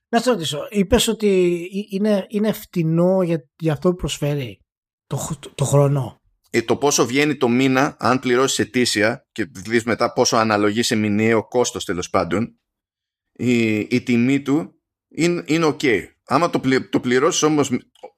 Να 0.09 0.19
σε 0.19 0.29
ρωτήσω. 0.29 0.67
Είπες 0.69 1.07
ότι 1.07 1.61
είναι, 1.89 2.25
είναι 2.29 2.51
φτηνό 2.51 3.23
για, 3.23 3.49
για 3.57 3.73
αυτό 3.73 3.89
που 3.89 3.95
προσφέρει 3.95 4.59
το, 5.07 5.37
το, 5.39 5.49
το 5.55 5.65
χρόνο. 5.65 6.16
Ε, 6.49 6.61
το 6.61 6.75
πόσο 6.75 7.05
βγαίνει 7.05 7.35
το 7.35 7.49
μήνα, 7.49 7.95
αν 7.99 8.19
πληρώσεις 8.19 8.59
ετήσια 8.59 9.27
και 9.31 9.45
δεις 9.45 9.83
μετά 9.83 10.13
πόσο 10.13 10.37
αναλογεί 10.37 10.83
σε 10.83 10.95
μηνιαίο 10.95 11.47
κόστος 11.47 11.85
τέλος 11.85 12.09
πάντων, 12.09 12.59
η, 13.31 13.77
η 13.77 14.01
τιμή 14.01 14.41
του 14.41 14.81
είναι, 15.07 15.43
είναι 15.45 15.65
ok. 15.65 16.03
Άμα 16.25 16.49
το, 16.49 16.59
πλη, 16.59 16.89
το 16.89 16.99
πληρώσεις 16.99 17.43
όμως 17.43 17.71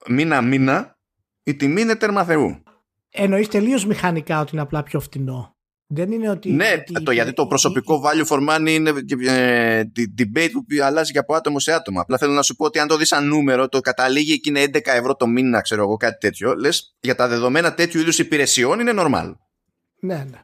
μήνα-μήνα, 0.08 0.98
η 1.44 1.56
τιμή 1.56 1.82
είναι 1.82 1.96
τέρμα 1.96 2.24
θεού. 2.26 2.64
Εννοείς 3.10 3.48
τελείως 3.48 3.86
μηχανικά 3.86 4.40
ότι 4.40 4.50
είναι 4.54 4.62
απλά 4.62 4.84
πιο 4.84 5.00
φτηνό. 5.00 5.58
Δεν 5.92 6.12
είναι 6.12 6.30
ότι. 6.30 6.52
Ναι, 6.52 6.84
το, 7.04 7.12
γιατί 7.12 7.34
το 7.34 7.48
προσωπικό 7.48 8.02
value 8.04 8.28
for 8.28 8.50
money 8.50 8.70
είναι 8.70 8.94
ε, 9.28 9.84
debate 10.18 10.52
που 10.52 10.84
αλλάζει 10.84 11.12
και 11.12 11.18
από 11.18 11.34
άτομο 11.34 11.60
σε 11.60 11.72
άτομο. 11.72 12.02
Απλά 12.02 12.18
θέλω 12.18 12.34
να 12.34 12.42
σου 12.42 12.56
πω 12.56 12.66
ότι 12.66 12.80
αν 12.80 12.88
το 12.88 12.98
δεις 12.98 13.08
σαν 13.08 13.28
νούμερο, 13.28 13.70
το 13.70 13.80
καταλήγει 13.80 14.40
και 14.40 14.50
είναι 14.50 14.64
11 14.64 14.80
ευρώ 14.84 15.16
το 15.16 15.28
μήνα, 15.28 15.62
ξέρω 15.62 15.82
εγώ, 15.82 15.98
κάτι 15.98 16.18
τέτοιο. 16.18 16.56
Λες 16.56 16.98
για 17.00 17.16
τα 17.16 17.28
δεδομένα 17.28 17.74
τέτοιου 17.74 18.00
είδους 18.00 18.20
υπηρεσιών 18.20 18.80
είναι 18.80 18.92
normal. 18.96 19.34
Ναι, 20.00 20.16
ναι. 20.16 20.42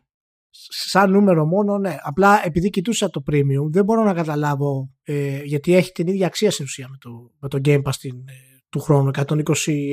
Σαν 0.70 1.12
νούμερο 1.12 1.46
μόνο, 1.46 1.78
ναι. 1.78 1.98
Απλά 2.02 2.42
επειδή 2.46 2.70
κοιτούσα 2.70 3.10
το 3.10 3.24
premium, 3.32 3.70
δεν 3.70 3.84
μπορώ 3.84 4.04
να 4.04 4.14
καταλάβω 4.14 4.94
ε, 5.04 5.42
γιατί 5.44 5.76
έχει 5.76 5.92
την 5.92 6.08
ίδια 6.08 6.28
αξία 6.28 6.52
στην 6.52 6.66
ουσία 6.66 6.88
με 6.90 6.98
το, 7.00 7.10
με 7.40 7.48
το 7.48 7.60
Game 7.66 7.82
Pass 7.82 7.96
την, 8.00 8.16
ε, 8.28 8.34
του 8.70 8.80
χρόνου. 8.80 9.12
120 9.28 9.44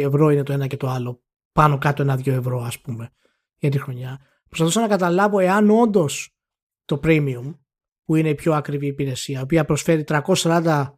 ευρώ 0.03 0.31
είναι 0.31 0.43
το 0.43 0.53
ένα 0.53 0.67
και 0.67 0.77
το 0.77 0.89
άλλο. 0.89 1.23
Πάνω 1.53 1.79
κάτω 1.79 2.03
ένα-δύο 2.03 2.35
ευρώ, 2.35 2.63
ας 2.63 2.81
πούμε, 2.81 3.11
για 3.57 3.71
τη 3.71 3.79
χρονιά 3.79 4.21
προσπαθούσα 4.53 4.81
να 4.81 4.89
καταλάβω 4.89 5.39
εάν 5.39 5.71
όντως 5.71 6.37
το 6.85 7.01
premium 7.03 7.59
που 8.05 8.17
είναι 8.17 8.29
η 8.29 8.35
πιο 8.35 8.55
ακριβή 8.55 8.87
υπηρεσία 8.87 9.39
η 9.39 9.43
οποία 9.43 9.65
προσφέρει 9.65 10.05
340 10.07 10.93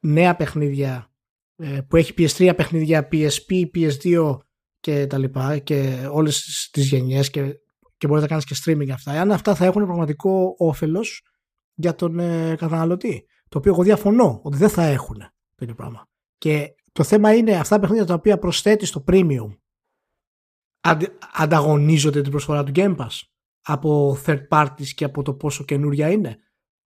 νέα 0.00 0.36
παιχνίδια 0.36 1.12
ε, 1.56 1.80
που 1.88 1.96
έχει 1.96 2.14
PS3 2.16 2.52
παιχνίδια 2.56 3.08
PSP, 3.12 3.64
PS2 3.74 4.38
και 4.80 5.06
τα 5.06 5.18
λοιπά 5.18 5.58
και 5.58 6.08
όλες 6.10 6.68
τις 6.72 6.88
γενιές 6.88 7.30
και, 7.30 7.60
και 7.96 8.06
μπορείς 8.06 8.22
να 8.22 8.28
κάνεις 8.28 8.44
και 8.44 8.56
streaming 8.64 8.90
αυτά 8.90 9.12
εάν 9.12 9.32
αυτά 9.32 9.54
θα 9.54 9.64
έχουν 9.64 9.84
πραγματικό 9.84 10.54
όφελος 10.58 11.22
για 11.74 11.94
τον 11.94 12.18
ε, 12.18 12.54
καταναλωτή 12.58 13.26
το 13.48 13.58
οποίο 13.58 13.72
εγώ 13.72 13.82
διαφωνώ 13.82 14.40
ότι 14.42 14.56
δεν 14.56 14.68
θα 14.68 14.82
έχουν 14.82 15.16
τέτοιο 15.54 15.74
πράγμα. 15.74 16.08
Και 16.38 16.74
το 16.92 17.02
θέμα 17.02 17.34
είναι 17.34 17.56
αυτά 17.56 17.74
τα 17.74 17.80
παιχνίδια 17.80 18.06
τα 18.06 18.14
οποία 18.14 18.38
προσθέτεις 18.38 18.88
στο 18.88 19.04
premium 19.06 19.56
ανταγωνίζονται 21.32 22.22
την 22.22 22.30
προσφορά 22.30 22.64
του 22.64 22.72
Game 22.74 22.96
Pass 22.96 23.20
από 23.62 24.18
third 24.26 24.48
parties 24.48 24.88
και 24.94 25.04
από 25.04 25.22
το 25.22 25.34
πόσο 25.34 25.64
καινούρια 25.64 26.10
είναι. 26.10 26.38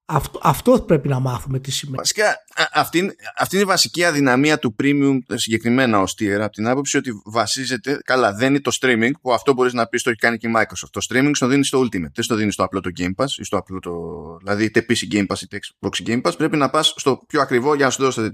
Αυτό, 0.08 0.40
αυτό 0.42 0.80
πρέπει 0.80 1.08
να 1.08 1.18
μάθουμε 1.18 1.58
τι 1.58 1.70
σημαίνει. 1.70 1.96
Βασικά, 1.96 2.36
αυτή, 2.72 3.16
αυτή 3.36 3.54
είναι 3.54 3.64
η 3.64 3.68
βασική 3.68 4.04
αδυναμία 4.04 4.58
του 4.58 4.76
premium 4.82 5.18
συγκεκριμένα 5.34 6.00
ως 6.00 6.14
tier 6.18 6.38
από 6.40 6.52
την 6.52 6.66
άποψη 6.66 6.96
ότι 6.96 7.10
βασίζεται, 7.24 7.98
καλά 8.04 8.32
δεν 8.32 8.48
είναι 8.48 8.60
το 8.60 8.76
streaming 8.80 9.10
που 9.20 9.32
αυτό 9.32 9.52
μπορείς 9.52 9.72
να 9.72 9.86
πεις 9.86 10.02
το 10.02 10.10
έχει 10.10 10.18
κάνει 10.18 10.36
και 10.36 10.48
η 10.48 10.52
Microsoft. 10.56 10.90
Το 10.90 11.06
streaming 11.08 11.30
στο 11.32 11.46
δίνει 11.46 11.64
στο 11.64 11.80
Ultimate, 11.80 12.12
δεν 12.14 12.24
στο 12.24 12.34
δίνει 12.34 12.52
στο 12.52 12.64
απλό 12.64 12.80
το 12.80 12.90
Game 12.98 13.14
Pass 13.16 13.28
ή 13.36 13.44
στο 13.44 13.56
απλό 13.56 13.78
το, 13.78 13.92
δηλαδή 14.38 14.64
είτε 14.64 14.86
PC 14.88 15.14
Game 15.14 15.26
Pass 15.26 15.40
είτε 15.42 15.58
Xbox 15.80 16.06
Game 16.06 16.22
Pass 16.22 16.36
πρέπει 16.36 16.56
να 16.56 16.70
πας 16.70 16.94
στο 16.96 17.24
πιο 17.26 17.40
ακριβό 17.40 17.74
για 17.74 17.84
να 17.84 17.90
σου 17.90 18.02
δώσει 18.02 18.32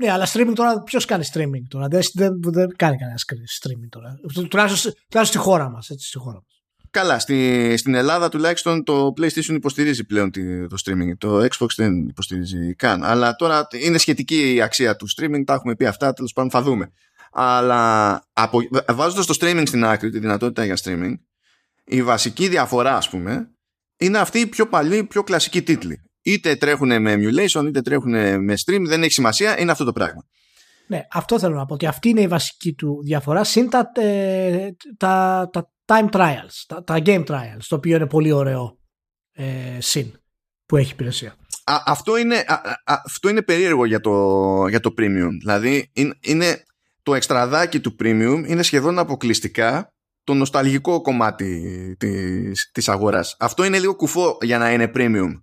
ναι, 0.00 0.10
αλλά 0.12 0.28
streaming 0.32 0.52
τώρα, 0.54 0.82
ποιος 0.82 1.04
κάνει 1.04 1.24
streaming 1.32 1.62
τώρα; 1.68 1.88
Δεν, 1.88 2.02
δεν, 2.12 2.40
δεν 2.42 2.76
κάνει 2.76 2.96
κανένας 2.96 3.24
streaming 3.62 3.88
τώρα. 3.88 4.20
Τουλάχιστον, 4.48 4.92
τουλάχιστον 5.08 5.24
στη 5.24 5.38
χώρα 5.38 5.70
μας. 5.70 5.90
Στη 5.98 6.18
χώρα 6.18 6.34
μας. 6.34 6.62
Καλά, 6.90 7.18
στη, 7.18 7.74
στην 7.76 7.94
Ελλάδα 7.94 8.28
τουλάχιστον 8.28 8.84
το 8.84 9.12
PlayStation 9.20 9.52
υποστηρίζει 9.54 10.04
πλέον 10.04 10.30
το 10.68 10.76
streaming. 10.84 11.12
Το 11.18 11.38
Xbox 11.38 11.68
δεν 11.76 12.08
υποστηρίζει 12.08 12.74
καν. 12.74 13.04
Αλλά 13.04 13.36
τώρα 13.36 13.66
είναι 13.70 13.98
σχετική 13.98 14.54
η 14.54 14.62
αξία 14.62 14.96
του 14.96 15.06
streaming, 15.16 15.42
τα 15.44 15.54
έχουμε 15.54 15.76
πει 15.76 15.86
αυτά, 15.86 16.12
τέλος 16.12 16.32
πάντων 16.32 16.50
θα 16.50 16.62
δούμε. 16.62 16.92
Αλλά 17.32 18.12
από, 18.32 18.60
βάζοντας 18.88 19.26
το 19.26 19.34
streaming 19.40 19.62
στην 19.66 19.84
άκρη, 19.84 20.10
τη 20.10 20.18
δυνατότητα 20.18 20.64
για 20.64 20.78
streaming, 20.82 21.14
η 21.84 22.02
βασική 22.02 22.48
διαφορά, 22.48 22.96
ας 22.96 23.08
πούμε, 23.08 23.50
είναι 23.96 24.18
αυτή 24.18 24.38
η 24.38 24.46
πιο 24.46 24.68
παλιή, 24.68 25.04
πιο 25.04 25.22
κλασική 25.22 25.62
τίτλη 25.62 26.09
είτε 26.22 26.56
τρέχουν 26.56 27.02
με 27.02 27.14
emulation 27.14 27.64
είτε 27.66 27.80
τρέχουν 27.80 28.42
με 28.44 28.54
stream 28.66 28.82
δεν 28.86 29.02
έχει 29.02 29.12
σημασία 29.12 29.60
είναι 29.60 29.70
αυτό 29.70 29.84
το 29.84 29.92
πράγμα 29.92 30.24
ναι 30.86 31.06
αυτό 31.12 31.38
θέλω 31.38 31.54
να 31.54 31.66
πω 31.66 31.74
ότι 31.74 31.86
αυτή 31.86 32.08
είναι 32.08 32.20
η 32.20 32.26
βασική 32.26 32.74
του 32.74 33.00
διαφορά 33.04 33.44
συν 33.44 33.70
τα, 33.70 33.90
ε, 33.94 34.68
τα, 34.96 35.48
τα 35.52 35.70
time 35.84 36.08
trials 36.10 36.64
τα, 36.66 36.84
τα, 36.84 37.02
game 37.04 37.24
trials 37.24 37.64
το 37.68 37.76
οποίο 37.76 37.96
είναι 37.96 38.06
πολύ 38.06 38.32
ωραίο 38.32 38.78
ε, 39.32 39.78
συν 39.78 40.12
που 40.66 40.76
έχει 40.76 40.92
υπηρεσία 40.92 41.36
α, 41.64 41.82
αυτό, 41.86 42.16
είναι, 42.16 42.36
α, 42.46 42.60
αυτό 42.84 43.28
είναι 43.28 43.42
περίεργο 43.42 43.84
για 43.84 44.00
το, 44.00 44.66
για 44.68 44.80
το 44.80 44.94
premium 44.98 45.30
δηλαδή 45.40 45.90
είναι, 45.92 46.18
είναι 46.20 46.62
το 47.02 47.14
εξτραδάκι 47.14 47.80
του 47.80 47.96
premium 48.02 48.44
είναι 48.46 48.62
σχεδόν 48.62 48.98
αποκλειστικά 48.98 49.94
το 50.24 50.34
νοσταλγικό 50.34 51.00
κομμάτι 51.00 51.96
της, 51.98 52.70
της 52.72 52.88
αγοράς. 52.88 53.36
Αυτό 53.38 53.64
είναι 53.64 53.78
λίγο 53.78 53.96
κουφό 53.96 54.38
για 54.40 54.58
να 54.58 54.72
είναι 54.72 54.90
premium. 54.94 55.42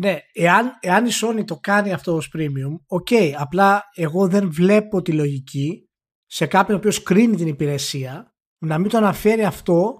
Ναι, 0.00 0.18
εάν, 0.32 0.78
εάν 0.80 1.06
η 1.06 1.10
Sony 1.22 1.44
το 1.46 1.56
κάνει 1.56 1.92
αυτό 1.92 2.14
ως 2.14 2.32
premium, 2.36 2.80
OK, 2.86 3.06
okay, 3.10 3.32
απλά 3.36 3.82
εγώ 3.94 4.28
δεν 4.28 4.52
βλέπω 4.52 5.02
τη 5.02 5.12
λογική 5.12 5.88
σε 6.26 6.46
κάποιον 6.46 6.76
ο 6.76 6.78
οποίος 6.78 7.02
κρίνει 7.02 7.36
την 7.36 7.46
υπηρεσία 7.46 8.34
να 8.58 8.78
μην 8.78 8.90
το 8.90 8.96
αναφέρει 8.96 9.44
αυτό 9.44 9.94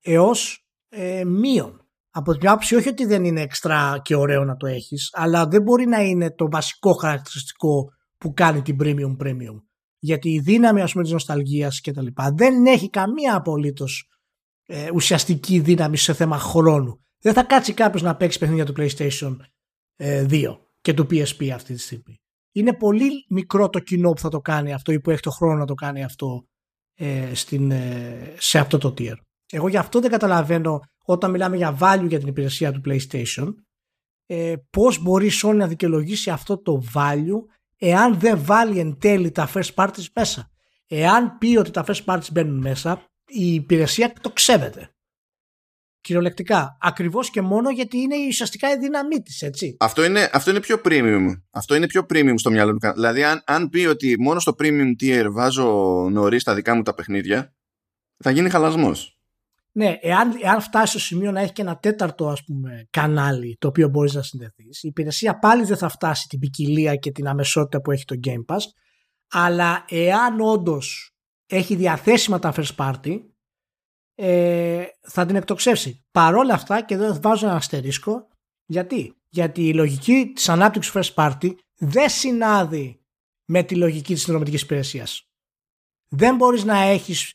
έως 0.00 0.68
ε, 0.88 1.24
μείον. 1.24 1.88
Από 2.10 2.36
την 2.36 2.48
άποψη 2.48 2.74
όχι 2.74 2.88
ότι 2.88 3.06
δεν 3.06 3.24
είναι 3.24 3.40
εξτρά 3.40 4.00
και 4.02 4.14
ωραίο 4.14 4.44
να 4.44 4.56
το 4.56 4.66
έχεις, 4.66 5.10
αλλά 5.12 5.46
δεν 5.46 5.62
μπορεί 5.62 5.86
να 5.86 6.00
είναι 6.00 6.34
το 6.34 6.50
βασικό 6.50 6.92
χαρακτηριστικό 6.92 7.88
που 8.18 8.32
κάνει 8.32 8.62
την 8.62 8.76
premium 8.80 9.16
premium. 9.22 9.62
Γιατί 9.98 10.30
η 10.30 10.40
δύναμη 10.40 10.82
ας 10.82 10.92
πούμε 10.92 11.04
της 11.04 11.12
νοσταλγίας 11.12 11.80
και 11.80 11.92
τα 11.92 12.02
λοιπά 12.02 12.32
δεν 12.36 12.66
έχει 12.66 12.90
καμία 12.90 13.36
απολύτως 13.36 14.08
ε, 14.66 14.88
ουσιαστική 14.94 15.60
δύναμη 15.60 15.96
σε 15.96 16.12
θέμα 16.12 16.38
χρόνου 16.38 17.03
Δεν 17.24 17.32
θα 17.32 17.42
κάτσει 17.42 17.72
κάποιος 17.74 18.02
να 18.02 18.16
παίξει 18.16 18.38
παιχνίδια 18.38 18.64
του 18.64 18.74
PlayStation 18.76 19.36
2 19.36 19.36
ε, 19.96 20.26
και 20.80 20.94
του 20.94 21.06
PSP 21.10 21.48
αυτή 21.48 21.74
τη 21.74 21.80
στιγμή. 21.80 22.20
Είναι 22.52 22.74
πολύ 22.74 23.10
μικρό 23.28 23.68
το 23.68 23.78
κοινό 23.78 24.12
που 24.12 24.20
θα 24.20 24.28
το 24.28 24.40
κάνει 24.40 24.72
αυτό 24.72 24.92
ή 24.92 25.00
που 25.00 25.10
έχει 25.10 25.20
το 25.20 25.30
χρόνο 25.30 25.54
να 25.54 25.66
το 25.66 25.74
κάνει 25.74 26.04
αυτό 26.04 26.46
ε, 26.94 27.34
στην, 27.34 27.70
ε, 27.70 28.34
σε 28.38 28.58
αυτό 28.58 28.78
το 28.78 28.94
tier. 28.98 29.14
Εγώ 29.52 29.68
γι' 29.68 29.76
αυτό 29.76 30.00
δεν 30.00 30.10
καταλαβαίνω 30.10 30.80
όταν 31.04 31.30
μιλάμε 31.30 31.56
για 31.56 31.78
value 31.80 32.06
για 32.08 32.18
την 32.18 32.28
υπηρεσία 32.28 32.72
του 32.72 32.80
PlayStation 32.84 33.54
ε, 34.26 34.54
πώς 34.70 35.02
μπορεί 35.02 35.26
η 35.26 35.32
Sony 35.42 35.54
να 35.54 35.66
δικαιολογήσει 35.66 36.30
αυτό 36.30 36.62
το 36.62 36.82
value 36.94 37.42
εάν 37.78 38.18
δεν 38.18 38.44
βάλει 38.44 38.78
εν 38.78 38.98
τέλει 38.98 39.30
τα 39.30 39.50
first 39.54 39.74
parties 39.74 40.06
μέσα. 40.14 40.50
Εάν 40.86 41.38
πει 41.38 41.56
ότι 41.56 41.70
τα 41.70 41.84
first 41.86 42.04
parties 42.04 42.32
μπαίνουν 42.32 42.60
μέσα 42.60 43.04
η 43.26 43.54
υπηρεσία 43.54 44.12
το 44.20 44.30
ξέβεται. 44.30 44.93
Κυριολεκτικά. 46.04 46.76
Ακριβώς 46.80 47.30
και 47.30 47.42
μόνο 47.42 47.70
γιατί 47.70 47.98
είναι 47.98 48.14
ουσιαστικά 48.28 48.70
η 48.70 48.78
δύναμή 48.78 49.22
της, 49.22 49.42
έτσι. 49.42 49.76
Αυτό 49.80 50.04
είναι, 50.04 50.30
αυτό 50.32 50.50
είναι 50.50 50.60
πιο 50.60 50.80
premium. 50.84 51.26
Αυτό 51.50 51.74
είναι 51.74 51.86
πιο 51.86 52.06
premium 52.08 52.34
στο 52.36 52.50
μυαλό 52.50 52.72
μου. 52.72 52.92
Δηλαδή, 52.94 53.24
αν, 53.24 53.42
αν 53.46 53.68
πει 53.68 53.86
ότι 53.86 54.16
μόνο 54.18 54.40
στο 54.40 54.54
premium 54.58 55.02
tier 55.02 55.26
βάζω 55.30 55.64
νωρίς 56.10 56.44
τα 56.44 56.54
δικά 56.54 56.74
μου 56.74 56.82
τα 56.82 56.94
παιχνίδια, 56.94 57.54
θα 58.16 58.30
γίνει 58.30 58.50
χαλασμός. 58.50 59.18
Ναι, 59.72 59.98
εάν, 60.00 60.38
εάν 60.42 60.60
φτάσει 60.60 60.86
στο 60.86 60.98
σημείο 60.98 61.32
να 61.32 61.40
έχει 61.40 61.52
και 61.52 61.62
ένα 61.62 61.78
τέταρτο 61.78 62.28
ας 62.28 62.44
πούμε, 62.44 62.86
κανάλι 62.90 63.56
το 63.60 63.68
οποίο 63.68 63.88
μπορείς 63.88 64.14
να 64.14 64.22
συνδεθείς, 64.22 64.82
η 64.82 64.88
υπηρεσία 64.88 65.38
πάλι 65.38 65.64
δεν 65.64 65.76
θα 65.76 65.88
φτάσει 65.88 66.28
την 66.28 66.38
ποικιλία 66.38 66.96
και 66.96 67.10
την 67.10 67.28
αμεσότητα 67.28 67.80
που 67.80 67.90
έχει 67.90 68.04
το 68.04 68.14
Game 68.24 68.54
Pass. 68.54 68.62
Αλλά 69.30 69.84
εάν 69.88 70.40
όντως 70.40 71.14
έχει 71.46 71.76
διαθέσιμα 71.76 72.38
τα 72.38 72.54
first 72.56 72.76
party, 72.76 73.18
ε, 74.14 74.84
θα 75.00 75.26
την 75.26 75.36
εκτοξεύσει. 75.36 76.04
Παρόλα 76.10 76.54
αυτά 76.54 76.82
και 76.82 76.94
εδώ 76.94 77.18
βάζω 77.20 77.46
ένα 77.46 77.56
αστερίσκο. 77.56 78.28
Γιατί; 78.66 79.16
Γιατί 79.28 79.68
η 79.68 79.74
λογική 79.74 80.32
της 80.34 80.48
ανάπτυξης 80.48 80.92
first 80.94 81.14
party 81.14 81.54
δεν 81.76 82.08
συνάδει 82.08 83.00
με 83.44 83.62
τη 83.62 83.76
λογική 83.76 84.12
της 84.12 84.22
συνδρομητικής 84.22 84.62
υπηρεσίας. 84.62 85.28
Δεν 86.08 86.36
μπορείς 86.36 86.64
να 86.64 86.78
έχεις 86.78 87.32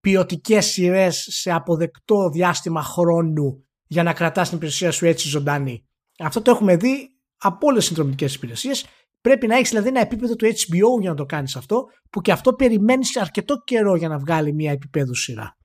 ποιοτικές 0.00 0.66
σειρές 0.66 1.26
σε 1.30 1.50
αποδεκτό 1.50 2.30
διάστημα 2.30 2.82
χρόνου 2.82 3.66
για 3.86 4.02
να 4.02 4.12
κρατάς 4.12 4.48
την 4.48 4.56
υπηρεσία 4.56 4.90
σου 4.90 5.06
έτσι 5.06 5.28
ζωντανή. 5.28 5.86
Αυτό 6.18 6.42
το 6.42 6.50
έχουμε 6.50 6.76
δει 6.76 7.08
από 7.36 7.66
όλες 7.66 7.78
τις 7.78 7.86
συνδρομητικές 7.86 8.34
υπηρεσίες. 8.34 8.86
Πρέπει 9.20 9.46
να 9.46 9.56
έχεις 9.56 9.68
δηλαδή 9.68 9.88
ένα 9.88 10.00
επίπεδο 10.00 10.36
του 10.36 10.46
HBO 10.46 11.00
για 11.00 11.10
να 11.10 11.16
το 11.16 11.26
κάνεις 11.26 11.56
αυτό, 11.56 11.84
που 12.10 12.20
και 12.20 12.32
αυτό 12.32 12.52
περιμένεις 12.52 13.16
αρκετό 13.16 13.62
καιρό 13.64 13.96
για 13.96 14.08
να 14.08 14.18
βγάλει 14.18 14.52
μια 14.52 14.72
επίπεδο 14.72 15.14
σειρά. 15.14 15.55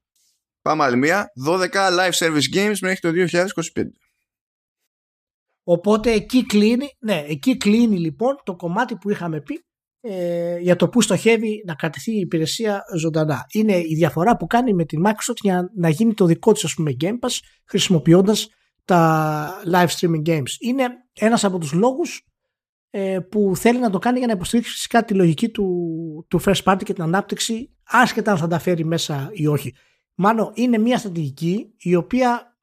Πάμε 0.62 0.84
άλλη 0.84 0.98
μία. 0.98 1.28
12 1.48 1.60
live 1.72 2.12
service 2.12 2.56
games 2.56 2.78
μέχρι 2.82 3.00
το 3.00 3.10
2025. 3.76 3.84
Οπότε 5.64 6.12
εκεί 6.12 6.46
κλείνει, 6.46 6.88
ναι, 7.00 7.26
εκεί 7.28 7.58
κλείνει 7.58 8.00
λοιπόν 8.00 8.36
το 8.44 8.56
κομμάτι 8.56 8.96
που 8.96 9.10
είχαμε 9.10 9.42
πει 9.42 9.66
ε, 10.02 10.58
για 10.58 10.76
το 10.76 10.90
που 10.90 11.02
στοχεύει 11.02 11.64
να 11.66 11.76
κρατηθεί 11.76 12.12
η 12.12 12.20
υπηρεσία 12.20 12.84
ζωντανά. 12.96 13.46
Είναι 13.52 13.78
η 13.78 13.94
διαφορά 13.96 14.38
που 14.38 14.48
κάνει 14.48 14.74
με 14.74 14.86
την 14.86 15.02
Microsoft 15.06 15.38
για 15.42 15.72
να 15.76 15.90
γίνει 15.90 16.14
το 16.14 16.26
δικό 16.26 16.52
της 16.52 16.64
ας 16.64 16.74
πούμε 16.74 16.96
Game 17.02 17.20
Pass 17.20 17.40
χρησιμοποιώντας 17.66 18.50
τα 18.86 19.64
live 19.72 19.88
streaming 19.88 20.28
games. 20.28 20.52
Είναι 20.60 20.88
ένας 21.14 21.44
από 21.44 21.58
τους 21.58 21.72
λόγους 21.72 22.26
ε, 22.90 23.20
που 23.20 23.54
θέλει 23.56 23.80
να 23.80 23.90
το 23.90 24.00
κάνει 24.00 24.18
για 24.18 24.28
να 24.28 24.34
υποστηρίξει 24.34 24.72
φυσικά 24.72 25.06
τη 25.06 25.14
λογική 25.14 25.50
του, 25.50 25.68
του 26.30 26.42
first 26.44 26.64
party 26.64 26.82
και 26.84 26.94
την 26.94 27.04
ανάπτυξη 27.04 27.70
άσχετα 27.84 28.32
αν 28.32 28.38
θα 28.38 28.48
τα 28.48 28.60
φέρει 28.60 28.86
μέσα 28.86 29.30
ή 29.34 29.48
όχι. 29.48 29.74
Μάλλον 30.24 30.52
είναι 30.54 30.78
μια 30.78 30.98
στρατηγική 30.98 31.74
η 31.78 31.96
οποία 31.96 32.58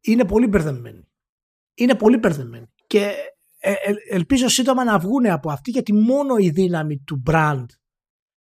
είναι 0.00 0.24
πολύ 0.24 0.46
μπερδεμένη. 0.46 1.08
Είναι 1.74 1.94
πολύ 1.94 2.16
μπερδεμένη. 2.16 2.66
Και 2.86 3.12
ε, 3.58 3.70
ε, 3.70 3.92
ελπίζω 4.08 4.48
σύντομα 4.48 4.84
να 4.84 4.98
βγουν 4.98 5.26
από 5.26 5.50
αυτή 5.50 5.70
γιατί 5.70 5.92
μόνο 5.92 6.36
η 6.36 6.50
δύναμη 6.50 6.98
του 6.98 7.22
brand 7.30 7.64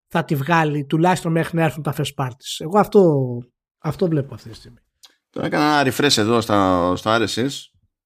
θα 0.08 0.26
τη 0.26 0.36
βγάλει 0.36 0.86
τουλάχιστον 0.86 1.32
μέχρι 1.32 1.58
να 1.58 1.64
έρθουν 1.64 1.84
τα 1.84 1.94
first 1.98 2.14
parties. 2.16 2.56
Εγώ 2.58 2.80
αυτό, 2.80 3.22
αυτό 3.78 4.08
βλέπω 4.08 4.34
αυτή 4.34 4.50
τη 4.50 4.56
στιγμή. 4.56 4.80
Τώρα 5.30 5.48
έκανα 5.48 5.80
ένα 5.80 5.92
refresh 5.92 6.18
εδώ 6.18 6.42
στα, 6.42 6.94
στο 6.96 7.16
RSS 7.16 7.50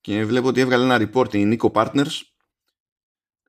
και 0.02 0.26
βλέπω 0.26 0.48
ότι 0.48 0.60
έβγαλε 0.60 0.96
ένα 0.96 1.10
report 1.10 1.34
η 1.34 1.58
Nico 1.58 1.72
Partners 1.72 2.22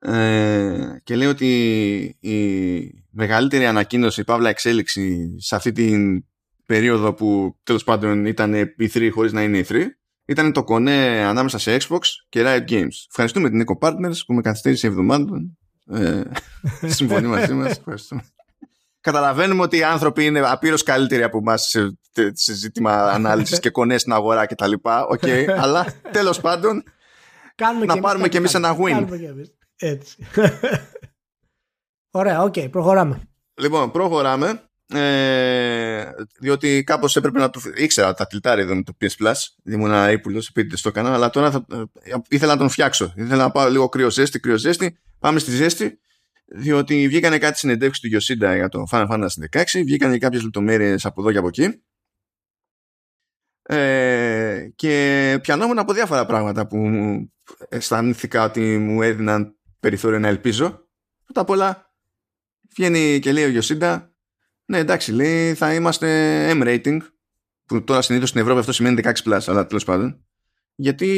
ε, 0.01 1.01
και 1.05 1.17
λέει 1.17 1.29
ότι 1.29 2.01
η 2.21 3.05
μεγαλύτερη 3.11 3.67
ανακοίνωση, 3.67 4.25
παύλα 4.25 4.49
εξέλιξη 4.49 5.35
σε 5.41 5.55
αυτή 5.57 5.73
την 5.73 6.25
περίοδο 6.71 7.15
που 7.15 7.57
τέλος 7.63 7.85
πάντων 7.85 8.27
ήταν 8.27 8.75
E3 8.79 9.11
χωρίς 9.13 9.33
να 9.33 9.43
είναι 9.43 9.65
E3 9.69 9.85
ήταν 10.25 10.53
το 10.53 10.65
κονέ 10.65 11.25
ανάμεσα 11.25 11.59
σε 11.59 11.77
Xbox 11.81 11.99
και 12.29 12.43
Riot 12.45 12.71
Games. 12.71 13.07
Ευχαριστούμε 13.09 13.51
την 13.51 13.65
Eco 13.67 13.89
Partners 13.89 14.17
που 14.27 14.35
με 14.35 14.41
καθυστέρησε 14.41 14.87
εβδομάδων. 14.87 15.59
Ε, 15.91 16.23
συμφωνεί 16.99 17.27
μαζί 17.27 17.53
μας. 17.53 17.79
Ευχαριστούμε. 17.79 18.25
Καταλαβαίνουμε 19.01 19.63
ότι 19.63 19.77
οι 19.77 19.83
άνθρωποι 19.83 20.25
είναι 20.25 20.41
απείρως 20.41 20.83
καλύτεροι 20.83 21.23
από 21.23 21.39
εμάς 21.39 21.69
σε, 21.69 21.99
σε 22.33 22.55
ζήτημα 22.55 22.93
ανάλυσης 22.93 23.61
και 23.61 23.71
κονές 23.71 24.01
στην 24.01 24.13
αγορά 24.13 24.47
κτλ. 24.47 24.73
Okay, 24.83 25.45
αλλά 25.63 25.95
τέλος 26.11 26.41
πάντων 26.41 26.83
Κάνουμε 27.55 27.85
να 27.85 28.01
πάρουμε 28.01 28.29
κι 28.29 28.37
εμείς 28.37 28.55
ένα 28.55 28.77
win. 28.79 29.07
Έτσι. 29.77 30.27
Ωραία, 32.21 32.43
OK, 32.43 32.55
okay, 32.57 32.71
προχωράμε. 32.71 33.21
Λοιπόν, 33.55 33.91
προχωράμε. 33.91 34.70
Ε, 34.93 36.11
διότι 36.41 36.85
κάπως 36.85 37.17
έπρεπε 37.17 37.39
να 37.39 37.51
το. 37.51 37.61
ήξερα 37.75 38.15
τα 38.15 38.27
τυλτάρια 38.27 38.65
εδώ 38.65 38.75
με 38.75 38.83
το 38.83 38.97
PS 39.01 39.25
Plus. 39.25 39.35
Ήμουν 39.65 40.11
ύπουλος, 40.13 40.49
επίτηδες 40.49 40.79
στο 40.79 40.91
κανάλι, 40.91 41.15
αλλά 41.15 41.31
τώρα 41.31 41.51
θα, 41.51 41.67
ε, 42.03 42.15
ήθελα 42.29 42.53
να 42.53 42.59
τον 42.59 42.69
φτιάξω. 42.69 43.13
Ήθελα 43.17 43.43
να 43.43 43.51
πάω 43.51 43.71
λίγο 43.71 43.89
κρύο 43.89 44.11
ζέστη, 44.11 44.41
κρύο 44.41 44.57
ζέστη. 44.57 44.99
Πάμε 45.19 45.39
στη 45.39 45.51
ζέστη. 45.51 46.01
Διότι 46.53 47.09
βγήκανε 47.09 47.39
κάτι 47.39 47.59
συνεντεύξεις 47.59 48.03
του 48.03 48.09
Γιωσίντα 48.09 48.57
για 48.57 48.69
το 48.69 48.87
Final 48.91 49.09
Fantasy 49.09 49.61
16. 49.61 49.63
Βγήκανε 49.75 50.19
κάποιες 50.19 50.43
λεπτομέρειες 50.43 51.05
από 51.05 51.21
εδώ 51.21 51.33
και 51.33 51.39
από 51.39 51.49
εκεί. 51.49 51.83
Ε, 53.63 54.69
και 54.75 55.39
πιανόμουν 55.43 55.79
από 55.79 55.93
διάφορα 55.93 56.27
πράγματα 56.27 56.67
που 56.67 56.79
αισθάνθηκα 57.69 58.45
ότι 58.45 58.79
μου 58.79 59.03
έδιναν 59.03 59.57
περιθώριο 59.81 60.19
να 60.19 60.29
ελπίζω. 60.29 60.89
Πρώτα 61.25 61.41
απ' 61.41 61.51
όλα 61.51 61.95
βγαίνει 62.77 63.19
και 63.19 63.33
λέει 63.33 63.45
ο 63.45 63.49
Γιωσίντα 63.49 64.10
ναι, 64.71 64.79
εντάξει, 64.79 65.13
λέει 65.13 65.55
θα 65.55 65.75
είμαστε 65.75 66.09
M 66.53 66.63
rating, 66.63 66.99
που 67.65 67.85
τώρα 67.85 68.03
συνήθως 68.03 68.29
στην 68.29 68.41
Ευρώπη 68.41 68.59
αυτό 68.59 68.73
σημαίνει 68.73 69.01
16 69.05 69.13
plus, 69.25 69.41
αλλά 69.47 69.67
τέλος 69.67 69.85
πάντων. 69.85 70.25
Γιατί 70.75 71.09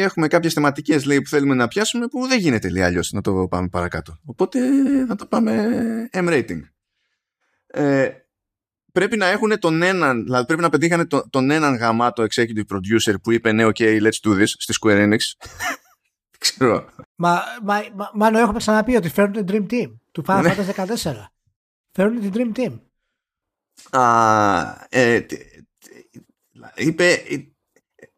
έχουμε 0.00 0.28
κάποιες 0.28 0.52
θεματικές 0.52 1.04
που 1.04 1.28
θέλουμε 1.28 1.54
να 1.54 1.68
πιάσουμε 1.68 2.06
που 2.06 2.26
δεν 2.26 2.38
γίνεται 2.38 2.70
λέει 2.70 2.82
αλλιώς 2.82 3.12
να 3.12 3.20
το 3.20 3.46
πάμε 3.50 3.68
παρακάτω. 3.68 4.18
Οπότε 4.24 4.60
θα 5.06 5.14
το 5.14 5.26
πάμε 5.26 5.78
M 6.12 6.28
rating. 6.28 6.60
Ε, 7.66 8.08
πρέπει 8.92 9.16
να 9.16 9.26
έχουν 9.26 9.58
τον 9.58 9.82
έναν, 9.82 10.22
δηλαδή 10.22 10.46
πρέπει 10.46 10.62
να 10.62 10.68
πετύχανε 10.68 11.04
τον, 11.04 11.30
τον 11.30 11.50
έναν 11.50 11.76
γαμάτο 11.76 12.24
executive 12.30 12.74
producer 12.74 13.14
που 13.22 13.32
είπε 13.32 13.52
ναι, 13.52 13.64
OK, 13.64 14.00
let's 14.00 14.28
do 14.28 14.38
this 14.38 14.46
στη 14.46 14.74
Square 14.80 15.08
Enix. 15.08 15.18
Ξέρω. 16.38 16.84
Μα, 17.14 17.42
μα, 17.62 17.84
μα, 17.94 18.10
μάλλον 18.14 18.40
έχουμε 18.40 18.58
ξαναπεί 18.58 18.96
ότι 18.96 19.08
φέρνουν 19.08 19.44
την 19.44 19.46
Dream 19.48 19.72
Team 19.72 19.92
του 20.12 20.24
Final 20.26 20.42
ναι. 20.42 20.54
Fantasy 20.56 20.86
14. 20.86 21.12
Φέρνουν 21.90 22.20
την 22.20 22.32
Dream 22.34 22.58
Team 22.58 22.78
α, 23.90 24.86
ε, 24.88 25.26
είπε 26.74 27.22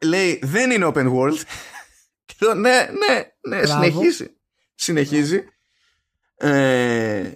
λέει 0.05 0.41
δεν 0.43 0.71
είναι 0.71 0.91
open 0.95 1.13
world. 1.13 1.41
Και 2.27 2.55
ναι 2.55 2.89
ναι 2.91 3.31
ναι 3.41 3.67
συνεχίζει 3.67 4.37
συνεχίζει. 4.77 5.45
Ε, 6.37 7.33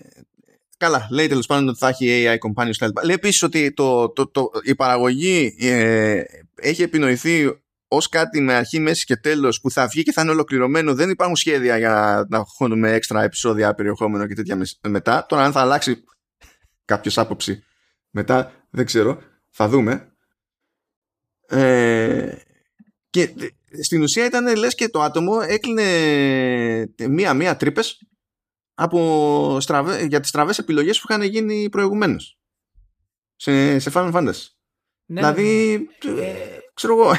καλά 0.77 1.07
λέει 1.11 1.27
τέλος 1.27 1.47
πάντων 1.47 1.69
ότι 1.69 1.79
θα 1.79 1.89
έχει 1.89 2.25
AI 2.27 2.37
companions 2.49 3.05
λέει 3.05 3.15
επίσης 3.15 3.43
ότι 3.43 3.73
το, 3.73 4.09
το, 4.09 4.27
το, 4.27 4.51
η 4.63 4.75
παραγωγή 4.75 5.57
ε, 5.61 6.23
έχει 6.55 6.83
επινοηθεί 6.83 7.61
ως 7.89 8.09
κάτι 8.09 8.41
με 8.41 8.55
αρχή, 8.55 8.79
μέση 8.79 9.05
και 9.05 9.17
τέλος 9.17 9.61
που 9.61 9.71
θα 9.71 9.87
βγει 9.87 10.03
και 10.03 10.13
θα 10.13 10.23
είναι 10.23 10.31
ολοκληρωμένο. 10.31 10.95
Δεν 10.95 11.11
υπάρχουν 11.11 11.37
σχέδια 11.37 11.79
για 11.79 12.27
να 12.29 12.45
χώνουμε 12.47 12.93
έξτρα 12.93 13.23
επεισόδια, 13.23 13.75
περιεχόμενο 13.75 14.27
και 14.27 14.35
τέτοια 14.35 14.59
μετά. 14.89 15.27
Τώρα, 15.29 15.45
αν 15.45 15.53
θα 15.53 15.61
αλλάξει 15.61 16.05
κάποιος 16.85 17.19
άποψη 17.19 17.65
μετά 18.11 18.53
δεν 18.71 18.85
ξέρω, 18.85 19.23
θα 19.49 19.69
δούμε. 19.69 20.15
Ε, 21.47 22.37
και 23.11 23.35
στην 23.83 24.03
ουσία 24.03 24.25
ήταν 24.25 24.57
λες 24.57 24.75
και 24.75 24.89
το 24.89 25.03
άτομο 25.03 25.39
έκλεινε 25.43 25.85
μία-μία 27.09 27.57
τρύπες 27.57 28.03
από 28.75 29.61
στραβέ, 29.61 30.05
για 30.05 30.21
τις 30.21 30.29
στραβές 30.29 30.59
επιλογές 30.59 31.01
που 31.01 31.07
είχαν 31.09 31.23
γίνει 31.23 31.69
προηγουμένως 31.69 32.39
σε, 33.37 33.79
σε 33.79 33.91
Final 33.95 34.13
Fantasy. 34.13 34.47
Ναι, 35.05 35.21
δηλαδή, 35.21 35.77
ναι, 36.05 36.13
ναι. 36.13 36.21
Ε, 36.21 36.59
ξέρω 36.75 36.99
εγώ. 36.99 37.13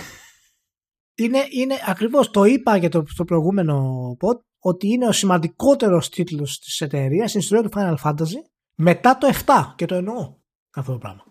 Είναι, 1.16 1.46
είναι 1.50 1.76
ακριβώς, 1.88 2.32
το 2.32 2.44
είπα 2.44 2.78
για 2.78 2.90
το, 2.90 3.04
το 3.16 3.26
προηγούμενο 3.26 4.18
pod, 4.20 4.40
ότι 4.60 4.88
είναι 4.88 5.08
ο 5.08 5.12
σημαντικότερος 5.12 6.10
τίτλος 6.10 6.60
της 6.60 6.82
εταιρείας 6.82 7.30
στην 7.30 7.42
ιστορία 7.42 7.70
του 7.70 7.78
Final 7.78 7.96
Fantasy 8.04 8.50
μετά 8.76 9.18
το 9.18 9.28
7 9.46 9.74
και 9.76 9.86
το 9.86 9.96
εννοώ 9.96 10.41
αυτό 10.74 10.92
το 10.92 10.98
πράγμα. 10.98 11.24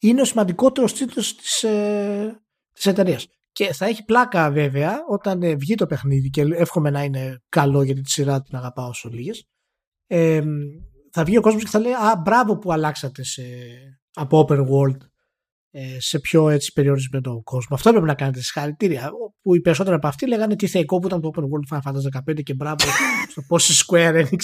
Είναι 0.00 0.20
ο 0.20 0.24
σημαντικότερος 0.24 0.92
τίτλος 0.92 1.36
της 1.36 1.62
ε, 1.62 2.42
της 2.72 2.86
εταιρείας. 2.86 3.26
Και 3.52 3.72
θα 3.72 3.86
έχει 3.86 4.04
πλάκα 4.04 4.50
βέβαια 4.50 5.04
όταν 5.08 5.42
ε, 5.42 5.54
βγει 5.54 5.74
το 5.74 5.86
παιχνίδι 5.86 6.30
και 6.30 6.42
εύχομαι 6.42 6.90
να 6.90 7.04
είναι 7.04 7.42
καλό 7.48 7.82
γιατί 7.82 8.00
τη 8.00 8.10
σειρά 8.10 8.42
την 8.42 8.56
αγαπάω 8.56 8.88
όσο 8.88 9.08
λίγες. 9.08 9.44
Ε, 10.06 10.42
θα 11.10 11.24
βγει 11.24 11.36
ο 11.36 11.40
κόσμος 11.40 11.62
και 11.62 11.70
θα 11.70 11.78
λέει 11.78 11.92
«Α, 11.92 12.16
μπράβο 12.24 12.58
που 12.58 12.72
αλλάξατε 12.72 13.24
σε, 13.24 13.42
από 14.12 14.46
open 14.48 14.58
world 14.58 14.96
ε, 15.00 15.09
σε 15.98 16.18
πιο 16.18 16.48
έτσι 16.48 16.72
περιορισμένο 16.72 17.42
κόσμο. 17.42 17.76
Αυτό 17.76 17.90
πρέπει 17.90 18.06
να 18.06 18.14
κάνετε 18.14 18.40
συγχαρητήρια. 18.40 19.10
Που 19.42 19.54
οι 19.54 19.60
περισσότεροι 19.60 19.96
από 19.96 20.06
αυτοί 20.06 20.26
λέγανε 20.26 20.56
τι 20.56 20.66
θεϊκό 20.66 20.98
που 20.98 21.06
ήταν 21.06 21.20
το 21.20 21.30
Open 21.34 21.42
World 21.42 21.76
Final 21.76 21.90
Fantasy 21.90 22.32
15 22.32 22.42
και 22.42 22.54
μπράβο 22.54 22.84
στο 23.30 23.42
πώς 23.48 23.68
η 23.68 23.84
Square 23.86 24.14
Enix 24.14 24.38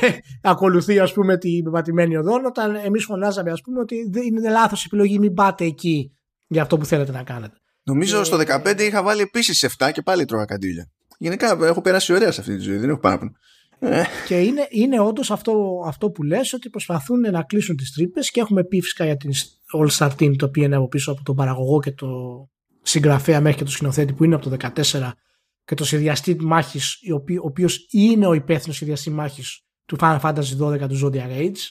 ε, 0.00 0.08
ακολουθεί 0.42 0.98
ας 0.98 1.12
πούμε 1.12 1.38
την 1.38 1.64
πεπατημένη 1.64 2.16
οδόν 2.16 2.44
όταν 2.44 2.74
εμείς 2.74 3.04
φωνάζαμε 3.04 3.50
ας 3.50 3.60
πούμε 3.60 3.80
ότι 3.80 3.96
είναι 4.26 4.50
λάθος 4.50 4.84
επιλογή 4.84 5.18
μην 5.18 5.34
πάτε 5.34 5.64
εκεί 5.64 6.12
για 6.46 6.62
αυτό 6.62 6.78
που 6.78 6.84
θέλετε 6.84 7.12
να 7.12 7.22
κάνετε. 7.22 7.56
Νομίζω 7.82 8.24
στο 8.24 8.38
15 8.64 8.80
είχα 8.80 9.02
βάλει 9.02 9.20
επίσης 9.20 9.76
7 9.78 9.90
και 9.92 10.02
πάλι 10.02 10.24
τρώγα 10.24 10.44
καντήλια. 10.44 10.90
Γενικά 11.18 11.58
έχω 11.62 11.80
περάσει 11.80 12.12
ωραία 12.12 12.32
σε 12.32 12.40
αυτή 12.40 12.56
τη 12.56 12.62
ζωή, 12.62 12.76
δεν 12.76 12.88
έχω 12.88 12.98
παράπονο. 12.98 13.32
Ε. 13.80 14.02
και 14.26 14.40
είναι, 14.40 14.66
είναι 14.70 15.00
όντως 15.00 15.30
αυτό, 15.30 15.82
αυτό 15.86 16.10
που 16.10 16.22
λες 16.22 16.52
ότι 16.52 16.70
προσπαθούν 16.70 17.20
να 17.20 17.42
κλείσουν 17.42 17.76
τις 17.76 17.92
τρύπες 17.92 18.30
και 18.30 18.40
έχουμε 18.40 18.64
πει 18.64 18.80
φυσικά 18.80 19.04
για 19.04 19.16
την 19.16 19.30
All 19.72 19.88
Star 19.90 20.10
Team 20.10 20.36
το 20.36 20.46
οποίο 20.46 20.64
είναι 20.64 20.76
από 20.76 20.88
πίσω 20.88 21.12
από 21.12 21.22
τον 21.22 21.36
παραγωγό 21.36 21.80
και 21.80 21.92
το 21.92 22.08
συγγραφέα 22.82 23.40
μέχρι 23.40 23.58
και 23.58 23.64
το 23.64 23.70
σκηνοθέτη 23.70 24.12
που 24.12 24.24
είναι 24.24 24.34
από 24.34 24.50
το 24.50 24.56
14 24.92 25.10
και 25.64 25.74
το 25.74 25.84
σχεδιαστή 25.84 26.36
μάχης 26.40 26.98
ο 27.42 27.46
οποίος 27.46 27.86
είναι 27.90 28.26
ο 28.26 28.32
υπεύθυνος 28.32 28.76
σχεδιαστή 28.76 29.10
μάχης 29.10 29.62
του 29.84 29.96
Final 30.00 30.20
Fantasy 30.20 30.58
12 30.60 30.88
του 30.88 31.00
Zodiac 31.04 31.30
Age 31.30 31.68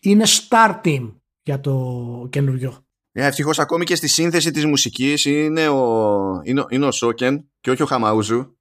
είναι 0.00 0.24
Star 0.26 0.80
Team 0.84 1.14
για 1.42 1.60
το 1.60 2.26
καινούριο. 2.30 2.70
Yeah, 3.18 3.22
Ευτυχώς 3.22 3.58
ακόμη 3.58 3.84
και 3.84 3.94
στη 3.94 4.08
σύνθεση 4.08 4.50
της 4.50 4.64
μουσικής 4.64 5.24
είναι 5.24 5.68
ο, 5.68 6.40
είναι, 6.44 6.64
είναι 6.68 6.86
ο 6.86 6.90
Σόκεν 6.90 7.50
και 7.60 7.70
όχι 7.70 7.82
ο 7.82 7.86
Χαμαούζου 7.86 8.58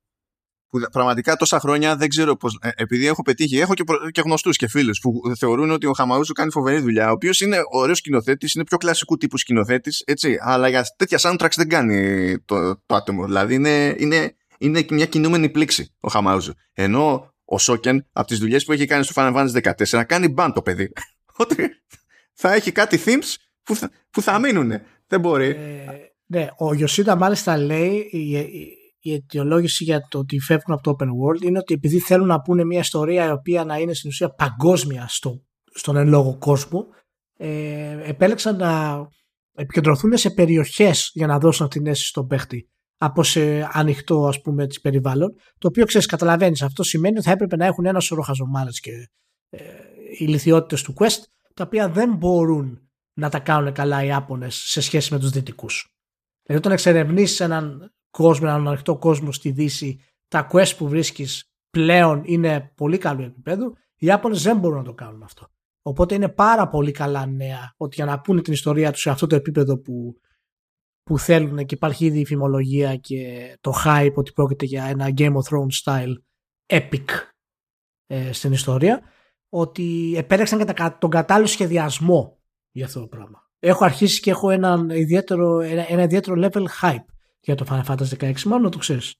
που 0.69 0.79
πραγματικά 0.91 1.35
τόσα 1.35 1.59
χρόνια 1.59 1.95
δεν 1.95 2.09
ξέρω 2.09 2.35
πώς. 2.35 2.57
Ε, 2.61 2.69
επειδή 2.75 3.07
έχω 3.07 3.21
πετύχει, 3.21 3.57
έχω 3.57 3.73
και, 3.73 3.83
και 4.11 4.21
γνωστούς 4.21 4.57
και 4.57 4.67
φίλους 4.67 4.99
που 4.99 5.21
θεωρούν 5.37 5.71
ότι 5.71 5.85
ο 5.85 5.93
Χαμαούζου 5.93 6.33
κάνει 6.33 6.51
φοβερή 6.51 6.79
δουλειά, 6.79 7.09
ο 7.09 7.11
οποίος 7.11 7.41
είναι 7.41 7.57
ωραίος 7.71 7.97
σκηνοθέτης, 7.97 8.53
είναι 8.53 8.63
πιο 8.63 8.77
κλασικού 8.77 9.17
τύπου 9.17 9.37
σκηνοθέτης, 9.37 10.03
έτσι, 10.05 10.37
αλλά 10.41 10.69
για 10.69 10.85
τέτοια 10.95 11.19
soundtracks 11.21 11.55
δεν 11.55 11.69
κάνει 11.69 12.39
το, 12.39 12.75
το 12.85 12.95
άτομο. 12.95 13.25
Δηλαδή 13.25 13.53
είναι, 13.53 13.95
είναι, 13.97 14.35
είναι 14.57 14.85
μια 14.89 15.05
κινούμενη 15.05 15.49
πλήξη 15.49 15.93
ο 15.99 16.09
Χαμαούζου. 16.09 16.53
Ενώ 16.73 17.33
ο 17.45 17.57
Σόκεν 17.57 18.05
από 18.11 18.27
τις 18.27 18.39
δουλειές 18.39 18.65
που 18.65 18.71
έχει 18.71 18.85
κάνει 18.85 19.03
στο 19.03 19.13
Final 19.15 19.35
Fantasy 19.35 19.73
14 19.97 20.03
κάνει 20.07 20.27
μπαν 20.27 20.53
το 20.53 20.61
παιδί. 20.61 20.91
Ότι 21.43 21.55
θα 22.33 22.53
έχει 22.53 22.71
κάτι 22.71 22.99
themes 23.05 23.35
που 23.63 23.75
θα, 23.75 23.91
που 24.11 24.21
θα 24.21 24.39
μείνουν. 24.39 24.71
Δεν 25.07 25.19
μπορεί. 25.19 25.49
Ε, 25.49 25.83
ναι, 26.25 26.47
ο 26.57 26.73
Ιωσίδα 26.73 27.15
μάλιστα 27.15 27.57
λέει 27.57 28.09
η 28.99 29.13
αιτιολόγηση 29.13 29.83
για 29.83 30.07
το 30.09 30.19
ότι 30.19 30.39
φεύγουν 30.39 30.75
από 30.75 30.83
το 30.83 30.95
open 30.99 31.07
world 31.07 31.41
είναι 31.41 31.57
ότι 31.57 31.73
επειδή 31.73 31.99
θέλουν 31.99 32.27
να 32.27 32.41
πούνε 32.41 32.63
μια 32.63 32.79
ιστορία 32.79 33.25
η 33.25 33.31
οποία 33.31 33.65
να 33.65 33.77
είναι 33.77 33.93
στην 33.93 34.09
ουσία 34.09 34.29
παγκόσμια 34.29 35.05
στο, 35.07 35.43
στον 35.73 35.95
εν 35.95 36.07
λόγω 36.07 36.37
κόσμο 36.37 36.87
ε, 37.37 38.09
επέλεξαν 38.09 38.55
να 38.55 39.01
επικεντρωθούν 39.53 40.17
σε 40.17 40.29
περιοχές 40.29 41.11
για 41.13 41.27
να 41.27 41.39
δώσουν 41.39 41.67
την 41.67 41.87
αίσθηση 41.87 42.09
στον 42.09 42.27
παίχτη 42.27 42.69
από 42.97 43.23
σε 43.23 43.69
ανοιχτό 43.71 44.27
ας 44.27 44.41
πούμε 44.41 44.67
της 44.67 44.81
περιβάλλον 44.81 45.33
το 45.57 45.67
οποίο 45.67 45.85
ξέρεις 45.85 46.07
καταλαβαίνεις 46.07 46.61
αυτό 46.61 46.83
σημαίνει 46.83 47.15
ότι 47.17 47.25
θα 47.25 47.31
έπρεπε 47.31 47.55
να 47.55 47.65
έχουν 47.65 47.85
ένα 47.85 47.99
σωρό 47.99 48.21
χαζομάρες 48.21 48.79
και 48.79 48.91
ε, 49.49 49.63
οι 50.19 50.37
του 50.67 50.93
Quest 50.95 51.23
τα 51.53 51.63
οποία 51.63 51.89
δεν 51.89 52.15
μπορούν 52.15 52.89
να 53.13 53.29
τα 53.29 53.39
κάνουν 53.39 53.73
καλά 53.73 54.03
οι 54.03 54.07
Ιάπωνες 54.07 54.55
σε 54.55 54.81
σχέση 54.81 55.13
με 55.13 55.19
τους 55.19 55.29
Δυτικούς. 55.29 55.93
Δηλαδή 56.43 56.65
όταν 56.65 56.71
εξερευνήσεις 56.71 57.39
έναν 57.39 57.93
κόσμο, 58.09 58.47
έναν 58.49 58.67
ανοιχτό 58.67 58.97
κόσμο 58.97 59.31
στη 59.31 59.51
Δύση, 59.51 59.99
τα 60.27 60.47
quest 60.51 60.71
που 60.77 60.87
βρίσκεις 60.87 61.51
πλέον 61.69 62.21
είναι 62.25 62.71
πολύ 62.75 62.97
καλού 62.97 63.21
επίπεδου, 63.21 63.75
οι 63.95 64.05
Ιάπωνες 64.05 64.43
δεν 64.43 64.57
μπορούν 64.57 64.77
να 64.77 64.83
το 64.83 64.93
κάνουν 64.93 65.23
αυτό. 65.23 65.47
Οπότε 65.81 66.15
είναι 66.15 66.29
πάρα 66.29 66.67
πολύ 66.67 66.91
καλά 66.91 67.25
νέα 67.25 67.73
ότι 67.77 67.95
για 67.95 68.05
να 68.05 68.21
πούνε 68.21 68.41
την 68.41 68.53
ιστορία 68.53 68.91
τους 68.91 69.01
σε 69.01 69.09
αυτό 69.09 69.27
το 69.27 69.35
επίπεδο 69.35 69.77
που, 69.77 70.15
που 71.03 71.19
θέλουν 71.19 71.65
και 71.65 71.75
υπάρχει 71.75 72.05
ήδη 72.05 72.19
η 72.19 72.25
φημολογία 72.25 72.95
και 72.95 73.53
το 73.61 73.73
hype 73.85 74.13
ότι 74.15 74.31
πρόκειται 74.31 74.65
για 74.65 74.83
ένα 74.83 75.13
Game 75.17 75.33
of 75.33 75.41
Thrones 75.49 75.83
style 75.83 76.13
epic 76.67 77.05
ε, 78.05 78.31
στην 78.31 78.51
ιστορία 78.51 79.01
ότι 79.49 80.13
επέλεξαν 80.17 80.65
και 80.65 80.73
τον 80.99 81.09
κατάλληλο 81.09 81.47
σχεδιασμό 81.47 82.39
για 82.71 82.85
αυτό 82.85 82.99
το 82.99 83.07
πράγμα. 83.07 83.49
Έχω 83.59 83.85
αρχίσει 83.85 84.21
και 84.21 84.29
έχω 84.29 84.49
ένα 84.49 84.85
ιδιαίτερο, 84.89 85.59
ένα, 85.59 85.91
ένα 85.91 86.03
ιδιαίτερο 86.03 86.49
level 86.49 86.65
hype 86.81 87.05
για 87.41 87.55
το 87.55 87.65
Final 87.69 87.93
Fantasy 87.93 88.31
16, 88.31 88.41
μόνο 88.43 88.69
το 88.69 88.77
ξέρεις. 88.77 89.15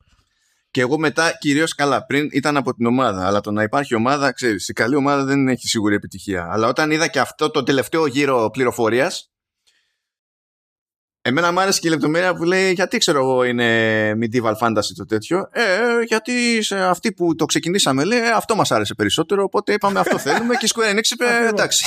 Και 0.71 0.81
εγώ 0.81 0.97
μετά 0.97 1.37
κυρίως 1.39 1.75
καλά. 1.75 2.05
Πριν 2.05 2.27
ήταν 2.31 2.57
από 2.57 2.73
την 2.73 2.85
ομάδα. 2.85 3.27
Αλλά 3.27 3.41
το 3.41 3.51
να 3.51 3.63
υπάρχει 3.63 3.95
ομάδα, 3.95 4.31
ξέρεις, 4.31 4.69
η 4.69 4.73
καλή 4.73 4.95
ομάδα 4.95 5.23
δεν 5.23 5.47
έχει 5.47 5.67
σίγουρη 5.67 5.95
επιτυχία. 5.95 6.47
Αλλά 6.51 6.67
όταν 6.67 6.91
είδα 6.91 7.07
και 7.07 7.19
αυτό 7.19 7.49
το 7.51 7.63
τελευταίο 7.63 8.05
γύρο 8.05 8.49
πληροφορίας, 8.49 9.28
Εμένα 11.21 11.51
μου 11.51 11.59
άρεσε 11.59 11.79
και 11.79 11.87
η 11.87 11.91
λεπτομέρεια 11.91 12.35
που 12.35 12.43
λέει 12.43 12.73
γιατί 12.73 12.97
ξέρω 12.97 13.19
εγώ 13.19 13.43
είναι 13.43 14.11
medieval 14.11 14.53
fantasy 14.61 14.91
το 14.95 15.05
τέτοιο. 15.05 15.49
Ε, 15.51 15.61
ε 15.61 16.01
γιατί 16.07 16.63
σε 16.63 16.79
αυτοί 16.79 17.13
που 17.13 17.35
το 17.35 17.45
ξεκινήσαμε 17.45 18.03
λέει 18.03 18.19
«Ε, 18.19 18.29
αυτό 18.29 18.55
μας 18.55 18.71
άρεσε 18.71 18.93
περισσότερο 18.93 19.43
οπότε 19.43 19.73
είπαμε 19.73 19.99
αυτό 19.99 20.17
θέλουμε 20.17 20.55
και 20.55 20.65
η 20.65 20.69
Square 20.75 20.95
Enix 20.95 21.11
είπε 21.11 21.25
εντάξει. 21.47 21.85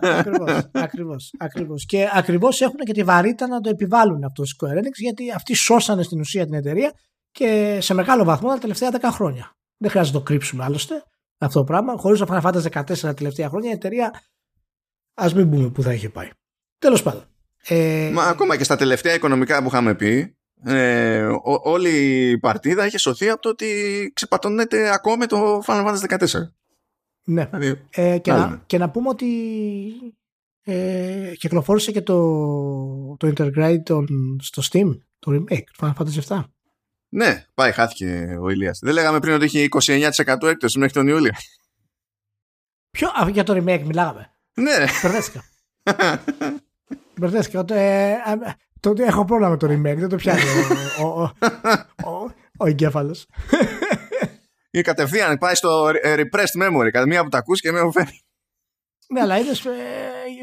Ακριβώς, 0.00 0.68
ακριβώς, 0.72 1.30
ακριβώς. 1.38 1.84
Και 1.86 2.08
ακριβώς 2.12 2.60
έχουν 2.60 2.76
και 2.76 2.92
τη 2.92 3.02
βαρύτητα 3.02 3.46
να 3.46 3.60
το 3.60 3.68
επιβάλλουν 3.70 4.24
αυτό 4.24 4.42
η 4.42 4.46
Square 4.56 4.78
Enix 4.78 4.92
γιατί 4.94 5.32
αυτοί 5.32 5.54
σώσανε 5.54 6.02
στην 6.02 6.20
ουσία 6.20 6.44
την 6.44 6.54
εταιρεία 6.54 6.92
και 7.30 7.78
σε 7.80 7.94
μεγάλο 7.94 8.24
βαθμό 8.24 8.48
τα 8.48 8.58
τελευταία 8.58 8.90
10 8.92 9.08
χρόνια. 9.12 9.56
Δεν 9.76 9.90
χρειάζεται 9.90 10.16
να 10.16 10.22
το 10.22 10.30
κρύψουμε 10.30 10.64
άλλωστε 10.64 11.04
αυτό 11.38 11.58
το 11.58 11.64
πράγμα. 11.64 11.96
Χωρίς 11.96 12.18
το 12.18 12.26
Final 12.28 12.42
Fantasy 12.42 12.82
14 12.82 12.98
τα 12.98 13.14
τελευταία 13.14 13.48
χρόνια 13.48 13.70
η 13.70 13.72
εταιρεία 13.72 14.22
ας 15.14 15.34
μην 15.34 15.50
πούμε 15.50 15.70
που 15.70 15.82
θα 15.82 15.92
είχε 15.92 16.08
πάει. 16.08 16.28
Τέλος 16.78 17.02
πάντων. 17.02 17.31
Ε... 17.66 18.10
Μα 18.12 18.24
ακόμα 18.24 18.56
και 18.56 18.64
στα 18.64 18.76
τελευταία 18.76 19.14
οικονομικά 19.14 19.62
που 19.62 19.68
είχαμε 19.68 19.94
πει, 19.94 20.36
ε, 20.64 21.22
ό, 21.22 21.60
όλη 21.62 21.90
η 22.30 22.38
παρτίδα 22.38 22.86
είχε 22.86 22.98
σωθεί 22.98 23.28
από 23.28 23.42
το 23.42 23.48
ότι 23.48 23.66
ξεπατώνεται 24.14 24.92
ακόμα 24.92 25.26
το 25.26 25.62
Final 25.66 25.86
Fantasy 25.86 26.18
14. 26.18 26.26
Ναι. 27.24 27.44
Δηλαδή, 27.52 27.80
ε, 27.90 28.18
και, 28.18 28.32
να, 28.32 28.62
και 28.66 28.78
να 28.78 28.90
πούμε 28.90 29.08
ότι 29.08 29.26
ε, 30.62 31.32
κυκλοφόρησε 31.38 31.92
και 31.92 32.02
το, 32.02 33.16
το 33.16 33.32
Intergrade 33.36 34.04
στο 34.40 34.62
Steam, 34.70 34.98
το 35.18 35.32
remake 35.32 35.64
του 35.72 35.78
Final 35.80 35.92
Fantasy 35.92 36.36
7. 36.36 36.44
Ναι, 37.08 37.44
πάει, 37.54 37.72
χάθηκε 37.72 38.38
ο 38.40 38.50
Ηλίας. 38.50 38.78
Δεν 38.82 38.92
λέγαμε 38.92 39.18
πριν 39.18 39.34
ότι 39.34 39.44
είχε 39.44 39.68
29% 39.80 40.42
έκπτωση 40.42 40.78
μέχρι 40.78 40.94
τον 40.94 41.08
Ιούλιο. 41.08 41.32
Ποιο, 42.90 43.08
για 43.32 43.44
το 43.44 43.52
remake 43.52 43.82
μιλάγαμε. 43.84 44.32
Ναι. 44.54 44.84
Περδέστηκα. 45.02 45.44
Μπερδέστηκα. 47.22 47.64
Ε, 47.74 48.16
τότε 48.80 49.04
έχω 49.04 49.24
πρόβλημα 49.24 49.50
με 49.50 49.56
το 49.56 49.66
remake, 49.66 49.96
δεν 49.98 50.08
το 50.08 50.16
πιάνει 50.16 50.40
ο, 51.00 51.06
ο, 51.06 51.22
ο, 52.10 52.30
ο 52.56 52.66
εγκέφαλος. 52.66 53.26
Ή 54.70 54.80
κατευθείαν 54.80 55.38
πάει 55.38 55.54
στο 55.54 55.88
repressed 56.04 56.62
memory, 56.62 56.88
κατά 56.92 57.06
μία 57.06 57.22
που 57.22 57.28
τα 57.28 57.38
ακούς 57.38 57.60
και 57.60 57.72
με 57.72 57.80
ωφέρει. 57.80 58.20
Ναι, 59.12 59.20
αλλά 59.20 59.38
είδες, 59.38 59.64
ε, 59.64 59.70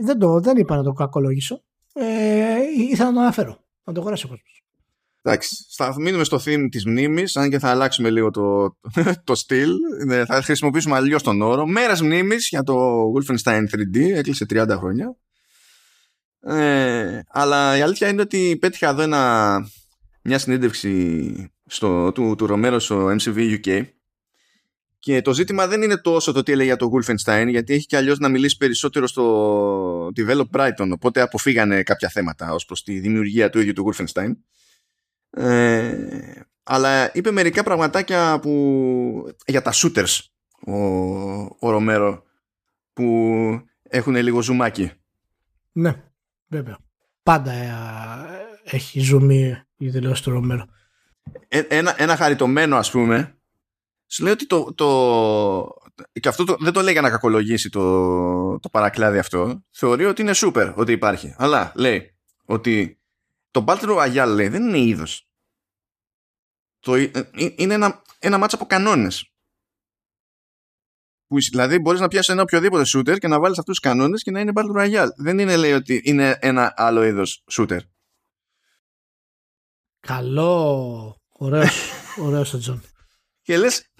δεν, 0.04 0.20
το, 0.20 0.40
δεν 0.40 0.58
είπα 0.58 0.76
να 0.76 0.84
το 0.84 0.92
κακολογήσω. 0.92 1.64
Ε, 1.94 2.56
ήθελα 2.78 3.10
να 3.10 3.16
το 3.16 3.20
αναφέρω. 3.20 3.58
Να 3.84 3.94
το 3.94 4.00
αγοράσει 4.00 4.26
ο 4.26 4.30
κόσμος. 4.30 4.64
Εντάξει, 5.22 5.66
θα 5.76 5.96
μείνουμε 6.00 6.24
στο 6.24 6.38
theme 6.46 6.68
της 6.72 6.86
μνήμης, 6.86 7.36
αν 7.36 7.50
και 7.50 7.60
θα 7.60 7.70
αλλάξουμε 7.70 8.10
λίγο 8.10 8.30
το, 8.32 8.78
το 9.24 9.36
στυλ. 9.36 9.72
Ναι, 10.06 10.26
θα 10.26 10.42
χρησιμοποιήσουμε 10.42 10.96
αλλιώς 10.96 11.24
τον 11.24 11.42
όρο. 11.42 11.66
Μέρας 11.66 12.02
μνήμης 12.02 12.48
για 12.48 12.64
το 12.64 13.04
Wolfenstein 13.14 13.62
3D, 13.62 14.00
έκλεισε 14.14 14.46
30 14.50 14.68
χρόνια. 14.78 15.16
Ε, 16.42 17.20
αλλά 17.28 17.78
η 17.78 17.82
αλήθεια 17.82 18.08
είναι 18.08 18.22
ότι 18.22 18.58
πέτυχα 18.62 18.90
εδώ 18.90 19.02
ένα, 19.02 19.70
μια 20.22 20.40
συνέντευξη 20.40 21.52
στο, 21.66 22.12
του, 22.12 22.36
του 22.38 22.46
Ρομέρο 22.46 22.80
στο 22.80 23.16
MCV 23.20 23.60
UK 23.64 23.86
και 25.00 25.22
το 25.22 25.34
ζήτημα 25.34 25.68
δεν 25.68 25.82
είναι 25.82 25.98
τόσο 25.98 26.32
το 26.32 26.44
τι 26.44 26.52
έλεγε 26.52 26.68
για 26.68 26.78
το 26.78 26.92
Wolfenstein 26.94 27.48
γιατί 27.50 27.74
έχει 27.74 27.86
και 27.86 27.98
αλλιώς 27.98 28.20
να 28.20 28.30
μιλήσει 28.30 28.58
περισσότερο 28.58 29.08
στο 29.08 30.12
Develop 30.16 30.50
Brighton 30.52 30.90
οπότε 30.92 31.22
αποφύγανε 31.22 31.84
κάποια 31.84 32.10
θέματα 32.10 32.54
ως 32.54 32.66
προς 32.66 32.84
τη 32.84 33.00
δημιουργία 33.00 33.50
του 33.50 33.60
ίδιου 33.60 33.74
του 33.74 33.94
Wolfenstein. 33.94 34.32
Ε, 35.30 36.42
αλλά 36.64 37.12
είπε 37.14 37.32
μερικά 37.32 37.64
πραγματάκια 37.64 38.40
που, 38.40 39.36
για 39.46 39.62
τα 39.62 39.74
shooters 39.74 40.20
ο, 40.66 40.78
ο 41.60 41.70
Ρομέρο 41.70 42.24
που 42.94 43.06
έχουν 43.84 44.16
λίγο 44.16 44.42
ζουμάκι. 44.42 44.92
Ναι 45.72 46.09
Βέβαια. 46.50 46.78
Πάντα 47.24 47.52
ε, 47.52 47.72
έχει 48.64 49.00
ζουμί 49.00 49.62
η 49.78 49.90
δηλώση 49.90 50.24
του 50.24 50.32
Ρομέρο. 50.32 50.66
Ε, 51.48 51.60
ένα, 51.60 51.96
ένα 51.98 52.16
χαριτωμένο 52.16 52.78
ας 52.78 52.92
πούμε 52.92 53.38
σου 54.08 54.24
λέει 54.24 54.34
ότι 54.34 54.48
το, 54.48 54.74
το 54.74 54.88
και 56.20 56.28
αυτό 56.28 56.44
το, 56.44 56.56
δεν 56.60 56.74
το 56.74 56.82
λέει 56.82 56.92
για 56.92 57.02
να 57.02 57.10
κακολογήσει 57.10 57.70
το, 57.70 58.60
το 58.60 58.70
παρακλάδι 58.70 59.18
αυτό 59.18 59.64
θεωρεί 59.72 60.06
ότι 60.06 60.22
είναι 60.22 60.34
σούπερ 60.34 60.80
ότι 60.80 60.92
υπάρχει 60.92 61.36
αλλά 61.38 61.72
λέει 61.76 62.18
ότι 62.46 63.00
το 63.52 63.64
Battle 63.68 63.98
Royale 63.98 64.34
λέει 64.36 64.48
δεν 64.48 64.64
είναι 64.64 64.80
είδος. 64.80 65.30
Το, 66.80 66.96
ε, 66.96 67.12
ε, 67.14 67.54
είναι 67.56 67.74
ένα, 67.74 68.02
ένα 68.20 68.38
μάτς 68.38 68.54
από 68.54 68.66
κανόνες. 68.66 69.34
Που, 71.30 71.38
δηλαδή 71.52 71.80
μπορείς 71.80 72.00
να 72.00 72.08
πιάσεις 72.08 72.30
ένα 72.30 72.42
οποιοδήποτε 72.42 72.84
shooter 72.96 73.18
και 73.20 73.28
να 73.28 73.40
βάλεις 73.40 73.58
αυτούς 73.58 73.80
τους 73.80 73.90
κανόνες 73.90 74.24
και 74.24 74.32
να 74.32 74.40
είναι 74.40 74.52
Battle 74.56 74.78
Royale. 74.78 75.10
Δεν 75.18 75.40
είναι 75.40 75.56
λέει 75.56 75.74
ότι 75.74 76.02
είναι 76.04 76.38
ένα 76.40 76.74
άλλο 76.76 77.04
είδος 77.04 77.44
shooter. 77.52 77.80
Καλό. 80.00 81.16
Ωραίος. 81.30 81.92
Ωραίος 82.26 82.54
ο 82.54 82.58
Τζον. 82.58 82.82
Και 83.42 83.58
λες, 83.58 83.92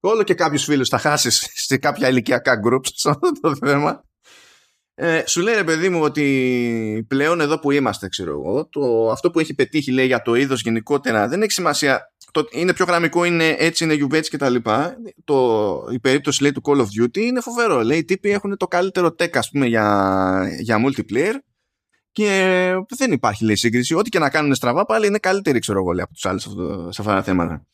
όλο 0.00 0.22
και 0.24 0.34
κάποιους 0.34 0.64
φίλους 0.64 0.88
θα 0.88 0.98
χάσεις 0.98 1.48
σε 1.52 1.76
κάποια 1.76 2.08
ηλικιακά 2.08 2.60
groups 2.66 2.88
σε 2.94 3.10
αυτό 3.10 3.32
το 3.40 3.56
θέμα. 3.56 4.04
Ε, 4.96 5.22
σου 5.26 5.40
λέει 5.40 5.54
ρε 5.54 5.64
παιδί 5.64 5.88
μου 5.88 6.00
ότι 6.00 7.04
πλέον 7.08 7.40
εδώ 7.40 7.58
που 7.58 7.70
είμαστε 7.70 8.08
ξέρω 8.08 8.30
εγώ 8.30 8.68
το, 8.68 9.10
αυτό 9.10 9.30
που 9.30 9.38
έχει 9.38 9.54
πετύχει 9.54 9.92
λέει 9.92 10.06
για 10.06 10.22
το 10.22 10.34
είδος 10.34 10.60
γενικότερα 10.60 11.28
δεν 11.28 11.42
έχει 11.42 11.52
σημασία 11.52 12.14
το, 12.34 12.48
είναι 12.50 12.74
πιο 12.74 12.84
γραμμικό, 12.84 13.24
είναι 13.24 13.56
έτσι, 13.58 13.84
είναι 13.84 13.94
γιουβέτσι 13.94 14.30
και 14.30 14.36
τα 14.36 14.48
λοιπά. 14.48 14.96
Το, 15.24 15.88
η 15.92 16.00
περίπτωση 16.00 16.42
λέει 16.42 16.52
του 16.52 16.62
Call 16.64 16.76
of 16.76 17.02
Duty 17.02 17.16
είναι 17.16 17.40
φοβερό. 17.40 17.82
Λέει 17.82 17.98
οι 17.98 18.04
τύποι 18.04 18.30
έχουν 18.30 18.56
το 18.56 18.66
καλύτερο 18.66 19.08
tech 19.08 19.36
ας 19.36 19.50
πούμε 19.50 19.66
για, 19.66 20.56
για 20.60 20.84
multiplayer 20.84 21.34
και 22.12 22.74
δεν 22.96 23.12
υπάρχει 23.12 23.44
λέει 23.44 23.56
σύγκριση. 23.56 23.94
Ό,τι 23.94 24.10
και 24.10 24.18
να 24.18 24.30
κάνουν 24.30 24.54
στραβά 24.54 24.84
πάλι 24.84 25.06
είναι 25.06 25.18
καλύτεροι 25.18 25.58
ξέρω 25.58 25.78
εγώ 25.78 25.92
λέει, 25.92 26.02
από 26.02 26.12
τους 26.12 26.24
άλλους 26.24 26.42
σε 26.88 27.00
αυτά 27.00 27.14
τα 27.14 27.22
θέματα. 27.22 27.66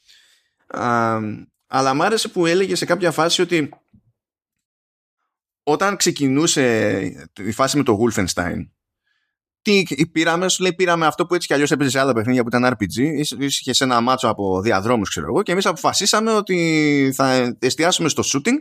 Α, 0.66 1.18
αλλά 1.66 1.95
μ' 1.95 2.03
άρεσε 2.03 2.29
που 2.29 2.47
έλεγε 2.47 2.75
σε 2.75 2.85
κάποια 2.85 3.11
φάση 3.11 3.43
ότι 3.43 3.68
όταν 5.71 5.97
ξεκινούσε 5.97 7.01
η 7.37 7.53
φάση 7.53 7.77
με 7.77 7.83
το 7.83 7.99
Wolfenstein 8.01 8.66
τι 9.62 9.83
πήραμε, 10.12 10.49
σου 10.49 10.62
λέει 10.62 10.75
πήραμε 10.75 11.07
αυτό 11.07 11.27
που 11.27 11.35
έτσι 11.35 11.47
κι 11.47 11.53
αλλιώς 11.53 11.71
έπαιζε 11.71 11.91
σε 11.91 11.99
άλλα 11.99 12.12
παιχνίδια 12.12 12.43
που 12.43 12.49
ήταν 12.49 12.77
RPG. 12.79 13.25
Είχε 13.39 13.73
σε 13.73 13.85
ένα 13.85 14.01
μάτσο 14.01 14.29
από 14.29 14.61
διαδρόμους, 14.61 15.09
ξέρω 15.09 15.27
εγώ, 15.27 15.43
και 15.43 15.53
εμείς 15.53 15.66
αποφασίσαμε 15.66 16.33
ότι 16.33 17.12
θα 17.14 17.57
εστιάσουμε 17.59 18.09
στο 18.09 18.23
shooting 18.27 18.57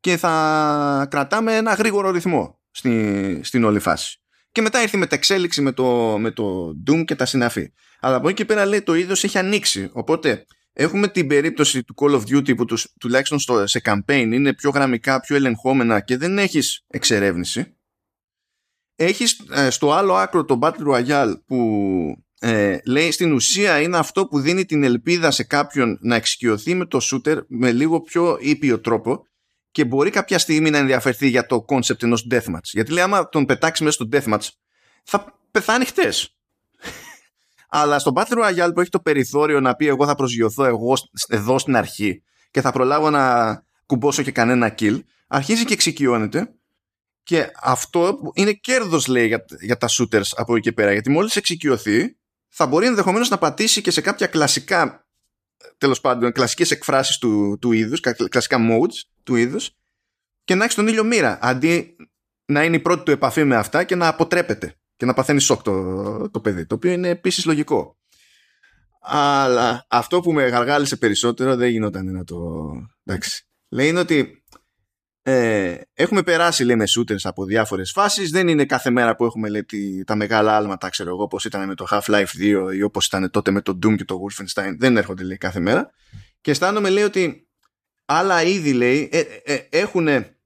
και 0.00 0.16
θα 0.16 1.06
κρατάμε 1.10 1.56
ένα 1.56 1.74
γρήγορο 1.74 2.10
ρυθμό 2.10 2.60
στη, 2.70 3.40
στην 3.42 3.64
όλη 3.64 3.78
φάση. 3.78 4.20
Και 4.52 4.60
μετά 4.60 4.82
ήρθε 4.82 4.96
η 4.96 5.00
μεταξέλιξη 5.00 5.60
με 5.62 5.72
το, 5.72 6.18
με 6.18 6.30
το 6.30 6.72
Doom 6.86 7.04
και 7.04 7.14
τα 7.14 7.26
συναφή. 7.26 7.72
Αλλά 8.00 8.16
από 8.16 8.28
εκεί 8.28 8.36
και 8.36 8.44
πέρα 8.44 8.66
λέει 8.66 8.82
το 8.82 8.94
είδος 8.94 9.24
έχει 9.24 9.38
ανοίξει. 9.38 9.90
Οπότε 9.92 10.46
έχουμε 10.72 11.08
την 11.08 11.26
περίπτωση 11.26 11.84
του 11.84 11.94
Call 11.96 12.20
of 12.20 12.20
Duty 12.20 12.56
που 12.56 12.64
τους, 12.64 12.94
τουλάχιστον 13.00 13.38
στο, 13.38 13.66
σε 13.66 13.80
campaign 13.84 14.28
είναι 14.32 14.54
πιο 14.54 14.70
γραμμικά, 14.70 15.20
πιο 15.20 15.36
ελεγχόμενα 15.36 16.00
και 16.00 16.16
δεν 16.16 16.38
έχεις 16.38 16.84
εξερεύνηση 16.86 17.74
έχεις 19.04 19.38
ε, 19.50 19.70
στο 19.70 19.92
άλλο 19.92 20.14
άκρο 20.14 20.44
το 20.44 20.58
Battle 20.62 20.86
Royale 20.92 21.34
που 21.46 22.24
ε, 22.40 22.78
λέει 22.86 23.10
στην 23.10 23.32
ουσία 23.32 23.80
είναι 23.80 23.96
αυτό 23.96 24.26
που 24.26 24.40
δίνει 24.40 24.64
την 24.64 24.82
ελπίδα 24.82 25.30
σε 25.30 25.44
κάποιον 25.44 25.98
να 26.00 26.14
εξοικειωθεί 26.14 26.74
με 26.74 26.86
το 26.86 26.98
shooter 27.02 27.40
με 27.48 27.72
λίγο 27.72 28.00
πιο 28.00 28.38
ήπιο 28.40 28.80
τρόπο 28.80 29.26
και 29.70 29.84
μπορεί 29.84 30.10
κάποια 30.10 30.38
στιγμή 30.38 30.70
να 30.70 30.78
ενδιαφερθεί 30.78 31.28
για 31.28 31.46
το 31.46 31.64
concept 31.68 32.02
ενός 32.02 32.26
deathmatch. 32.30 32.62
Γιατί 32.62 32.92
λέει 32.92 33.02
άμα 33.02 33.28
τον 33.28 33.46
πετάξεις 33.46 33.84
μέσα 33.84 34.04
στο 34.04 34.08
deathmatch 34.12 34.48
θα 35.04 35.40
πεθάνει 35.50 35.84
χτες. 35.84 36.39
Αλλά 37.70 37.98
στο 37.98 38.12
Battle 38.14 38.44
Royale 38.44 38.70
που 38.74 38.80
έχει 38.80 38.90
το 38.90 39.00
περιθώριο 39.00 39.60
να 39.60 39.74
πει 39.74 39.86
εγώ 39.86 40.06
θα 40.06 40.14
προσγειωθώ 40.14 40.64
εγώ 40.64 40.96
εδώ 41.28 41.58
στην 41.58 41.76
αρχή 41.76 42.22
και 42.50 42.60
θα 42.60 42.72
προλάβω 42.72 43.10
να 43.10 43.64
κουμπώσω 43.86 44.22
και 44.22 44.32
κανένα 44.32 44.74
kill 44.78 45.00
αρχίζει 45.26 45.64
και 45.64 45.72
εξοικειώνεται 45.72 46.54
και 47.22 47.50
αυτό 47.62 48.18
είναι 48.34 48.52
κέρδος, 48.52 49.06
λέει, 49.06 49.26
για, 49.26 49.44
για 49.60 49.76
τα 49.76 49.88
shooters 49.90 50.28
από 50.36 50.52
εκεί 50.52 50.62
και 50.62 50.72
πέρα. 50.72 50.92
Γιατί 50.92 51.10
μόλις 51.10 51.36
εξοικειωθεί, 51.36 52.16
θα 52.48 52.66
μπορεί 52.66 52.86
ενδεχομένως 52.86 53.28
να 53.28 53.38
πατήσει 53.38 53.80
και 53.80 53.90
σε 53.90 54.00
κάποια 54.00 54.26
κλασικά, 54.26 55.06
τέλος 55.78 56.00
πάντων, 56.00 56.32
κλασικές 56.32 56.70
εκφράσεις 56.70 57.18
του, 57.18 57.58
του 57.60 57.72
είδους, 57.72 58.00
κλασικά 58.28 58.58
modes 58.70 59.08
του 59.22 59.34
είδους, 59.34 59.70
και 60.44 60.54
να 60.54 60.64
έχει 60.64 60.74
τον 60.74 60.88
ήλιο 60.88 61.04
μοίρα. 61.04 61.38
Αντί 61.42 61.96
να 62.44 62.64
είναι 62.64 62.76
η 62.76 62.80
πρώτη 62.80 63.02
του 63.04 63.10
επαφή 63.10 63.44
με 63.44 63.56
αυτά 63.56 63.84
και 63.84 63.94
να 63.94 64.08
αποτρέπεται 64.08 64.74
και 65.00 65.06
να 65.06 65.14
παθαίνει 65.14 65.40
σοκ 65.40 65.62
το, 65.62 66.30
το 66.30 66.40
παιδί. 66.40 66.66
Το 66.66 66.74
οποίο 66.74 66.92
είναι 66.92 67.08
επίσης 67.08 67.44
λογικό. 67.44 67.98
Αλλά 69.00 69.86
αυτό 69.88 70.20
που 70.20 70.32
με 70.32 70.48
γαργάλισε 70.48 70.96
περισσότερο 70.96 71.56
δεν 71.56 71.70
γινόταν 71.70 72.12
να 72.12 72.24
το. 72.24 72.36
Εντάξει. 73.04 73.46
Λέει 73.68 73.88
είναι 73.88 73.98
ότι 73.98 74.44
ε, 75.22 75.76
έχουμε 75.94 76.22
περάσει 76.22 76.64
λέμε 76.64 76.84
shooters 76.96 77.22
από 77.22 77.44
διάφορες 77.44 77.90
φάσεις 77.90 78.30
δεν 78.30 78.48
είναι 78.48 78.64
κάθε 78.64 78.90
μέρα 78.90 79.16
που 79.16 79.24
έχουμε 79.24 79.48
λέει, 79.48 79.66
τα 80.06 80.14
μεγάλα 80.14 80.56
άλματα 80.56 80.88
ξέρω 80.88 81.10
εγώ 81.10 81.22
όπως 81.22 81.44
ήταν 81.44 81.66
με 81.66 81.74
το 81.74 81.86
Half-Life 81.90 82.68
2 82.70 82.74
ή 82.74 82.82
όπως 82.82 83.06
ήταν 83.06 83.30
τότε 83.30 83.50
με 83.50 83.60
το 83.60 83.78
Doom 83.82 83.96
και 83.96 84.04
το 84.04 84.18
Wolfenstein 84.24 84.74
δεν 84.78 84.96
έρχονται 84.96 85.22
λέει 85.22 85.36
κάθε 85.36 85.60
μέρα 85.60 85.90
και 86.40 86.50
αισθάνομαι 86.50 86.90
λέει 86.90 87.04
ότι 87.04 87.48
άλλα 88.04 88.42
είδη 88.42 88.72
λέει 88.72 89.08
ε, 89.12 89.20
ε, 89.44 89.66
έχουν 89.70 90.08
ε, 90.08 90.36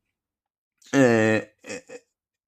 ε, 0.91 1.54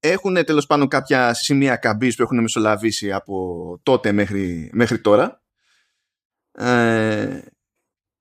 έχουν 0.07 0.45
τέλος 0.45 0.65
πάντων 0.65 0.87
κάποια 0.87 1.33
σημεία 1.33 1.75
καμπής 1.75 2.15
που 2.15 2.21
έχουν 2.21 2.41
μεσολαβήσει 2.41 3.11
από 3.11 3.79
τότε 3.83 4.11
μέχρι, 4.11 4.69
μέχρι 4.73 5.01
τώρα 5.01 5.41
ε, 6.51 7.41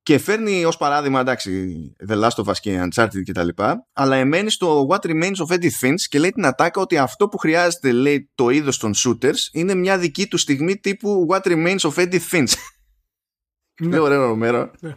και 0.03 0.19
φέρνει 0.19 0.65
ως 0.65 0.77
παράδειγμα, 0.77 1.21
εντάξει, 1.21 1.93
The 2.09 2.23
Last 2.23 2.45
of 2.45 2.45
Us 2.45 2.57
και 2.61 2.89
Uncharted 2.89 3.23
και 3.25 3.33
τα 3.33 3.45
λοιπά, 3.45 3.87
αλλά 3.93 4.17
εμένει 4.17 4.51
στο 4.51 4.87
What 4.91 5.07
Remains 5.07 5.35
of 5.35 5.55
Edith 5.55 5.81
Finch 5.81 6.01
και 6.09 6.19
λέει 6.19 6.31
την 6.31 6.47
ατάκα 6.47 6.81
ότι 6.81 6.99
αυτό 6.99 7.29
που 7.29 7.39
χρειάζεται, 7.39 7.93
λέει, 7.93 8.31
το 8.35 8.49
είδος 8.49 8.79
των 8.79 8.93
shooters 8.95 9.39
είναι 9.53 9.75
μια 9.75 9.99
δική 9.99 10.29
του 10.29 10.37
στιγμή 10.37 10.77
τύπου 10.77 11.27
What 11.31 11.41
Remains 11.43 11.79
of 11.79 11.95
Edith 11.95 12.29
Finch. 12.31 12.53
Ναι, 13.81 13.99
ωραίο 13.99 14.37
μέρο. 14.37 14.71
Ναι. 14.81 14.97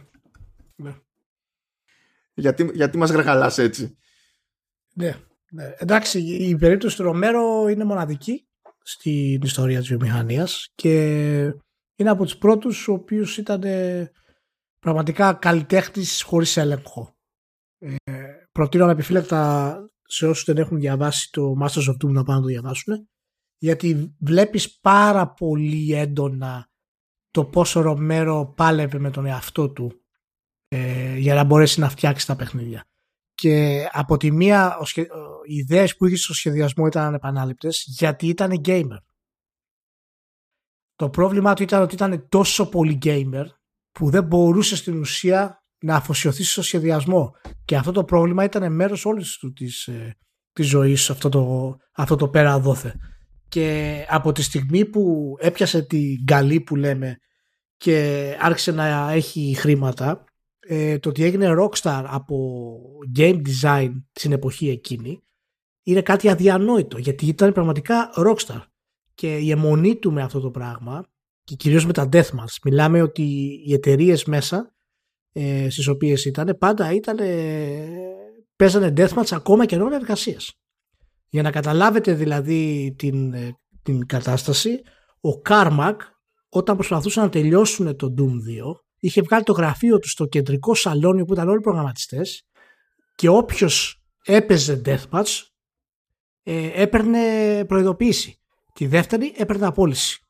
ναι. 0.76 0.94
Γιατί, 2.34 2.70
γιατί 2.74 2.98
μας 2.98 3.10
γραγαλάς 3.10 3.58
έτσι. 3.58 3.98
Ναι, 4.94 5.16
ναι. 5.50 5.74
Εντάξει, 5.78 6.20
η 6.20 6.56
περίπτωση 6.56 6.96
του 6.96 7.02
Ρομέρο 7.02 7.68
είναι 7.68 7.84
μοναδική 7.84 8.48
στην 8.82 9.42
ιστορία 9.42 9.78
της 9.78 9.88
βιομηχανίας 9.88 10.72
και 10.74 10.94
είναι 11.96 12.10
από 12.10 12.24
τους 12.24 12.36
πρώτους 12.36 12.88
ο 12.88 12.92
οποίος 12.92 13.38
ήταν 13.38 13.62
πραγματικά 14.78 15.34
καλλιτέχνης 15.34 16.22
χωρίς 16.22 16.56
έλεγχο. 16.56 17.14
Ε, 17.78 17.96
προτείνω 18.52 18.84
ανεπιφύλακτα 18.84 19.74
σε 20.02 20.26
όσους 20.26 20.44
δεν 20.44 20.56
έχουν 20.56 20.78
διαβάσει 20.78 21.30
το 21.30 21.54
Masters 21.62 21.88
of 21.90 22.04
Doom 22.04 22.10
να 22.10 22.22
πάνε 22.22 22.38
να 22.38 22.40
το 22.40 22.46
διαβάσουν 22.46 23.08
γιατί 23.62 24.16
βλέπεις 24.18 24.78
πάρα 24.80 25.32
πολύ 25.32 25.94
έντονα 25.94 26.68
το 27.30 27.44
πόσο 27.44 27.80
Ρομέρο 27.80 28.52
πάλευε 28.56 28.98
με 28.98 29.10
τον 29.10 29.26
εαυτό 29.26 29.70
του 29.70 30.04
ε, 30.68 31.16
για 31.16 31.34
να 31.34 31.44
μπορέσει 31.44 31.80
να 31.80 31.88
φτιάξει 31.88 32.26
τα 32.26 32.36
παιχνίδια. 32.36 32.84
Και 33.34 33.86
από 33.92 34.16
τη 34.16 34.30
μία 34.30 34.76
οι 35.44 35.54
ιδέες 35.54 35.96
που 35.96 36.06
είχες 36.06 36.22
στο 36.22 36.34
σχεδιασμό 36.34 36.86
ήταν 36.86 37.04
ανεπανάληπτες 37.04 37.84
γιατί 37.86 38.26
ήταν 38.26 38.60
gamer. 38.64 38.98
Το 40.96 41.10
πρόβλημά 41.10 41.54
του 41.54 41.62
ήταν 41.62 41.82
ότι 41.82 41.94
ήταν 41.94 42.28
τόσο 42.28 42.68
πολύ 42.68 42.98
gamer 43.02 43.44
που 43.92 44.10
δεν 44.10 44.24
μπορούσε 44.24 44.76
στην 44.76 44.98
ουσία 44.98 45.64
να 45.80 45.96
αφοσιωθείς 45.96 46.50
στο 46.52 46.62
σχεδιασμό. 46.62 47.30
Και 47.64 47.76
αυτό 47.76 47.92
το 47.92 48.04
πρόβλημα 48.04 48.44
ήταν 48.44 48.74
μέρος 48.74 49.04
όλης 49.04 49.36
του 49.36 49.52
της, 49.52 49.86
ε, 49.86 50.16
της 50.52 50.68
ζωής 50.68 51.10
αυτό 51.10 51.28
το, 51.28 51.76
αυτό 51.92 52.16
το 52.16 52.28
πέρα 52.28 52.58
δόθε. 52.58 52.94
Και 53.48 54.06
από 54.08 54.32
τη 54.32 54.42
στιγμή 54.42 54.84
που 54.84 55.34
έπιασε 55.38 55.82
την 55.82 56.24
καλή 56.24 56.60
που 56.60 56.76
λέμε 56.76 57.16
και 57.76 58.36
άρχισε 58.40 58.72
να 58.72 59.10
έχει 59.10 59.54
χρήματα, 59.58 60.24
ε, 60.60 60.98
το 60.98 61.08
ότι 61.08 61.24
έγινε 61.24 61.54
rockstar 61.58 62.04
από 62.06 62.76
game 63.18 63.40
design 63.46 63.90
στην 64.12 64.32
εποχή 64.32 64.68
εκείνη 64.68 65.22
είναι 65.82 66.02
κάτι 66.02 66.28
αδιανόητο 66.28 66.98
γιατί 66.98 67.26
ήταν 67.26 67.52
πραγματικά 67.52 68.10
rockstar 68.16 68.60
και 69.14 69.36
η 69.36 69.50
αιμονή 69.50 69.96
του 69.96 70.12
με 70.12 70.22
αυτό 70.22 70.40
το 70.40 70.50
πράγμα 70.50 71.04
και 71.44 71.54
κυρίως 71.54 71.86
με 71.86 71.92
τα 71.92 72.08
Deathmatch. 72.12 72.54
Μιλάμε 72.64 73.02
ότι 73.02 73.22
οι 73.66 73.72
εταιρείες 73.72 74.24
μέσα 74.24 74.74
ε, 75.32 75.70
στις 75.70 75.86
οποίες 75.86 76.24
ήταν 76.24 76.56
πάντα 76.58 76.92
ήταν, 76.92 77.18
παίζανε 78.56 78.92
Deathmatch 78.96 79.30
ακόμα 79.30 79.66
και 79.66 79.74
ενώ 79.74 79.94
εργασίας. 79.94 80.54
Για 81.28 81.42
να 81.42 81.50
καταλάβετε 81.50 82.14
δηλαδή 82.14 82.94
την, 82.98 83.32
ε, 83.32 83.56
την 83.82 84.06
κατάσταση, 84.06 84.80
ο 85.20 85.40
Κάρμακ 85.40 86.00
όταν 86.48 86.76
προσπαθούσαν 86.76 87.24
να 87.24 87.30
τελειώσουν 87.30 87.96
το 87.96 88.14
Doom 88.18 88.64
2 88.72 88.74
είχε 89.00 89.22
βγάλει 89.22 89.42
το 89.42 89.52
γραφείο 89.52 89.98
του 89.98 90.08
στο 90.08 90.26
κεντρικό 90.26 90.74
σαλόνι 90.74 91.24
που 91.24 91.32
ήταν 91.32 91.48
όλοι 91.48 91.58
οι 91.58 91.62
προγραμματιστές 91.62 92.46
και 93.14 93.28
όποιος 93.28 94.02
έπαιζε 94.24 94.82
Deathmatch 94.84 95.42
ε, 96.42 96.82
έπαιρνε 96.82 97.18
προειδοποίηση. 97.64 98.40
Τη 98.74 98.86
δεύτερη 98.86 99.34
έπαιρνε 99.36 99.66
απόλυση 99.66 100.24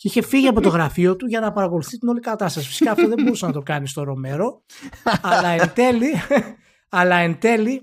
και 0.00 0.08
είχε 0.08 0.22
φύγει 0.22 0.46
από 0.46 0.60
το 0.60 0.68
γραφείο 0.76 1.16
του 1.16 1.26
για 1.26 1.40
να 1.40 1.52
παρακολουθεί 1.52 1.98
την 1.98 2.08
όλη 2.08 2.20
κατάσταση. 2.20 2.66
Φυσικά 2.66 2.90
αυτό 2.90 3.08
δεν 3.08 3.22
μπορούσε 3.22 3.46
να 3.46 3.52
το 3.52 3.60
κάνει 3.60 3.88
στο 3.88 4.02
Ρομέρο, 4.02 4.62
αλλά 5.22 5.48
εν 5.48 5.72
τέλει, 5.74 6.12
αλλά 6.98 7.16
εν 7.16 7.38
τέλει 7.38 7.82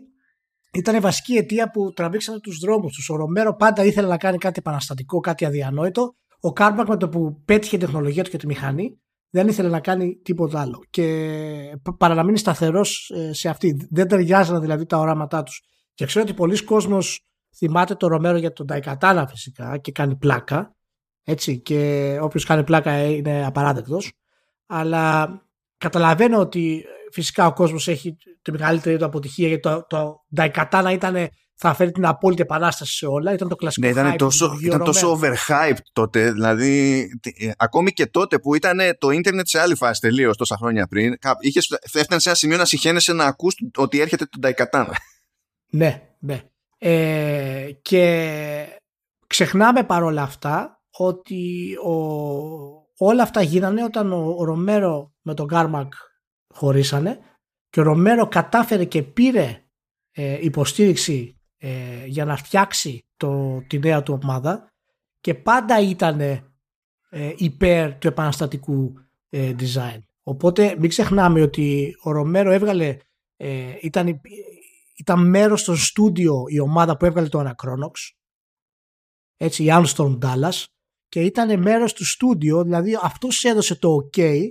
ήταν 0.73 0.95
η 0.95 0.99
βασική 0.99 1.35
αιτία 1.35 1.69
που 1.69 1.93
τραβήξανε 1.93 2.39
τους 2.39 2.57
δρόμους 2.57 2.93
τους. 2.93 3.09
Ο 3.09 3.15
Ρομέρο 3.15 3.55
πάντα 3.55 3.83
ήθελε 3.83 4.07
να 4.07 4.17
κάνει 4.17 4.37
κάτι 4.37 4.59
επαναστατικό, 4.59 5.19
κάτι 5.19 5.45
αδιανόητο. 5.45 6.15
Ο 6.39 6.53
Κάρμακ 6.53 6.87
με 6.87 6.97
το 6.97 7.09
που 7.09 7.41
πέτυχε 7.45 7.77
τεχνολογία 7.77 8.23
του 8.23 8.29
και 8.29 8.37
τη 8.37 8.45
μηχανή 8.45 8.99
δεν 9.29 9.47
ήθελε 9.47 9.69
να 9.69 9.79
κάνει 9.79 10.15
τίποτα 10.23 10.61
άλλο. 10.61 10.83
Και 10.89 11.79
παραμείνει 11.97 12.37
σταθερός 12.37 13.11
ε, 13.15 13.33
σε 13.33 13.49
αυτή. 13.49 13.87
Δεν 13.89 14.07
ταιριάζανε 14.07 14.59
δηλαδή 14.59 14.85
τα 14.85 14.97
οράματά 14.97 15.43
τους. 15.43 15.61
Και 15.93 16.05
ξέρω 16.05 16.23
ότι 16.23 16.33
πολλοί 16.33 16.63
κόσμος 16.63 17.27
θυμάται 17.57 17.95
το 17.95 18.07
Ρομέρο 18.07 18.37
για 18.37 18.53
τον 18.53 18.67
Daikatana 18.67 19.27
φυσικά 19.27 19.77
και 19.77 19.91
κάνει 19.91 20.15
πλάκα. 20.15 20.75
Έτσι, 21.23 21.59
και 21.59 22.17
όποιος 22.21 22.45
κάνει 22.45 22.63
πλάκα 22.63 23.03
είναι 23.03 23.45
απαράδεκτος. 23.45 24.11
Αλλά 24.65 25.29
καταλαβαίνω 25.77 26.39
ότι 26.39 26.85
φυσικά 27.11 27.47
ο 27.47 27.53
κόσμος 27.53 27.87
έχει 27.87 28.15
τη 28.41 28.51
μεγαλύτερη 28.51 28.97
του 28.97 29.05
αποτυχία 29.05 29.47
γιατί 29.47 29.61
το, 29.61 29.85
το 29.89 30.25
Daikatana 30.35 30.89
ήταν 30.91 31.29
θα 31.59 31.73
φέρει 31.73 31.91
την 31.91 32.05
απόλυτη 32.05 32.41
επανάσταση 32.41 32.95
σε 32.95 33.05
όλα. 33.05 33.33
Ήταν 33.33 33.47
το 33.47 33.55
κλασικό 33.55 33.85
ναι, 33.85 33.91
ήταν, 33.93 34.17
τόσο, 34.17 34.57
ήταν 34.61 34.83
τόσο 34.83 35.19
overhyped 35.19 35.81
τότε. 35.93 36.31
Δηλαδή, 36.31 36.99
ε, 37.37 37.51
ακόμη 37.57 37.91
και 37.91 38.05
τότε 38.05 38.39
που 38.39 38.55
ήταν 38.55 38.79
το 38.97 39.09
ίντερνετ 39.09 39.47
σε 39.47 39.59
άλλη 39.59 39.75
φάση 39.75 40.01
τελείως 40.01 40.37
τόσα 40.37 40.57
χρόνια 40.57 40.87
πριν, 40.87 41.15
είχες, 41.39 41.79
έφτανε 41.93 42.21
σε 42.21 42.29
ένα 42.29 42.37
σημείο 42.37 42.57
να 42.57 42.65
συχαίνεσαι 42.65 43.13
να 43.13 43.25
ακούς 43.25 43.55
ότι 43.75 43.99
έρχεται 43.99 44.25
το 44.25 44.47
Daikatana. 44.47 44.91
Ναι, 45.69 46.01
ναι. 46.19 46.41
Ε, 46.77 47.69
και 47.81 48.79
ξεχνάμε 49.27 49.83
παρόλα 49.83 50.21
αυτά 50.21 50.81
ότι 50.91 51.73
ο, 51.85 51.91
όλα 52.97 53.23
αυτά 53.23 53.41
γίνανε 53.41 53.83
όταν 53.83 54.11
ο, 54.11 54.35
ο 54.37 54.43
Ρομέρο 54.43 55.13
με 55.21 55.33
τον 55.33 55.45
Γκάρμακ 55.45 55.93
χωρίσανε 56.53 57.19
και 57.69 57.79
ο 57.79 57.83
Ρομέρο 57.83 58.27
κατάφερε 58.27 58.85
και 58.85 59.03
πήρε 59.03 59.63
ε, 60.11 60.37
υποστήριξη 60.41 61.37
ε, 61.57 62.05
για 62.05 62.25
να 62.25 62.35
φτιάξει 62.35 63.05
το, 63.17 63.61
τη 63.67 63.79
νέα 63.79 64.03
του 64.03 64.19
ομάδα 64.23 64.73
και 65.21 65.33
πάντα 65.33 65.79
ήταν 65.81 66.19
ε, 66.19 66.41
υπέρ 67.35 67.97
του 67.97 68.07
επαναστατικού 68.07 68.93
ε, 69.29 69.53
design. 69.59 69.99
Οπότε 70.23 70.75
μην 70.79 70.89
ξεχνάμε 70.89 71.41
ότι 71.41 71.95
ο 72.03 72.11
Ρομέρο 72.11 72.51
έβγαλε, 72.51 72.97
ήταν, 73.81 74.21
ήταν 74.97 75.29
μέρος 75.29 75.61
στο 75.61 75.75
στούντιο 75.75 76.43
η 76.47 76.59
ομάδα 76.59 76.97
που 76.97 77.05
έβγαλε 77.05 77.27
το 77.27 77.39
Anachronox 77.39 77.91
έτσι 79.37 79.63
η 79.63 79.67
Armstrong 79.69 80.17
Dallas 80.19 80.63
και 81.07 81.21
ήταν 81.21 81.61
μέρος 81.61 81.93
του 81.93 82.05
στούντιο 82.05 82.63
δηλαδή 82.63 82.99
αυτός 83.01 83.43
έδωσε 83.43 83.75
το 83.75 84.09
ok 84.13 84.41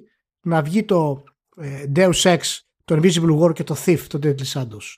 να 0.40 0.62
βγει 0.62 0.84
το 0.84 1.24
Deus 1.94 2.22
Ex, 2.22 2.38
το 2.84 3.00
Invisible 3.02 3.40
War 3.40 3.52
και 3.52 3.64
το 3.64 3.76
Thief, 3.84 3.98
το 4.08 4.18
Deadly 4.22 4.52
Shadows. 4.52 4.94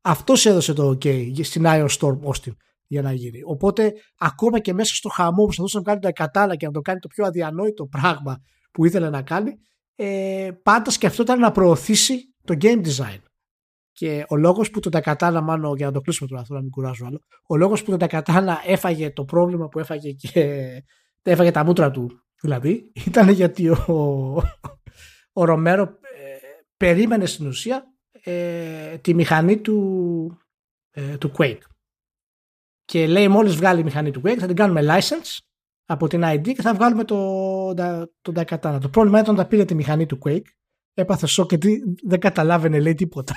Αυτός 0.00 0.46
έδωσε 0.46 0.72
το 0.72 0.88
OK 0.88 1.44
στην 1.44 1.62
Iron 1.66 1.88
Storm 1.98 2.18
Austin 2.20 2.52
για 2.86 3.02
να 3.02 3.12
γίνει. 3.12 3.40
Οπότε, 3.44 3.92
ακόμα 4.18 4.60
και 4.60 4.72
μέσα 4.72 4.94
στο 4.94 5.08
χαμό 5.08 5.36
που 5.36 5.44
προσπαθούσε 5.44 5.76
να 5.76 5.82
κάνει 5.82 6.00
το 6.00 6.08
εκατάλα 6.08 6.56
και 6.56 6.66
να 6.66 6.72
το 6.72 6.80
κάνει 6.80 6.98
το 6.98 7.08
πιο 7.08 7.24
αδιανόητο 7.24 7.86
πράγμα 7.86 8.42
που 8.70 8.84
ήθελε 8.84 9.10
να 9.10 9.22
κάνει, 9.22 9.52
ε, 9.94 10.50
πάντα 10.62 10.90
σκεφτόταν 10.90 11.38
να 11.38 11.50
προωθήσει 11.50 12.34
το 12.44 12.56
game 12.60 12.86
design. 12.86 13.22
Και 13.96 14.24
ο 14.28 14.36
λόγος 14.36 14.70
που 14.70 14.80
το 14.80 14.90
Takatana, 14.92 15.40
μάλλον 15.42 15.76
για 15.76 15.86
να 15.86 15.92
το 15.92 16.00
κλείσουμε 16.00 16.28
τώρα 16.28 16.42
αυτό, 16.42 16.54
να 16.54 16.60
μην 16.60 16.70
κουράζω 16.70 17.06
άλλο, 17.06 17.20
ο 17.46 17.56
λόγος 17.56 17.82
που 17.82 17.96
το 17.96 18.06
Takatana 18.10 18.54
έφαγε 18.66 19.10
το 19.10 19.24
πρόβλημα 19.24 19.68
που 19.68 19.78
έφαγε 19.78 20.12
και 20.12 20.68
έφαγε 21.22 21.50
τα 21.50 21.64
μούτρα 21.64 21.90
του, 21.90 22.10
δηλαδή, 22.40 22.92
ήταν 23.06 23.28
γιατί 23.28 23.68
ο, 23.68 24.42
ο 25.32 25.44
Ρομέρο 25.44 25.82
ε, 25.82 26.36
περίμενε 26.76 27.26
στην 27.26 27.46
ουσία 27.46 27.84
ε, 28.22 28.98
τη 28.98 29.14
μηχανή 29.14 29.60
του, 29.60 30.38
ε, 30.90 31.16
του 31.16 31.32
Quake. 31.36 31.62
Και 32.84 33.06
λέει 33.06 33.28
μόλις 33.28 33.56
βγάλει 33.56 33.80
η 33.80 33.84
μηχανή 33.84 34.10
του 34.10 34.20
Quake 34.24 34.36
θα 34.38 34.46
την 34.46 34.56
κάνουμε 34.56 34.80
license 34.84 35.38
από 35.84 36.08
την 36.08 36.22
ID 36.24 36.42
και 36.42 36.62
θα 36.62 36.74
βγάλουμε 36.74 37.04
το, 37.04 37.74
το, 37.74 38.32
το 38.32 38.32
Το 38.80 38.88
πρόβλημα 38.88 39.20
ήταν 39.20 39.34
όταν 39.34 39.48
πήρε 39.48 39.64
τη 39.64 39.74
μηχανή 39.74 40.06
του 40.06 40.18
Quake 40.24 40.46
έπαθε 40.94 41.26
σοκ 41.26 41.48
γιατί 41.48 41.82
δεν 42.02 42.20
καταλάβαινε 42.20 42.80
λέει 42.80 42.94
τίποτα. 42.94 43.34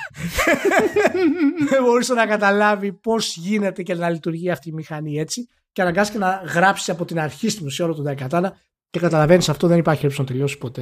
δεν 1.70 1.84
μπορούσε 1.84 2.14
να 2.14 2.26
καταλάβει 2.26 2.94
πώς 2.94 3.36
γίνεται 3.36 3.84
και 3.84 3.96
να 3.96 4.10
λειτουργεί 4.10 4.50
αυτή 4.50 4.70
η 4.70 4.74
μηχανή 4.74 5.20
έτσι 5.20 5.48
και 5.72 5.82
αναγκάστηκε 5.82 6.20
να 6.20 6.44
γράψει 6.54 6.92
από 6.92 7.06
την 7.06 7.20
αρχή 7.20 7.50
στην 7.50 7.66
ουσία 7.66 7.86
όλο 7.86 7.94
το 7.94 8.04
Daikatana 8.12 8.50
και 8.90 9.00
καταλαβαίνεις 9.00 9.50
αυτό 9.50 9.68
δεν 9.68 9.78
υπάρχει 9.78 10.08
να 10.18 10.24
τελειώσει 10.24 10.58
ποτέ. 10.58 10.82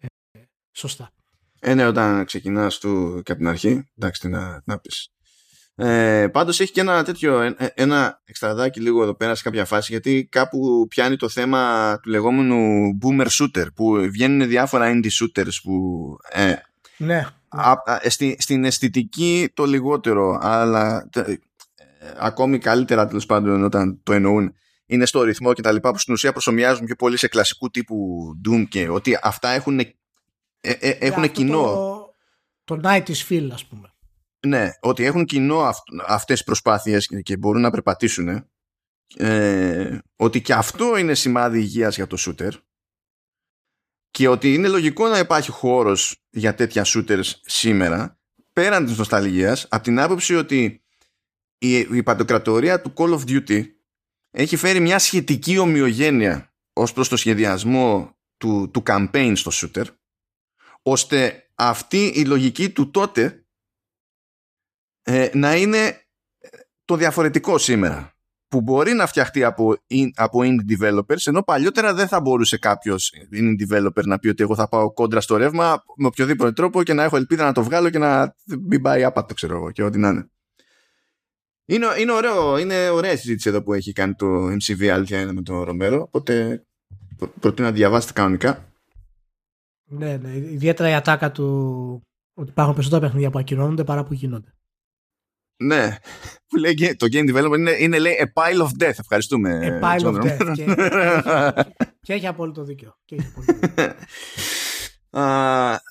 Ε, 0.00 0.06
σωστά. 0.72 1.10
Ε, 1.60 1.74
ναι, 1.74 1.86
όταν 1.86 2.24
ξεκινάς 2.24 2.78
του 2.78 3.20
και 3.24 3.32
από 3.32 3.40
την 3.40 3.50
αρχή, 3.50 3.84
εντάξει, 3.96 4.20
τι 4.20 4.28
να, 4.28 4.62
να 4.64 4.78
πεις. 4.78 5.12
Ε, 5.80 6.28
πάντως 6.32 6.60
έχει 6.60 6.72
και 6.72 6.80
ένα 6.80 7.04
τέτοιο, 7.04 7.40
ε, 7.40 7.54
ένα 7.74 8.20
εξτραδάκι 8.24 8.80
λίγο 8.80 9.02
εδώ 9.02 9.14
πέρα 9.14 9.34
σε 9.34 9.42
κάποια 9.42 9.64
φάση, 9.64 9.92
γιατί 9.92 10.28
κάπου 10.30 10.86
πιάνει 10.88 11.16
το 11.16 11.28
θέμα 11.28 11.92
του 12.02 12.10
λεγόμενου 12.10 12.90
boomer 13.02 13.26
shooter, 13.26 13.66
που 13.74 13.94
βγαίνουν 14.10 14.48
διάφορα 14.48 14.92
indie 14.92 15.10
shooters 15.10 15.54
που... 15.62 16.16
Ε, 16.30 16.54
ναι. 16.96 17.26
Α, 17.48 17.70
α, 17.70 17.98
ε, 18.02 18.10
στη, 18.10 18.36
στην 18.38 18.64
αισθητική 18.64 19.50
το 19.54 19.64
λιγότερο, 19.64 20.38
αλλά 20.40 21.08
ε, 21.14 21.34
ακόμη 22.18 22.58
καλύτερα 22.58 23.06
τέλος 23.06 23.26
πάντων 23.26 23.64
όταν 23.64 24.00
το 24.02 24.12
εννοούν 24.12 24.54
είναι 24.86 25.06
στο 25.06 25.22
ρυθμό 25.22 25.52
και 25.52 25.62
τα 25.62 25.72
λοιπά 25.72 25.90
που 25.92 25.98
στην 25.98 26.14
ουσία 26.14 26.32
προσωμιάζουν 26.32 26.86
πιο 26.86 26.94
πολύ 26.96 27.16
σε 27.16 27.28
κλασικού 27.28 27.70
τύπου 27.70 28.30
Doom 28.48 28.64
και 28.68 28.88
ότι 28.88 29.18
αυτά 29.22 29.48
έχουν 29.48 29.78
ε, 29.78 29.86
ε, 30.60 30.90
έχουν 30.90 31.30
κοινό. 31.30 31.62
Το, 32.64 32.76
το 32.76 32.80
night 32.84 33.04
is 33.04 33.26
feel, 33.28 33.48
ας 33.52 33.64
πούμε. 33.64 33.92
Ναι, 34.46 34.70
ότι 34.80 35.04
έχουν 35.04 35.24
κοινό 35.24 35.60
αυ, 35.60 35.78
αυτές 36.06 36.36
τις 36.36 36.44
προσπάθειες 36.44 37.08
και 37.22 37.36
μπορούν 37.36 37.60
να 37.60 37.70
περπατήσουν. 37.70 38.48
Ε, 39.16 39.98
ότι 40.16 40.40
και 40.40 40.52
αυτό 40.52 40.96
είναι 40.96 41.14
σημάδι 41.14 41.58
υγείας 41.58 41.96
για 41.96 42.06
το 42.06 42.16
shooter 42.20 42.50
και 44.10 44.28
ότι 44.28 44.54
είναι 44.54 44.68
λογικό 44.68 45.08
να 45.08 45.18
υπάρχει 45.18 45.50
χώρος 45.50 46.22
για 46.30 46.54
τέτοια 46.54 46.84
shooters 46.86 47.30
σήμερα 47.42 48.20
πέραν 48.52 48.86
της 48.86 48.98
νοσταλγίας 48.98 49.66
από 49.70 49.82
την 49.82 50.00
άποψη 50.00 50.34
ότι 50.34 50.84
η, 51.58 51.76
η 51.78 52.02
παντοκρατορία 52.02 52.80
του 52.80 52.92
Call 52.96 53.18
of 53.18 53.20
Duty 53.28 53.64
έχει 54.30 54.56
φέρει 54.56 54.80
μια 54.80 54.98
σχετική 54.98 55.58
ομοιογένεια 55.58 56.54
ως 56.72 56.92
προς 56.92 57.08
το 57.08 57.16
σχεδιασμό 57.16 58.16
του, 58.36 58.70
του 58.72 58.82
campaign 58.86 59.32
στο 59.36 59.50
shooter 59.54 59.84
ώστε 60.82 61.50
αυτή 61.54 62.06
η 62.06 62.24
λογική 62.24 62.70
του 62.70 62.90
τότε 62.90 63.46
ε, 65.10 65.30
να 65.32 65.56
είναι 65.56 66.06
το 66.84 66.96
διαφορετικό 66.96 67.58
σήμερα 67.58 68.12
που 68.48 68.60
μπορεί 68.60 68.92
να 68.92 69.06
φτιαχτεί 69.06 69.44
από, 69.44 69.76
από 70.14 70.40
indie 70.42 70.78
developers 70.78 71.26
ενώ 71.26 71.42
παλιότερα 71.42 71.94
δεν 71.94 72.08
θα 72.08 72.20
μπορούσε 72.20 72.58
κάποιος 72.58 73.12
indie 73.32 73.72
developer 73.72 74.04
να 74.04 74.18
πει 74.18 74.28
ότι 74.28 74.42
εγώ 74.42 74.54
θα 74.54 74.68
πάω 74.68 74.92
κόντρα 74.92 75.20
στο 75.20 75.36
ρεύμα 75.36 75.84
με 75.96 76.06
οποιοδήποτε 76.06 76.52
τρόπο 76.52 76.82
και 76.82 76.92
να 76.92 77.02
έχω 77.02 77.16
ελπίδα 77.16 77.44
να 77.44 77.52
το 77.52 77.62
βγάλω 77.62 77.90
και 77.90 77.98
να 77.98 78.34
μην 78.68 78.82
πάει 78.82 79.04
άπατο 79.04 79.34
ξέρω 79.34 79.56
εγώ 79.56 79.70
και 79.70 79.82
ό,τι 79.82 79.98
να 79.98 80.08
είναι. 80.08 80.30
Είναι, 81.64 81.86
είναι, 81.98 82.12
ωραίο, 82.12 82.58
είναι 82.58 82.88
ωραία 82.88 83.16
συζήτηση 83.16 83.48
εδώ 83.48 83.62
που 83.62 83.72
έχει 83.72 83.92
κάνει 83.92 84.14
το 84.14 84.26
MCV 84.46 84.86
αλήθεια 84.86 85.20
είναι 85.20 85.32
με 85.32 85.42
τον 85.42 85.62
Ρομέρο 85.62 86.02
οπότε 86.02 86.64
προτείνω 87.40 87.68
να 87.68 87.74
διαβάσετε 87.74 88.12
κανονικά 88.12 88.72
ναι, 89.84 90.16
ναι. 90.16 90.28
Ιδιαίτερα 90.36 90.88
η 90.88 90.94
ατάκα 90.94 91.32
του 91.32 91.46
ότι 92.34 92.50
υπάρχουν 92.50 92.74
περισσότερα 92.74 93.02
παιχνίδια 93.06 93.30
που 93.30 93.38
ακυρώνονται 93.38 93.84
παρά 93.84 94.04
που 94.04 94.14
γίνονται. 94.14 94.52
Ναι. 95.60 95.96
Που 96.46 96.56
λέει, 96.56 96.96
το 96.96 97.06
game 97.12 97.34
development 97.34 97.58
είναι, 97.58 97.76
είναι 97.78 97.98
λέει 97.98 98.32
a 98.34 98.42
pile 98.42 98.62
of 98.62 98.84
death. 98.84 98.98
Ευχαριστούμε. 98.98 99.80
A 99.80 99.84
pile 99.84 100.06
of 100.06 100.22
death. 100.22 100.52
και, 100.54 100.64
και, 102.06 102.12
έχει 102.12 102.26
απόλυτο 102.26 102.64
δίκιο. 102.64 102.98
Και 103.04 103.14
έχει 103.14 103.26
απόλυτο 103.26 103.66
δίκιο. 103.66 103.94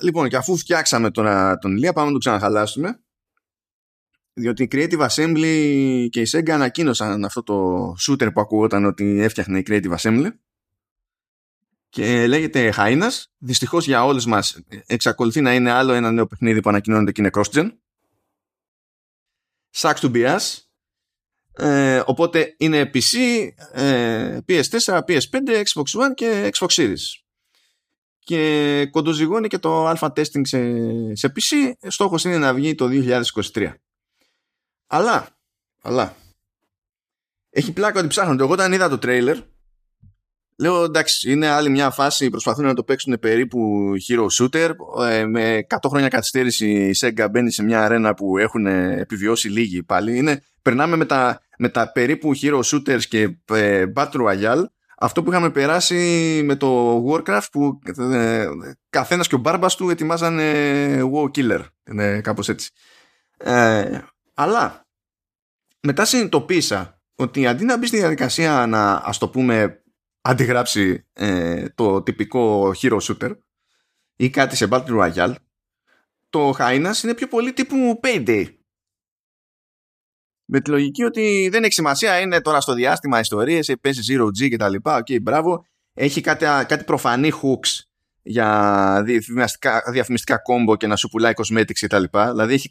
λοιπόν, 0.04 0.30
και 0.30 0.36
αφού 0.36 0.58
φτιάξαμε 0.58 1.12
τον, 1.12 1.26
τον 1.62 1.76
Ηλία, 1.76 1.94
πάμε 1.94 2.08
να 2.08 2.14
το 2.14 2.20
ξαναχαλάσουμε. 2.20 3.02
Διότι 4.34 4.64
η 4.64 4.68
Creative 4.72 5.08
Assembly 5.08 6.08
και 6.10 6.22
η 6.22 6.28
Sega 6.32 6.50
ανακοίνωσαν 6.50 7.26
αυτό 7.26 7.44
το 7.44 7.90
shooter 8.08 8.34
που 8.34 8.42
ακούγονταν 8.42 8.86
ότι 8.86 9.22
έφτιαχνε 9.22 9.60
η 9.60 9.64
Creative 9.68 9.96
Assembly 9.98 10.30
και 11.90 12.28
λέγεται 12.28 12.72
Χάινα. 12.72 13.12
Δυστυχώς 13.38 13.86
για 13.86 14.06
όλε 14.06 14.22
μας 14.28 14.60
εξακολουθεί 14.86 15.42
να 15.42 15.54
είναι 15.54 15.72
άλλο 15.72 15.94
ένα 15.94 16.12
νέο 16.12 16.28
παιχνίδι 16.28 16.62
που 16.62 16.70
ανακοινώνεται 16.70 17.12
και 17.12 17.22
είναι 17.22 17.30
cross-gen. 17.34 17.72
Sucks 19.80 20.02
to 20.02 20.12
be 20.12 20.38
us. 20.38 20.58
Ε, 21.54 22.02
οπότε 22.06 22.56
είναι 22.58 22.92
PC, 22.94 23.48
ε, 23.72 24.38
PS4, 24.48 25.00
PS5, 25.08 25.64
Xbox 25.64 25.84
One 25.84 26.14
και 26.16 26.50
Xbox 26.54 26.68
Series. 26.68 27.04
Και 28.20 28.88
κοντοζυγώνει 28.92 29.48
και 29.48 29.58
το 29.58 29.90
alpha 29.90 30.08
testing 30.08 30.42
σε, 30.42 30.60
σε 31.16 31.34
PC. 31.36 31.72
Στόχος 31.88 32.24
είναι 32.24 32.38
να 32.38 32.54
βγει 32.54 32.76
το 32.76 32.88
2023. 32.92 33.74
Αλλά, 34.88 35.38
αλλά, 35.82 36.16
έχει 37.50 37.74
πλάκα 37.74 38.00
ότι 38.00 38.08
ψάχνονται. 38.08 38.44
Εγώ 38.44 38.52
όταν 38.52 38.74
είδα 38.74 38.90
το 38.90 39.00
trailer 39.02 39.44
Λέω 40.60 40.84
εντάξει, 40.84 41.32
είναι 41.32 41.48
άλλη 41.48 41.70
μια 41.70 41.90
φάση. 41.90 42.30
Προσπαθούν 42.30 42.66
να 42.66 42.74
το 42.74 42.84
παίξουν 42.84 43.20
περίπου 43.20 43.92
hero 44.08 44.26
shooter. 44.40 44.72
Ε, 45.10 45.26
με 45.26 45.66
100 45.70 45.78
χρόνια 45.90 46.08
καθυστέρηση 46.08 46.68
η 46.70 46.96
Sega 47.00 47.28
μπαίνει 47.32 47.52
σε 47.52 47.64
μια 47.64 47.84
αρένα 47.84 48.14
που 48.14 48.38
έχουν 48.38 48.66
επιβιώσει 48.66 49.50
λίγοι 49.50 49.84
πάλι. 49.84 50.18
Είναι, 50.18 50.44
περνάμε 50.62 50.96
με 50.96 51.06
τα, 51.06 51.42
με 51.58 51.70
τα 51.70 51.92
περίπου 51.92 52.32
hero 52.42 52.60
shooters 52.60 53.04
και 53.06 53.38
ε, 53.46 53.86
battle 53.96 54.28
royale. 54.28 54.64
Αυτό 55.00 55.24
που 55.24 55.30
είχαμε 55.30 55.50
περάσει 55.50 56.42
με 56.46 56.56
το 56.56 57.04
Warcraft 57.08 57.48
που 57.52 57.80
ε, 58.14 58.48
καθένας 58.90 59.28
και 59.28 59.36
ο 59.36 59.38
μπάρμπας 59.38 59.76
του 59.76 59.90
ετοιμάζανε 59.90 60.54
WoW 61.14 61.30
Killer. 61.36 61.62
Είναι 61.90 62.22
κάπως 62.22 62.50
έτσι. 62.50 62.70
Ε, 63.38 64.00
αλλά 64.34 64.86
μετά 65.80 66.06
συνειδητοποίησα 66.06 67.02
ότι 67.16 67.48
αντί 67.48 67.66
να 67.66 67.78
μπει 67.78 67.88
στη 67.88 67.98
διαδικασία 67.98 68.66
να 68.68 69.02
ας 69.06 69.18
το 69.18 69.30
πούμε 69.30 69.82
αντιγράψει 70.28 71.06
ε, 71.14 71.70
το 71.70 72.04
τυπικό 72.04 72.72
hero 72.82 73.00
shooter 73.00 73.38
ή 74.16 74.30
κάτι 74.30 74.56
σε 74.56 74.68
Battle 74.72 75.02
Royale 75.02 75.36
το 76.30 76.56
Hyenas 76.60 77.04
είναι 77.04 77.14
πιο 77.16 77.28
πολύ 77.28 77.54
τύπου 77.54 78.00
Payday. 78.04 78.46
Με 80.46 80.62
τη 80.62 80.70
λογική 80.70 81.04
ότι 81.04 81.50
δεν 81.52 81.64
έχει 81.64 81.74
σημασία 81.74 82.20
είναι 82.20 82.42
τώρα 82.42 82.62
στο 82.62 82.74
διάστημα 82.74 83.20
ιστορίες 83.20 83.76
παίζει 83.82 84.16
Zero 84.16 84.26
G 84.26 84.50
και 84.50 84.58
τα 84.58 84.70
λοιπά 84.70 84.98
ok 84.98 85.06
okay, 85.10 85.22
μπράβο. 85.22 85.66
Έχει 85.94 86.22
κάτι, 86.22 86.46
κάτι 86.46 86.84
προφανή 86.84 87.32
hooks 87.42 87.82
για 88.22 89.02
διαφημιστικά, 89.06 89.84
διαφημιστικά 89.92 90.38
combo 90.38 90.76
και 90.76 90.88
να 90.88 90.96
σου 90.96 91.10
πουλάει 91.10 91.34
cosmetics 91.36 91.74
και 91.74 91.88
τα 91.88 92.00
λοιπά. 92.00 92.30
Δηλαδή 92.32 92.54
έχει, 92.54 92.70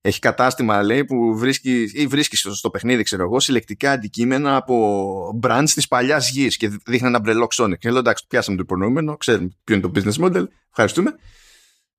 έχει 0.00 0.18
κατάστημα 0.18 0.82
λέει 0.82 1.04
που 1.04 1.38
βρίσκει 1.38 1.90
ή 1.92 2.06
βρίσκει 2.06 2.36
στο, 2.36 2.70
παιχνίδι 2.70 3.02
ξέρω 3.02 3.22
εγώ 3.22 3.40
συλλεκτικά 3.40 3.90
αντικείμενα 3.90 4.56
από 4.56 5.40
brands 5.42 5.70
της 5.74 5.88
παλιάς 5.88 6.30
γης 6.30 6.56
και 6.56 6.68
δείχνει 6.68 7.08
ένα 7.08 7.20
μπρελό 7.20 7.48
Sonic. 7.50 7.78
Και 7.78 7.90
λέω 7.90 7.98
εντάξει 7.98 8.26
πιάσαμε 8.28 8.56
το 8.56 8.62
υπονοούμενο 8.62 9.16
ξέρουμε 9.16 9.50
ποιο 9.64 9.74
είναι 9.76 9.88
το 9.88 9.92
business 9.94 10.24
model 10.24 10.44
ευχαριστούμε. 10.70 11.14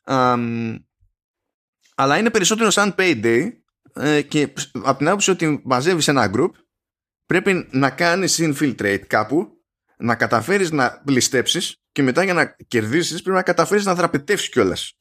Um, 0.05 0.75
αλλά 1.95 2.17
είναι 2.17 2.29
περισσότερο 2.29 2.69
σαν 2.69 2.95
payday 2.97 3.49
ε, 3.93 4.21
και 4.21 4.53
από 4.83 4.97
την 4.97 5.07
άποψη 5.07 5.31
ότι 5.31 5.61
μαζεύεις 5.63 6.07
ένα 6.07 6.31
group 6.35 6.49
πρέπει 7.25 7.67
να 7.71 7.89
κάνεις 7.89 8.39
infiltrate 8.41 9.01
κάπου 9.07 9.47
να 9.97 10.15
καταφέρεις 10.15 10.71
να 10.71 11.01
ληστέψεις 11.07 11.75
και 11.91 12.03
μετά 12.03 12.23
για 12.23 12.33
να 12.33 12.55
κερδίσεις 12.67 13.21
πρέπει 13.21 13.37
να 13.37 13.43
καταφέρεις 13.43 13.85
να 13.85 13.95
δραπετεύσεις 13.95 14.49
κιόλας 14.49 14.97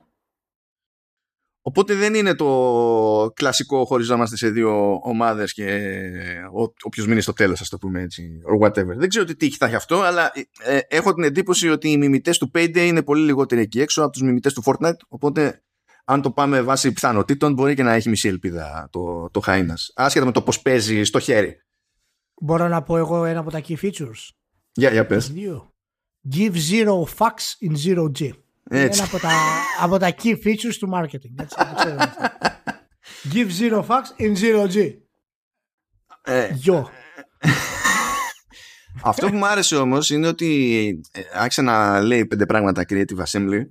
Οπότε 1.62 1.94
δεν 1.94 2.14
είναι 2.14 2.34
το 2.34 3.32
κλασικό 3.34 3.84
χωριζόμαστε 3.84 4.36
σε 4.36 4.48
δύο 4.50 5.00
ομάδες 5.02 5.52
και 5.52 5.80
όποιος 6.82 7.06
μείνει 7.06 7.20
στο 7.20 7.32
τέλος, 7.32 7.60
ας 7.60 7.68
το 7.68 7.78
πούμε 7.78 8.02
έτσι, 8.02 8.40
or 8.52 8.66
whatever. 8.66 8.96
Δεν 8.96 9.08
ξέρω 9.08 9.24
τι 9.24 9.36
τύχη 9.36 9.56
θα 9.56 9.66
έχει 9.66 9.74
αυτό, 9.74 10.00
αλλά 10.00 10.32
ε, 10.58 10.78
έχω 10.88 11.14
την 11.14 11.24
εντύπωση 11.24 11.68
ότι 11.68 11.90
οι 11.90 11.96
μιμητές 11.96 12.38
του 12.38 12.50
Payday 12.54 12.76
είναι 12.76 13.02
πολύ 13.02 13.24
λιγότεροι 13.24 13.60
εκεί 13.60 13.80
έξω 13.80 14.02
από 14.02 14.12
τους 14.12 14.22
μιμητές 14.22 14.52
του 14.52 14.62
Fortnite. 14.64 14.96
Οπότε, 15.08 15.62
αν 16.04 16.22
το 16.22 16.30
πάμε 16.30 16.62
βάσει 16.62 16.92
πιθανότητων, 16.92 17.52
μπορεί 17.52 17.74
και 17.74 17.82
να 17.82 17.92
έχει 17.92 18.08
μισή 18.08 18.28
ελπίδα 18.28 18.88
το, 18.92 19.30
το 19.30 19.40
Χάινα. 19.40 19.78
Άσχετα 19.94 20.24
με 20.24 20.32
το 20.32 20.42
πώς 20.42 20.62
παίζει 20.62 21.04
στο 21.04 21.18
χέρι. 21.18 21.56
Μπορώ 22.40 22.68
να 22.68 22.82
πω 22.82 22.96
εγώ 22.96 23.24
ένα 23.24 23.40
από 23.40 23.50
τα 23.50 23.62
key 23.68 23.76
features. 23.82 24.28
Για, 24.72 24.90
για 24.90 25.06
πες. 25.06 25.32
Give 26.36 26.54
zero 26.70 27.04
fucks 27.18 27.46
in 27.66 27.72
zero 27.86 28.10
G. 28.18 28.30
Έτσι. 28.70 28.98
Είναι 28.98 29.08
από 29.12 29.18
τα, 29.18 29.32
από 29.80 29.98
τα 29.98 30.14
key 30.22 30.34
features 30.34 30.74
του 30.78 30.90
marketing. 30.94 31.34
Έτσι, 31.36 31.56
Give 33.32 33.50
zero 33.60 33.82
fucks 33.86 34.10
in 34.18 34.34
zero 34.36 34.66
G. 34.72 34.94
Ε, 36.22 36.50
Αυτό 39.02 39.28
που 39.28 39.36
μου 39.36 39.46
άρεσε 39.46 39.76
όμως 39.76 40.10
είναι 40.10 40.26
ότι 40.26 41.00
ε, 41.12 41.20
άρχισε 41.32 41.62
να 41.62 42.00
λέει 42.00 42.26
πέντε 42.26 42.46
πράγματα 42.46 42.84
Creative 42.88 43.24
Assembly 43.26 43.62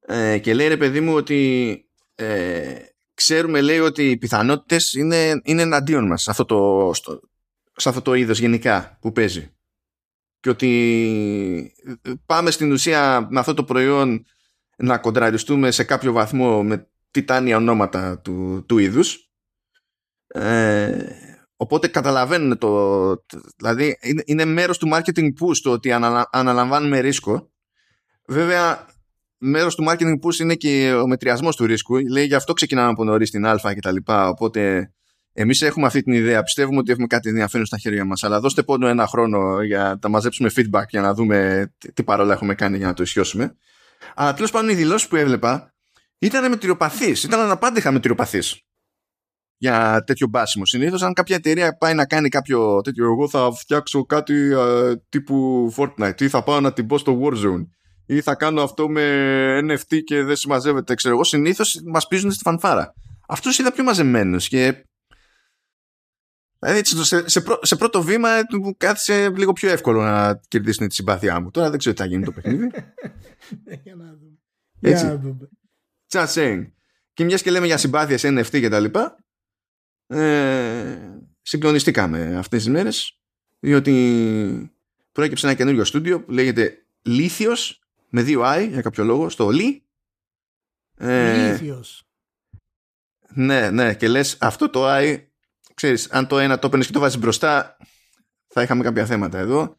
ε, 0.00 0.38
και 0.38 0.54
λέει 0.54 0.68
ρε 0.68 0.76
παιδί 0.76 1.00
μου 1.00 1.14
ότι 1.14 1.80
ε, 2.14 2.74
ξέρουμε 3.14 3.60
λέει 3.60 3.78
ότι 3.78 4.10
οι 4.10 4.16
πιθανότητες 4.16 4.92
είναι, 4.92 5.40
είναι 5.44 5.62
εναντίον 5.62 6.06
μας 6.06 6.22
σε 6.22 6.30
αυτό, 6.30 6.44
το, 6.44 6.90
στο, 6.94 7.20
σε 7.76 7.88
αυτό 7.88 8.02
το 8.02 8.14
είδος 8.14 8.38
γενικά 8.38 8.98
που 9.00 9.12
παίζει 9.12 9.55
και 10.46 10.52
ότι 10.52 11.74
πάμε 12.26 12.50
στην 12.50 12.72
ουσία 12.72 13.26
με 13.30 13.40
αυτό 13.40 13.54
το 13.54 13.64
προϊόν 13.64 14.24
να 14.76 14.98
κοντραριστούμε 14.98 15.70
σε 15.70 15.84
κάποιο 15.84 16.12
βαθμό 16.12 16.62
με 16.62 16.88
τιτάνια 17.10 17.56
ονόματα 17.56 18.20
του, 18.20 18.64
του 18.68 18.78
είδους. 18.78 19.30
Ε, 20.26 21.04
οπότε 21.56 21.88
καταλαβαίνουν 21.88 22.58
το 22.58 23.24
δηλαδή 23.56 23.98
είναι, 24.00 24.22
είναι 24.26 24.44
μέρος 24.44 24.78
του 24.78 24.88
marketing 24.92 25.26
push 25.26 25.56
το 25.62 25.70
ότι 25.70 25.92
αναλαμβάνουμε 26.30 27.00
ρίσκο. 27.00 27.50
Βέβαια 28.26 28.86
μέρος 29.38 29.74
του 29.74 29.84
marketing 29.88 30.18
push 30.22 30.38
είναι 30.38 30.54
και 30.54 30.94
ο 31.02 31.06
μετριασμός 31.06 31.56
του 31.56 31.66
ρίσκου. 31.66 31.96
Λέει 31.96 32.24
γι' 32.24 32.34
αυτό 32.34 32.52
ξεκινάμε 32.52 32.90
από 32.90 33.04
νωρίς 33.04 33.30
την 33.30 33.46
α 33.46 33.60
και 33.74 33.80
τα 33.80 33.92
λοιπά. 33.92 34.28
Οπότε 34.28 34.92
Εμείς 35.38 35.62
έχουμε 35.62 35.86
αυτή 35.86 36.02
την 36.02 36.12
ιδέα. 36.12 36.42
Πιστεύουμε 36.42 36.78
ότι 36.78 36.90
έχουμε 36.90 37.06
κάτι 37.06 37.28
ενδιαφέρον 37.28 37.66
στα 37.66 37.78
χέρια 37.78 38.04
μας. 38.04 38.22
Αλλά 38.22 38.40
δώστε 38.40 38.62
πόνο 38.62 38.86
ένα 38.88 39.06
χρόνο 39.06 39.62
για 39.62 39.98
να 40.02 40.08
μαζέψουμε 40.08 40.50
feedback 40.56 40.84
για 40.88 41.00
να 41.00 41.14
δούμε 41.14 41.66
τι 41.94 42.02
παρόλα 42.02 42.32
έχουμε 42.32 42.54
κάνει 42.54 42.76
για 42.76 42.86
να 42.86 42.92
το 42.92 43.02
ισιώσουμε. 43.02 43.56
Αλλά 44.14 44.34
τέλος 44.34 44.50
πάντων 44.50 44.68
οι 44.68 44.74
δηλώσεις 44.74 45.08
που 45.08 45.16
έβλεπα 45.16 45.74
ήταν 46.18 46.48
μετριοπαθείς. 46.48 47.22
Ήταν 47.22 47.40
αναπάντηχα 47.40 47.92
μετριοπαθείς 47.92 48.60
για 49.58 50.02
τέτοιο 50.06 50.26
μπάσιμο. 50.26 50.66
Συνήθως, 50.66 51.02
αν 51.02 51.12
κάποια 51.12 51.36
εταιρεία 51.36 51.76
πάει 51.76 51.94
να 51.94 52.06
κάνει 52.06 52.28
κάποιο 52.28 52.80
τέτοιο, 52.80 53.04
εγώ 53.04 53.28
θα 53.28 53.52
φτιάξω 53.52 54.04
κάτι 54.04 54.34
τύπου 55.08 55.72
Fortnite 55.76 56.20
ή 56.20 56.28
θα 56.28 56.42
πάω 56.42 56.60
να 56.60 56.72
την 56.72 56.86
πω 56.86 56.98
στο 56.98 57.20
Warzone 57.22 57.66
ή 58.06 58.20
θα 58.20 58.34
κάνω 58.34 58.62
αυτό 58.62 58.88
με 58.88 59.58
NFT 59.58 60.02
και 60.04 60.22
δεν 60.22 60.36
συμμαζεύεται. 60.36 60.94
Ξέρω 60.94 61.14
εγώ, 61.14 61.24
συνήθως 61.24 61.80
μας 61.84 62.06
πίζουν 62.06 62.30
στη 62.30 62.42
φανφάρα. 62.42 62.94
Αυτό 63.28 63.50
είδα 63.60 63.72
πιο 63.72 63.84
μαζεμένο 63.84 64.36
και 64.38 64.85
Δηλαδή 66.66 67.04
σε, 67.04 67.28
σε, 67.28 67.42
σε, 67.60 67.76
πρώτο 67.76 68.02
βήμα 68.02 68.28
μου 68.50 68.76
κάθισε 68.76 69.30
λίγο 69.30 69.52
πιο 69.52 69.70
εύκολο 69.70 70.02
να 70.02 70.40
κερδίσουν 70.48 70.88
τη 70.88 70.94
συμπάθειά 70.94 71.40
μου. 71.40 71.50
Τώρα 71.50 71.70
δεν 71.70 71.78
ξέρω 71.78 71.94
τι 71.94 72.00
θα 72.02 72.08
γίνει 72.08 72.24
το 72.24 72.32
παιχνίδι. 72.32 72.70
Για 73.84 73.94
να 73.94 74.04
δούμε. 74.04 74.38
Έτσι. 74.80 75.20
Just 76.08 76.26
saying. 76.26 76.70
Και 77.12 77.24
μιας 77.24 77.42
και 77.42 77.50
λέμε 77.50 77.66
για 77.66 77.76
συμπάθειες 77.76 78.24
NFT 78.24 78.60
και 78.60 78.68
τα 78.68 78.80
λοιπά, 78.80 79.24
ε, 80.06 80.98
συγκλονιστήκαμε 81.42 82.36
αυτές 82.36 82.62
τις 82.62 82.72
μέρες, 82.72 83.20
διότι 83.58 84.72
προέκυψε 85.12 85.46
ένα 85.46 85.56
καινούριο 85.56 85.84
στούντιο 85.84 86.24
που 86.24 86.30
λέγεται 86.30 86.86
Λίθιος, 87.02 87.82
με 88.08 88.22
δύο 88.22 88.42
I 88.44 88.68
για 88.70 88.80
κάποιο 88.82 89.04
λόγο, 89.04 89.28
στο 89.28 89.50
Λί. 89.50 89.84
Ε, 90.96 91.50
Λίθιος. 91.50 92.06
Ναι, 93.34 93.70
ναι, 93.70 93.94
και 93.94 94.08
λες 94.08 94.36
αυτό 94.40 94.70
το 94.70 94.84
I 94.86 95.26
ξέρεις, 95.76 96.10
αν 96.10 96.26
το 96.26 96.38
ένα 96.38 96.58
το 96.58 96.66
έπαιρνες 96.66 96.86
και 96.86 96.92
το 96.92 97.00
βάζεις 97.00 97.18
μπροστά, 97.18 97.76
θα 98.46 98.62
είχαμε 98.62 98.82
κάποια 98.82 99.06
θέματα 99.06 99.38
εδώ. 99.38 99.76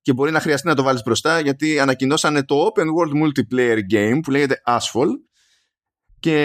Και 0.00 0.12
μπορεί 0.12 0.30
να 0.30 0.40
χρειαστεί 0.40 0.66
να 0.66 0.74
το 0.74 0.82
βάλεις 0.82 1.02
μπροστά, 1.02 1.40
γιατί 1.40 1.78
ανακοινώσανε 1.78 2.44
το 2.44 2.66
Open 2.66 2.82
World 2.82 3.22
Multiplayer 3.22 3.78
Game 3.92 4.18
που 4.22 4.30
λέγεται 4.30 4.62
Asphalt 4.66 5.18
και 6.20 6.36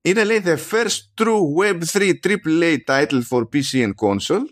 είναι 0.00 0.24
λέει 0.24 0.42
the 0.44 0.56
first 0.70 1.24
true 1.24 1.40
Web3 1.60 2.12
AAA 2.26 2.76
title 2.86 3.20
for 3.30 3.42
PC 3.42 3.72
and 3.72 3.92
console 4.04 4.44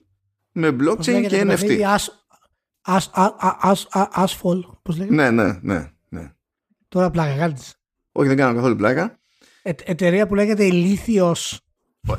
με 0.52 0.76
blockchain 0.80 1.26
και 1.28 1.44
NFT. 1.46 1.98
Asphalt, 4.14 4.62
πώς 4.82 4.96
λέγεται; 4.96 5.14
Ναι, 5.14 5.30
ναι, 5.30 5.58
ναι, 5.62 5.92
ναι. 6.08 6.32
Τώρα 6.88 7.10
πλάκα 7.10 7.36
κάνεις. 7.36 7.74
Όχι, 8.12 8.28
δεν 8.28 8.36
κάνω 8.36 8.54
καθόλου 8.54 8.76
πλάκα. 8.76 9.18
Ε, 9.62 9.72
εταιρεία 9.84 10.26
που 10.26 10.34
λέγεται 10.34 10.64
Ηλίθιος 10.64 11.63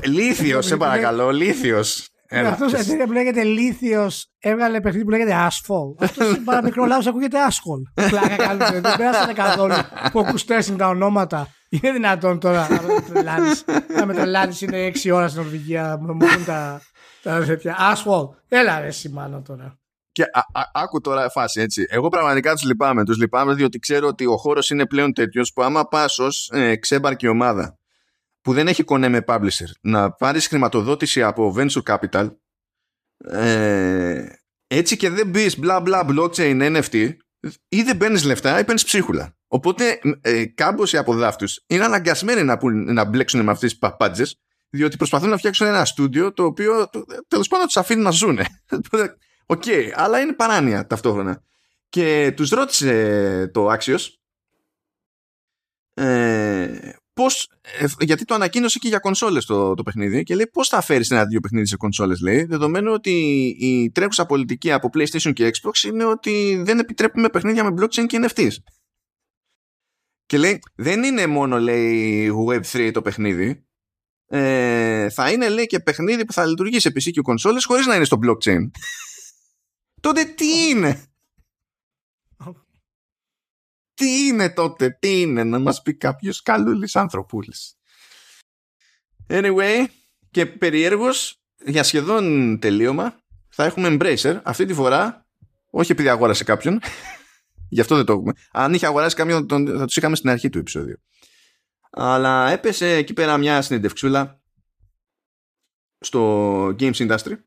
Λίθιος, 0.05 0.65
σε 0.65 0.77
παρακαλώ, 0.77 1.31
Λίθιος. 1.31 2.09
Αυτός 2.29 2.71
η 2.71 2.75
εταιρεία 2.75 3.05
που 3.05 3.11
λέγεται 3.11 3.43
Λίθιος 3.43 4.27
έβγαλε 4.39 4.81
παιχνίδι 4.81 5.03
που 5.03 5.09
λέγεται 5.09 5.47
Asphalt. 5.47 6.03
Αυτός 6.03 6.27
είναι 6.27 6.43
παραμικρό 6.45 6.85
λάθος, 6.85 7.07
ακούγεται 7.07 7.37
Asphalt. 7.49 8.07
Πλάκα 8.09 8.35
κάνετε. 8.35 8.79
Δεν 8.79 8.97
πέρασαν 8.97 9.33
καθόλου 9.33 9.73
που 10.11 10.19
ακουστέ 10.19 10.63
είναι 10.67 10.77
τα 10.77 10.87
ονόματα. 10.87 11.47
Είναι 11.69 11.91
δυνατόν 11.91 12.39
τώρα 12.39 12.67
να 12.69 12.81
με 12.81 13.01
τρελάνει. 13.01 13.49
Να 13.97 14.05
με 14.05 14.13
τρελάνει 14.13 14.57
είναι 14.59 14.91
6 15.03 15.11
ώρα 15.13 15.27
στην 15.27 15.41
Νορβηγία. 15.41 15.97
Μου 16.01 16.17
τα, 16.45 16.81
τα 17.23 17.43
τέτοια. 17.45 17.75
Asphalt. 17.93 18.29
Έλα, 18.47 18.79
ρε, 18.79 18.91
σημάνω 18.91 19.41
τώρα. 19.41 19.79
Και 20.11 20.23
α, 20.23 20.59
α, 20.59 20.63
άκου 20.73 21.01
τώρα 21.01 21.29
φάση 21.29 21.61
έτσι. 21.61 21.85
Εγώ 21.89 22.09
πραγματικά 22.09 22.53
τους 22.53 22.63
λυπάμαι. 22.63 23.03
Τους 23.03 23.17
λυπάμαι 23.17 23.53
διότι 23.53 23.79
ξέρω 23.79 24.07
ότι 24.07 24.25
ο 24.25 24.37
χώρος 24.37 24.69
είναι 24.69 24.85
πλέον 24.85 25.13
τέτοιος 25.13 25.53
που 25.53 25.63
άμα 25.63 25.87
πα 25.87 26.05
ω 26.19 26.57
ε, 26.57 26.75
ξέμπαρκη 26.75 27.27
ομάδα 27.27 27.77
που 28.45 28.53
δεν 28.53 28.67
έχει 28.67 28.83
κονέ 28.83 29.07
με 29.07 29.23
publisher 29.27 29.69
να 29.81 30.11
πάρεις 30.11 30.47
χρηματοδότηση 30.47 31.23
από 31.23 31.55
venture 31.57 31.83
capital 31.83 32.35
ε, 33.31 34.25
έτσι 34.67 34.97
και 34.97 35.09
δεν 35.09 35.27
μπεις 35.27 35.59
μπλα 35.59 35.79
μπλα 35.81 36.05
blockchain 36.09 36.75
NFT 36.75 37.13
ή 37.67 37.81
δεν 37.81 37.97
παίρνεις 37.97 38.23
λεφτά 38.23 38.59
ή 38.59 38.63
παίρνεις 38.63 38.83
ψίχουλα. 38.83 39.37
Οπότε 39.47 39.99
ε, 40.21 40.45
κάμποσοι 40.45 40.97
από 40.97 41.13
δαύτους 41.13 41.63
είναι 41.67 41.83
αναγκασμένοι 41.83 42.43
να, 42.43 42.59
να 42.71 43.03
μπλέξουν 43.03 43.43
με 43.43 43.51
αυτές 43.51 43.69
τις 43.69 43.79
παπάντζες, 43.79 44.39
διότι 44.69 44.97
προσπαθούν 44.97 45.29
να 45.29 45.37
φτιάξουν 45.37 45.67
ένα 45.67 45.85
στούντιο 45.85 46.33
το 46.33 46.43
οποίο 46.43 46.89
τέλος 47.27 47.47
πάντων 47.47 47.65
τους 47.65 47.77
αφήνει 47.77 48.01
να 48.01 48.11
ζουν. 48.11 48.39
OK, 49.45 49.63
okay, 49.65 49.89
αλλά 49.93 50.19
είναι 50.19 50.33
παράνοια 50.33 50.87
ταυτόχρονα. 50.87 51.43
Και 51.89 52.33
τους 52.35 52.49
ρώτησε 52.49 53.47
το 53.53 53.67
Άξιος 53.67 54.19
ε, 55.93 56.93
πώς, 57.15 57.49
ε, 57.79 57.85
γιατί 57.99 58.25
το 58.25 58.33
ανακοίνωσε 58.33 58.79
και 58.79 58.87
για 58.87 58.99
κονσόλες 58.99 59.45
το, 59.45 59.73
το 59.73 59.83
παιχνίδι 59.83 60.23
και 60.23 60.35
λέει 60.35 60.47
πώς 60.47 60.67
θα 60.67 60.81
φέρεις 60.81 61.11
ένα 61.11 61.25
δύο 61.25 61.39
παιχνίδι 61.39 61.67
σε 61.67 61.77
κονσόλες 61.77 62.19
λέει, 62.19 62.43
δεδομένου 62.43 62.93
ότι 62.93 63.11
η 63.59 63.91
τρέχουσα 63.91 64.25
πολιτική 64.25 64.71
από 64.71 64.89
PlayStation 64.93 65.33
και 65.33 65.51
Xbox 65.53 65.87
είναι 65.87 66.05
ότι 66.05 66.61
δεν 66.65 66.79
επιτρέπουμε 66.79 67.29
παιχνίδια 67.29 67.63
με 67.63 67.81
blockchain 67.81 68.05
και 68.05 68.19
NFTs. 68.21 68.51
Και 70.25 70.37
λέει, 70.37 70.59
δεν 70.75 71.03
είναι 71.03 71.27
μόνο 71.27 71.59
λέει 71.59 72.31
Web3 72.49 72.91
το 72.93 73.01
παιχνίδι, 73.01 73.65
ε, 74.27 75.09
θα 75.09 75.31
είναι 75.31 75.49
λέει 75.49 75.65
και 75.65 75.79
παιχνίδι 75.79 76.25
που 76.25 76.33
θα 76.33 76.45
λειτουργεί 76.45 76.79
σε 76.79 76.89
PC 76.89 77.11
και 77.11 77.21
κονσόλες 77.21 77.65
χωρίς 77.65 77.85
να 77.85 77.95
είναι 77.95 78.05
στο 78.05 78.19
blockchain. 78.25 78.69
Τότε 80.01 80.23
τι 80.23 80.69
είναι; 80.69 81.03
Τι 83.95 84.27
είναι 84.27 84.49
τότε, 84.49 84.97
τι 84.99 85.21
είναι 85.21 85.43
να 85.43 85.59
μας 85.59 85.81
πει 85.81 85.93
κάποιος 85.93 86.41
καλούλης 86.41 86.95
άνθρωπούλης. 86.95 87.77
Anyway, 89.27 89.85
και 90.31 90.45
περιέργως 90.45 91.41
για 91.65 91.83
σχεδόν 91.83 92.57
τελείωμα 92.59 93.19
θα 93.49 93.63
έχουμε 93.63 93.97
Embracer 93.99 94.39
αυτή 94.43 94.65
τη 94.65 94.73
φορά, 94.73 95.25
όχι 95.69 95.91
επειδή 95.91 96.09
αγόρασε 96.09 96.43
κάποιον, 96.43 96.79
γι' 97.69 97.81
αυτό 97.81 97.95
δεν 97.95 98.05
το 98.05 98.13
έχουμε. 98.13 98.33
Αν 98.51 98.73
είχε 98.73 98.85
αγοράσει 98.85 99.15
κάποιον 99.15 99.47
θα 99.77 99.85
τους 99.85 99.97
είχαμε 99.97 100.15
στην 100.15 100.29
αρχή 100.29 100.49
του 100.49 100.57
επεισόδιου. 100.57 101.01
Αλλά 101.91 102.49
έπεσε 102.49 102.95
εκεί 102.95 103.13
πέρα 103.13 103.37
μια 103.37 103.61
συνεντευξούλα 103.61 104.41
στο 105.99 106.65
Games 106.79 106.95
Industry 106.95 107.37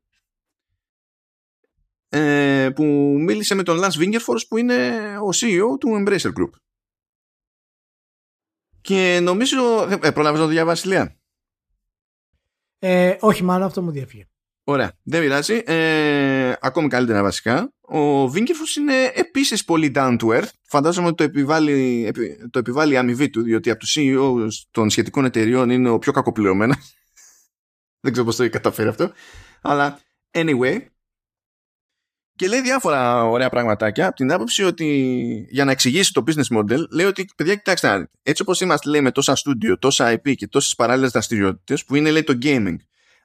ε, 2.08 2.68
που 2.74 2.84
μίλησε 3.18 3.54
με 3.54 3.62
τον 3.62 3.80
Lance 3.80 4.02
Wingerforce 4.02 4.46
που 4.48 4.56
είναι 4.56 4.98
ο 5.18 5.28
CEO 5.34 5.78
του 5.80 6.04
Embracer 6.04 6.32
Group. 6.38 6.50
Και 8.80 9.20
νομίζω... 9.22 9.88
Ε, 10.02 10.10
πρόλαβες 10.10 10.40
να 10.40 10.46
το 10.46 10.52
διαβάσεις, 10.52 10.84
Λία. 10.84 11.18
Ε, 12.78 13.16
όχι, 13.20 13.44
μάλλον 13.44 13.66
αυτό 13.66 13.82
μου 13.82 13.90
διέφυγε. 13.90 14.28
Ωραία, 14.64 14.92
δεν 15.02 15.20
πειράζει. 15.20 15.62
Ε, 15.66 16.52
ακόμη 16.60 16.88
καλύτερα 16.88 17.22
βασικά. 17.22 17.72
Ο 17.80 18.24
Wingerforce 18.24 18.76
είναι 18.78 19.12
επίσης 19.14 19.64
πολύ 19.64 19.92
down 19.94 20.16
to 20.20 20.26
earth. 20.26 20.48
Φαντάζομαι 20.62 21.06
ότι 21.06 21.16
το 21.16 21.22
επιβάλλει, 21.22 22.10
το 22.50 22.58
επιβάλλει 22.58 22.96
αμοιβή 22.96 23.30
του, 23.30 23.42
διότι 23.42 23.70
από 23.70 23.78
τους 23.78 23.96
CEO 23.98 24.48
των 24.70 24.90
σχετικών 24.90 25.24
εταιριών 25.24 25.70
είναι 25.70 25.88
ο 25.88 25.98
πιο 25.98 26.12
κακοπληρωμένος. 26.12 26.76
δεν 28.02 28.12
ξέρω 28.12 28.26
πώς 28.26 28.36
το 28.36 28.42
έχει 28.42 28.52
καταφέρει 28.52 28.88
αυτό. 28.88 29.12
Αλλά 29.62 30.00
anyway, 30.30 30.78
και 32.38 32.48
λέει 32.48 32.60
διάφορα 32.60 33.24
ωραία 33.24 33.48
πραγματάκια 33.48 34.06
από 34.06 34.16
την 34.16 34.32
άποψη 34.32 34.64
ότι 34.64 34.86
για 35.50 35.64
να 35.64 35.70
εξηγήσει 35.70 36.12
το 36.12 36.22
business 36.26 36.58
model 36.58 36.78
λέει 36.90 37.06
ότι 37.06 37.28
παιδιά 37.36 37.54
κοιτάξτε 37.54 38.10
έτσι 38.22 38.42
όπως 38.42 38.60
είμαστε 38.60 38.90
λέει 38.90 39.00
με 39.00 39.10
τόσα 39.10 39.34
studio, 39.36 39.78
τόσα 39.78 40.14
IP 40.14 40.34
και 40.34 40.48
τόσες 40.48 40.74
παράλληλες 40.74 41.10
δραστηριότητες 41.10 41.84
που 41.84 41.94
είναι 41.96 42.10
λέει 42.10 42.22
το 42.22 42.38
gaming 42.42 42.76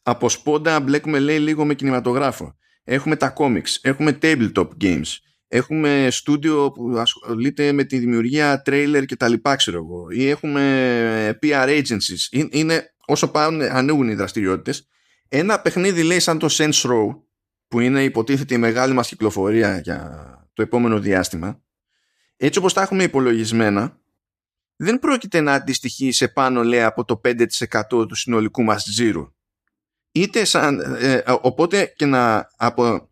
από 0.04 0.30
σπόντα 0.30 0.80
μπλέκουμε 0.80 1.20
λέει 1.20 1.40
λίγο 1.40 1.66
με 1.66 1.74
κινηματογράφο. 1.74 2.56
Έχουμε 2.84 3.16
τα 3.16 3.34
comics, 3.38 3.78
έχουμε 3.82 4.18
tabletop 4.22 4.68
games 4.82 5.18
έχουμε 5.54 6.08
studio 6.12 6.74
που 6.74 6.94
ασχολείται 6.98 7.72
με 7.72 7.84
τη 7.84 7.98
δημιουργία 7.98 8.62
trailer 8.66 9.04
και 9.06 9.16
τα 9.16 9.28
λοιπά 9.28 9.56
ξέρω 9.56 9.78
εγώ 9.78 10.08
ή 10.10 10.30
έχουμε 10.30 11.40
PR 11.44 11.82
agencies 11.82 12.48
είναι 12.52 12.94
όσο 13.06 13.28
πάνε 13.28 13.70
ανοίγουν 13.72 14.08
οι 14.08 14.14
δραστηριότητες. 14.14 14.88
Ένα 15.30 15.60
παιχνίδι 15.60 16.04
λέει 16.04 16.20
σαν 16.20 16.38
το 16.38 16.48
Sense 16.52 16.82
Row 16.82 17.08
που 17.74 17.80
είναι 17.80 18.04
υποτίθεται 18.04 18.54
η 18.54 18.58
μεγάλη 18.58 18.94
μας 18.94 19.08
κυκλοφορία 19.08 19.80
για 19.80 20.28
το 20.54 20.62
επόμενο 20.62 21.00
διάστημα, 21.00 21.62
έτσι 22.38 22.60
όπως 22.60 22.74
τα 22.74 22.82
έχουμε 22.82 23.04
υπολογισμένα, 23.04 24.00
δεν 24.76 25.00
πρόκειται 25.00 25.42
να 25.42 25.54
αντιστοιχεί 25.54 26.12
σε 26.12 26.28
πάνω 26.28 26.64
λέει 26.64 26.82
από 26.82 27.06
το 27.06 27.22
5% 27.24 28.08
του 28.08 28.16
συνολικού 28.16 28.64
μας 28.64 28.84
τζίρου. 28.84 29.34
Είτε 30.12 30.44
σαν, 30.44 30.80
ε, 30.80 31.14
ε, 31.14 31.24
οπότε 31.42 31.94
και 31.96 32.06
να 32.06 32.48
από, 32.58 33.10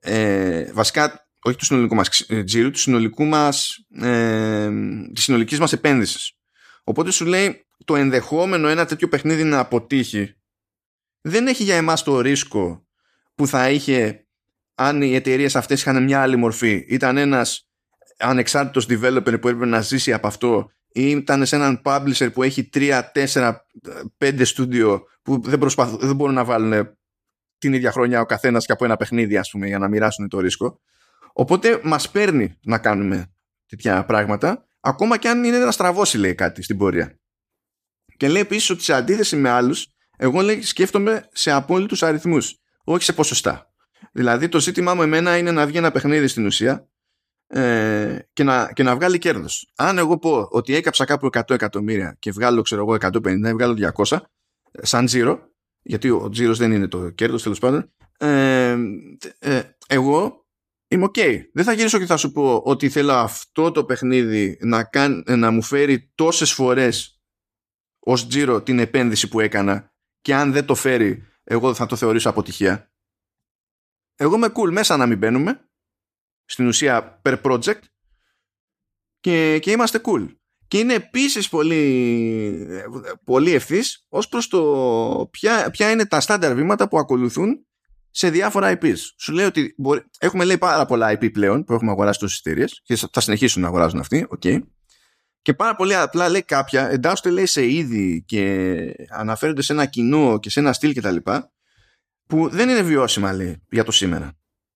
ε, 0.00 0.72
βασικά 0.72 1.28
όχι 1.42 1.56
του 1.56 1.64
συνολικού 1.64 1.94
μας 1.94 2.26
τζίρου, 2.44 2.70
του 2.70 2.78
συνολικού 2.78 3.24
μας, 3.24 3.86
ε, 4.00 4.70
της 5.14 5.24
συνολικής 5.24 5.58
μας 5.58 5.72
επένδυσης. 5.72 6.32
Οπότε 6.84 7.10
σου 7.10 7.24
λέει 7.24 7.66
το 7.84 7.96
ενδεχόμενο 7.96 8.68
ένα 8.68 8.84
τέτοιο 8.84 9.08
παιχνίδι 9.08 9.44
να 9.44 9.58
αποτύχει 9.58 10.36
δεν 11.20 11.46
έχει 11.46 11.62
για 11.62 11.76
εμάς 11.76 12.02
το 12.02 12.20
ρίσκο 12.20 12.87
που 13.38 13.46
θα 13.46 13.70
είχε 13.70 14.26
αν 14.74 15.02
οι 15.02 15.14
εταιρείες 15.14 15.56
αυτές 15.56 15.80
είχαν 15.80 16.04
μια 16.04 16.20
άλλη 16.20 16.36
μορφή. 16.36 16.84
Ήταν 16.88 17.16
ένας 17.16 17.68
ανεξάρτητος 18.18 18.86
developer 18.88 19.22
που 19.40 19.48
έπρεπε 19.48 19.66
να 19.66 19.80
ζήσει 19.80 20.12
από 20.12 20.26
αυτό 20.26 20.70
ή 20.88 21.10
ήταν 21.10 21.46
σε 21.46 21.56
έναν 21.56 21.80
publisher 21.84 22.28
που 22.32 22.42
έχει 22.42 22.68
3, 22.74 23.00
4, 23.14 23.54
5 24.18 24.42
studio 24.56 25.00
που 25.22 25.40
δεν, 25.42 25.58
προσπαθ, 25.58 25.94
δεν 25.94 26.16
μπορούν 26.16 26.34
να 26.34 26.44
βάλουν 26.44 26.98
την 27.58 27.72
ίδια 27.72 27.92
χρόνια 27.92 28.20
ο 28.20 28.26
καθένας 28.26 28.66
και 28.66 28.72
από 28.72 28.84
ένα 28.84 28.96
παιχνίδι 28.96 29.36
ας 29.36 29.50
πούμε 29.50 29.66
για 29.66 29.78
να 29.78 29.88
μοιράσουν 29.88 30.28
το 30.28 30.40
ρίσκο. 30.40 30.80
Οπότε 31.32 31.80
μας 31.82 32.10
παίρνει 32.10 32.58
να 32.62 32.78
κάνουμε 32.78 33.32
τέτοια 33.66 34.04
πράγματα 34.04 34.68
ακόμα 34.80 35.18
και 35.18 35.28
αν 35.28 35.44
είναι 35.44 35.58
να 35.58 35.70
στραβώσει 35.70 36.18
λέει 36.18 36.34
κάτι 36.34 36.62
στην 36.62 36.78
πορεία. 36.78 37.18
Και 38.16 38.28
λέει 38.28 38.42
επίσης 38.42 38.70
ότι 38.70 38.82
σε 38.82 38.92
αντίθεση 38.92 39.36
με 39.36 39.48
άλλους 39.48 39.86
εγώ 40.16 40.40
λέει 40.40 40.62
σκέφτομαι 40.62 41.28
σε 41.32 41.50
απόλυτους 41.50 42.02
αριθμούς 42.02 42.58
όχι 42.88 43.04
σε 43.04 43.12
ποσοστά. 43.12 43.72
Δηλαδή 44.12 44.48
το 44.48 44.60
ζήτημά 44.60 44.94
μου 44.94 45.02
εμένα 45.02 45.36
είναι 45.36 45.50
να 45.50 45.66
βγει 45.66 45.76
ένα 45.76 45.90
παιχνίδι 45.90 46.26
στην 46.26 46.46
ουσία 46.46 46.88
ε, 47.46 48.18
και, 48.32 48.44
να, 48.44 48.72
και 48.72 48.82
να 48.82 48.94
βγάλει 48.94 49.18
κέρδος. 49.18 49.72
Αν 49.76 49.98
εγώ 49.98 50.18
πω 50.18 50.48
ότι 50.50 50.74
έκαψα 50.74 51.04
κάπου 51.04 51.26
100 51.32 51.50
εκατομμύρια 51.50 52.16
και 52.18 52.30
βγάλω 52.30 52.62
ξέρω 52.62 52.80
εγώ 52.80 53.10
150 53.12 53.52
βγάλω 53.52 53.92
200 54.04 54.18
σαν 54.82 55.06
zero 55.10 55.38
γιατί 55.82 56.10
ο 56.10 56.28
τζίρος 56.28 56.58
δεν 56.58 56.72
είναι 56.72 56.88
το 56.88 57.10
κέρδος 57.10 57.42
τέλος 57.42 57.58
πάντων 57.58 57.92
ε, 58.18 58.76
ε, 59.38 59.62
εγώ 59.88 60.46
είμαι 60.88 61.06
ok. 61.06 61.40
Δεν 61.52 61.64
θα 61.64 61.72
γυρίσω 61.72 61.98
και 61.98 62.06
θα 62.06 62.16
σου 62.16 62.32
πω 62.32 62.62
ότι 62.64 62.88
θέλω 62.88 63.12
αυτό 63.12 63.70
το 63.70 63.84
παιχνίδι 63.84 64.58
να, 64.60 64.84
κάν, 64.84 65.24
να 65.28 65.50
μου 65.50 65.62
φέρει 65.62 66.12
τόσες 66.14 66.52
φορές 66.52 67.20
ως 67.98 68.26
τζίρο 68.28 68.62
την 68.62 68.78
επένδυση 68.78 69.28
που 69.28 69.40
έκανα 69.40 69.92
και 70.20 70.34
αν 70.34 70.52
δεν 70.52 70.64
το 70.64 70.74
φέρει 70.74 71.27
εγώ 71.50 71.74
θα 71.74 71.86
το 71.86 71.96
θεωρήσω 71.96 72.28
αποτυχία. 72.28 72.92
Εγώ 74.16 74.34
είμαι 74.34 74.52
cool 74.54 74.70
μέσα 74.70 74.96
να 74.96 75.06
μην 75.06 75.18
μπαίνουμε, 75.18 75.68
στην 76.44 76.66
ουσία 76.66 77.20
per 77.24 77.40
project, 77.42 77.80
και, 79.20 79.58
και 79.58 79.70
είμαστε 79.70 80.00
cool. 80.04 80.28
Και 80.68 80.78
είναι 80.78 80.94
επίσης 80.94 81.48
πολύ, 81.48 82.66
πολύ 83.24 83.52
ευθύς 83.52 84.06
ως 84.08 84.28
προς 84.28 84.48
το 84.48 85.28
ποια, 85.30 85.70
ποια 85.70 85.90
είναι 85.90 86.06
τα 86.06 86.20
στάνταρ 86.20 86.54
βήματα 86.54 86.88
που 86.88 86.98
ακολουθούν 86.98 87.66
σε 88.10 88.30
διάφορα 88.30 88.78
IPs. 88.78 88.98
Σου 89.18 89.32
λέει 89.32 89.46
ότι 89.46 89.74
μπορεί, 89.76 90.04
έχουμε 90.18 90.44
λέει 90.44 90.58
πάρα 90.58 90.86
πολλά 90.86 91.12
IP 91.12 91.32
πλέον 91.32 91.64
που 91.64 91.72
έχουμε 91.72 91.90
αγοράσει 91.90 92.18
τόσες 92.18 92.38
εταιρείες 92.38 92.80
και 92.84 92.96
θα 92.96 93.20
συνεχίσουν 93.20 93.62
να 93.62 93.68
αγοράζουν 93.68 93.98
αυτοί, 93.98 94.26
okay. 94.38 94.60
Και 95.42 95.54
πάρα 95.54 95.74
πολύ 95.74 95.94
απλά 95.94 96.28
λέει 96.28 96.42
κάποια, 96.42 96.88
εντάσσονται 96.88 97.30
λέει 97.30 97.46
σε 97.46 97.66
είδη 97.66 98.22
και 98.26 99.06
αναφέρονται 99.10 99.62
σε 99.62 99.72
ένα 99.72 99.86
κοινό 99.86 100.38
και 100.38 100.50
σε 100.50 100.60
ένα 100.60 100.72
στυλ 100.72 100.94
κτλ 100.94 101.16
που 102.26 102.48
δεν 102.48 102.68
είναι 102.68 102.82
βιώσιμα 102.82 103.32
λέει 103.32 103.62
για 103.70 103.84
το 103.84 103.90
σήμερα. 103.92 104.32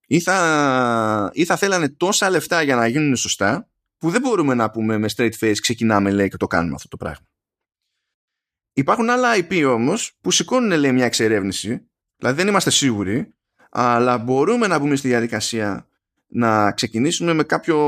Ή 0.06 0.20
θα, 0.20 1.30
ή 1.32 1.44
θα 1.44 1.56
θέλανε 1.56 1.88
τόσα 1.88 2.30
λεφτά 2.30 2.62
για 2.62 2.76
να 2.76 2.86
γίνουν 2.86 3.16
σωστά 3.16 3.68
που 3.98 4.10
δεν 4.10 4.20
μπορούμε 4.20 4.54
να 4.54 4.70
πούμε 4.70 4.98
με 4.98 5.08
straight 5.16 5.32
face 5.40 5.56
ξεκινάμε 5.60 6.10
λέει 6.10 6.28
και 6.28 6.36
το 6.36 6.46
κάνουμε 6.46 6.74
αυτό 6.74 6.88
το 6.88 6.96
πράγμα. 6.96 7.26
Υπάρχουν 8.72 9.10
άλλα 9.10 9.30
IP 9.36 9.64
όμως 9.66 10.18
που 10.20 10.30
σηκώνουν 10.30 10.78
λέει 10.78 10.92
μια 10.92 11.04
εξερεύνηση 11.04 11.90
δηλαδή 12.16 12.36
δεν 12.36 12.48
είμαστε 12.48 12.70
σίγουροι 12.70 13.34
αλλά 13.70 14.18
μπορούμε 14.18 14.66
να 14.66 14.78
μπούμε 14.78 14.96
στη 14.96 15.08
διαδικασία 15.08 15.86
να 16.34 16.72
ξεκινήσουμε 16.72 17.32
με 17.32 17.42
κάποιο, 17.42 17.78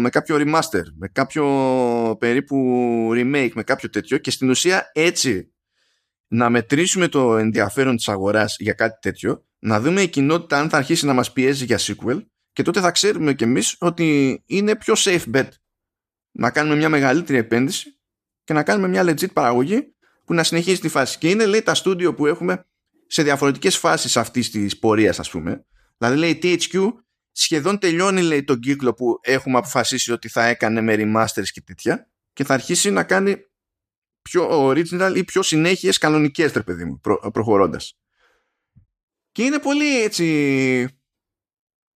με 0.00 0.08
κάποιο 0.08 0.36
remaster, 0.38 0.82
με 0.96 1.08
κάποιο 1.08 1.46
περίπου 2.18 2.56
remake, 3.14 3.50
με 3.54 3.62
κάποιο 3.62 3.90
τέτοιο 3.90 4.18
και 4.18 4.30
στην 4.30 4.50
ουσία 4.50 4.90
έτσι 4.92 5.52
να 6.28 6.50
μετρήσουμε 6.50 7.08
το 7.08 7.36
ενδιαφέρον 7.36 7.96
της 7.96 8.08
αγοράς 8.08 8.56
για 8.58 8.72
κάτι 8.72 8.98
τέτοιο, 9.00 9.44
να 9.58 9.80
δούμε 9.80 10.02
η 10.02 10.08
κοινότητα 10.08 10.58
αν 10.58 10.68
θα 10.68 10.76
αρχίσει 10.76 11.06
να 11.06 11.12
μας 11.12 11.32
πιέζει 11.32 11.64
για 11.64 11.78
sequel 11.78 12.20
και 12.52 12.62
τότε 12.62 12.80
θα 12.80 12.90
ξέρουμε 12.90 13.34
κι 13.34 13.44
εμείς 13.44 13.76
ότι 13.78 14.42
είναι 14.46 14.76
πιο 14.76 14.94
safe 14.96 15.34
bet 15.34 15.48
να 16.30 16.50
κάνουμε 16.50 16.76
μια 16.76 16.88
μεγαλύτερη 16.88 17.38
επένδυση 17.38 17.98
και 18.44 18.52
να 18.52 18.62
κάνουμε 18.62 18.88
μια 18.88 19.02
legit 19.02 19.32
παραγωγή 19.32 19.94
που 20.24 20.34
να 20.34 20.42
συνεχίζει 20.42 20.80
τη 20.80 20.88
φάση. 20.88 21.18
Και 21.18 21.30
είναι 21.30 21.46
λέει 21.46 21.62
τα 21.62 21.74
στούντιο 21.74 22.14
που 22.14 22.26
έχουμε 22.26 22.66
σε 23.06 23.22
διαφορετικές 23.22 23.76
φάσεις 23.76 24.16
αυτής 24.16 24.50
της 24.50 24.78
πορείας 24.78 25.18
ας 25.18 25.30
πούμε. 25.30 25.66
Δηλαδή 25.98 26.18
λέει 26.18 26.38
THQ 26.42 26.92
σχεδόν 27.40 27.78
τελειώνει 27.78 28.22
λέει 28.22 28.44
τον 28.44 28.60
κύκλο 28.60 28.94
που 28.94 29.18
έχουμε 29.22 29.58
αποφασίσει 29.58 30.12
ότι 30.12 30.28
θα 30.28 30.46
έκανε 30.46 30.80
με 30.80 30.94
remasters 30.98 31.48
και 31.52 31.60
τέτοια 31.60 32.10
και 32.32 32.44
θα 32.44 32.54
αρχίσει 32.54 32.90
να 32.90 33.04
κάνει 33.04 33.36
πιο 34.22 34.68
original 34.68 35.12
ή 35.16 35.24
πιο 35.24 35.42
συνέχειες 35.42 35.98
κανονικές 35.98 36.52
τρε 36.52 36.62
παιδί 36.62 36.84
μου 36.84 37.00
προ, 37.00 37.30
προχωρώντας. 37.32 37.98
Και 39.32 39.42
είναι 39.42 39.58
πολύ 39.58 40.02
έτσι 40.02 40.88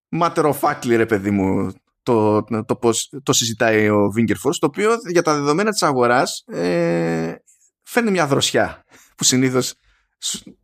ματεροφάκλι 0.09 0.95
ρε 0.95 1.05
παιδί 1.05 1.31
μου 1.31 1.73
το, 2.03 2.43
το, 2.43 2.75
πώς 2.75 3.13
το 3.23 3.33
συζητάει 3.33 3.89
ο 3.89 4.11
Force 4.15 4.55
το 4.59 4.65
οποίο 4.65 4.95
για 5.09 5.21
τα 5.21 5.33
δεδομένα 5.33 5.71
της 5.71 5.83
αγοράς 5.83 6.43
ε, 6.47 7.35
φέρνει 7.83 8.11
μια 8.11 8.27
δροσιά 8.27 8.85
που 9.15 9.23
συνήθως 9.23 9.73
σου, 10.19 10.57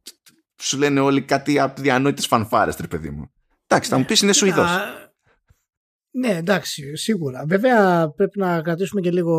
σου 0.62 0.78
λένε 0.78 1.00
όλοι 1.00 1.22
κάτι 1.22 1.60
από 1.60 1.82
διανόητες 1.82 2.28
φανφάρες 2.28 2.76
ρε 2.76 2.88
παιδί 2.88 3.10
μου 3.10 3.30
εντάξει 3.68 3.90
θα 3.90 3.98
μου 3.98 4.06
πεις 4.06 4.22
είναι 4.22 4.34
Σουηδός 4.34 4.70
ναι 6.12 6.36
εντάξει 6.36 6.96
σίγουρα 6.96 7.46
βέβαια 7.48 8.10
πρέπει 8.10 8.40
να 8.40 8.62
κρατήσουμε 8.62 9.02
και 9.02 9.12
λίγο 9.12 9.38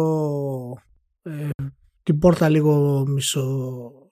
ε, 1.23 1.48
την 2.03 2.19
πόρτα 2.19 2.48
λίγο 2.48 3.05
μισο, 3.07 3.59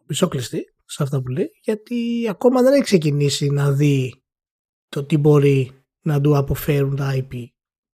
μισόκλειστη 0.07 0.65
σε 0.85 1.03
αυτά 1.03 1.23
που 1.23 1.29
λέει 1.29 1.51
γιατί 1.63 2.27
ακόμα 2.31 2.63
δεν 2.63 2.73
έχει 2.73 2.83
ξεκινήσει 2.83 3.49
να 3.49 3.73
δει 3.73 4.25
το 4.89 5.05
τι 5.05 5.17
μπορεί 5.17 5.85
να 6.03 6.21
του 6.21 6.37
αποφέρουν 6.37 6.97
τα 6.97 7.15
IP 7.15 7.45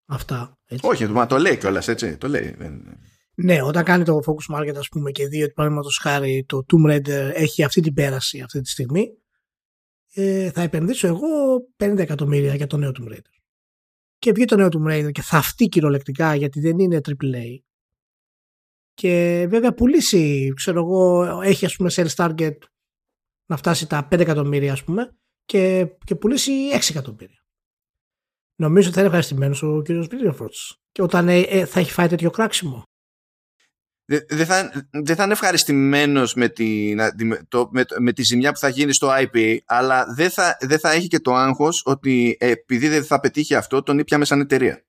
αυτά. 0.07 0.59
Έτσι. 0.67 0.87
Όχι, 0.87 1.07
μα 1.07 1.27
το 1.27 1.39
λέει 1.39 1.57
κιόλας 1.57 1.89
έτσι. 1.89 2.17
Το 2.17 2.29
λέει. 2.29 2.57
Ναι, 3.35 3.63
όταν 3.63 3.85
κάνει 3.85 4.05
το 4.05 4.21
Focus 4.27 4.57
Market, 4.57 4.75
ας 4.77 4.89
πούμε, 4.89 5.11
και 5.11 5.27
δει 5.27 5.43
ότι 5.43 5.53
παραδείγματος 5.53 5.99
χάρη 6.03 6.45
το 6.49 6.65
Tomb 6.73 6.91
Raider 6.91 7.31
έχει 7.35 7.63
αυτή 7.63 7.81
την 7.81 7.95
πέραση 7.95 8.41
αυτή 8.41 8.61
τη 8.61 8.69
στιγμή, 8.69 9.09
ε, 10.15 10.51
θα 10.51 10.63
επενδύσω 10.63 11.07
εγώ 11.07 11.29
50 11.77 11.99
εκατομμύρια 11.99 12.55
για 12.55 12.67
το 12.67 12.77
νέο 12.77 12.91
Tomb 12.91 13.13
Raider. 13.13 13.35
Και 14.19 14.33
βγει 14.33 14.45
το 14.45 14.57
νέο 14.57 14.69
Tomb 14.71 14.91
Raider 14.91 15.13
και 15.13 15.23
θα 15.23 15.43
φτύει 15.43 15.69
κυριολεκτικά 15.69 16.35
γιατί 16.35 16.61
δεν 16.61 16.79
είναι 16.79 17.01
AAA. 17.09 17.59
Και 18.95 19.47
βέβαια 19.49 19.75
πουλήσει, 19.75 20.53
ξέρω 20.57 20.81
εγώ, 20.81 21.25
έχει 21.41 21.65
ας 21.65 21.77
πούμε 21.77 21.91
sales 21.93 22.15
target 22.15 22.57
να 23.47 23.57
φτάσει 23.57 23.89
τα 23.89 24.09
5 24.11 24.19
εκατομμύρια 24.19 24.73
ας 24.73 24.85
πούμε 24.85 25.17
και, 25.45 25.87
και 26.05 26.15
πουλήσει 26.15 26.53
6 26.73 26.91
εκατομμύρια 26.91 27.41
νομίζω 28.61 28.87
ότι 28.87 28.95
θα 28.97 29.01
είναι 29.01 29.09
ευχαριστημένος 29.09 29.63
ο 29.63 29.83
κύριος 29.83 30.07
Βίλιαμφορτ. 30.07 30.55
Και 30.93 31.03
όταν 31.03 31.29
ε, 31.29 31.41
ε, 31.41 31.67
θα 31.67 31.81
έχει 31.81 31.93
φάει 31.93 32.09
τέτοιο 32.09 32.31
κράξιμο. 32.31 32.83
Δεν 34.29 34.47
θα, 34.47 34.87
δε 34.91 35.15
θα 35.15 35.23
είναι 35.23 35.33
ευχαριστημένος 35.33 36.35
με 36.35 36.49
τη, 36.49 36.95
με, 37.71 37.85
με, 37.99 38.13
τη 38.13 38.23
ζημιά 38.23 38.53
που 38.53 38.59
θα 38.59 38.69
γίνει 38.69 38.93
στο 38.93 39.09
IP, 39.11 39.57
αλλά 39.65 40.07
δεν 40.15 40.31
θα, 40.31 40.57
δε 40.61 40.79
θα 40.79 40.91
έχει 40.91 41.07
και 41.07 41.21
το 41.21 41.35
άγχος 41.35 41.83
ότι 41.85 42.37
επειδή 42.41 42.89
δεν 42.89 43.05
θα 43.05 43.21
πετύχει 43.21 43.55
αυτό, 43.55 43.83
τον 43.83 43.99
ήπιαμε 43.99 44.25
σαν 44.25 44.41
εταιρεία. 44.41 44.85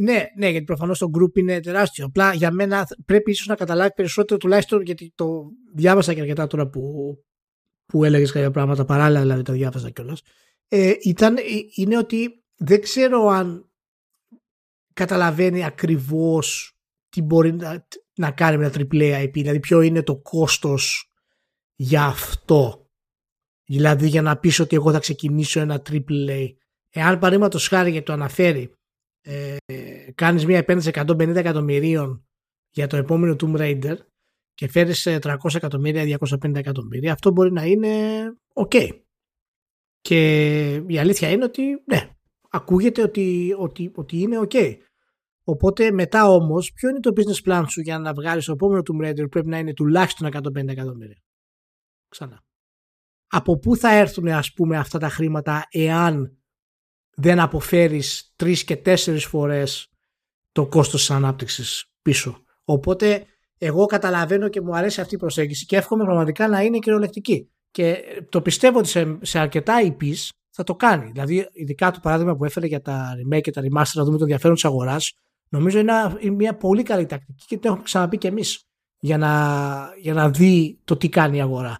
Ναι, 0.00 0.24
ναι, 0.36 0.48
γιατί 0.48 0.64
προφανώς 0.64 0.98
το 0.98 1.10
group 1.18 1.36
είναι 1.38 1.60
τεράστιο. 1.60 2.04
Απλά 2.04 2.34
για 2.34 2.50
μένα 2.50 2.86
πρέπει 3.04 3.30
ίσως 3.30 3.46
να 3.46 3.54
καταλάβει 3.54 3.92
περισσότερο, 3.94 4.38
τουλάχιστον 4.38 4.82
γιατί 4.82 5.12
το 5.14 5.50
διάβασα 5.74 6.14
και 6.14 6.20
αρκετά 6.20 6.46
τώρα 6.46 6.68
που, 6.68 7.14
που 7.86 8.04
έλεγες 8.04 8.32
κάποια 8.32 8.50
πράγματα 8.50 8.84
παράλληλα, 8.84 9.20
δηλαδή 9.20 9.42
τα 9.42 9.52
διάβασα 9.52 9.90
κιόλας. 9.90 10.22
Ε, 10.68 10.92
ήταν, 11.02 11.36
ε, 11.36 11.40
είναι 11.74 11.98
ότι 11.98 12.44
δεν 12.56 12.80
ξέρω 12.80 13.26
αν 13.26 13.70
καταλαβαίνει 14.92 15.64
ακριβώς 15.64 16.73
τι 17.14 17.22
μπορεί 17.22 17.52
να, 17.52 17.86
να 18.14 18.30
κάνει 18.30 18.56
με 18.56 18.64
ένα 18.64 18.74
AAA 18.76 19.22
IP, 19.22 19.32
δηλαδή 19.32 19.60
ποιο 19.60 19.80
είναι 19.80 20.02
το 20.02 20.16
κόστος 20.16 21.12
για 21.74 22.04
αυτό. 22.04 22.88
Δηλαδή 23.64 24.08
για 24.08 24.22
να 24.22 24.38
πεις 24.38 24.58
ότι 24.58 24.76
εγώ 24.76 24.92
θα 24.92 24.98
ξεκινήσω 24.98 25.60
ένα 25.60 25.82
AAA. 25.90 26.54
Εάν 26.90 27.18
παραδείγματος 27.18 27.68
χάρη 27.68 27.90
για 27.90 28.02
το 28.02 28.12
αναφέρει, 28.12 28.74
ε, 29.20 29.56
κάνεις 30.14 30.46
μια 30.46 30.58
επένδυση 30.58 30.88
150 30.88 31.36
εκατομμυρίων 31.36 32.26
για 32.70 32.86
το 32.86 32.96
επόμενο 32.96 33.36
Tomb 33.40 33.56
Raider 33.56 33.96
και 34.54 34.68
φέρεις 34.68 35.06
300 35.06 35.54
εκατομμύρια, 35.54 36.04
250 36.04 36.54
εκατομμύρια, 36.54 37.12
αυτό 37.12 37.30
μπορεί 37.30 37.52
να 37.52 37.64
είναι 37.64 37.88
ok. 38.54 38.88
Και 40.00 40.74
η 40.74 40.98
αλήθεια 40.98 41.30
είναι 41.30 41.44
ότι 41.44 41.62
ναι, 41.84 42.10
ακούγεται 42.50 43.02
ότι, 43.02 43.54
ότι, 43.58 43.92
ότι 43.94 44.18
είναι 44.18 44.40
ok. 44.48 44.76
Οπότε 45.44 45.90
μετά 45.90 46.28
όμως, 46.28 46.72
ποιο 46.72 46.88
είναι 46.88 47.00
το 47.00 47.10
business 47.16 47.50
plan 47.50 47.64
σου 47.68 47.80
για 47.80 47.98
να 47.98 48.12
βγάλεις 48.12 48.44
το 48.44 48.52
επόμενο 48.52 48.82
Tomb 48.84 49.06
Raider 49.06 49.30
πρέπει 49.30 49.48
να 49.48 49.58
είναι 49.58 49.72
τουλάχιστον 49.72 50.28
150 50.32 50.68
εκατομμύρια; 50.68 51.22
Ξανά. 52.08 52.42
Από 53.26 53.58
πού 53.58 53.76
θα 53.76 53.92
έρθουν 53.92 54.28
ας 54.28 54.52
πούμε 54.52 54.76
αυτά 54.76 54.98
τα 54.98 55.08
χρήματα 55.08 55.66
εάν 55.70 56.38
δεν 57.16 57.40
αποφέρεις 57.40 58.32
τρεις 58.36 58.64
και 58.64 58.76
τέσσερις 58.76 59.24
φορές 59.24 59.88
το 60.52 60.66
κόστος 60.66 61.00
της 61.00 61.10
ανάπτυξης 61.10 61.84
πίσω; 62.02 62.44
Οπότε 62.64 63.26
εγώ 63.58 63.86
καταλαβαίνω 63.86 64.48
και 64.48 64.60
μου 64.60 64.76
αρέσει 64.76 65.00
αυτή 65.00 65.14
η 65.14 65.18
προσέγγιση 65.18 65.66
και 65.66 65.76
εύχομαι 65.76 66.04
πραγματικά 66.04 66.48
να 66.48 66.62
είναι 66.62 66.78
κυριολεκτική. 66.78 67.48
Και 67.70 68.02
το 68.28 68.42
πιστεύω 68.42 68.78
ότι 68.78 68.88
σε, 68.88 69.18
σε 69.22 69.38
αρκετά 69.38 69.74
IPs 69.82 70.28
θα 70.50 70.62
το 70.62 70.74
κάνει. 70.74 71.10
Δηλαδή, 71.10 71.48
ειδικά 71.52 71.90
το 71.90 71.98
παράδειγμα 72.02 72.36
που 72.36 72.44
έφερε 72.44 72.66
για 72.66 72.80
τα 72.80 73.12
remake 73.14 73.40
και 73.40 73.50
τα 73.50 73.62
remaster 73.62 73.92
να 73.94 74.04
δούμε 74.04 74.16
το 74.16 74.22
ενδιαφέρον 74.22 74.54
της 74.54 74.64
αγοράς, 74.64 75.12
νομίζω 75.54 75.78
είναι, 75.78 76.32
μια 76.34 76.56
πολύ 76.56 76.82
καλή 76.82 77.06
τακτική 77.06 77.44
και 77.46 77.58
το 77.58 77.68
έχουμε 77.68 77.84
ξαναπεί 77.84 78.18
και 78.18 78.28
εμείς 78.28 78.68
για 78.98 79.18
να, 79.18 79.94
για 80.00 80.14
να 80.14 80.30
δει 80.30 80.80
το 80.84 80.96
τι 80.96 81.08
κάνει 81.08 81.36
η 81.36 81.40
αγορά. 81.40 81.78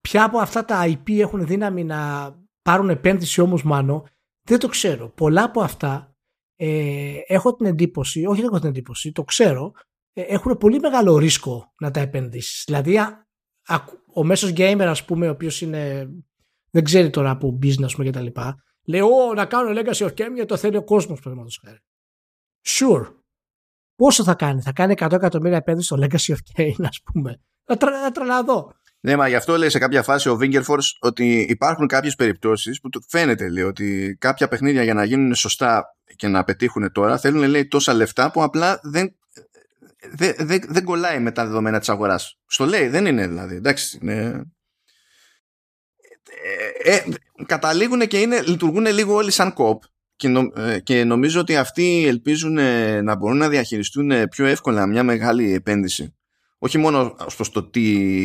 Ποια 0.00 0.24
από 0.24 0.38
αυτά 0.38 0.64
τα 0.64 0.84
IP 0.86 1.18
έχουν 1.18 1.46
δύναμη 1.46 1.84
να 1.84 2.32
πάρουν 2.62 2.88
επένδυση 2.88 3.40
όμως 3.40 3.62
μάνο, 3.62 4.06
δεν 4.42 4.58
το 4.58 4.68
ξέρω. 4.68 5.08
Πολλά 5.08 5.42
από 5.42 5.60
αυτά 5.60 6.16
ε, 6.56 7.18
έχω 7.26 7.54
την 7.54 7.66
εντύπωση, 7.66 8.24
όχι 8.24 8.40
δεν 8.40 8.48
έχω 8.48 8.58
την 8.58 8.68
εντύπωση, 8.68 9.12
το 9.12 9.24
ξέρω, 9.24 9.72
ε, 10.12 10.22
έχουν 10.22 10.56
πολύ 10.56 10.78
μεγάλο 10.78 11.16
ρίσκο 11.16 11.72
να 11.80 11.90
τα 11.90 12.00
επενδύσεις. 12.00 12.62
Δηλαδή, 12.66 12.98
ο 14.14 14.24
μέσος 14.24 14.52
gamer, 14.56 14.86
ας 14.86 15.04
πούμε, 15.04 15.28
ο 15.28 15.30
οποίος 15.30 15.60
είναι 15.60 16.10
δεν 16.70 16.84
ξέρει 16.84 17.10
τώρα 17.10 17.30
από 17.30 17.58
business 17.62 18.02
και 18.02 18.10
τα 18.10 18.20
λοιπά. 18.20 18.62
Λέει, 18.84 19.00
Ω, 19.00 19.34
να 19.34 19.46
κάνω 19.46 19.80
legacy 19.80 20.06
of 20.06 20.10
game 20.10 20.32
γιατί 20.34 20.46
το 20.46 20.56
θέλει 20.56 20.76
ο 20.76 20.84
κόσμος, 20.84 21.18
παραδείγματος 21.18 21.60
χάρη. 21.64 21.78
Sure. 22.66 23.14
Πόσο 23.96 24.24
θα 24.24 24.34
κάνει, 24.34 24.60
θα 24.60 24.72
κάνει 24.72 24.94
100 24.98 25.12
εκατομμύρια 25.12 25.56
επένδυση 25.56 25.86
στο 25.86 25.96
legacy 26.00 26.34
of 26.34 26.60
game, 26.60 26.84
ας 26.88 27.02
πούμε. 27.02 27.40
Να, 27.64 27.76
τρα, 27.76 27.90
να 28.00 28.10
τρελαδώ. 28.10 28.72
Ναι, 29.00 29.16
μα 29.16 29.28
γι' 29.28 29.34
αυτό 29.34 29.56
λέει 29.56 29.68
σε 29.68 29.78
κάποια 29.78 30.02
φάση 30.02 30.28
ο 30.28 30.38
Force 30.40 30.96
ότι 31.00 31.46
υπάρχουν 31.48 31.86
κάποιες 31.86 32.14
περιπτώσεις 32.14 32.80
που 32.80 32.88
φαίνεται 33.08 33.48
λέει, 33.48 33.64
ότι 33.64 34.16
κάποια 34.20 34.48
παιχνίδια 34.48 34.82
για 34.82 34.94
να 34.94 35.04
γίνουν 35.04 35.34
σωστά 35.34 35.96
και 36.16 36.28
να 36.28 36.44
πετύχουν 36.44 36.92
τώρα 36.92 37.18
θέλουν 37.18 37.44
λέει, 37.44 37.66
τόσα 37.66 37.92
λεφτά 37.94 38.30
που 38.30 38.42
απλά 38.42 38.80
δεν, 38.82 39.16
δεν, 40.12 40.34
δεν, 40.38 40.60
δεν 40.68 40.84
κολλάει 40.84 41.20
με 41.20 41.30
τα 41.30 41.46
δεδομένα 41.46 41.78
της 41.78 41.88
αγοράς. 41.88 42.38
Στο 42.46 42.64
λέει, 42.64 42.88
δεν 42.88 43.06
είναι 43.06 43.26
δηλαδή. 43.26 43.56
Εντάξει, 43.56 43.98
είναι 44.02 44.44
ε, 46.82 46.94
ε, 46.94 47.04
καταλήγουν 47.46 48.06
και 48.06 48.20
είναι, 48.20 48.42
λειτουργούν 48.42 48.86
λίγο 48.86 49.14
όλοι 49.14 49.30
σαν 49.30 49.52
κοπ 49.52 49.82
και, 50.18 50.50
ε, 50.54 50.78
και 50.78 51.04
νομίζω 51.04 51.40
ότι 51.40 51.56
αυτοί 51.56 52.04
ελπίζουν 52.06 52.58
να 53.02 53.16
μπορούν 53.16 53.36
να 53.36 53.48
διαχειριστούν 53.48 54.28
πιο 54.28 54.46
εύκολα 54.46 54.86
μια 54.86 55.02
μεγάλη 55.02 55.52
επένδυση. 55.52 56.14
Όχι 56.58 56.78
μόνο 56.78 57.16
ως 57.26 57.36
προς 57.36 57.50
το 57.50 57.62
τι 57.62 57.80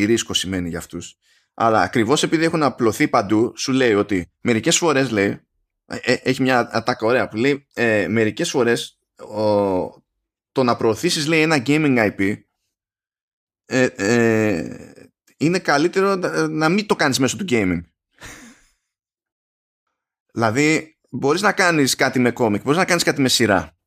ρίσκο 0.06 0.34
σημαίνει 0.34 0.70
για 0.70 0.78
αυτούς 0.78 1.18
αλλά 1.54 1.82
ακριβώς 1.82 2.24
επειδή 2.24 2.44
έχουν 2.44 2.64
απλωθεί 2.64 3.08
παντού 3.08 3.54
σου 3.58 3.72
λέει 3.72 3.94
ότι 3.94 4.32
μερικές 4.42 4.78
φορές 4.78 5.10
λέει 5.10 5.40
έχει 6.04 6.42
μια 6.42 6.70
ατάκα 6.72 7.06
ωραία 7.06 7.28
που 7.28 7.36
λέει 7.36 7.68
ε, 7.74 8.08
μερικές 8.08 8.50
φορές 8.50 9.00
το 10.52 10.64
να 10.64 10.76
προωθήσεις 10.76 11.28
λέει 11.28 11.42
ένα 11.42 11.64
gaming 11.66 12.12
IP 12.12 12.38
είναι 15.38 15.60
καλύτερο 15.60 16.16
να 16.50 16.70
μην 16.70 16.86
το 16.86 16.96
κάνεις 16.96 17.20
μέσω 17.20 17.38
του 17.38 17.46
gaming. 17.50 17.82
Δηλαδή, 20.34 20.93
μπορείς 21.16 21.42
να 21.42 21.54
κάνεις 21.54 21.96
κάτι 21.96 22.20
με 22.20 22.32
κόμικ, 22.32 22.62
μπορείς 22.62 22.78
να 22.78 22.86
κάνεις 22.86 23.04
κάτι 23.04 23.22
με 23.22 23.30
σειρά. 23.30 23.78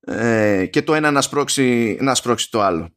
Ε, 0.00 0.66
και 0.66 0.82
το 0.82 0.94
ένα 0.94 1.10
να 1.10 1.20
σπρώξει, 1.20 1.98
να 2.00 2.14
σπρώξει 2.14 2.50
το 2.50 2.60
άλλο. 2.60 2.96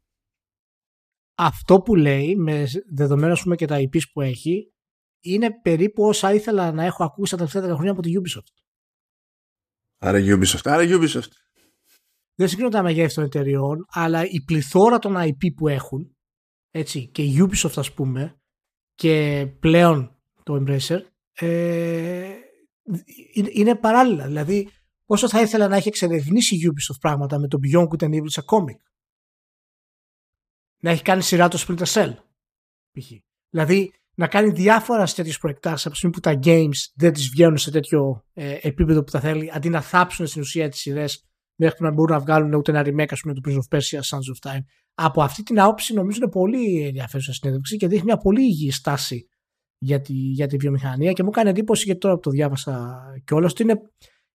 Αυτό 1.38 1.82
που 1.82 1.96
λέει, 1.96 2.36
με 2.36 2.66
δεδομένα 2.94 3.38
πούμε 3.44 3.56
και 3.56 3.66
τα 3.66 3.78
IPs 3.78 4.10
που 4.14 4.22
έχει, 4.22 4.74
είναι 5.20 5.60
περίπου 5.62 6.04
όσα 6.04 6.34
ήθελα 6.34 6.72
να 6.72 6.84
έχω 6.84 7.04
ακούσει 7.04 7.32
τα 7.32 7.38
τελευταία 7.38 7.74
χρόνια 7.74 7.92
από 7.92 8.02
τη 8.02 8.12
Ubisoft. 8.22 8.54
Άρα 9.98 10.20
Ubisoft, 10.20 10.62
άρα 10.64 10.84
Ubisoft. 10.84 11.32
Δεν 12.36 12.48
συγκρίνω 12.48 12.70
τα 12.70 12.84
μεγέθη 12.84 13.14
των 13.14 13.24
εταιριών, 13.24 13.86
αλλά 13.90 14.26
η 14.26 14.42
πληθώρα 14.46 15.00
των 15.00 15.16
IP 15.18 15.54
που 15.56 15.68
έχουν, 15.68 16.18
έτσι, 16.72 17.08
και 17.08 17.24
η 17.24 17.36
Ubisoft 17.40 17.74
ας 17.76 17.94
πούμε, 17.94 18.42
και 18.94 19.48
πλέον 19.60 20.22
το 20.44 20.56
Embracer, 20.56 21.00
ε, 21.34 22.41
είναι 23.54 23.76
παράλληλα. 23.76 24.26
Δηλαδή, 24.26 24.70
όσο 25.06 25.30
θα 25.30 25.42
ήθελα 25.42 25.68
να 25.68 25.76
έχει 25.76 25.88
εξερευνήσει 25.88 26.56
η 26.56 26.60
Ubisoft 26.66 27.00
πράγματα 27.02 27.40
με 27.40 27.48
το 27.48 27.60
Beyond 27.64 27.88
Good 27.88 28.04
and 28.04 28.10
Evil 28.10 28.26
σε 28.26 28.44
comic; 28.46 28.80
Να 30.80 30.92
έχει 30.92 31.02
κάνει 31.02 31.22
σειρά 31.22 31.48
το 31.48 31.66
Splinter 31.68 31.86
Cell. 31.86 32.14
Π.χ. 32.92 33.12
Δηλαδή, 33.50 33.92
να 34.16 34.28
κάνει 34.28 34.52
διάφορα 34.52 35.06
σε 35.06 35.16
τέτοιους 35.16 35.38
προεκτάσεις 35.38 35.86
από 35.86 35.92
τη 35.92 35.98
στιγμή 35.98 36.16
που 36.16 36.22
τα 36.22 36.40
games 36.44 36.92
δεν 36.96 37.14
τις 37.14 37.30
βγαίνουν 37.30 37.58
σε 37.58 37.72
τέτοιο 37.72 38.26
ε, 38.34 38.58
επίπεδο 38.62 39.04
που 39.04 39.12
θα 39.12 39.20
θέλει, 39.20 39.52
αντί 39.54 39.70
να 39.70 39.82
θάψουν 39.82 40.28
στην 40.28 40.42
ουσία 40.42 40.70
τις 40.70 40.80
σειρές 40.80 41.26
μέχρι 41.56 41.78
που 41.78 41.84
να 41.84 41.92
μπορούν 41.92 42.16
να 42.16 42.22
βγάλουν 42.22 42.54
ούτε 42.54 42.72
ένα 42.72 42.82
remake, 42.86 43.12
ας 43.12 43.22
πούμε, 43.22 43.34
του 43.34 43.42
Prince 43.48 43.56
of 43.56 43.78
Persia, 43.78 44.00
Sons 44.00 44.50
of 44.50 44.52
Time. 44.52 44.62
Από 44.94 45.22
αυτή 45.24 45.44
την 45.44 45.60
άποψη, 45.60 45.94
νομίζω 45.94 46.18
είναι 46.22 46.32
πολύ 46.32 46.86
ενδιαφέρουσα 46.86 47.34
συνέντευξη 47.34 47.78
και 47.78 47.88
δείχνει 47.88 48.06
μια 48.06 48.18
πολύ 48.18 48.42
υγιή 48.42 48.72
στάση 48.72 49.28
για 49.84 50.02
τη, 50.02 50.14
για 50.14 50.48
τη 50.48 50.58
βιομηχανία 50.58 51.12
και 51.12 51.24
μου 51.24 51.30
κάνει 51.30 51.50
εντύπωση 51.50 51.86
γιατί 51.86 52.00
τώρα 52.00 52.16
που 52.16 52.22
το 52.22 52.30
διάβασα 52.30 53.04
κιόλας 53.24 53.52
ότι 53.52 53.64
είναι, 53.64 53.82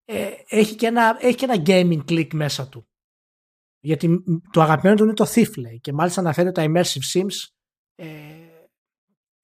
ε, 0.05 0.31
έχει, 0.48 0.74
και 0.74 0.86
ένα, 0.86 1.16
έχει 1.20 1.35
και 1.35 1.44
ένα 1.44 1.62
gaming 1.66 2.10
click 2.10 2.35
μέσα 2.35 2.68
του. 2.68 2.89
Γιατί 3.81 4.23
το 4.51 4.60
αγαπημένο 4.60 4.97
του 4.97 5.05
είναι 5.05 5.12
το 5.12 5.24
Thief 5.35 5.59
λέει 5.59 5.81
και 5.81 5.93
μάλιστα 5.93 6.20
αναφέρει 6.20 6.52
τα 6.52 6.64
immersive 6.66 7.20
sims 7.20 7.48
ε, 7.94 8.06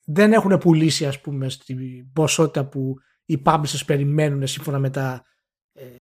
δεν 0.04 0.32
έχουν 0.32 0.58
πουλήσει 0.58 1.06
ας 1.06 1.20
πούμε 1.20 1.48
στην 1.48 2.12
ποσότητα 2.12 2.68
που 2.68 2.94
οι 3.24 3.42
publishers 3.44 3.82
περιμένουν 3.86 4.46
σύμφωνα 4.46 4.78
με, 4.78 4.90
τα, 4.90 5.24
ε, 5.72 5.96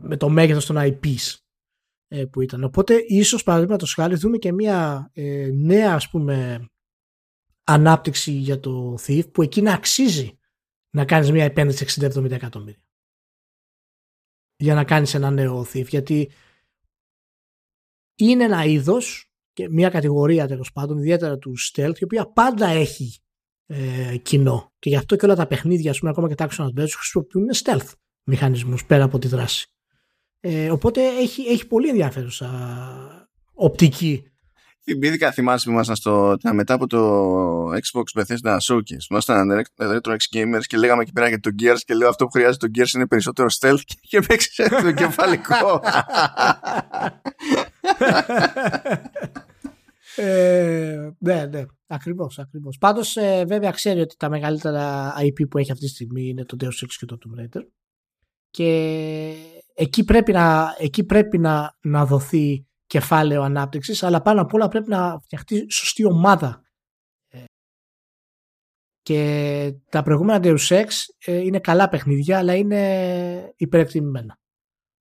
με 0.00 0.16
το 0.16 0.28
μέγεθος 0.28 0.66
των 0.66 0.76
IPs 0.78 1.34
ε, 2.08 2.24
που 2.24 2.40
ήταν. 2.40 2.64
Οπότε 2.64 2.94
ίσως 3.06 3.42
παραδείγματος 3.42 3.94
χάρη 3.94 4.14
δούμε 4.14 4.38
και 4.38 4.52
μια 4.52 5.10
ε, 5.12 5.50
νέα 5.54 5.94
ας 5.94 6.10
πούμε 6.10 6.64
ανάπτυξη 7.72 8.32
για 8.32 8.60
το 8.60 8.98
Thief 9.06 9.32
που 9.32 9.42
εκεί 9.42 9.62
να 9.62 9.72
αξίζει 9.74 10.38
να 10.90 11.04
κάνεις 11.04 11.30
μια 11.30 11.44
επένδυση 11.44 12.00
60-70 12.00 12.30
εκατομμύρια 12.30 12.84
για 14.56 14.74
να 14.74 14.84
κάνεις 14.84 15.14
ένα 15.14 15.30
νέο 15.30 15.60
Thief 15.60 15.86
γιατί 15.86 16.30
είναι 18.14 18.44
ένα 18.44 18.64
είδος 18.64 19.32
και 19.52 19.68
μια 19.68 19.88
κατηγορία 19.88 20.46
τέλος 20.46 20.72
πάντων 20.72 20.98
ιδιαίτερα 20.98 21.38
του 21.38 21.54
stealth 21.58 21.98
η 21.98 22.04
οποία 22.04 22.26
πάντα 22.26 22.66
έχει 22.66 23.18
ε, 23.66 24.16
κοινό 24.16 24.72
και 24.78 24.88
γι' 24.88 24.96
αυτό 24.96 25.16
και 25.16 25.24
όλα 25.24 25.34
τα 25.34 25.46
παιχνίδια 25.46 25.90
ας 25.90 25.98
πούμε, 25.98 26.10
ακόμα 26.10 26.28
και 26.28 26.34
τα 26.34 26.48
action 26.50 26.64
adventures 26.64 26.94
χρησιμοποιούν 26.96 27.48
stealth 27.54 27.92
μηχανισμούς 28.24 28.86
πέρα 28.86 29.04
από 29.04 29.18
τη 29.18 29.28
δράση 29.28 29.70
ε, 30.40 30.70
οπότε 30.70 31.06
έχει, 31.06 31.42
έχει 31.42 31.66
πολύ 31.66 31.88
ενδιαφέρουσα 31.88 32.48
οπτική. 33.52 34.29
Θυμήθηκα, 34.82 35.32
θυμάσαι 35.32 35.64
που 35.64 35.70
ήμασταν 35.70 35.96
στο, 35.96 36.36
μετά 36.52 36.74
από 36.74 36.86
το 36.86 37.64
Xbox 37.70 38.20
Bethesda 38.20 38.56
Showcase. 38.58 39.10
Ήμασταν 39.10 39.64
Retro 39.76 40.10
X 40.10 40.36
Gamers 40.36 40.62
και 40.66 40.76
λέγαμε 40.76 41.02
εκεί 41.02 41.12
πέρα 41.12 41.28
για 41.28 41.40
το 41.40 41.50
Gears 41.62 41.78
και 41.84 41.94
λέω 41.94 42.08
αυτό 42.08 42.24
που 42.24 42.30
χρειάζεται 42.30 42.68
το 42.68 42.80
Gears 42.80 42.94
είναι 42.94 43.06
περισσότερο 43.06 43.48
stealth 43.60 43.80
και 44.00 44.20
παίξει 44.20 44.62
το 44.82 44.92
κεφαλικό. 44.92 45.82
ε, 50.16 51.10
ναι, 51.18 51.46
ναι, 51.46 51.64
ακριβώς, 51.86 52.38
ακριβώς. 52.38 52.78
Πάντως 52.78 53.16
ε, 53.16 53.44
βέβαια 53.46 53.70
ξέρει 53.70 54.00
ότι 54.00 54.16
τα 54.16 54.28
μεγαλύτερα 54.28 55.14
IP 55.18 55.48
που 55.50 55.58
έχει 55.58 55.72
αυτή 55.72 55.84
τη 55.84 55.90
στιγμή 55.90 56.28
είναι 56.28 56.44
το 56.44 56.56
Deus 56.60 56.84
Ex 56.84 56.88
και 56.98 57.06
το 57.06 57.18
Tomb 57.20 57.40
Raider 57.40 57.62
και 58.50 59.34
εκεί 59.74 60.04
πρέπει 60.04 60.32
να, 60.32 60.74
εκεί 60.78 61.04
πρέπει 61.04 61.38
να, 61.38 61.76
να 61.82 62.06
δοθεί 62.06 62.66
κεφάλαιο 62.90 63.42
ανάπτυξης 63.42 64.02
αλλά 64.02 64.22
πάνω 64.22 64.40
απ' 64.40 64.54
όλα 64.54 64.68
πρέπει 64.68 64.88
να 64.88 65.18
φτιαχτεί 65.18 65.70
σωστή 65.70 66.04
ομάδα. 66.04 66.62
Ε, 67.28 67.44
και 69.02 69.72
τα 69.90 70.02
προηγούμενα 70.02 70.40
Deus 70.42 70.68
Ex 70.68 70.86
ε, 71.24 71.36
είναι 71.36 71.58
καλά 71.58 71.88
παιχνίδια 71.88 72.38
αλλά 72.38 72.54
είναι 72.54 73.54
υπερεκτιμημένα. 73.56 74.38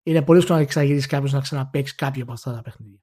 Είναι 0.03 0.21
πολύ 0.21 0.37
δύσκολο 0.37 0.57
να 0.59 0.63
εξαγγείλεις 0.63 1.05
κάποιος 1.05 1.31
να 1.31 1.39
ξαναπαίξει 1.39 1.95
κάποιο 1.95 2.23
από 2.23 2.31
αυτά 2.31 2.53
τα 2.53 2.61
παιχνίδια. 2.61 2.99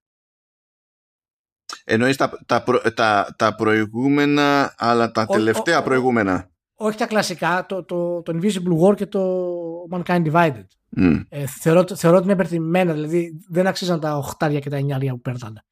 Εννοείς 1.84 2.16
τα, 2.16 2.38
τα, 2.46 2.64
τα, 2.94 3.34
τα 3.38 3.54
προηγούμενα 3.54 4.74
αλλά 4.76 5.10
τα 5.10 5.26
τελευταία 5.26 5.82
προηγούμενα; 5.82 6.50
Όχι 6.76 6.96
τα 6.96 7.06
κλασικά, 7.06 7.66
το, 7.68 7.84
το, 7.84 8.22
το 8.22 8.38
Invisible 8.38 8.80
War 8.80 8.94
και 8.96 9.06
το 9.06 9.44
Mankind 9.90 10.32
Divided. 10.32 10.64
Mm. 10.96 11.22
Ε, 11.28 11.46
θεωρώ, 11.46 11.84
θεωρώ 11.94 12.16
ότι 12.16 12.24
είναι 12.24 12.34
υπερτιμημένα, 12.34 12.92
δηλαδή 12.92 13.40
δεν 13.48 13.66
αξίζαν 13.66 14.00
τα 14.00 14.36
8 14.40 14.58
και 14.60 14.70
τα 14.70 14.78
9 14.80 15.08
που 15.08 15.20
παίρνανε. 15.20 15.62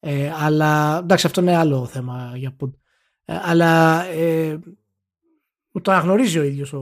Ε, 0.00 0.32
αλλά 0.34 0.98
εντάξει, 0.98 1.26
αυτό 1.26 1.40
είναι 1.40 1.56
άλλο 1.56 1.86
θέμα. 1.86 2.32
Για, 2.36 2.56
ε, 3.24 3.38
αλλά 3.42 4.04
ε, 4.04 4.58
το 5.82 5.90
αναγνωρίζει 5.92 6.38
ο 6.38 6.42
ίδιος 6.42 6.72
ο, 6.72 6.78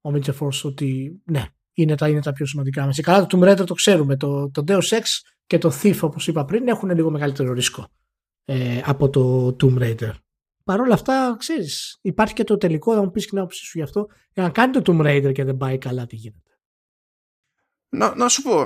ο 0.00 0.10
Mitchell 0.14 0.48
ότι 0.62 1.20
ναι, 1.24 1.44
είναι 1.72 1.94
τα, 1.94 2.08
είναι 2.08 2.22
τα 2.22 2.32
πιο 2.32 2.46
σημαντικά 2.46 2.84
μα. 2.84 2.92
Καλά, 3.02 3.26
το 3.26 3.38
Tomb 3.38 3.50
Raider 3.50 3.66
το 3.66 3.74
ξέρουμε. 3.74 4.16
Το, 4.16 4.50
το 4.50 4.64
Deus 4.66 4.88
Ex 4.88 5.02
και 5.46 5.58
το 5.58 5.72
Thief, 5.82 5.98
όπως 6.00 6.26
είπα 6.26 6.44
πριν, 6.44 6.68
έχουν 6.68 6.90
λίγο 6.90 7.10
μεγαλύτερο 7.10 7.52
ρίσκο 7.52 7.88
ε, 8.44 8.80
από 8.84 9.10
το 9.10 9.56
Tomb 9.60 9.78
Raider. 9.78 10.12
Παρ' 10.66 10.80
όλα 10.80 10.94
αυτά, 10.94 11.36
ξέρεις, 11.38 11.98
υπάρχει 12.00 12.34
και 12.34 12.44
το 12.44 12.56
τελικό, 12.56 12.94
θα 12.94 13.02
μου 13.02 13.10
πεις 13.10 13.24
και 13.24 13.30
την 13.30 13.38
άποψή 13.38 13.64
σου 13.64 13.78
γι' 13.78 13.84
αυτό, 13.84 14.06
για 14.32 14.42
να 14.42 14.50
κάνει 14.50 14.72
το 14.72 14.82
Tomb 14.86 15.06
Raider 15.06 15.32
και 15.32 15.44
δεν 15.44 15.56
πάει 15.56 15.78
καλά, 15.78 16.06
τι 16.06 16.16
γίνεται. 16.16 16.50
Να, 17.88 18.14
να 18.14 18.28
σου 18.28 18.42
πω, 18.42 18.60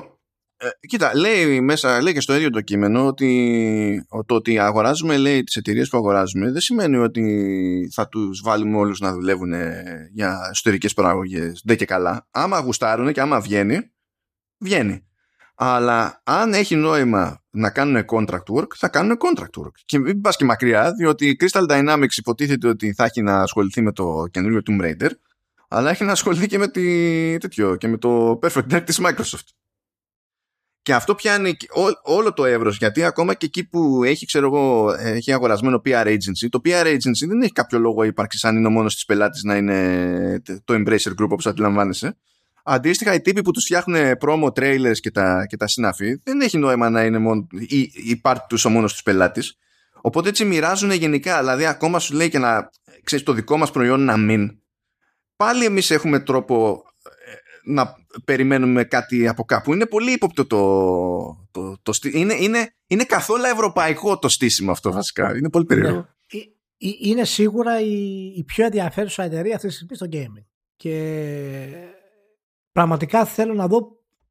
ε, 0.56 0.68
κοίτα, 0.80 1.16
λέει 1.16 1.60
μέσα, 1.60 2.02
λέει 2.02 2.12
και 2.12 2.20
στο 2.20 2.34
ίδιο 2.34 2.50
το 2.50 2.60
κείμενο 2.60 3.06
ότι 3.06 4.06
το 4.26 4.34
ότι 4.34 4.58
αγοράζουμε, 4.58 5.16
λέει, 5.16 5.42
τις 5.42 5.56
εταιρείες 5.56 5.88
που 5.88 5.96
αγοράζουμε 5.96 6.50
δεν 6.50 6.60
σημαίνει 6.60 6.96
ότι 6.96 7.90
θα 7.94 8.08
τους 8.08 8.40
βάλουμε 8.44 8.76
όλους 8.76 9.00
να 9.00 9.12
δουλεύουν 9.12 9.52
για 10.12 10.48
εσωτερικές 10.50 10.94
παραγωγές. 10.94 11.62
Δεν 11.64 11.76
και 11.76 11.84
καλά. 11.84 12.28
Άμα 12.30 12.60
γουστάρουν 12.60 13.12
και 13.12 13.20
άμα 13.20 13.40
βγαίνει, 13.40 13.92
βγαίνει. 14.58 15.09
Αλλά 15.62 16.20
αν 16.24 16.52
έχει 16.52 16.74
νόημα 16.76 17.42
να 17.50 17.70
κάνουν 17.70 18.04
contract 18.12 18.54
work, 18.56 18.66
θα 18.76 18.88
κάνουν 18.88 19.16
contract 19.18 19.62
work. 19.62 19.72
Και 19.84 19.98
μην 19.98 20.20
πας 20.20 20.36
και 20.36 20.44
μακριά, 20.44 20.92
διότι 20.92 21.28
η 21.28 21.36
Crystal 21.40 21.68
Dynamics 21.68 22.16
υποτίθεται 22.16 22.68
ότι 22.68 22.92
θα 22.92 23.04
έχει 23.04 23.22
να 23.22 23.40
ασχοληθεί 23.40 23.80
με 23.80 23.92
το 23.92 24.26
καινούριο 24.30 24.60
Tomb 24.70 24.82
Raider, 24.82 25.10
αλλά 25.68 25.90
έχει 25.90 26.04
να 26.04 26.12
ασχοληθεί 26.12 26.46
και 26.46 26.58
με, 26.58 26.68
τη, 26.68 27.36
τέτοιο, 27.38 27.76
και 27.76 27.88
με 27.88 27.98
το 27.98 28.38
Perfect 28.42 28.72
Dark 28.72 28.82
της 28.84 29.00
Microsoft. 29.02 29.48
Και 30.82 30.94
αυτό 30.94 31.14
πιάνει 31.14 31.56
ό, 31.70 32.12
όλο 32.14 32.32
το 32.32 32.44
εύρος, 32.44 32.76
γιατί 32.76 33.04
ακόμα 33.04 33.34
και 33.34 33.46
εκεί 33.46 33.68
που 33.68 34.04
έχει, 34.04 34.26
ξέρω 34.26 34.46
εγώ, 34.46 34.92
έχει 34.98 35.32
αγορασμένο 35.32 35.82
PR 35.84 36.06
agency, 36.06 36.48
το 36.50 36.60
PR 36.64 36.86
agency 36.86 37.26
δεν 37.28 37.42
έχει 37.42 37.52
κάποιο 37.52 37.78
λόγο 37.78 38.02
ύπαρξης 38.02 38.44
αν 38.44 38.56
είναι 38.56 38.66
ο 38.66 38.70
μόνος 38.70 38.94
της 38.94 39.04
πελάτης 39.04 39.42
να 39.42 39.56
είναι 39.56 40.42
το 40.64 40.74
Embracer 40.74 41.10
Group 41.20 41.28
όπως 41.28 41.46
αντιλαμβάνεσαι. 41.46 42.16
Αντίστοιχα, 42.64 43.14
οι 43.14 43.20
τύποι 43.20 43.42
που 43.42 43.50
τους 43.50 43.64
φτιάχνουν 43.64 44.12
promo 44.20 44.46
trailers 44.46 44.98
και 45.00 45.10
τα, 45.10 45.46
και 45.48 45.56
τα 45.56 45.66
συναφή 45.66 46.20
δεν 46.22 46.40
έχει 46.40 46.58
νόημα 46.58 46.90
να 46.90 47.04
είναι 47.04 47.18
μόνο 47.18 47.46
η, 47.68 47.90
η 47.94 48.16
πάρτη 48.16 48.44
τους 48.48 48.64
ο 48.64 48.70
μόνος 48.70 48.92
τους 48.92 49.02
πελάτης. 49.02 49.58
Οπότε 50.00 50.28
έτσι 50.28 50.44
μοιράζουν 50.44 50.90
γενικά. 50.90 51.38
Δηλαδή, 51.38 51.66
ακόμα 51.66 51.98
σου 51.98 52.14
λέει 52.14 52.28
και 52.28 52.38
να 52.38 52.70
ξέρεις 53.04 53.24
το 53.24 53.32
δικό 53.32 53.56
μας 53.56 53.70
προϊόν 53.70 54.04
να 54.04 54.16
μην. 54.16 54.58
Πάλι 55.36 55.64
εμείς 55.64 55.90
έχουμε 55.90 56.20
τρόπο 56.20 56.84
ε, 57.04 57.72
να 57.72 57.94
περιμένουμε 58.24 58.84
κάτι 58.84 59.28
από 59.28 59.44
κάπου. 59.44 59.72
Είναι 59.72 59.86
πολύ 59.86 60.12
ύποπτο 60.12 60.46
το, 60.46 60.58
το, 61.50 61.78
το, 61.82 61.92
είναι, 62.12 62.34
είναι, 62.34 62.74
είναι 62.86 63.04
καθόλου 63.04 63.44
ευρωπαϊκό 63.44 64.18
το 64.18 64.28
στήσιμο 64.28 64.70
αυτό 64.70 64.92
βασικά. 64.92 65.36
Είναι 65.36 65.50
πολύ 65.50 65.64
περίεργο. 65.64 66.08
Ε, 66.26 66.36
ε, 66.36 66.88
είναι 67.00 67.24
σίγουρα 67.24 67.80
η, 67.80 68.24
η 68.36 68.44
πιο 68.46 68.64
ενδιαφέρουσα 68.64 69.22
εταιρεία 69.22 69.54
αυτή 69.54 69.68
τη 69.68 69.74
στιγμή 69.74 69.96
στο 69.96 70.06
gaming. 70.12 70.44
Και 70.76 71.66
πραγματικά 72.80 73.24
θέλω 73.24 73.54
να 73.54 73.66
δω 73.66 73.80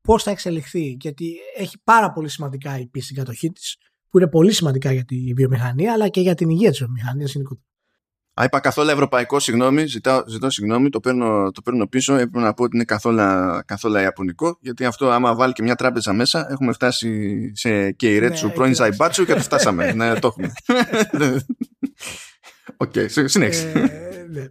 πώς 0.01 0.23
θα 0.23 0.31
εξελιχθεί. 0.31 0.97
Γιατί 0.99 1.35
έχει 1.57 1.77
πάρα 1.83 2.11
πολύ 2.11 2.29
σημαντικά 2.29 2.79
η 2.79 3.01
στην 3.01 3.15
κατοχή 3.15 3.51
της, 3.51 3.77
που 4.09 4.17
είναι 4.17 4.27
πολύ 4.27 4.51
σημαντικά 4.51 4.91
για 4.91 5.05
τη 5.05 5.33
βιομηχανία, 5.35 5.93
αλλά 5.93 6.07
και 6.07 6.21
για 6.21 6.35
την 6.35 6.49
υγεία 6.49 6.69
της 6.69 6.79
βιομηχανίας 6.79 7.31
γενικότερα. 7.31 7.65
Α, 8.33 8.43
είπα 8.43 8.59
καθόλου 8.59 8.89
ευρωπαϊκό, 8.89 9.39
συγγνώμη, 9.39 9.85
ζητώ, 9.85 10.23
ζητώ 10.27 10.49
συγγνώμη, 10.49 10.89
το 10.89 10.99
παίρνω, 10.99 11.51
το 11.51 11.61
παίρνω 11.61 11.87
πίσω. 11.87 12.13
Έπρεπε 12.13 12.39
να 12.39 12.53
πω 12.53 12.63
ότι 12.63 12.75
είναι 12.75 12.85
καθόλου, 12.85 13.21
καθόλου 13.65 13.97
ιαπωνικό, 13.97 14.57
γιατί 14.61 14.85
αυτό, 14.85 15.09
άμα 15.09 15.35
βάλει 15.35 15.53
και 15.53 15.63
μια 15.63 15.75
τράπεζα 15.75 16.13
μέσα, 16.13 16.47
έχουμε 16.49 16.73
φτάσει 16.73 17.51
σε 17.55 17.91
Κεϊρέτσου, 17.91 18.47
ναι, 18.47 18.53
πρώην 18.53 18.75
Ζαϊμπάτσου 18.75 19.25
και 19.25 19.33
το 19.33 19.41
φτάσαμε. 19.41 19.91
ναι, 19.97 20.19
το 20.19 20.27
έχουμε. 20.27 20.53
OK, 22.77 22.91
okay, 22.95 23.05
συνέχισε. 23.25 23.71
Ε, 23.71 24.25
ναι. 24.29 24.45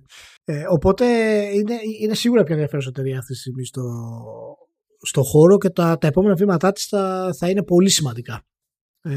Ε, 0.50 0.64
οπότε 0.68 1.06
είναι, 1.54 1.74
είναι 2.00 2.14
σίγουρα 2.14 2.42
πιο 2.42 2.54
ενδιαφέρουσα 2.54 2.88
εταιρεία 2.88 3.18
αυτή 3.18 3.32
τη 3.32 3.38
στιγμή 3.38 3.64
στο, 3.64 3.82
στο 5.00 5.22
χώρο 5.22 5.58
και 5.58 5.70
τα, 5.70 5.98
τα 5.98 6.06
επόμενα 6.06 6.34
βήματά 6.34 6.72
της 6.72 6.86
θα, 6.86 7.34
θα 7.38 7.50
είναι 7.50 7.62
πολύ 7.62 7.88
σημαντικά. 7.88 8.46
Ε, 9.00 9.14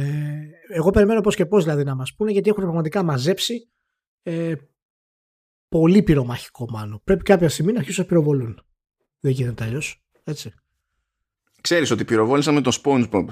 εγώ 0.73 0.89
περιμένω 0.89 1.21
πώς 1.21 1.35
και 1.35 1.45
πώς 1.45 1.63
δηλαδή 1.63 1.83
να 1.83 1.95
μας 1.95 2.13
πούνε 2.15 2.31
γιατί 2.31 2.49
έχουν 2.49 2.63
πραγματικά 2.63 3.03
μαζέψει 3.03 3.69
ε, 4.23 4.53
πολύ 5.67 6.03
πυρομαχικό 6.03 6.65
μάλλον. 6.69 7.01
Πρέπει 7.03 7.23
κάποια 7.23 7.49
στιγμή 7.49 7.71
να 7.71 7.79
αρχίσουν 7.79 8.03
να 8.03 8.09
πυροβολούν. 8.09 8.65
Δεν 9.19 9.31
γίνεται 9.31 9.63
αλλιώς. 9.63 10.03
Έτσι. 10.23 10.53
Ξέρεις 11.61 11.91
ότι 11.91 12.05
πυροβόλησαμε 12.05 12.61
το 12.61 12.79
SpongeBob 12.83 13.25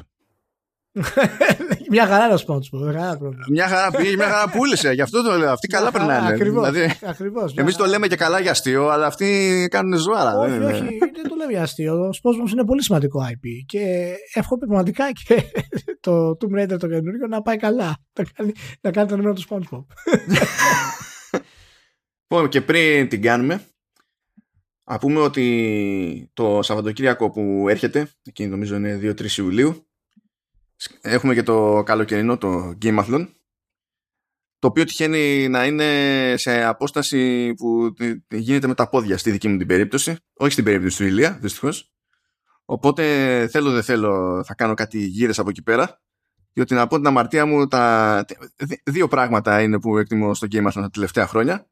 μια 1.90 2.08
χαρά 2.08 2.28
να 2.28 2.38
σου 2.38 2.60
Μια 3.50 3.68
χαρά 3.68 3.92
πήγε, 3.92 4.16
μια 4.16 4.30
χαρά 4.30 4.50
πούλησε. 4.50 4.92
Γι' 4.92 5.02
αυτό 5.02 5.24
το 5.24 5.38
λέω. 5.38 5.52
Αυτοί 5.52 5.68
καλά 5.68 5.92
περνάνε. 5.92 6.28
Ακριβώς. 6.28 6.72
Δηλαδή, 6.72 6.96
Εμείς 7.56 7.76
το 7.76 7.86
λέμε 7.86 8.08
και 8.08 8.16
καλά 8.16 8.40
για 8.40 8.52
αστείο, 8.52 8.88
αλλά 8.88 9.06
αυτοί 9.06 9.68
κάνουν 9.72 9.98
ζώα. 9.98 10.38
Όχι, 10.38 10.58
όχι, 10.58 10.98
δεν 11.14 11.28
το 11.30 11.36
λέμε 11.36 11.52
για 11.52 11.62
αστείο. 11.62 11.94
Ο 11.94 12.10
Sponsor 12.10 12.52
είναι 12.52 12.66
πολύ 12.66 12.84
σημαντικό 12.84 13.28
IP. 13.32 13.46
Και 13.66 14.14
εύχομαι 14.34 14.66
πραγματικά 14.66 15.12
και 15.12 15.44
το 16.06 16.38
Tomb 16.42 16.60
Raider 16.60 16.80
το 16.80 16.88
καινούριο 16.88 17.28
να 17.30 17.42
πάει 17.42 17.58
καλά. 17.58 17.98
Να 18.18 18.24
κάνει, 18.36 18.54
να 18.82 18.92
κάνει 18.92 19.08
το 19.08 19.16
νούμερο 19.16 19.36
του 19.36 19.44
SpongeBob. 19.50 19.84
Λοιπόν, 22.32 22.50
και 22.50 22.62
πριν 22.62 23.10
την 23.10 23.22
κάνουμε, 23.22 23.62
α 24.84 24.98
πούμε 24.98 25.20
ότι 25.20 26.30
το 26.34 26.60
Σαββατοκύριακο 26.62 27.30
που 27.30 27.66
έρχεται, 27.70 28.10
εκείνη 28.24 28.50
νομίζω 28.50 28.76
είναι 28.76 29.00
2-3 29.04 29.38
Ιουλίου, 29.38 29.89
Έχουμε 31.02 31.34
και 31.34 31.44
το 31.44 31.84
καλοκαιρινό 31.86 32.38
το 32.38 32.78
Gameathlon 32.82 33.28
το 34.60 34.68
οποίο 34.68 34.84
τυχαίνει 34.84 35.48
να 35.48 35.66
είναι 35.66 36.34
σε 36.38 36.64
απόσταση 36.64 37.54
που 37.54 37.94
γίνεται 38.30 38.68
με 38.68 38.76
τα 38.76 38.90
πόδια 38.90 39.18
στη 39.18 39.32
δική 39.32 39.48
μου 39.48 39.58
την 39.58 39.68
περίπτωση, 39.68 40.16
όχι 40.34 40.52
στην 40.52 40.64
περίπτωση 40.64 40.98
του 40.98 41.04
Ηλία, 41.04 41.38
δυστυχώς. 41.42 41.92
Οπότε 42.66 43.04
θέλω 43.52 43.72
δεν 43.72 43.84
θέλω 43.84 44.44
θα 44.46 44.56
κάνω 44.56 44.74
κάτι 44.74 45.00
γύρες 45.00 45.40
από 45.40 45.50
εκεί 45.50 45.62
πέρα 45.62 46.02
διότι 46.54 46.74
να 46.74 46.88
πω 46.88 46.96
την 46.96 47.08
αμαρτία 47.08 47.46
μου 47.46 47.68
τα... 47.68 48.26
δύο 48.84 49.08
πράγματα 49.08 49.62
είναι 49.62 49.80
που 49.80 49.98
εκτιμώ 49.98 50.34
στο 50.34 50.48
Game 50.52 50.68
Athlon 50.68 50.72
τα 50.74 50.90
τελευταία 50.90 51.28
χρόνια. 51.28 51.68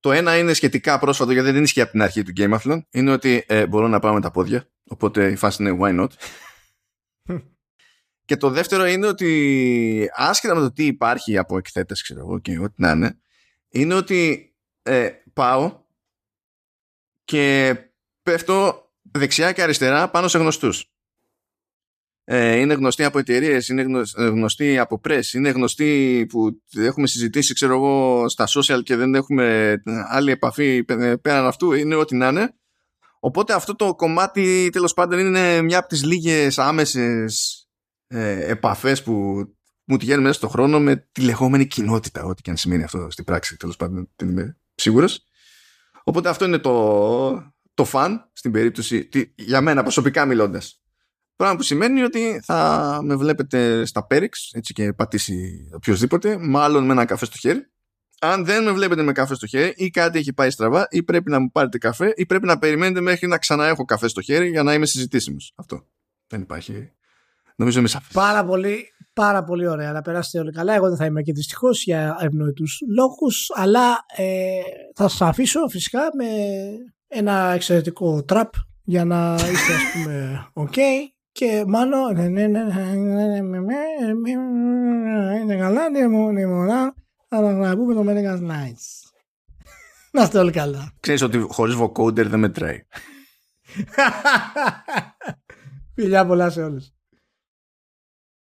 Το 0.00 0.12
ένα 0.12 0.38
είναι 0.38 0.52
σχετικά 0.52 0.98
πρόσφατο 0.98 1.32
γιατί 1.32 1.50
δεν 1.50 1.62
ισχύει 1.62 1.80
από 1.80 1.90
την 1.90 2.02
αρχή 2.02 2.22
του 2.22 2.32
Game 2.36 2.58
Athlon. 2.58 2.80
Είναι 2.90 3.12
ότι 3.12 3.44
ε, 3.46 3.66
μπορώ 3.66 3.88
να 3.88 3.98
πάω 3.98 4.14
με 4.14 4.20
τα 4.20 4.30
πόδια. 4.30 4.68
Οπότε 4.84 5.30
η 5.30 5.36
φάση 5.36 5.62
είναι 5.62 5.78
why 5.80 6.00
not; 6.00 6.08
Και 8.32 8.38
το 8.38 8.50
δεύτερο 8.50 8.86
είναι 8.86 9.06
ότι 9.06 10.10
άσχετα 10.14 10.54
με 10.54 10.60
το 10.60 10.72
τι 10.72 10.86
υπάρχει 10.86 11.38
από 11.38 11.56
εκθέτες 11.56 12.02
ξέρω 12.02 12.20
εγώ 12.20 12.38
και 12.38 12.58
ό,τι 12.58 12.74
να 12.76 12.90
είναι 12.90 13.18
είναι 13.68 13.94
ότι 13.94 14.52
ε, 14.82 15.08
πάω 15.32 15.80
και 17.24 17.76
πέφτω 18.22 18.88
δεξιά 19.02 19.52
και 19.52 19.62
αριστερά 19.62 20.10
πάνω 20.10 20.28
σε 20.28 20.38
γνωστούς. 20.38 20.92
Ε, 22.24 22.56
είναι 22.56 22.74
γνωστοί 22.74 23.04
από 23.04 23.18
εταιρείες, 23.18 23.68
είναι 23.68 23.82
ε, 24.16 24.26
γνωστοί 24.26 24.78
από 24.78 25.00
press, 25.08 25.32
είναι 25.32 25.50
γνωστοί 25.50 26.26
που 26.28 26.62
έχουμε 26.76 27.06
συζητήσει 27.06 27.54
ξέρω 27.54 27.74
εγώ 27.74 28.28
στα 28.28 28.46
social 28.48 28.82
και 28.82 28.96
δεν 28.96 29.14
έχουμε 29.14 29.76
άλλη 30.08 30.30
επαφή 30.30 30.84
πέραν 31.22 31.46
αυτού, 31.46 31.72
είναι 31.72 31.94
ό,τι 31.94 32.16
να 32.16 32.28
είναι. 32.28 32.54
Οπότε 33.20 33.52
αυτό 33.52 33.76
το 33.76 33.94
κομμάτι 33.94 34.68
τέλος 34.72 34.94
πάντων 34.94 35.18
είναι 35.18 35.62
μια 35.62 35.78
από 35.78 35.88
τις 35.88 36.04
λίγες 36.04 36.58
άμεσες 36.58 37.61
ε, 38.12 38.50
επαφές 38.50 39.02
που 39.02 39.12
μου 39.84 39.96
τυχαίνουν 39.96 40.22
μέσα 40.22 40.34
στον 40.34 40.48
χρόνο 40.48 40.80
με 40.80 41.08
τη 41.12 41.20
λεγόμενη 41.20 41.66
κοινότητα, 41.66 42.24
ό,τι 42.24 42.42
και 42.42 42.50
αν 42.50 42.56
σημαίνει 42.56 42.82
αυτό 42.82 43.10
στην 43.10 43.24
πράξη 43.24 43.56
τέλος 43.56 43.76
πάντων, 43.76 44.10
δεν 44.16 44.28
είμαι 44.28 44.56
σίγουρος. 44.74 45.24
Οπότε 46.04 46.28
αυτό 46.28 46.44
είναι 46.44 46.58
το, 46.58 47.52
το 47.74 47.86
fun 47.92 48.16
στην 48.32 48.52
περίπτωση, 48.52 49.08
για 49.34 49.60
μένα 49.60 49.82
προσωπικά 49.82 50.24
μιλώντας. 50.24 50.82
Πράγμα 51.36 51.56
που 51.56 51.62
σημαίνει 51.62 52.02
ότι 52.02 52.40
θα 52.44 53.00
με 53.02 53.16
βλέπετε 53.16 53.84
στα 53.84 54.06
Πέριξ, 54.06 54.50
έτσι 54.52 54.72
και 54.72 54.92
πατήσει 54.92 55.68
οποιοδήποτε, 55.74 56.38
μάλλον 56.38 56.84
με 56.84 56.92
ένα 56.92 57.04
καφέ 57.04 57.24
στο 57.24 57.38
χέρι. 57.38 57.66
Αν 58.20 58.44
δεν 58.44 58.64
με 58.64 58.72
βλέπετε 58.72 59.02
με 59.02 59.12
καφέ 59.12 59.34
στο 59.34 59.46
χέρι 59.46 59.72
ή 59.76 59.90
κάτι 59.90 60.18
έχει 60.18 60.32
πάει 60.32 60.50
στραβά 60.50 60.86
ή 60.90 61.02
πρέπει 61.02 61.30
να 61.30 61.40
μου 61.40 61.50
πάρετε 61.50 61.78
καφέ 61.78 62.12
ή 62.16 62.26
πρέπει 62.26 62.46
να 62.46 62.58
περιμένετε 62.58 63.00
μέχρι 63.00 63.26
να 63.26 63.38
ξαναέχω 63.38 63.84
καφέ 63.84 64.08
στο 64.08 64.20
χέρι 64.20 64.48
για 64.48 64.62
να 64.62 64.74
είμαι 64.74 64.86
συζητήσιμος. 64.86 65.52
Αυτό. 65.56 65.86
Δεν 66.26 66.40
υπάρχει. 66.40 66.92
Νομίζω 67.62 67.78
είμαι 67.78 67.88
σαφής. 67.88 68.12
Πάρα 68.12 68.44
πολύ, 68.44 68.84
πάρα 69.12 69.44
πολύ 69.44 69.66
ωραία. 69.66 69.92
Να 69.92 70.02
περάσετε 70.02 70.38
όλοι 70.38 70.52
καλά. 70.52 70.74
Εγώ 70.74 70.88
δεν 70.88 70.96
θα 70.96 71.04
είμαι 71.04 71.20
εκεί 71.20 71.32
δυστυχώ 71.32 71.68
για 71.84 72.16
ευνοητού 72.20 72.64
λόγου, 72.94 73.28
αλλά 73.54 74.04
ε, 74.16 74.60
θα 74.94 75.08
σα 75.08 75.26
αφήσω 75.26 75.68
φυσικά 75.68 76.00
με 76.16 76.26
ένα 77.08 77.52
εξαιρετικό 77.54 78.24
τραπ 78.24 78.52
για 78.82 79.04
να 79.04 79.34
είστε 79.34 79.72
α 79.72 79.78
πούμε 79.92 80.46
ok 80.54 80.76
και 81.32 81.64
μάλλον 81.66 82.16
είναι 82.16 82.50
καλά, 85.58 85.86
είναι 85.86 86.46
μωρά, 86.46 86.94
αλλά 87.28 87.52
να 87.52 87.76
πούμε 87.76 87.94
το 87.94 88.04
Menegas 88.06 88.40
Nights. 88.50 88.86
Να 90.12 90.22
είστε 90.22 90.38
όλοι 90.38 90.52
καλά. 90.52 90.92
Ξέρεις 91.00 91.22
ότι 91.22 91.38
χωρίς 91.38 91.76
vocoder 91.80 92.26
δεν 92.26 92.38
μετράει. 92.38 92.78
Φιλιά 95.94 96.26
πολλά 96.26 96.50
σε 96.50 96.62
όλους. 96.62 96.92